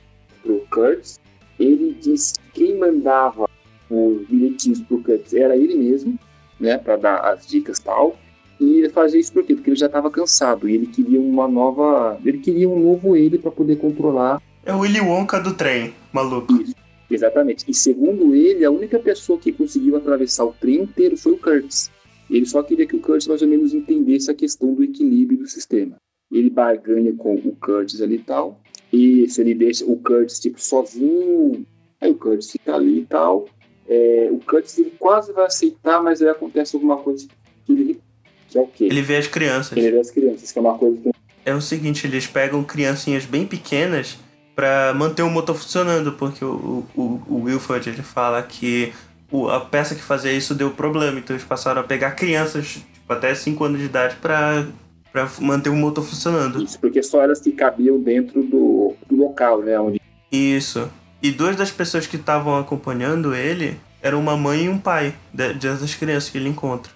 pro 0.42 0.66
Kurtz. 0.70 1.18
Ele 1.58 1.96
diz 2.00 2.32
que 2.32 2.64
quem 2.64 2.76
mandava 2.76 3.48
os 3.88 4.26
bilhetinhos 4.26 4.80
pro 4.80 5.02
Kurtz 5.02 5.32
era 5.32 5.56
ele 5.56 5.76
mesmo, 5.76 6.18
né, 6.58 6.76
para 6.76 6.96
dar 6.96 7.18
as 7.20 7.46
dicas 7.46 7.78
e 7.78 7.84
tal. 7.84 8.18
E 8.60 8.78
ele 8.78 8.88
fazia 8.88 9.20
isso 9.20 9.32
por 9.32 9.44
quê? 9.44 9.54
Porque 9.54 9.70
ele 9.70 9.76
já 9.76 9.86
estava 9.86 10.10
cansado 10.10 10.68
e 10.68 10.74
ele 10.74 10.86
queria 10.86 11.20
uma 11.20 11.48
nova, 11.48 12.18
ele 12.24 12.38
queria 12.38 12.68
um 12.68 12.78
novo 12.78 13.16
ele 13.16 13.38
para 13.38 13.50
poder 13.50 13.76
controlar. 13.76 14.40
É 14.64 14.72
o 14.72 14.80
Willy 14.80 15.00
Wonka 15.00 15.40
do 15.40 15.54
trem, 15.54 15.92
maluco. 16.12 16.60
Isso, 16.60 16.74
exatamente. 17.10 17.64
E 17.68 17.74
segundo 17.74 18.34
ele, 18.34 18.64
a 18.64 18.70
única 18.70 18.98
pessoa 18.98 19.38
que 19.38 19.52
conseguiu 19.52 19.96
atravessar 19.96 20.44
o 20.44 20.52
trem 20.52 20.82
inteiro 20.82 21.16
foi 21.16 21.32
o 21.32 21.38
Kurtz. 21.38 21.90
Ele 22.30 22.46
só 22.46 22.62
queria 22.62 22.86
que 22.86 22.96
o 22.96 23.00
Kurtz 23.00 23.26
mais 23.26 23.42
ou 23.42 23.48
menos 23.48 23.74
entendesse 23.74 24.30
a 24.30 24.34
questão 24.34 24.72
do 24.72 24.84
equilíbrio 24.84 25.38
do 25.38 25.46
sistema. 25.46 25.96
Ele 26.32 26.50
barganha 26.50 27.12
com 27.12 27.34
o 27.34 27.56
Kurtz 27.56 28.00
ali 28.00 28.16
e 28.16 28.18
tal. 28.20 28.60
E 28.92 29.28
se 29.28 29.40
ele 29.40 29.54
deixa 29.54 29.84
o 29.84 29.96
Kurtz 29.98 30.40
tipo 30.40 30.60
sozinho, 30.60 31.66
aí 32.00 32.10
o 32.10 32.14
Kurtz 32.14 32.50
fica 32.50 32.74
ali 32.74 33.00
e 33.00 33.06
tal. 33.06 33.46
É, 33.88 34.28
o 34.32 34.38
Kurtz 34.38 34.78
ele 34.78 34.92
quase 34.98 35.32
vai 35.32 35.46
aceitar, 35.46 36.02
mas 36.02 36.22
aí 36.22 36.28
acontece 36.28 36.74
alguma 36.74 36.96
coisa 36.96 37.28
que 37.66 37.72
ele 37.72 38.00
que 38.52 38.58
é 38.58 38.60
o 38.60 38.66
quê? 38.66 38.84
Ele 38.84 39.00
vê 39.00 39.16
as 39.16 39.26
crianças. 39.26 39.76
Ele 39.76 39.90
vê 39.90 39.98
as 39.98 40.10
crianças, 40.10 40.52
que 40.52 40.58
é 40.58 40.60
uma 40.60 40.76
coisa 40.76 40.98
que 40.98 41.10
É 41.44 41.54
o 41.54 41.60
seguinte, 41.60 42.06
eles 42.06 42.26
pegam 42.26 42.62
criancinhas 42.62 43.24
bem 43.24 43.46
pequenas 43.46 44.18
pra 44.54 44.92
manter 44.94 45.22
o 45.22 45.30
motor 45.30 45.56
funcionando, 45.56 46.12
porque 46.12 46.44
o, 46.44 46.84
o, 46.94 47.22
o 47.26 47.42
Wilford 47.44 47.88
ele 47.88 48.02
fala 48.02 48.42
que 48.42 48.92
o, 49.30 49.48
a 49.48 49.60
peça 49.60 49.94
que 49.94 50.02
fazia 50.02 50.32
isso 50.32 50.54
deu 50.54 50.70
problema, 50.70 51.18
então 51.18 51.34
eles 51.34 51.46
passaram 51.46 51.80
a 51.80 51.84
pegar 51.84 52.10
crianças 52.10 52.82
tipo, 52.92 53.10
até 53.10 53.34
5 53.34 53.64
anos 53.64 53.80
de 53.80 53.86
idade 53.86 54.16
pra, 54.16 54.66
pra 55.12 55.28
manter 55.40 55.68
o 55.68 55.76
motor 55.76 56.02
funcionando. 56.04 56.62
Isso, 56.62 56.78
porque 56.80 57.02
só 57.02 57.22
elas 57.22 57.40
que 57.40 57.52
cabiam 57.52 57.98
dentro 58.00 58.42
do, 58.42 58.94
do 59.08 59.16
local, 59.16 59.60
né? 59.62 59.78
Onde... 59.78 60.00
Isso. 60.30 60.90
E 61.22 61.30
duas 61.30 61.54
das 61.56 61.70
pessoas 61.70 62.06
que 62.06 62.16
estavam 62.16 62.56
acompanhando 62.58 63.34
ele 63.34 63.78
eram 64.00 64.18
uma 64.18 64.36
mãe 64.36 64.64
e 64.64 64.68
um 64.68 64.78
pai 64.78 65.14
de- 65.32 65.54
dessas 65.54 65.94
crianças 65.94 66.30
que 66.30 66.38
ele 66.38 66.48
encontra. 66.48 66.90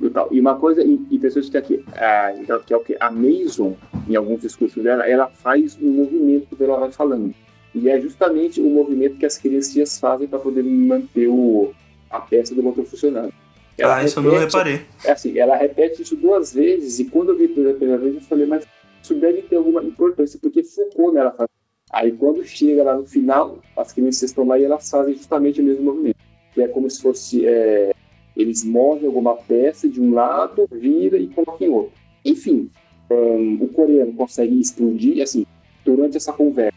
e 0.00 0.10
tal. 0.10 0.28
E 0.30 0.40
uma 0.40 0.56
coisa 0.56 0.82
in- 0.82 1.06
interessante 1.10 1.50
que 1.50 1.56
é 1.56 1.62
que, 1.62 1.84
a, 1.94 2.34
então, 2.38 2.60
que 2.60 2.74
é 2.74 2.76
o 2.76 2.80
que 2.80 2.96
a 3.00 3.10
Mason, 3.10 3.76
em 4.08 4.16
alguns 4.16 4.42
discursos 4.42 4.82
dela, 4.82 5.08
ela 5.08 5.28
faz 5.28 5.78
um 5.80 5.90
movimento 5.90 6.54
que 6.56 6.62
ela 6.62 6.78
vai 6.80 6.90
falando. 6.92 7.32
E 7.74 7.88
é 7.88 7.98
justamente 8.00 8.60
o 8.60 8.68
movimento 8.68 9.16
que 9.16 9.24
as 9.26 9.38
crianças 9.38 9.98
fazem 9.98 10.28
para 10.28 10.38
poder 10.38 10.62
manter 10.62 11.28
o, 11.28 11.72
a 12.10 12.20
peça 12.20 12.54
do 12.54 12.62
motor 12.62 12.84
funcionando. 12.84 13.32
Ela 13.76 13.96
ah, 13.96 14.04
isso 14.04 14.18
eu 14.18 14.22
não 14.22 14.30
repete- 14.32 14.56
reparei. 14.56 14.80
É 15.04 15.10
assim, 15.12 15.38
ela 15.38 15.56
repete 15.56 16.02
isso 16.02 16.16
duas 16.16 16.52
vezes, 16.52 16.98
e 16.98 17.04
quando 17.06 17.30
eu 17.30 17.36
vi 17.36 17.48
pela 17.48 17.74
primeira 17.74 18.00
vez, 18.00 18.14
eu 18.14 18.20
falei, 18.20 18.46
mas 18.46 18.64
isso 19.02 19.14
deve 19.14 19.42
ter 19.42 19.56
alguma 19.56 19.82
importância, 19.82 20.38
porque 20.40 20.62
focou 20.62 21.12
nela. 21.12 21.32
fazer. 21.32 21.50
Aí 21.90 22.12
quando 22.12 22.44
chega 22.44 22.82
lá 22.82 22.96
no 22.96 23.06
final, 23.06 23.58
as 23.76 23.92
crianças 23.92 24.22
estão 24.24 24.46
lá 24.46 24.58
e 24.58 24.64
elas 24.64 24.88
fazem 24.88 25.14
justamente 25.14 25.60
o 25.60 25.64
mesmo 25.64 25.84
movimento. 25.84 26.16
Que 26.52 26.62
é 26.62 26.68
como 26.68 26.88
se 26.88 27.02
fosse. 27.02 27.46
é, 27.46 27.92
eles 28.36 28.64
movem 28.64 29.06
alguma 29.06 29.36
peça 29.36 29.88
de 29.88 30.00
um 30.00 30.12
lado, 30.12 30.68
vira 30.72 31.16
e 31.16 31.28
coloca 31.28 31.64
em 31.64 31.68
outro. 31.68 31.92
Enfim, 32.24 32.70
hum, 33.10 33.58
o 33.60 33.68
coreano 33.68 34.12
consegue 34.14 34.58
explodir, 34.58 35.22
assim, 35.22 35.46
durante 35.84 36.16
essa 36.16 36.32
conversa, 36.32 36.76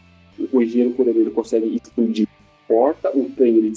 o 0.52 0.62
engenheiro 0.62 0.94
coreano 0.94 1.20
ele 1.20 1.30
consegue 1.30 1.74
explodir 1.74 2.28
a 2.28 2.68
porta, 2.68 3.10
o 3.16 3.28
trem 3.30 3.56
ele 3.56 3.72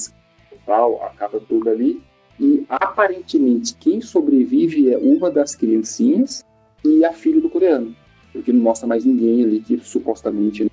tal, 0.66 1.04
acaba 1.04 1.40
tudo 1.40 1.70
ali. 1.70 2.02
E 2.42 2.66
aparentemente 2.68 3.76
quem 3.76 4.02
sobrevive 4.02 4.92
é 4.92 4.98
uma 4.98 5.30
das 5.30 5.54
criancinhas 5.54 6.44
e 6.84 7.06
a 7.06 7.14
filha 7.14 7.40
do 7.40 7.48
coreano. 7.48 7.96
Porque 8.34 8.52
não 8.52 8.62
mostra 8.62 8.88
mais 8.88 9.06
ninguém 9.06 9.44
ali 9.44 9.60
que 9.60 9.80
supostamente. 9.84 10.72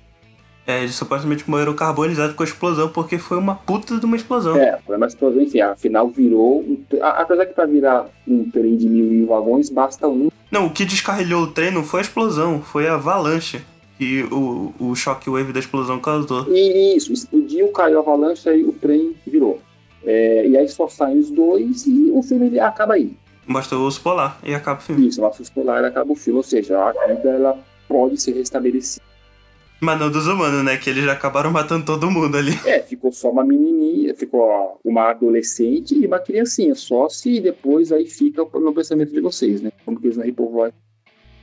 É, 0.65 0.79
eles 0.79 0.95
supostamente 0.95 1.47
morreram 1.47 1.75
carbonizados 1.75 2.35
com 2.35 2.41
a 2.41 2.45
explosão, 2.45 2.89
porque 2.89 3.19
foi 3.19 3.37
uma 3.37 3.53
puta 3.53 3.99
de 3.99 4.05
uma 4.05 4.15
explosão. 4.15 4.55
É, 4.55 4.79
foi 4.83 4.97
uma 4.97 5.05
explosão, 5.05 5.41
enfim, 5.41 5.61
afinal 5.61 6.07
virou. 6.09 6.61
Um, 6.61 6.83
apesar 7.01 7.45
que 7.45 7.53
para 7.53 7.65
virar 7.67 8.07
um 8.27 8.49
trem 8.49 8.75
de 8.75 8.89
mil 8.89 9.05
e 9.05 9.09
mil 9.09 9.27
vagões, 9.27 9.69
basta 9.69 10.07
um. 10.07 10.29
Não, 10.49 10.65
o 10.65 10.73
que 10.73 10.85
descarrilhou 10.85 11.43
o 11.43 11.47
trem 11.47 11.71
não 11.71 11.83
foi 11.83 11.99
a 11.99 12.03
explosão, 12.03 12.61
foi 12.61 12.87
a 12.87 12.95
avalanche 12.95 13.61
que 13.99 14.23
o, 14.31 14.73
o 14.79 14.95
shockwave 14.95 15.51
da 15.51 15.59
explosão 15.59 15.99
causou. 15.99 16.47
E 16.49 16.95
isso, 16.95 17.11
explodiu, 17.11 17.67
caiu 17.67 17.97
a 17.97 18.01
avalanche, 18.01 18.47
aí 18.47 18.63
o 18.63 18.71
trem. 18.71 19.13
É, 20.11 20.47
e 20.47 20.57
aí 20.57 20.67
só 20.67 20.87
saem 20.87 21.19
os 21.19 21.29
dois 21.29 21.85
e 21.85 22.09
o 22.11 22.23
filme 22.23 22.47
ele 22.47 22.59
acaba 22.59 22.95
aí. 22.95 23.15
Basta 23.47 23.75
o 23.75 23.83
urso 23.83 24.01
polar 24.01 24.39
e 24.43 24.55
acaba 24.55 24.79
o 24.79 24.83
filme. 24.83 25.07
Isso, 25.07 25.21
o 25.21 25.23
laço 25.23 25.43
polar 25.53 25.85
acaba 25.85 26.11
o 26.11 26.15
filme, 26.15 26.37
ou 26.37 26.43
seja, 26.43 26.79
a 26.79 26.91
vida 27.13 27.29
ela 27.29 27.59
pode 27.87 28.19
ser 28.19 28.31
restabelecida. 28.31 29.05
Mas 29.79 29.99
não 29.99 30.09
dos 30.09 30.25
humanos, 30.25 30.65
né? 30.65 30.77
Que 30.77 30.89
eles 30.89 31.05
já 31.05 31.13
acabaram 31.13 31.51
matando 31.51 31.85
todo 31.85 32.09
mundo 32.09 32.35
ali. 32.35 32.59
É, 32.65 32.79
ficou 32.79 33.11
só 33.11 33.29
uma 33.29 33.45
menininha, 33.45 34.15
ficou 34.15 34.79
uma 34.83 35.11
adolescente 35.11 35.95
e 35.95 36.07
uma 36.07 36.19
criancinha, 36.19 36.73
só 36.73 37.07
se 37.07 37.39
depois 37.39 37.91
aí 37.91 38.07
fica 38.07 38.43
no 38.43 38.73
pensamento 38.73 39.13
de 39.13 39.21
vocês, 39.21 39.61
né? 39.61 39.71
Como 39.85 39.99
que 39.99 40.07
eles 40.07 40.17
não 40.17 40.25
repovoam. 40.25 40.73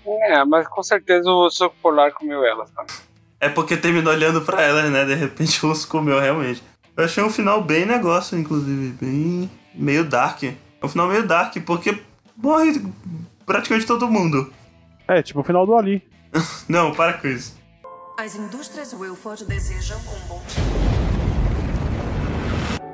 É, 0.05 0.45
mas 0.45 0.67
com 0.67 0.83
certeza 0.83 1.31
o 1.31 1.49
Soco 1.51 1.77
Polar 1.81 2.13
comeu 2.13 2.45
elas 2.45 2.69
também. 2.71 2.95
É 3.41 3.49
porque 3.49 3.77
terminou 3.77 4.13
olhando 4.13 4.43
pra 4.43 4.63
elas, 4.63 4.91
né? 4.91 5.05
De 5.05 5.15
repente 5.15 5.65
o 5.65 5.69
urso 5.69 5.87
comeu 5.89 6.19
realmente. 6.19 6.63
Eu 6.97 7.05
achei 7.05 7.23
um 7.23 7.29
final 7.29 7.63
bem 7.63 7.85
negócio, 7.85 8.39
inclusive, 8.39 8.97
bem. 8.99 9.51
meio 9.75 10.03
dark. 10.03 10.45
É 10.45 10.57
um 10.83 10.89
final 10.89 11.07
meio 11.07 11.27
dark, 11.27 11.55
porque 11.67 12.01
morre 12.35 12.83
praticamente 13.45 13.87
todo 13.87 14.09
mundo. 14.09 14.51
É, 15.07 15.23
tipo 15.23 15.41
o 15.41 15.45
final 15.45 15.67
do 15.67 15.75
Ali. 15.75 16.03
Não, 16.67 16.93
para 16.93 17.13
com 17.13 17.29
isso. 17.29 17.55
As 18.19 18.35
indústrias 18.35 18.95
Wilford 18.95 19.45
desejam 19.45 19.99
um 19.99 20.27
bom 20.27 20.43
dia. 20.49 20.65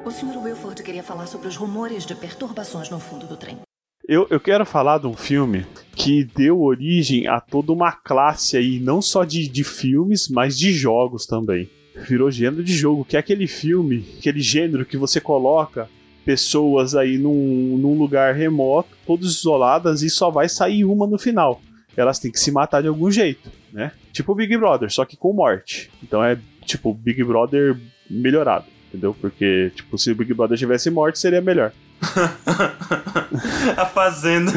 O 0.04 0.10
Sr. 0.10 0.36
Wilford 0.36 0.82
queria 0.82 1.04
falar 1.04 1.26
sobre 1.26 1.46
os 1.46 1.54
rumores 1.54 2.04
de 2.04 2.16
perturbações 2.16 2.90
no 2.90 2.98
fundo 2.98 3.28
do 3.28 3.36
trem. 3.36 3.60
Eu, 4.08 4.26
eu 4.30 4.40
quero 4.40 4.66
falar 4.66 4.98
de 4.98 5.06
um 5.06 5.14
filme 5.14 5.64
que 5.94 6.24
deu 6.24 6.60
origem 6.60 7.28
a 7.28 7.40
toda 7.40 7.70
uma 7.70 7.92
classe 7.92 8.56
aí, 8.56 8.80
não 8.80 9.00
só 9.00 9.22
de, 9.22 9.46
de 9.46 9.62
filmes, 9.62 10.28
mas 10.28 10.58
de 10.58 10.72
jogos 10.72 11.24
também. 11.24 11.70
Virou 11.94 12.30
gênero 12.30 12.64
de 12.64 12.74
jogo, 12.74 13.04
que 13.04 13.16
é 13.16 13.20
aquele 13.20 13.46
filme, 13.46 14.04
aquele 14.18 14.40
gênero 14.40 14.84
que 14.84 14.96
você 14.96 15.20
coloca 15.20 15.88
pessoas 16.24 16.94
aí 16.94 17.18
num, 17.18 17.76
num 17.78 17.98
lugar 17.98 18.34
remoto, 18.34 18.90
todas 19.06 19.26
isoladas, 19.26 20.02
e 20.02 20.10
só 20.10 20.30
vai 20.30 20.48
sair 20.48 20.84
uma 20.84 21.06
no 21.06 21.18
final. 21.18 21.60
Elas 21.96 22.18
têm 22.18 22.30
que 22.30 22.40
se 22.40 22.50
matar 22.50 22.80
de 22.80 22.88
algum 22.88 23.10
jeito, 23.10 23.50
né? 23.72 23.92
Tipo 24.12 24.34
Big 24.34 24.56
Brother, 24.56 24.90
só 24.90 25.04
que 25.04 25.16
com 25.16 25.32
morte. 25.32 25.90
Então 26.02 26.24
é 26.24 26.38
tipo 26.64 26.94
Big 26.94 27.22
Brother 27.24 27.76
melhorado, 28.08 28.64
entendeu? 28.88 29.14
Porque, 29.20 29.72
tipo, 29.74 29.98
se 29.98 30.10
o 30.10 30.14
Big 30.14 30.32
Brother 30.32 30.56
tivesse 30.56 30.90
morte, 30.90 31.18
seria 31.18 31.40
melhor. 31.40 31.72
A 33.76 33.86
Fazenda. 33.86 34.52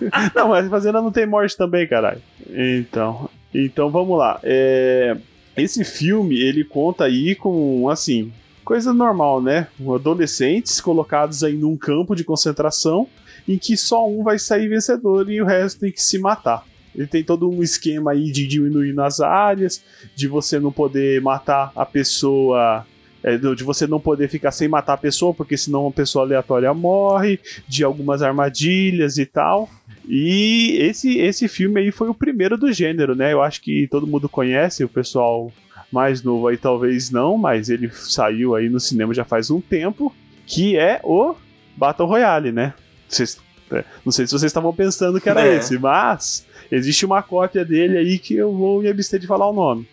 não, 0.34 0.48
mas 0.48 0.66
a 0.66 0.70
Fazenda 0.70 1.00
não 1.00 1.10
tem 1.10 1.26
morte 1.26 1.56
também, 1.56 1.86
caralho. 1.86 2.20
Então, 2.50 3.28
então 3.54 3.90
vamos 3.90 4.18
lá. 4.18 4.38
É, 4.42 5.16
esse 5.56 5.84
filme, 5.84 6.40
ele 6.40 6.64
conta 6.64 7.04
aí 7.04 7.34
com, 7.34 7.88
assim, 7.88 8.32
coisa 8.64 8.92
normal, 8.92 9.40
né? 9.40 9.68
Adolescentes 9.94 10.80
colocados 10.80 11.42
aí 11.44 11.54
num 11.54 11.76
campo 11.76 12.14
de 12.14 12.24
concentração 12.24 13.06
em 13.48 13.56
que 13.56 13.76
só 13.76 14.08
um 14.08 14.22
vai 14.22 14.38
sair 14.38 14.68
vencedor 14.68 15.30
e 15.30 15.40
o 15.40 15.46
resto 15.46 15.80
tem 15.80 15.92
que 15.92 16.02
se 16.02 16.18
matar. 16.18 16.66
Ele 16.94 17.06
tem 17.06 17.22
todo 17.22 17.48
um 17.48 17.62
esquema 17.62 18.12
aí 18.12 18.32
de 18.32 18.46
diminuir 18.46 18.92
nas 18.92 19.20
áreas, 19.20 19.82
de 20.14 20.26
você 20.26 20.58
não 20.58 20.72
poder 20.72 21.20
matar 21.20 21.70
a 21.76 21.84
pessoa 21.84 22.86
é, 23.22 23.36
de 23.36 23.64
você 23.64 23.88
não 23.88 23.98
poder 23.98 24.28
ficar 24.28 24.52
sem 24.52 24.68
matar 24.68 24.92
a 24.92 24.98
pessoa, 24.98 25.34
porque 25.34 25.56
senão 25.56 25.82
uma 25.82 25.90
pessoa 25.90 26.24
aleatória 26.24 26.72
morre, 26.72 27.40
de 27.66 27.82
algumas 27.82 28.22
armadilhas 28.22 29.18
e 29.18 29.26
tal. 29.26 29.68
E 30.08 30.76
esse, 30.80 31.18
esse 31.18 31.48
filme 31.48 31.80
aí 31.80 31.90
foi 31.90 32.08
o 32.08 32.14
primeiro 32.14 32.56
do 32.56 32.72
gênero, 32.72 33.14
né? 33.14 33.32
Eu 33.32 33.42
acho 33.42 33.60
que 33.60 33.88
todo 33.88 34.06
mundo 34.06 34.28
conhece, 34.28 34.84
o 34.84 34.88
pessoal 34.88 35.52
mais 35.90 36.22
novo 36.22 36.48
aí 36.48 36.56
talvez 36.56 37.10
não, 37.10 37.36
mas 37.38 37.68
ele 37.68 37.90
saiu 37.92 38.54
aí 38.54 38.68
no 38.68 38.78
cinema 38.80 39.12
já 39.14 39.24
faz 39.24 39.50
um 39.50 39.60
tempo, 39.60 40.14
que 40.46 40.76
é 40.76 41.00
o 41.02 41.34
Battle 41.76 42.06
Royale, 42.08 42.52
né? 42.52 42.74
Vocês, 43.08 43.38
é, 43.70 43.84
não 44.04 44.12
sei 44.12 44.26
se 44.26 44.32
vocês 44.32 44.50
estavam 44.50 44.72
pensando 44.74 45.20
que 45.20 45.28
era 45.28 45.46
É. 45.46 45.56
esse, 45.56 45.78
mas 45.78 46.46
existe 46.70 47.04
uma 47.06 47.22
cópia 47.22 47.64
dele 47.64 47.98
aí 47.98 48.18
que 48.18 48.34
eu 48.34 48.52
vou 48.52 48.82
me 48.82 48.88
abster 48.88 49.18
de 49.20 49.26
falar 49.26 49.48
o 49.48 49.52
nome. 49.52 49.88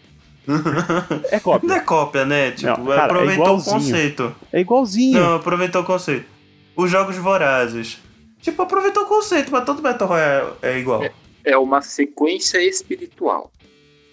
É 1.31 1.39
cópia. 1.39 1.69
Não 1.69 1.75
é 1.75 1.79
cópia, 1.79 2.25
né? 2.25 2.51
Tipo, 2.51 2.67
Não, 2.67 2.85
cara, 2.87 3.01
é 3.01 3.05
aproveitou 3.05 3.43
o 3.43 3.47
igualzinho. 3.47 3.75
conceito. 3.79 4.35
É 4.51 4.59
igualzinho. 4.59 5.19
Não, 5.19 5.35
aproveitou 5.35 5.81
o 5.81 5.85
conceito. 5.85 6.25
Os 6.75 6.91
jogos 6.91 7.17
vorazes. 7.17 7.97
Tipo, 8.43 8.61
aproveitou 8.61 9.03
o 9.03 9.05
conceito, 9.07 9.51
mas 9.51 9.65
todo 9.65 9.81
Battle 9.81 10.07
Royale 10.07 10.51
é 10.61 10.77
igual. 10.77 11.03
É 11.43 11.57
uma 11.57 11.81
sequência 11.81 12.61
espiritual. 12.61 13.51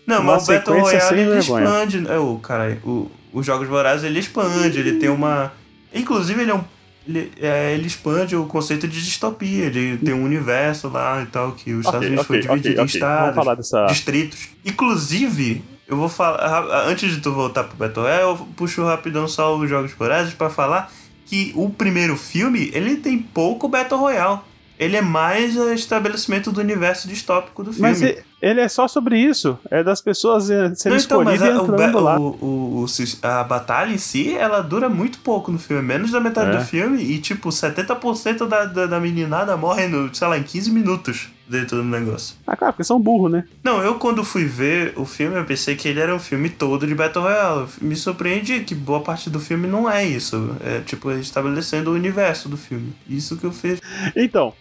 Não, 0.07 0.20
Uma 0.23 0.32
mas 0.35 0.44
o 0.48 0.52
Battle 0.52 0.81
Royale 0.81 1.20
ele 1.20 1.31
vergonha. 1.31 1.65
expande. 1.65 2.07
É, 2.11 2.19
o, 2.19 2.39
cara, 2.39 2.78
o, 2.85 3.11
os 3.32 3.44
Jogos 3.44 3.69
Vorazes 3.69 4.05
ele 4.05 4.19
expande, 4.20 4.78
ele 4.78 4.94
tem 4.98 5.09
uma. 5.11 5.52
Inclusive, 5.93 6.40
ele 6.43 6.51
é 6.51 6.55
um. 6.55 6.65
Ele, 7.09 7.32
é, 7.40 7.74
ele 7.74 7.86
expande 7.86 8.36
o 8.36 8.47
conceito 8.47 8.86
de 8.86 9.02
distopia, 9.05 9.70
de 9.70 9.97
ter 9.98 10.12
um 10.12 10.23
universo 10.24 10.89
lá 10.89 11.23
e 11.23 11.27
tal, 11.27 11.52
que 11.52 11.73
os 11.73 11.81
Estados 11.85 11.98
Ok, 11.98 12.09
Unidos 12.09 12.27
foi 12.27 12.39
ok, 12.39 12.48
dividido 12.48 12.74
ok, 12.74 12.82
em 12.82 12.86
estados, 12.86 13.57
dessa- 13.57 13.86
distritos. 13.86 14.48
Inclusive, 14.65 15.62
eu 15.89 15.97
vou 15.97 16.09
falar. 16.09 16.86
Antes 16.89 17.12
de 17.15 17.20
tu 17.20 17.32
voltar 17.32 17.65
pro 17.65 17.77
Battle 17.77 18.05
Royale, 18.05 18.23
eu 18.23 18.36
puxo 18.57 18.85
rapidão 18.85 19.27
só 19.28 19.57
os 19.57 19.69
Jogos 19.69 19.93
Vorazes 19.93 20.35
pra 20.35 20.51
falar 20.51 20.90
que 21.31 21.52
o 21.55 21.70
primeiro 21.70 22.16
filme, 22.16 22.70
ele 22.74 22.97
tem 22.97 23.16
pouco 23.19 23.69
Battle 23.69 24.01
Royale. 24.01 24.40
Ele 24.77 24.97
é 24.97 25.02
mais 25.02 25.57
o 25.57 25.70
estabelecimento 25.73 26.51
do 26.51 26.59
universo 26.61 27.07
distópico 27.07 27.62
do 27.62 27.70
filme. 27.73 27.89
Mas 27.90 28.02
ele 28.02 28.61
é 28.61 28.66
só 28.69 28.89
sobre 28.89 29.16
isso. 29.19 29.57
É 29.70 29.85
das 29.85 30.01
pessoas 30.01 30.44
sendo 30.47 30.62
Não, 30.62 30.66
então, 30.73 30.90
mas 30.90 31.01
escolhidas 31.02 31.48
e 31.48 31.51
a, 31.51 31.61
o, 31.61 31.65
entrando 31.74 31.93
ba- 31.93 32.01
lá. 32.01 32.19
o- 32.19 32.39
o- 32.40 32.85
o 32.85 32.86
a 33.23 33.44
batalha 33.44 33.93
em 33.93 33.98
si, 33.98 34.35
ela 34.35 34.61
dura 34.62 34.89
muito 34.89 35.19
pouco 35.20 35.52
no 35.52 35.59
filme, 35.59 35.82
menos 35.82 36.11
da 36.11 36.19
metade 36.19 36.57
É. 36.57 36.59
do 36.59 36.65
filme, 36.65 37.01
e 37.02 37.19
tipo, 37.19 37.51
70% 37.51 38.48
da, 38.48 38.65
da, 38.65 38.86
da 38.86 38.98
meninada 38.98 39.57
morre, 39.57 39.86
no, 39.86 40.12
sei 40.15 40.27
lá, 40.27 40.39
em 40.39 40.43
15 40.43 40.70
minutos 40.70 41.28
dentro 41.51 41.78
do 41.78 41.85
negócio. 41.85 42.36
Ah, 42.47 42.56
cara, 42.56 42.72
porque 42.72 42.85
são 42.85 43.01
burros, 43.01 43.31
né? 43.31 43.44
Não, 43.62 43.82
eu 43.82 43.97
quando 43.97 44.24
fui 44.24 44.44
ver 44.44 44.94
o 44.97 45.05
filme, 45.05 45.36
eu 45.36 45.44
pensei 45.44 45.74
que 45.74 45.89
ele 45.89 46.01
era 46.01 46.14
um 46.14 46.18
filme 46.18 46.48
todo 46.48 46.86
de 46.86 46.94
Battle 46.94 47.24
Royale. 47.24 47.68
Me 47.81 47.97
surpreende 47.97 48.60
que 48.60 48.74
boa 48.74 49.01
parte 49.01 49.28
do 49.28 49.40
filme 49.40 49.66
não 49.66 49.90
é 49.90 50.05
isso. 50.06 50.56
É 50.64 50.81
tipo, 50.81 51.10
estabelecendo 51.12 51.90
o 51.90 51.94
universo 51.94 52.48
do 52.48 52.56
filme. 52.56 52.93
Isso 53.09 53.36
que 53.36 53.44
eu 53.44 53.52
fiz. 53.52 53.81
Então, 54.14 54.52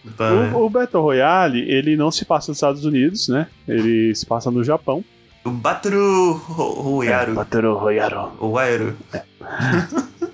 o, 0.52 0.64
o 0.64 0.70
Battle 0.70 1.02
Royale, 1.02 1.60
ele 1.70 1.96
não 1.96 2.10
se 2.10 2.24
passa 2.24 2.50
nos 2.50 2.58
Estados 2.58 2.84
Unidos, 2.84 3.28
né? 3.28 3.46
Ele 3.66 4.14
se 4.14 4.26
passa 4.26 4.50
no 4.50 4.64
Japão. 4.64 5.04
O 5.44 5.50
Battle 5.50 6.32
Royale. 6.32 7.30
É, 7.30 7.34
Battle 7.34 7.74
Royale. 7.74 8.32
O 8.38 8.58
Aero. 8.58 8.96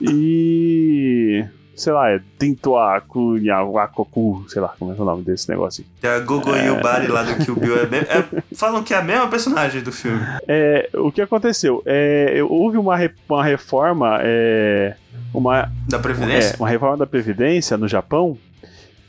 E. 0.01 1.45
Sei 1.77 1.93
lá, 1.93 2.11
é 2.11 2.21
Tintoaku 2.39 3.37
Yawakoku, 3.37 4.47
sei 4.49 4.63
lá 4.63 4.75
como 4.79 4.93
é 4.93 4.97
é 4.97 5.01
o 5.01 5.05
nome 5.05 5.23
desse 5.23 5.47
negócio 5.51 5.85
aí. 5.85 6.01
Que 6.01 6.07
a 6.07 6.19
Gogo 6.21 6.55
É. 6.55 6.67
Yubari 6.69 7.07
lá 7.07 7.23
do 7.23 7.45
Kill 7.45 7.55
Bill 7.55 7.77
é, 7.77 7.83
é- 7.83 8.43
Falam 8.57 8.83
que 8.83 8.95
é 8.95 8.97
a 8.97 9.03
mesma 9.03 9.29
personagem 9.29 9.83
do 9.83 9.93
filme. 9.93 10.21
É, 10.49 10.89
o 10.95 11.13
que 11.13 11.21
aconteceu? 11.21 11.83
É, 11.85 12.39
houve 12.49 12.79
uma, 12.79 12.97
re- 12.97 13.13
uma 13.29 13.45
reforma. 13.45 14.19
É, 14.23 14.95
uma, 15.35 15.71
Da 15.87 15.99
Previdência? 15.99 16.55
É, 16.55 16.57
uma 16.59 16.69
reforma 16.69 16.97
da 16.97 17.07
Previdência 17.07 17.77
no 17.77 17.87
Japão. 17.87 18.39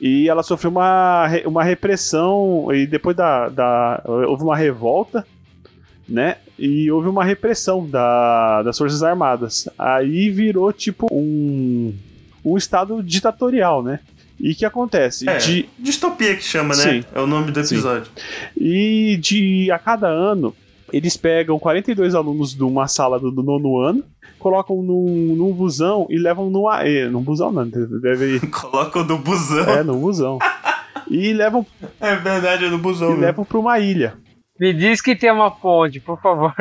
E 0.01 0.27
ela 0.29 0.43
sofreu 0.43 0.69
uma, 0.69 1.25
uma 1.45 1.63
repressão. 1.63 2.67
E 2.73 2.85
depois 2.85 3.15
da, 3.15 3.47
da. 3.47 4.01
Houve 4.05 4.43
uma 4.43 4.57
revolta, 4.57 5.25
né? 6.07 6.35
E 6.59 6.91
houve 6.91 7.07
uma 7.07 7.23
repressão 7.23 7.87
da, 7.87 8.61
das 8.63 8.77
Forças 8.77 9.01
Armadas. 9.03 9.69
Aí 9.79 10.29
virou 10.29 10.73
tipo 10.73 11.07
um. 11.11 11.93
Um 12.53 12.57
estado 12.57 13.01
ditatorial, 13.03 13.81
né? 13.83 13.99
E 14.39 14.51
o 14.51 14.55
que 14.55 14.65
acontece? 14.65 15.27
É, 15.27 15.37
De, 15.37 15.67
Distopia 15.79 16.35
que 16.35 16.43
chama, 16.43 16.75
né? 16.75 16.81
Sim. 16.83 17.03
É 17.13 17.19
o 17.19 17.25
nome 17.27 17.51
do 17.51 17.63
Sim. 17.63 17.75
episódio. 17.75 18.11
e 18.55 19.17
de 19.21 19.71
a 19.71 19.79
cada 19.79 20.07
ano, 20.07 20.55
eles 20.93 21.17
pegam 21.17 21.57
42 21.59 22.13
alunos 22.15 22.53
de 22.53 22.63
uma 22.63 22.87
sala 22.87 23.19
do, 23.19 23.31
do 23.31 23.41
nono 23.43 23.79
ano, 23.79 24.03
colocam 24.37 24.81
num, 24.83 25.35
num 25.35 25.51
busão 25.51 26.05
e 26.09 26.17
levam 26.19 26.49
num 26.49 26.67
AE. 26.69 27.09
Num 27.09 27.21
busão 27.21 27.51
não, 27.51 27.67
deve 27.67 28.35
ir. 28.35 28.41
Colocam 28.51 29.03
no 29.03 29.17
busão. 29.17 29.65
É, 29.69 29.83
num 29.83 29.99
busão. 29.99 30.37
E 31.09 31.33
levam, 31.33 31.65
É 31.99 32.15
verdade, 32.15 32.65
é 32.65 32.69
no 32.69 32.77
busão. 32.77 33.07
e 33.07 33.11
mesmo. 33.11 33.25
levam 33.25 33.45
pra 33.45 33.57
uma 33.57 33.79
ilha. 33.79 34.13
Me 34.59 34.73
diz 34.73 35.01
que 35.01 35.15
tem 35.15 35.31
uma 35.31 35.49
ponte, 35.51 35.99
por 35.99 36.19
favor. 36.21 36.53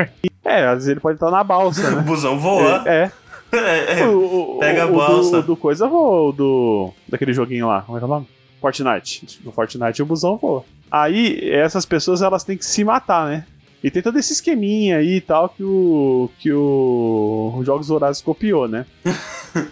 É, 0.44 0.64
às 0.66 0.74
vezes 0.74 0.88
ele 0.88 1.00
pode 1.00 1.16
estar 1.16 1.30
na 1.30 1.42
balsa, 1.44 1.88
O 1.88 1.90
né? 1.96 2.02
busão 2.02 2.38
voa. 2.38 2.82
É. 2.86 3.04
É, 3.04 3.12
é. 3.52 4.06
O- 4.06 4.56
o- 4.56 4.58
Pega 4.58 4.84
a 4.84 4.86
o 4.86 4.96
balsa. 4.96 5.40
Do, 5.40 5.48
do 5.48 5.56
coisa 5.56 5.86
voa, 5.88 6.28
o 6.28 6.32
do. 6.32 6.92
Daquele 7.08 7.32
joguinho 7.32 7.66
lá. 7.66 7.82
Como 7.82 7.96
é 7.96 8.00
que 8.00 8.04
é 8.04 8.06
o 8.06 8.10
nome? 8.10 8.26
Fortnite. 8.60 9.40
No 9.44 9.52
Fortnite 9.52 10.02
o 10.02 10.06
busão 10.06 10.36
voa. 10.36 10.64
Aí, 10.90 11.38
essas 11.50 11.84
pessoas 11.84 12.22
elas 12.22 12.44
têm 12.44 12.56
que 12.56 12.64
se 12.64 12.82
matar, 12.84 13.28
né? 13.28 13.46
E 13.84 13.90
tem 13.90 14.02
todo 14.02 14.18
esse 14.18 14.32
esqueminha 14.32 14.98
aí 14.98 15.16
e 15.16 15.20
tal 15.20 15.48
que 15.48 15.62
o. 15.62 16.30
que 16.38 16.52
o. 16.52 17.54
o 17.56 17.64
Jogos 17.64 17.88
Vorazes 17.88 18.22
copiou, 18.22 18.66
né? 18.68 18.86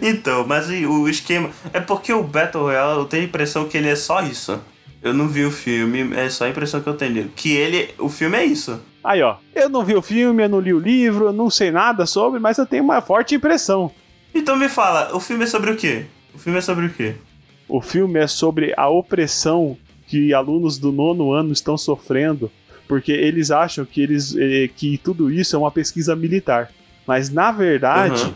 Então, 0.00 0.46
mas 0.46 0.68
o 0.68 1.08
esquema. 1.08 1.50
É 1.72 1.80
porque 1.80 2.12
o 2.12 2.22
Battle 2.22 2.62
Royale 2.62 2.98
eu 3.00 3.04
tenho 3.04 3.24
a 3.24 3.26
impressão 3.26 3.66
que 3.68 3.76
ele 3.76 3.88
é 3.88 3.96
só 3.96 4.20
isso. 4.22 4.58
Eu 5.02 5.12
não 5.12 5.26
vi 5.28 5.44
o 5.44 5.50
filme, 5.50 6.14
é 6.16 6.28
só 6.30 6.44
a 6.44 6.48
impressão 6.48 6.80
que 6.80 6.88
eu 6.88 6.94
tenho. 6.94 7.28
Que 7.34 7.50
ele. 7.56 7.90
O 7.98 8.08
filme 8.08 8.36
é 8.36 8.44
isso. 8.44 8.80
Aí, 9.02 9.22
ó. 9.22 9.36
Eu 9.54 9.68
não 9.68 9.84
vi 9.84 9.94
o 9.94 10.02
filme, 10.02 10.42
eu 10.44 10.48
não 10.48 10.60
li 10.60 10.72
o 10.74 10.78
livro, 10.78 11.26
eu 11.26 11.32
não 11.32 11.48
sei 11.50 11.70
nada 11.70 12.04
sobre, 12.06 12.40
mas 12.40 12.58
eu 12.58 12.66
tenho 12.66 12.84
uma 12.84 13.00
forte 13.00 13.34
impressão. 13.34 13.90
Então 14.34 14.56
me 14.56 14.68
fala, 14.68 15.14
o 15.14 15.20
filme 15.20 15.44
é 15.44 15.46
sobre 15.46 15.70
o 15.70 15.76
quê? 15.76 16.04
O 16.34 16.38
filme 16.38 16.58
é 16.58 16.62
sobre 16.62 16.86
o 16.86 16.90
quê? 16.90 17.14
O 17.68 17.80
filme 17.80 18.18
é 18.18 18.26
sobre 18.26 18.72
a 18.76 18.88
opressão 18.88 19.76
que 20.06 20.32
alunos 20.34 20.78
do 20.78 20.90
nono 20.90 21.32
ano 21.32 21.52
estão 21.52 21.76
sofrendo, 21.76 22.50
porque 22.86 23.12
eles 23.12 23.50
acham 23.50 23.84
que, 23.84 24.00
eles, 24.02 24.34
eh, 24.36 24.68
que 24.74 24.96
tudo 24.98 25.30
isso 25.30 25.54
é 25.54 25.58
uma 25.58 25.70
pesquisa 25.70 26.16
militar. 26.16 26.70
Mas 27.06 27.30
na 27.30 27.50
verdade 27.52 28.22
Uhum. 28.24 28.34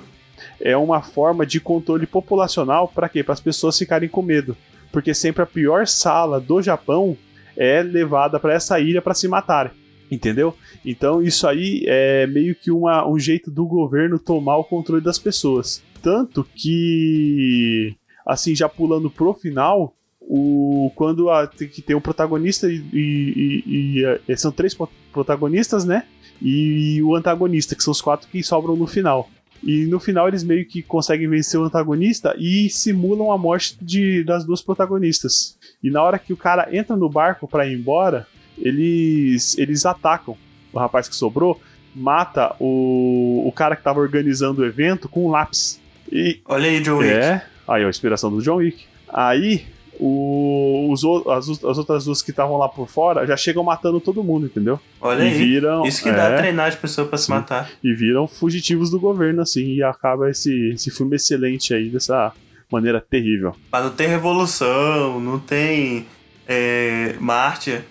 é 0.60 0.76
uma 0.76 1.01
forma 1.02 1.44
de 1.47 1.60
controle 1.60 2.06
populacional 2.06 2.89
para 2.89 3.09
quê? 3.09 3.22
Para 3.22 3.32
as 3.34 3.40
pessoas 3.40 3.78
ficarem 3.78 4.09
com 4.09 4.20
medo. 4.22 4.56
Porque 4.90 5.14
sempre 5.14 5.43
a 5.43 5.47
pior 5.47 5.86
sala 5.86 6.39
do 6.39 6.60
Japão 6.60 7.16
é 7.56 7.82
levada 7.82 8.39
para 8.39 8.52
essa 8.55 8.78
ilha 8.80 9.01
para 9.01 9.14
se 9.14 9.26
matarem. 9.28 9.72
Entendeu? 10.12 10.55
Então 10.84 11.22
isso 11.22 11.47
aí 11.48 11.84
é 11.86 12.26
meio 12.26 12.55
que 12.55 12.70
uma, 12.70 13.09
um 13.09 13.18
jeito 13.18 13.51
do 13.51 13.64
governo 13.64 14.18
tomar 14.18 14.59
o 14.59 14.64
controle 14.64 15.02
das 15.02 15.18
pessoas. 15.18 15.82
Tanto 16.02 16.44
que, 16.55 17.94
assim, 18.26 18.55
já 18.55 18.68
pulando 18.68 19.10
pro 19.10 19.32
final, 19.32 19.94
o, 20.20 20.93
quando 20.94 21.30
a- 21.30 21.47
tem 21.47 21.66
que 21.68 21.80
tem 21.80 21.97
um 21.97 22.01
protagonista 22.01 22.70
e, 22.70 22.76
e- 22.93 23.64
e- 23.66 24.20
e, 24.28 24.36
são 24.36 24.52
três 24.52 24.74
pro- 24.74 24.89
protagonistas, 25.12 25.84
né? 25.84 26.05
E 26.40 27.01
o 27.02 27.14
antagonista, 27.14 27.74
que 27.74 27.82
são 27.82 27.93
os 27.93 28.01
quatro 28.02 28.28
que 28.28 28.43
sobram 28.43 28.76
no 28.76 28.86
final. 28.86 29.28
E 29.62 29.86
no 29.86 30.01
final 30.01 30.26
eles 30.26 30.43
meio 30.43 30.66
que 30.66 30.82
conseguem 30.82 31.28
vencer 31.28 31.59
o 31.59 31.64
antagonista 31.64 32.34
e 32.36 32.68
simulam 32.68 33.30
a 33.30 33.39
morte 33.39 33.76
de, 33.80 34.24
das 34.24 34.44
duas 34.44 34.60
protagonistas. 34.60 35.56
E 35.82 35.89
na 35.89 36.02
hora 36.02 36.18
que 36.18 36.32
o 36.32 36.36
cara 36.36 36.68
entra 36.76 36.97
no 36.97 37.09
barco 37.09 37.47
pra 37.47 37.64
ir 37.66 37.78
embora, 37.78 38.26
eles, 38.62 39.59
eles 39.59 39.84
atacam 39.84 40.36
o 40.72 40.78
rapaz 40.78 41.09
que 41.09 41.14
sobrou 41.14 41.60
mata 41.94 42.55
o, 42.59 43.44
o 43.47 43.52
cara 43.52 43.76
que 43.76 43.82
tava 43.82 44.01
organizando 44.01 44.62
o 44.62 44.64
evento 44.64 45.09
com 45.09 45.26
um 45.26 45.30
lápis. 45.30 45.80
E, 46.10 46.40
Olha 46.47 46.68
aí, 46.68 46.80
John 46.80 46.98
Wick. 46.98 47.12
é, 47.12 47.43
aí 47.68 47.84
a 47.84 47.89
inspiração 47.89 48.30
do 48.30 48.43
John 48.43 48.56
Wick. 48.56 48.84
Aí 49.09 49.66
o, 49.98 50.90
os, 50.90 51.02
as, 51.28 51.48
as 51.64 51.78
outras 51.78 52.05
duas 52.05 52.22
que 52.22 52.30
estavam 52.30 52.56
lá 52.56 52.68
por 52.68 52.89
fora 52.89 53.26
já 53.26 53.36
chegam 53.36 53.62
matando 53.62 54.01
todo 54.01 54.24
mundo, 54.24 54.47
entendeu? 54.47 54.80
Olha 55.01 55.22
e 55.22 55.28
aí. 55.28 55.34
Viram, 55.34 55.84
Isso 55.84 56.02
que 56.02 56.10
dá 56.10 56.24
é, 56.30 56.36
treinar 56.39 56.68
as 56.68 56.74
pessoas 56.74 57.09
pra 57.09 57.18
se 57.18 57.26
Sim. 57.26 57.32
matar. 57.32 57.70
E 57.82 57.93
viram 57.93 58.26
fugitivos 58.26 58.90
do 58.90 58.98
governo, 58.98 59.43
assim, 59.43 59.74
e 59.74 59.82
acaba 59.82 60.30
esse, 60.30 60.70
esse 60.70 60.90
filme 60.90 61.16
excelente 61.16 61.74
aí, 61.74 61.89
dessa 61.89 62.32
maneira 62.70 63.01
terrível. 63.01 63.55
Mas 63.70 63.84
não 63.84 63.90
tem 63.90 64.09
revolução, 64.09 65.20
não 65.20 65.39
tem 65.39 66.06
é, 66.48 67.14
mártir. 67.20 67.82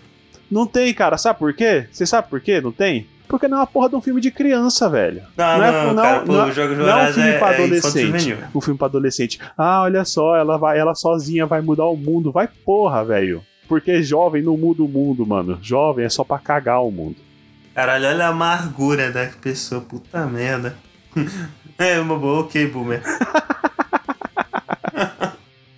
Não 0.51 0.67
tem, 0.67 0.93
cara, 0.93 1.17
sabe 1.17 1.39
por 1.39 1.53
quê? 1.53 1.87
Você 1.91 2.05
sabe 2.05 2.27
por 2.29 2.41
quê? 2.41 2.59
Não 2.59 2.71
tem? 2.73 3.07
Porque 3.27 3.47
não 3.47 3.57
é 3.57 3.61
uma 3.61 3.67
porra 3.67 3.87
de 3.87 3.95
um 3.95 4.01
filme 4.01 4.19
de 4.19 4.29
criança, 4.29 4.89
velho. 4.89 5.21
Não, 5.37 5.63
é, 5.63 5.85
não, 5.87 5.95
cara, 5.95 6.19
pô, 6.19 6.33
o 6.33 6.51
Jogos 6.51 6.77
não 6.77 6.89
é 6.89 7.09
um 7.09 7.13
filme 7.13 7.29
é- 7.29 7.37
pra 7.39 7.51
é 7.53 7.55
adolescente. 7.55 8.07
infanto-juvenil. 8.07 8.37
um 8.53 8.61
filme 8.61 8.77
pra 8.77 8.87
adolescente. 8.87 9.39
Ah, 9.57 9.83
olha 9.83 10.03
só, 10.03 10.35
ela 10.35 10.57
vai, 10.57 10.77
ela 10.77 10.93
sozinha 10.93 11.45
vai 11.45 11.61
mudar 11.61 11.85
o 11.85 11.95
mundo. 11.95 12.29
Vai 12.31 12.49
porra, 12.65 13.05
velho. 13.05 13.41
Porque 13.69 14.03
jovem 14.03 14.43
não 14.43 14.57
muda 14.57 14.83
o 14.83 14.87
mundo, 14.89 15.25
mano. 15.25 15.57
Jovem 15.61 16.03
é 16.03 16.09
só 16.09 16.25
pra 16.25 16.37
cagar 16.39 16.83
o 16.83 16.91
mundo. 16.91 17.15
Caralho, 17.73 18.05
olha 18.07 18.25
a 18.25 18.29
amargura 18.29 19.09
da 19.11 19.25
pessoa, 19.41 19.79
puta 19.79 20.25
merda. 20.25 20.75
é 21.79 21.97
uma 22.01 22.17
boa, 22.19 22.41
ok, 22.41 22.67
Boomer. 22.67 23.01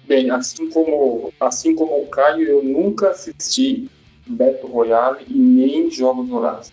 Bem, 0.07 0.31
assim 0.31 0.69
como, 0.71 1.31
assim 1.39 1.75
como 1.75 2.01
o 2.01 2.07
Caio, 2.07 2.47
eu 2.47 2.63
nunca 2.63 3.09
assisti 3.09 3.87
Battle 4.25 4.71
Royale 4.71 5.25
e 5.27 5.33
nem 5.33 5.89
jogos 5.91 6.27
vorazes. 6.27 6.71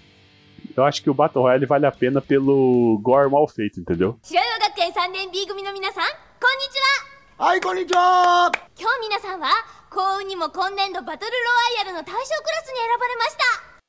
Eu 0.76 0.84
acho 0.84 1.02
que 1.02 1.10
o 1.10 1.14
Battle 1.14 1.42
Royale 1.42 1.66
vale 1.66 1.86
a 1.86 1.92
pena 1.92 2.20
pelo 2.20 2.98
gore 3.02 3.30
mal 3.30 3.46
feito, 3.48 3.80
entendeu? 3.80 4.18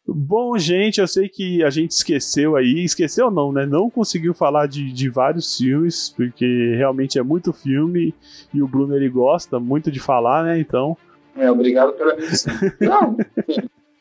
Bom, 0.08 0.58
gente, 0.58 1.00
eu 1.00 1.08
sei 1.08 1.30
que 1.30 1.64
a 1.64 1.70
gente 1.70 1.92
esqueceu 1.92 2.56
aí, 2.56 2.84
esqueceu 2.84 3.30
não, 3.30 3.52
né? 3.52 3.66
Não 3.66 3.90
conseguiu 3.90 4.34
falar 4.34 4.68
de, 4.68 4.92
de 4.92 5.10
vários 5.10 5.58
filmes, 5.58 6.10
porque 6.10 6.74
realmente 6.76 7.20
é 7.20 7.24
muito 7.24 7.54
filme 7.54 8.14
e 8.54 8.62
o 8.62 8.68
Bruno 8.68 8.96
ele 8.96 9.10
gosta 9.10 9.60
muito 9.60 9.92
de 9.92 10.00
falar, 10.00 10.44
né? 10.44 10.60
Então, 10.60 10.98
é, 11.38 11.50
obrigado 11.50 11.94
pela 11.94 12.16
menção. 12.16 12.54
Não, 12.80 13.18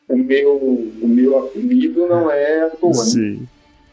o 0.09 0.17
meu, 0.17 0.55
o 0.55 1.07
meu 1.07 1.39
apelido 1.39 2.07
não 2.07 2.29
é 2.29 2.65
à 2.65 2.69
toa, 2.69 2.91
né? 2.91 2.93
Sim. 2.93 3.47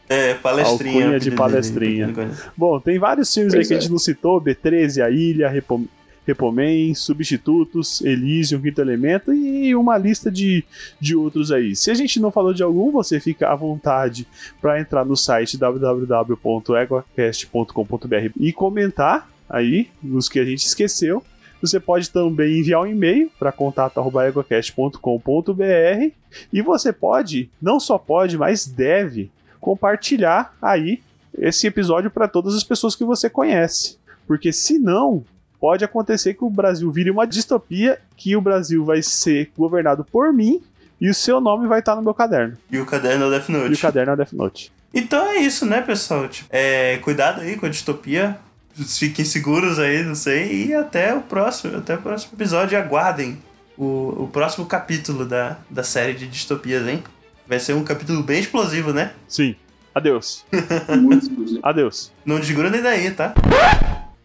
É, 0.09 0.33
palestrinha. 0.33 1.03
Alcunha 1.03 1.19
de 1.19 1.31
palestrinha. 1.31 2.13
Bom, 2.57 2.79
tem 2.79 2.97
vários 2.97 3.31
filmes 3.33 3.53
aí 3.53 3.59
Pois 3.59 3.67
que 3.67 3.73
a 3.75 3.77
é. 3.77 3.79
gente 3.79 3.91
não 3.91 3.99
citou: 3.99 4.41
B13, 4.41 5.05
A 5.05 5.11
Ilha, 5.11 5.47
Repo, 5.47 5.85
Repomen, 6.25 6.95
Substitutos, 6.95 8.01
Elysium, 8.01 8.59
Quinto 8.61 8.81
Elemento 8.81 9.31
e 9.33 9.75
uma 9.75 9.97
lista 9.97 10.31
de, 10.31 10.63
de 10.99 11.15
outros 11.15 11.51
aí. 11.51 11.75
Se 11.75 11.91
a 11.91 11.93
gente 11.93 12.19
não 12.19 12.31
falou 12.31 12.53
de 12.53 12.63
algum, 12.63 12.89
você 12.91 13.19
fica 13.19 13.49
à 13.49 13.55
vontade 13.55 14.27
para 14.61 14.79
entrar 14.79 15.05
no 15.05 15.15
site 15.15 15.57
www.eguacast.com.br 15.57 18.31
e 18.39 18.53
comentar 18.53 19.29
aí 19.49 19.89
nos 20.01 20.29
que 20.29 20.39
a 20.39 20.45
gente 20.45 20.65
esqueceu. 20.65 21.23
Você 21.61 21.79
pode 21.79 22.09
também 22.09 22.59
enviar 22.59 22.81
um 22.81 22.87
e-mail 22.87 23.31
para 23.37 23.51
contato@eguacast.com.br 23.51 26.11
e 26.53 26.61
você 26.61 26.93
pode, 26.93 27.49
não 27.61 27.79
só 27.79 27.97
pode, 27.97 28.37
mas 28.37 28.65
deve 28.65 29.29
compartilhar 29.59 30.55
aí 30.61 31.01
esse 31.37 31.67
episódio 31.67 32.09
para 32.09 32.27
todas 32.27 32.55
as 32.55 32.63
pessoas 32.63 32.95
que 32.95 33.03
você 33.03 33.29
conhece. 33.29 33.97
Porque 34.27 34.51
senão 34.51 35.23
pode 35.59 35.83
acontecer 35.83 36.33
que 36.33 36.43
o 36.43 36.49
Brasil 36.49 36.89
vire 36.91 37.11
uma 37.11 37.27
distopia, 37.27 37.99
que 38.15 38.35
o 38.35 38.41
Brasil 38.41 38.85
vai 38.85 39.01
ser 39.01 39.51
governado 39.57 40.05
por 40.05 40.31
mim 40.31 40.61
e 41.01 41.09
o 41.09 41.13
seu 41.13 41.41
nome 41.41 41.67
vai 41.67 41.79
estar 41.79 41.95
no 41.95 42.01
meu 42.01 42.13
caderno. 42.13 42.57
E 42.71 42.77
o 42.77 42.85
caderno 42.85 43.25
é 43.25 43.27
o 43.27 43.31
Death 43.31 43.49
E 43.49 43.55
o 43.55 43.69
Note. 43.69 43.81
caderno 43.81 44.11
é 44.11 44.13
o 44.13 44.17
Death 44.17 44.33
Note. 44.33 44.71
Então 44.93 45.25
é 45.27 45.37
isso, 45.37 45.65
né, 45.65 45.81
pessoal? 45.81 46.27
Tipo, 46.27 46.47
é, 46.51 46.97
cuidado 46.97 47.41
aí 47.41 47.55
com 47.57 47.65
a 47.65 47.69
distopia. 47.69 48.37
Fiquem 48.87 49.25
seguros 49.25 49.79
aí, 49.79 50.03
não 50.03 50.15
sei. 50.15 50.67
E 50.67 50.73
até 50.73 51.13
o 51.13 51.21
próximo, 51.21 51.77
até 51.77 51.95
o 51.95 52.01
próximo 52.01 52.33
episódio. 52.35 52.75
E 52.75 52.81
aguardem 52.81 53.37
o, 53.77 54.23
o 54.23 54.29
próximo 54.31 54.65
capítulo 54.65 55.25
da, 55.25 55.57
da 55.69 55.83
série 55.83 56.13
de 56.13 56.27
distopias, 56.27 56.87
hein? 56.87 57.03
Vai 57.47 57.59
ser 57.59 57.73
um 57.73 57.83
capítulo 57.83 58.21
bem 58.21 58.39
explosivo, 58.39 58.93
né? 58.93 59.13
Sim. 59.27 59.55
Adeus. 59.93 60.45
Muito 61.01 61.25
exclusivo. 61.25 61.59
Adeus. 61.63 62.11
Não 62.23 62.39
desgruda 62.39 62.69
nem 62.69 62.81
daí, 62.81 63.11
tá? 63.11 63.33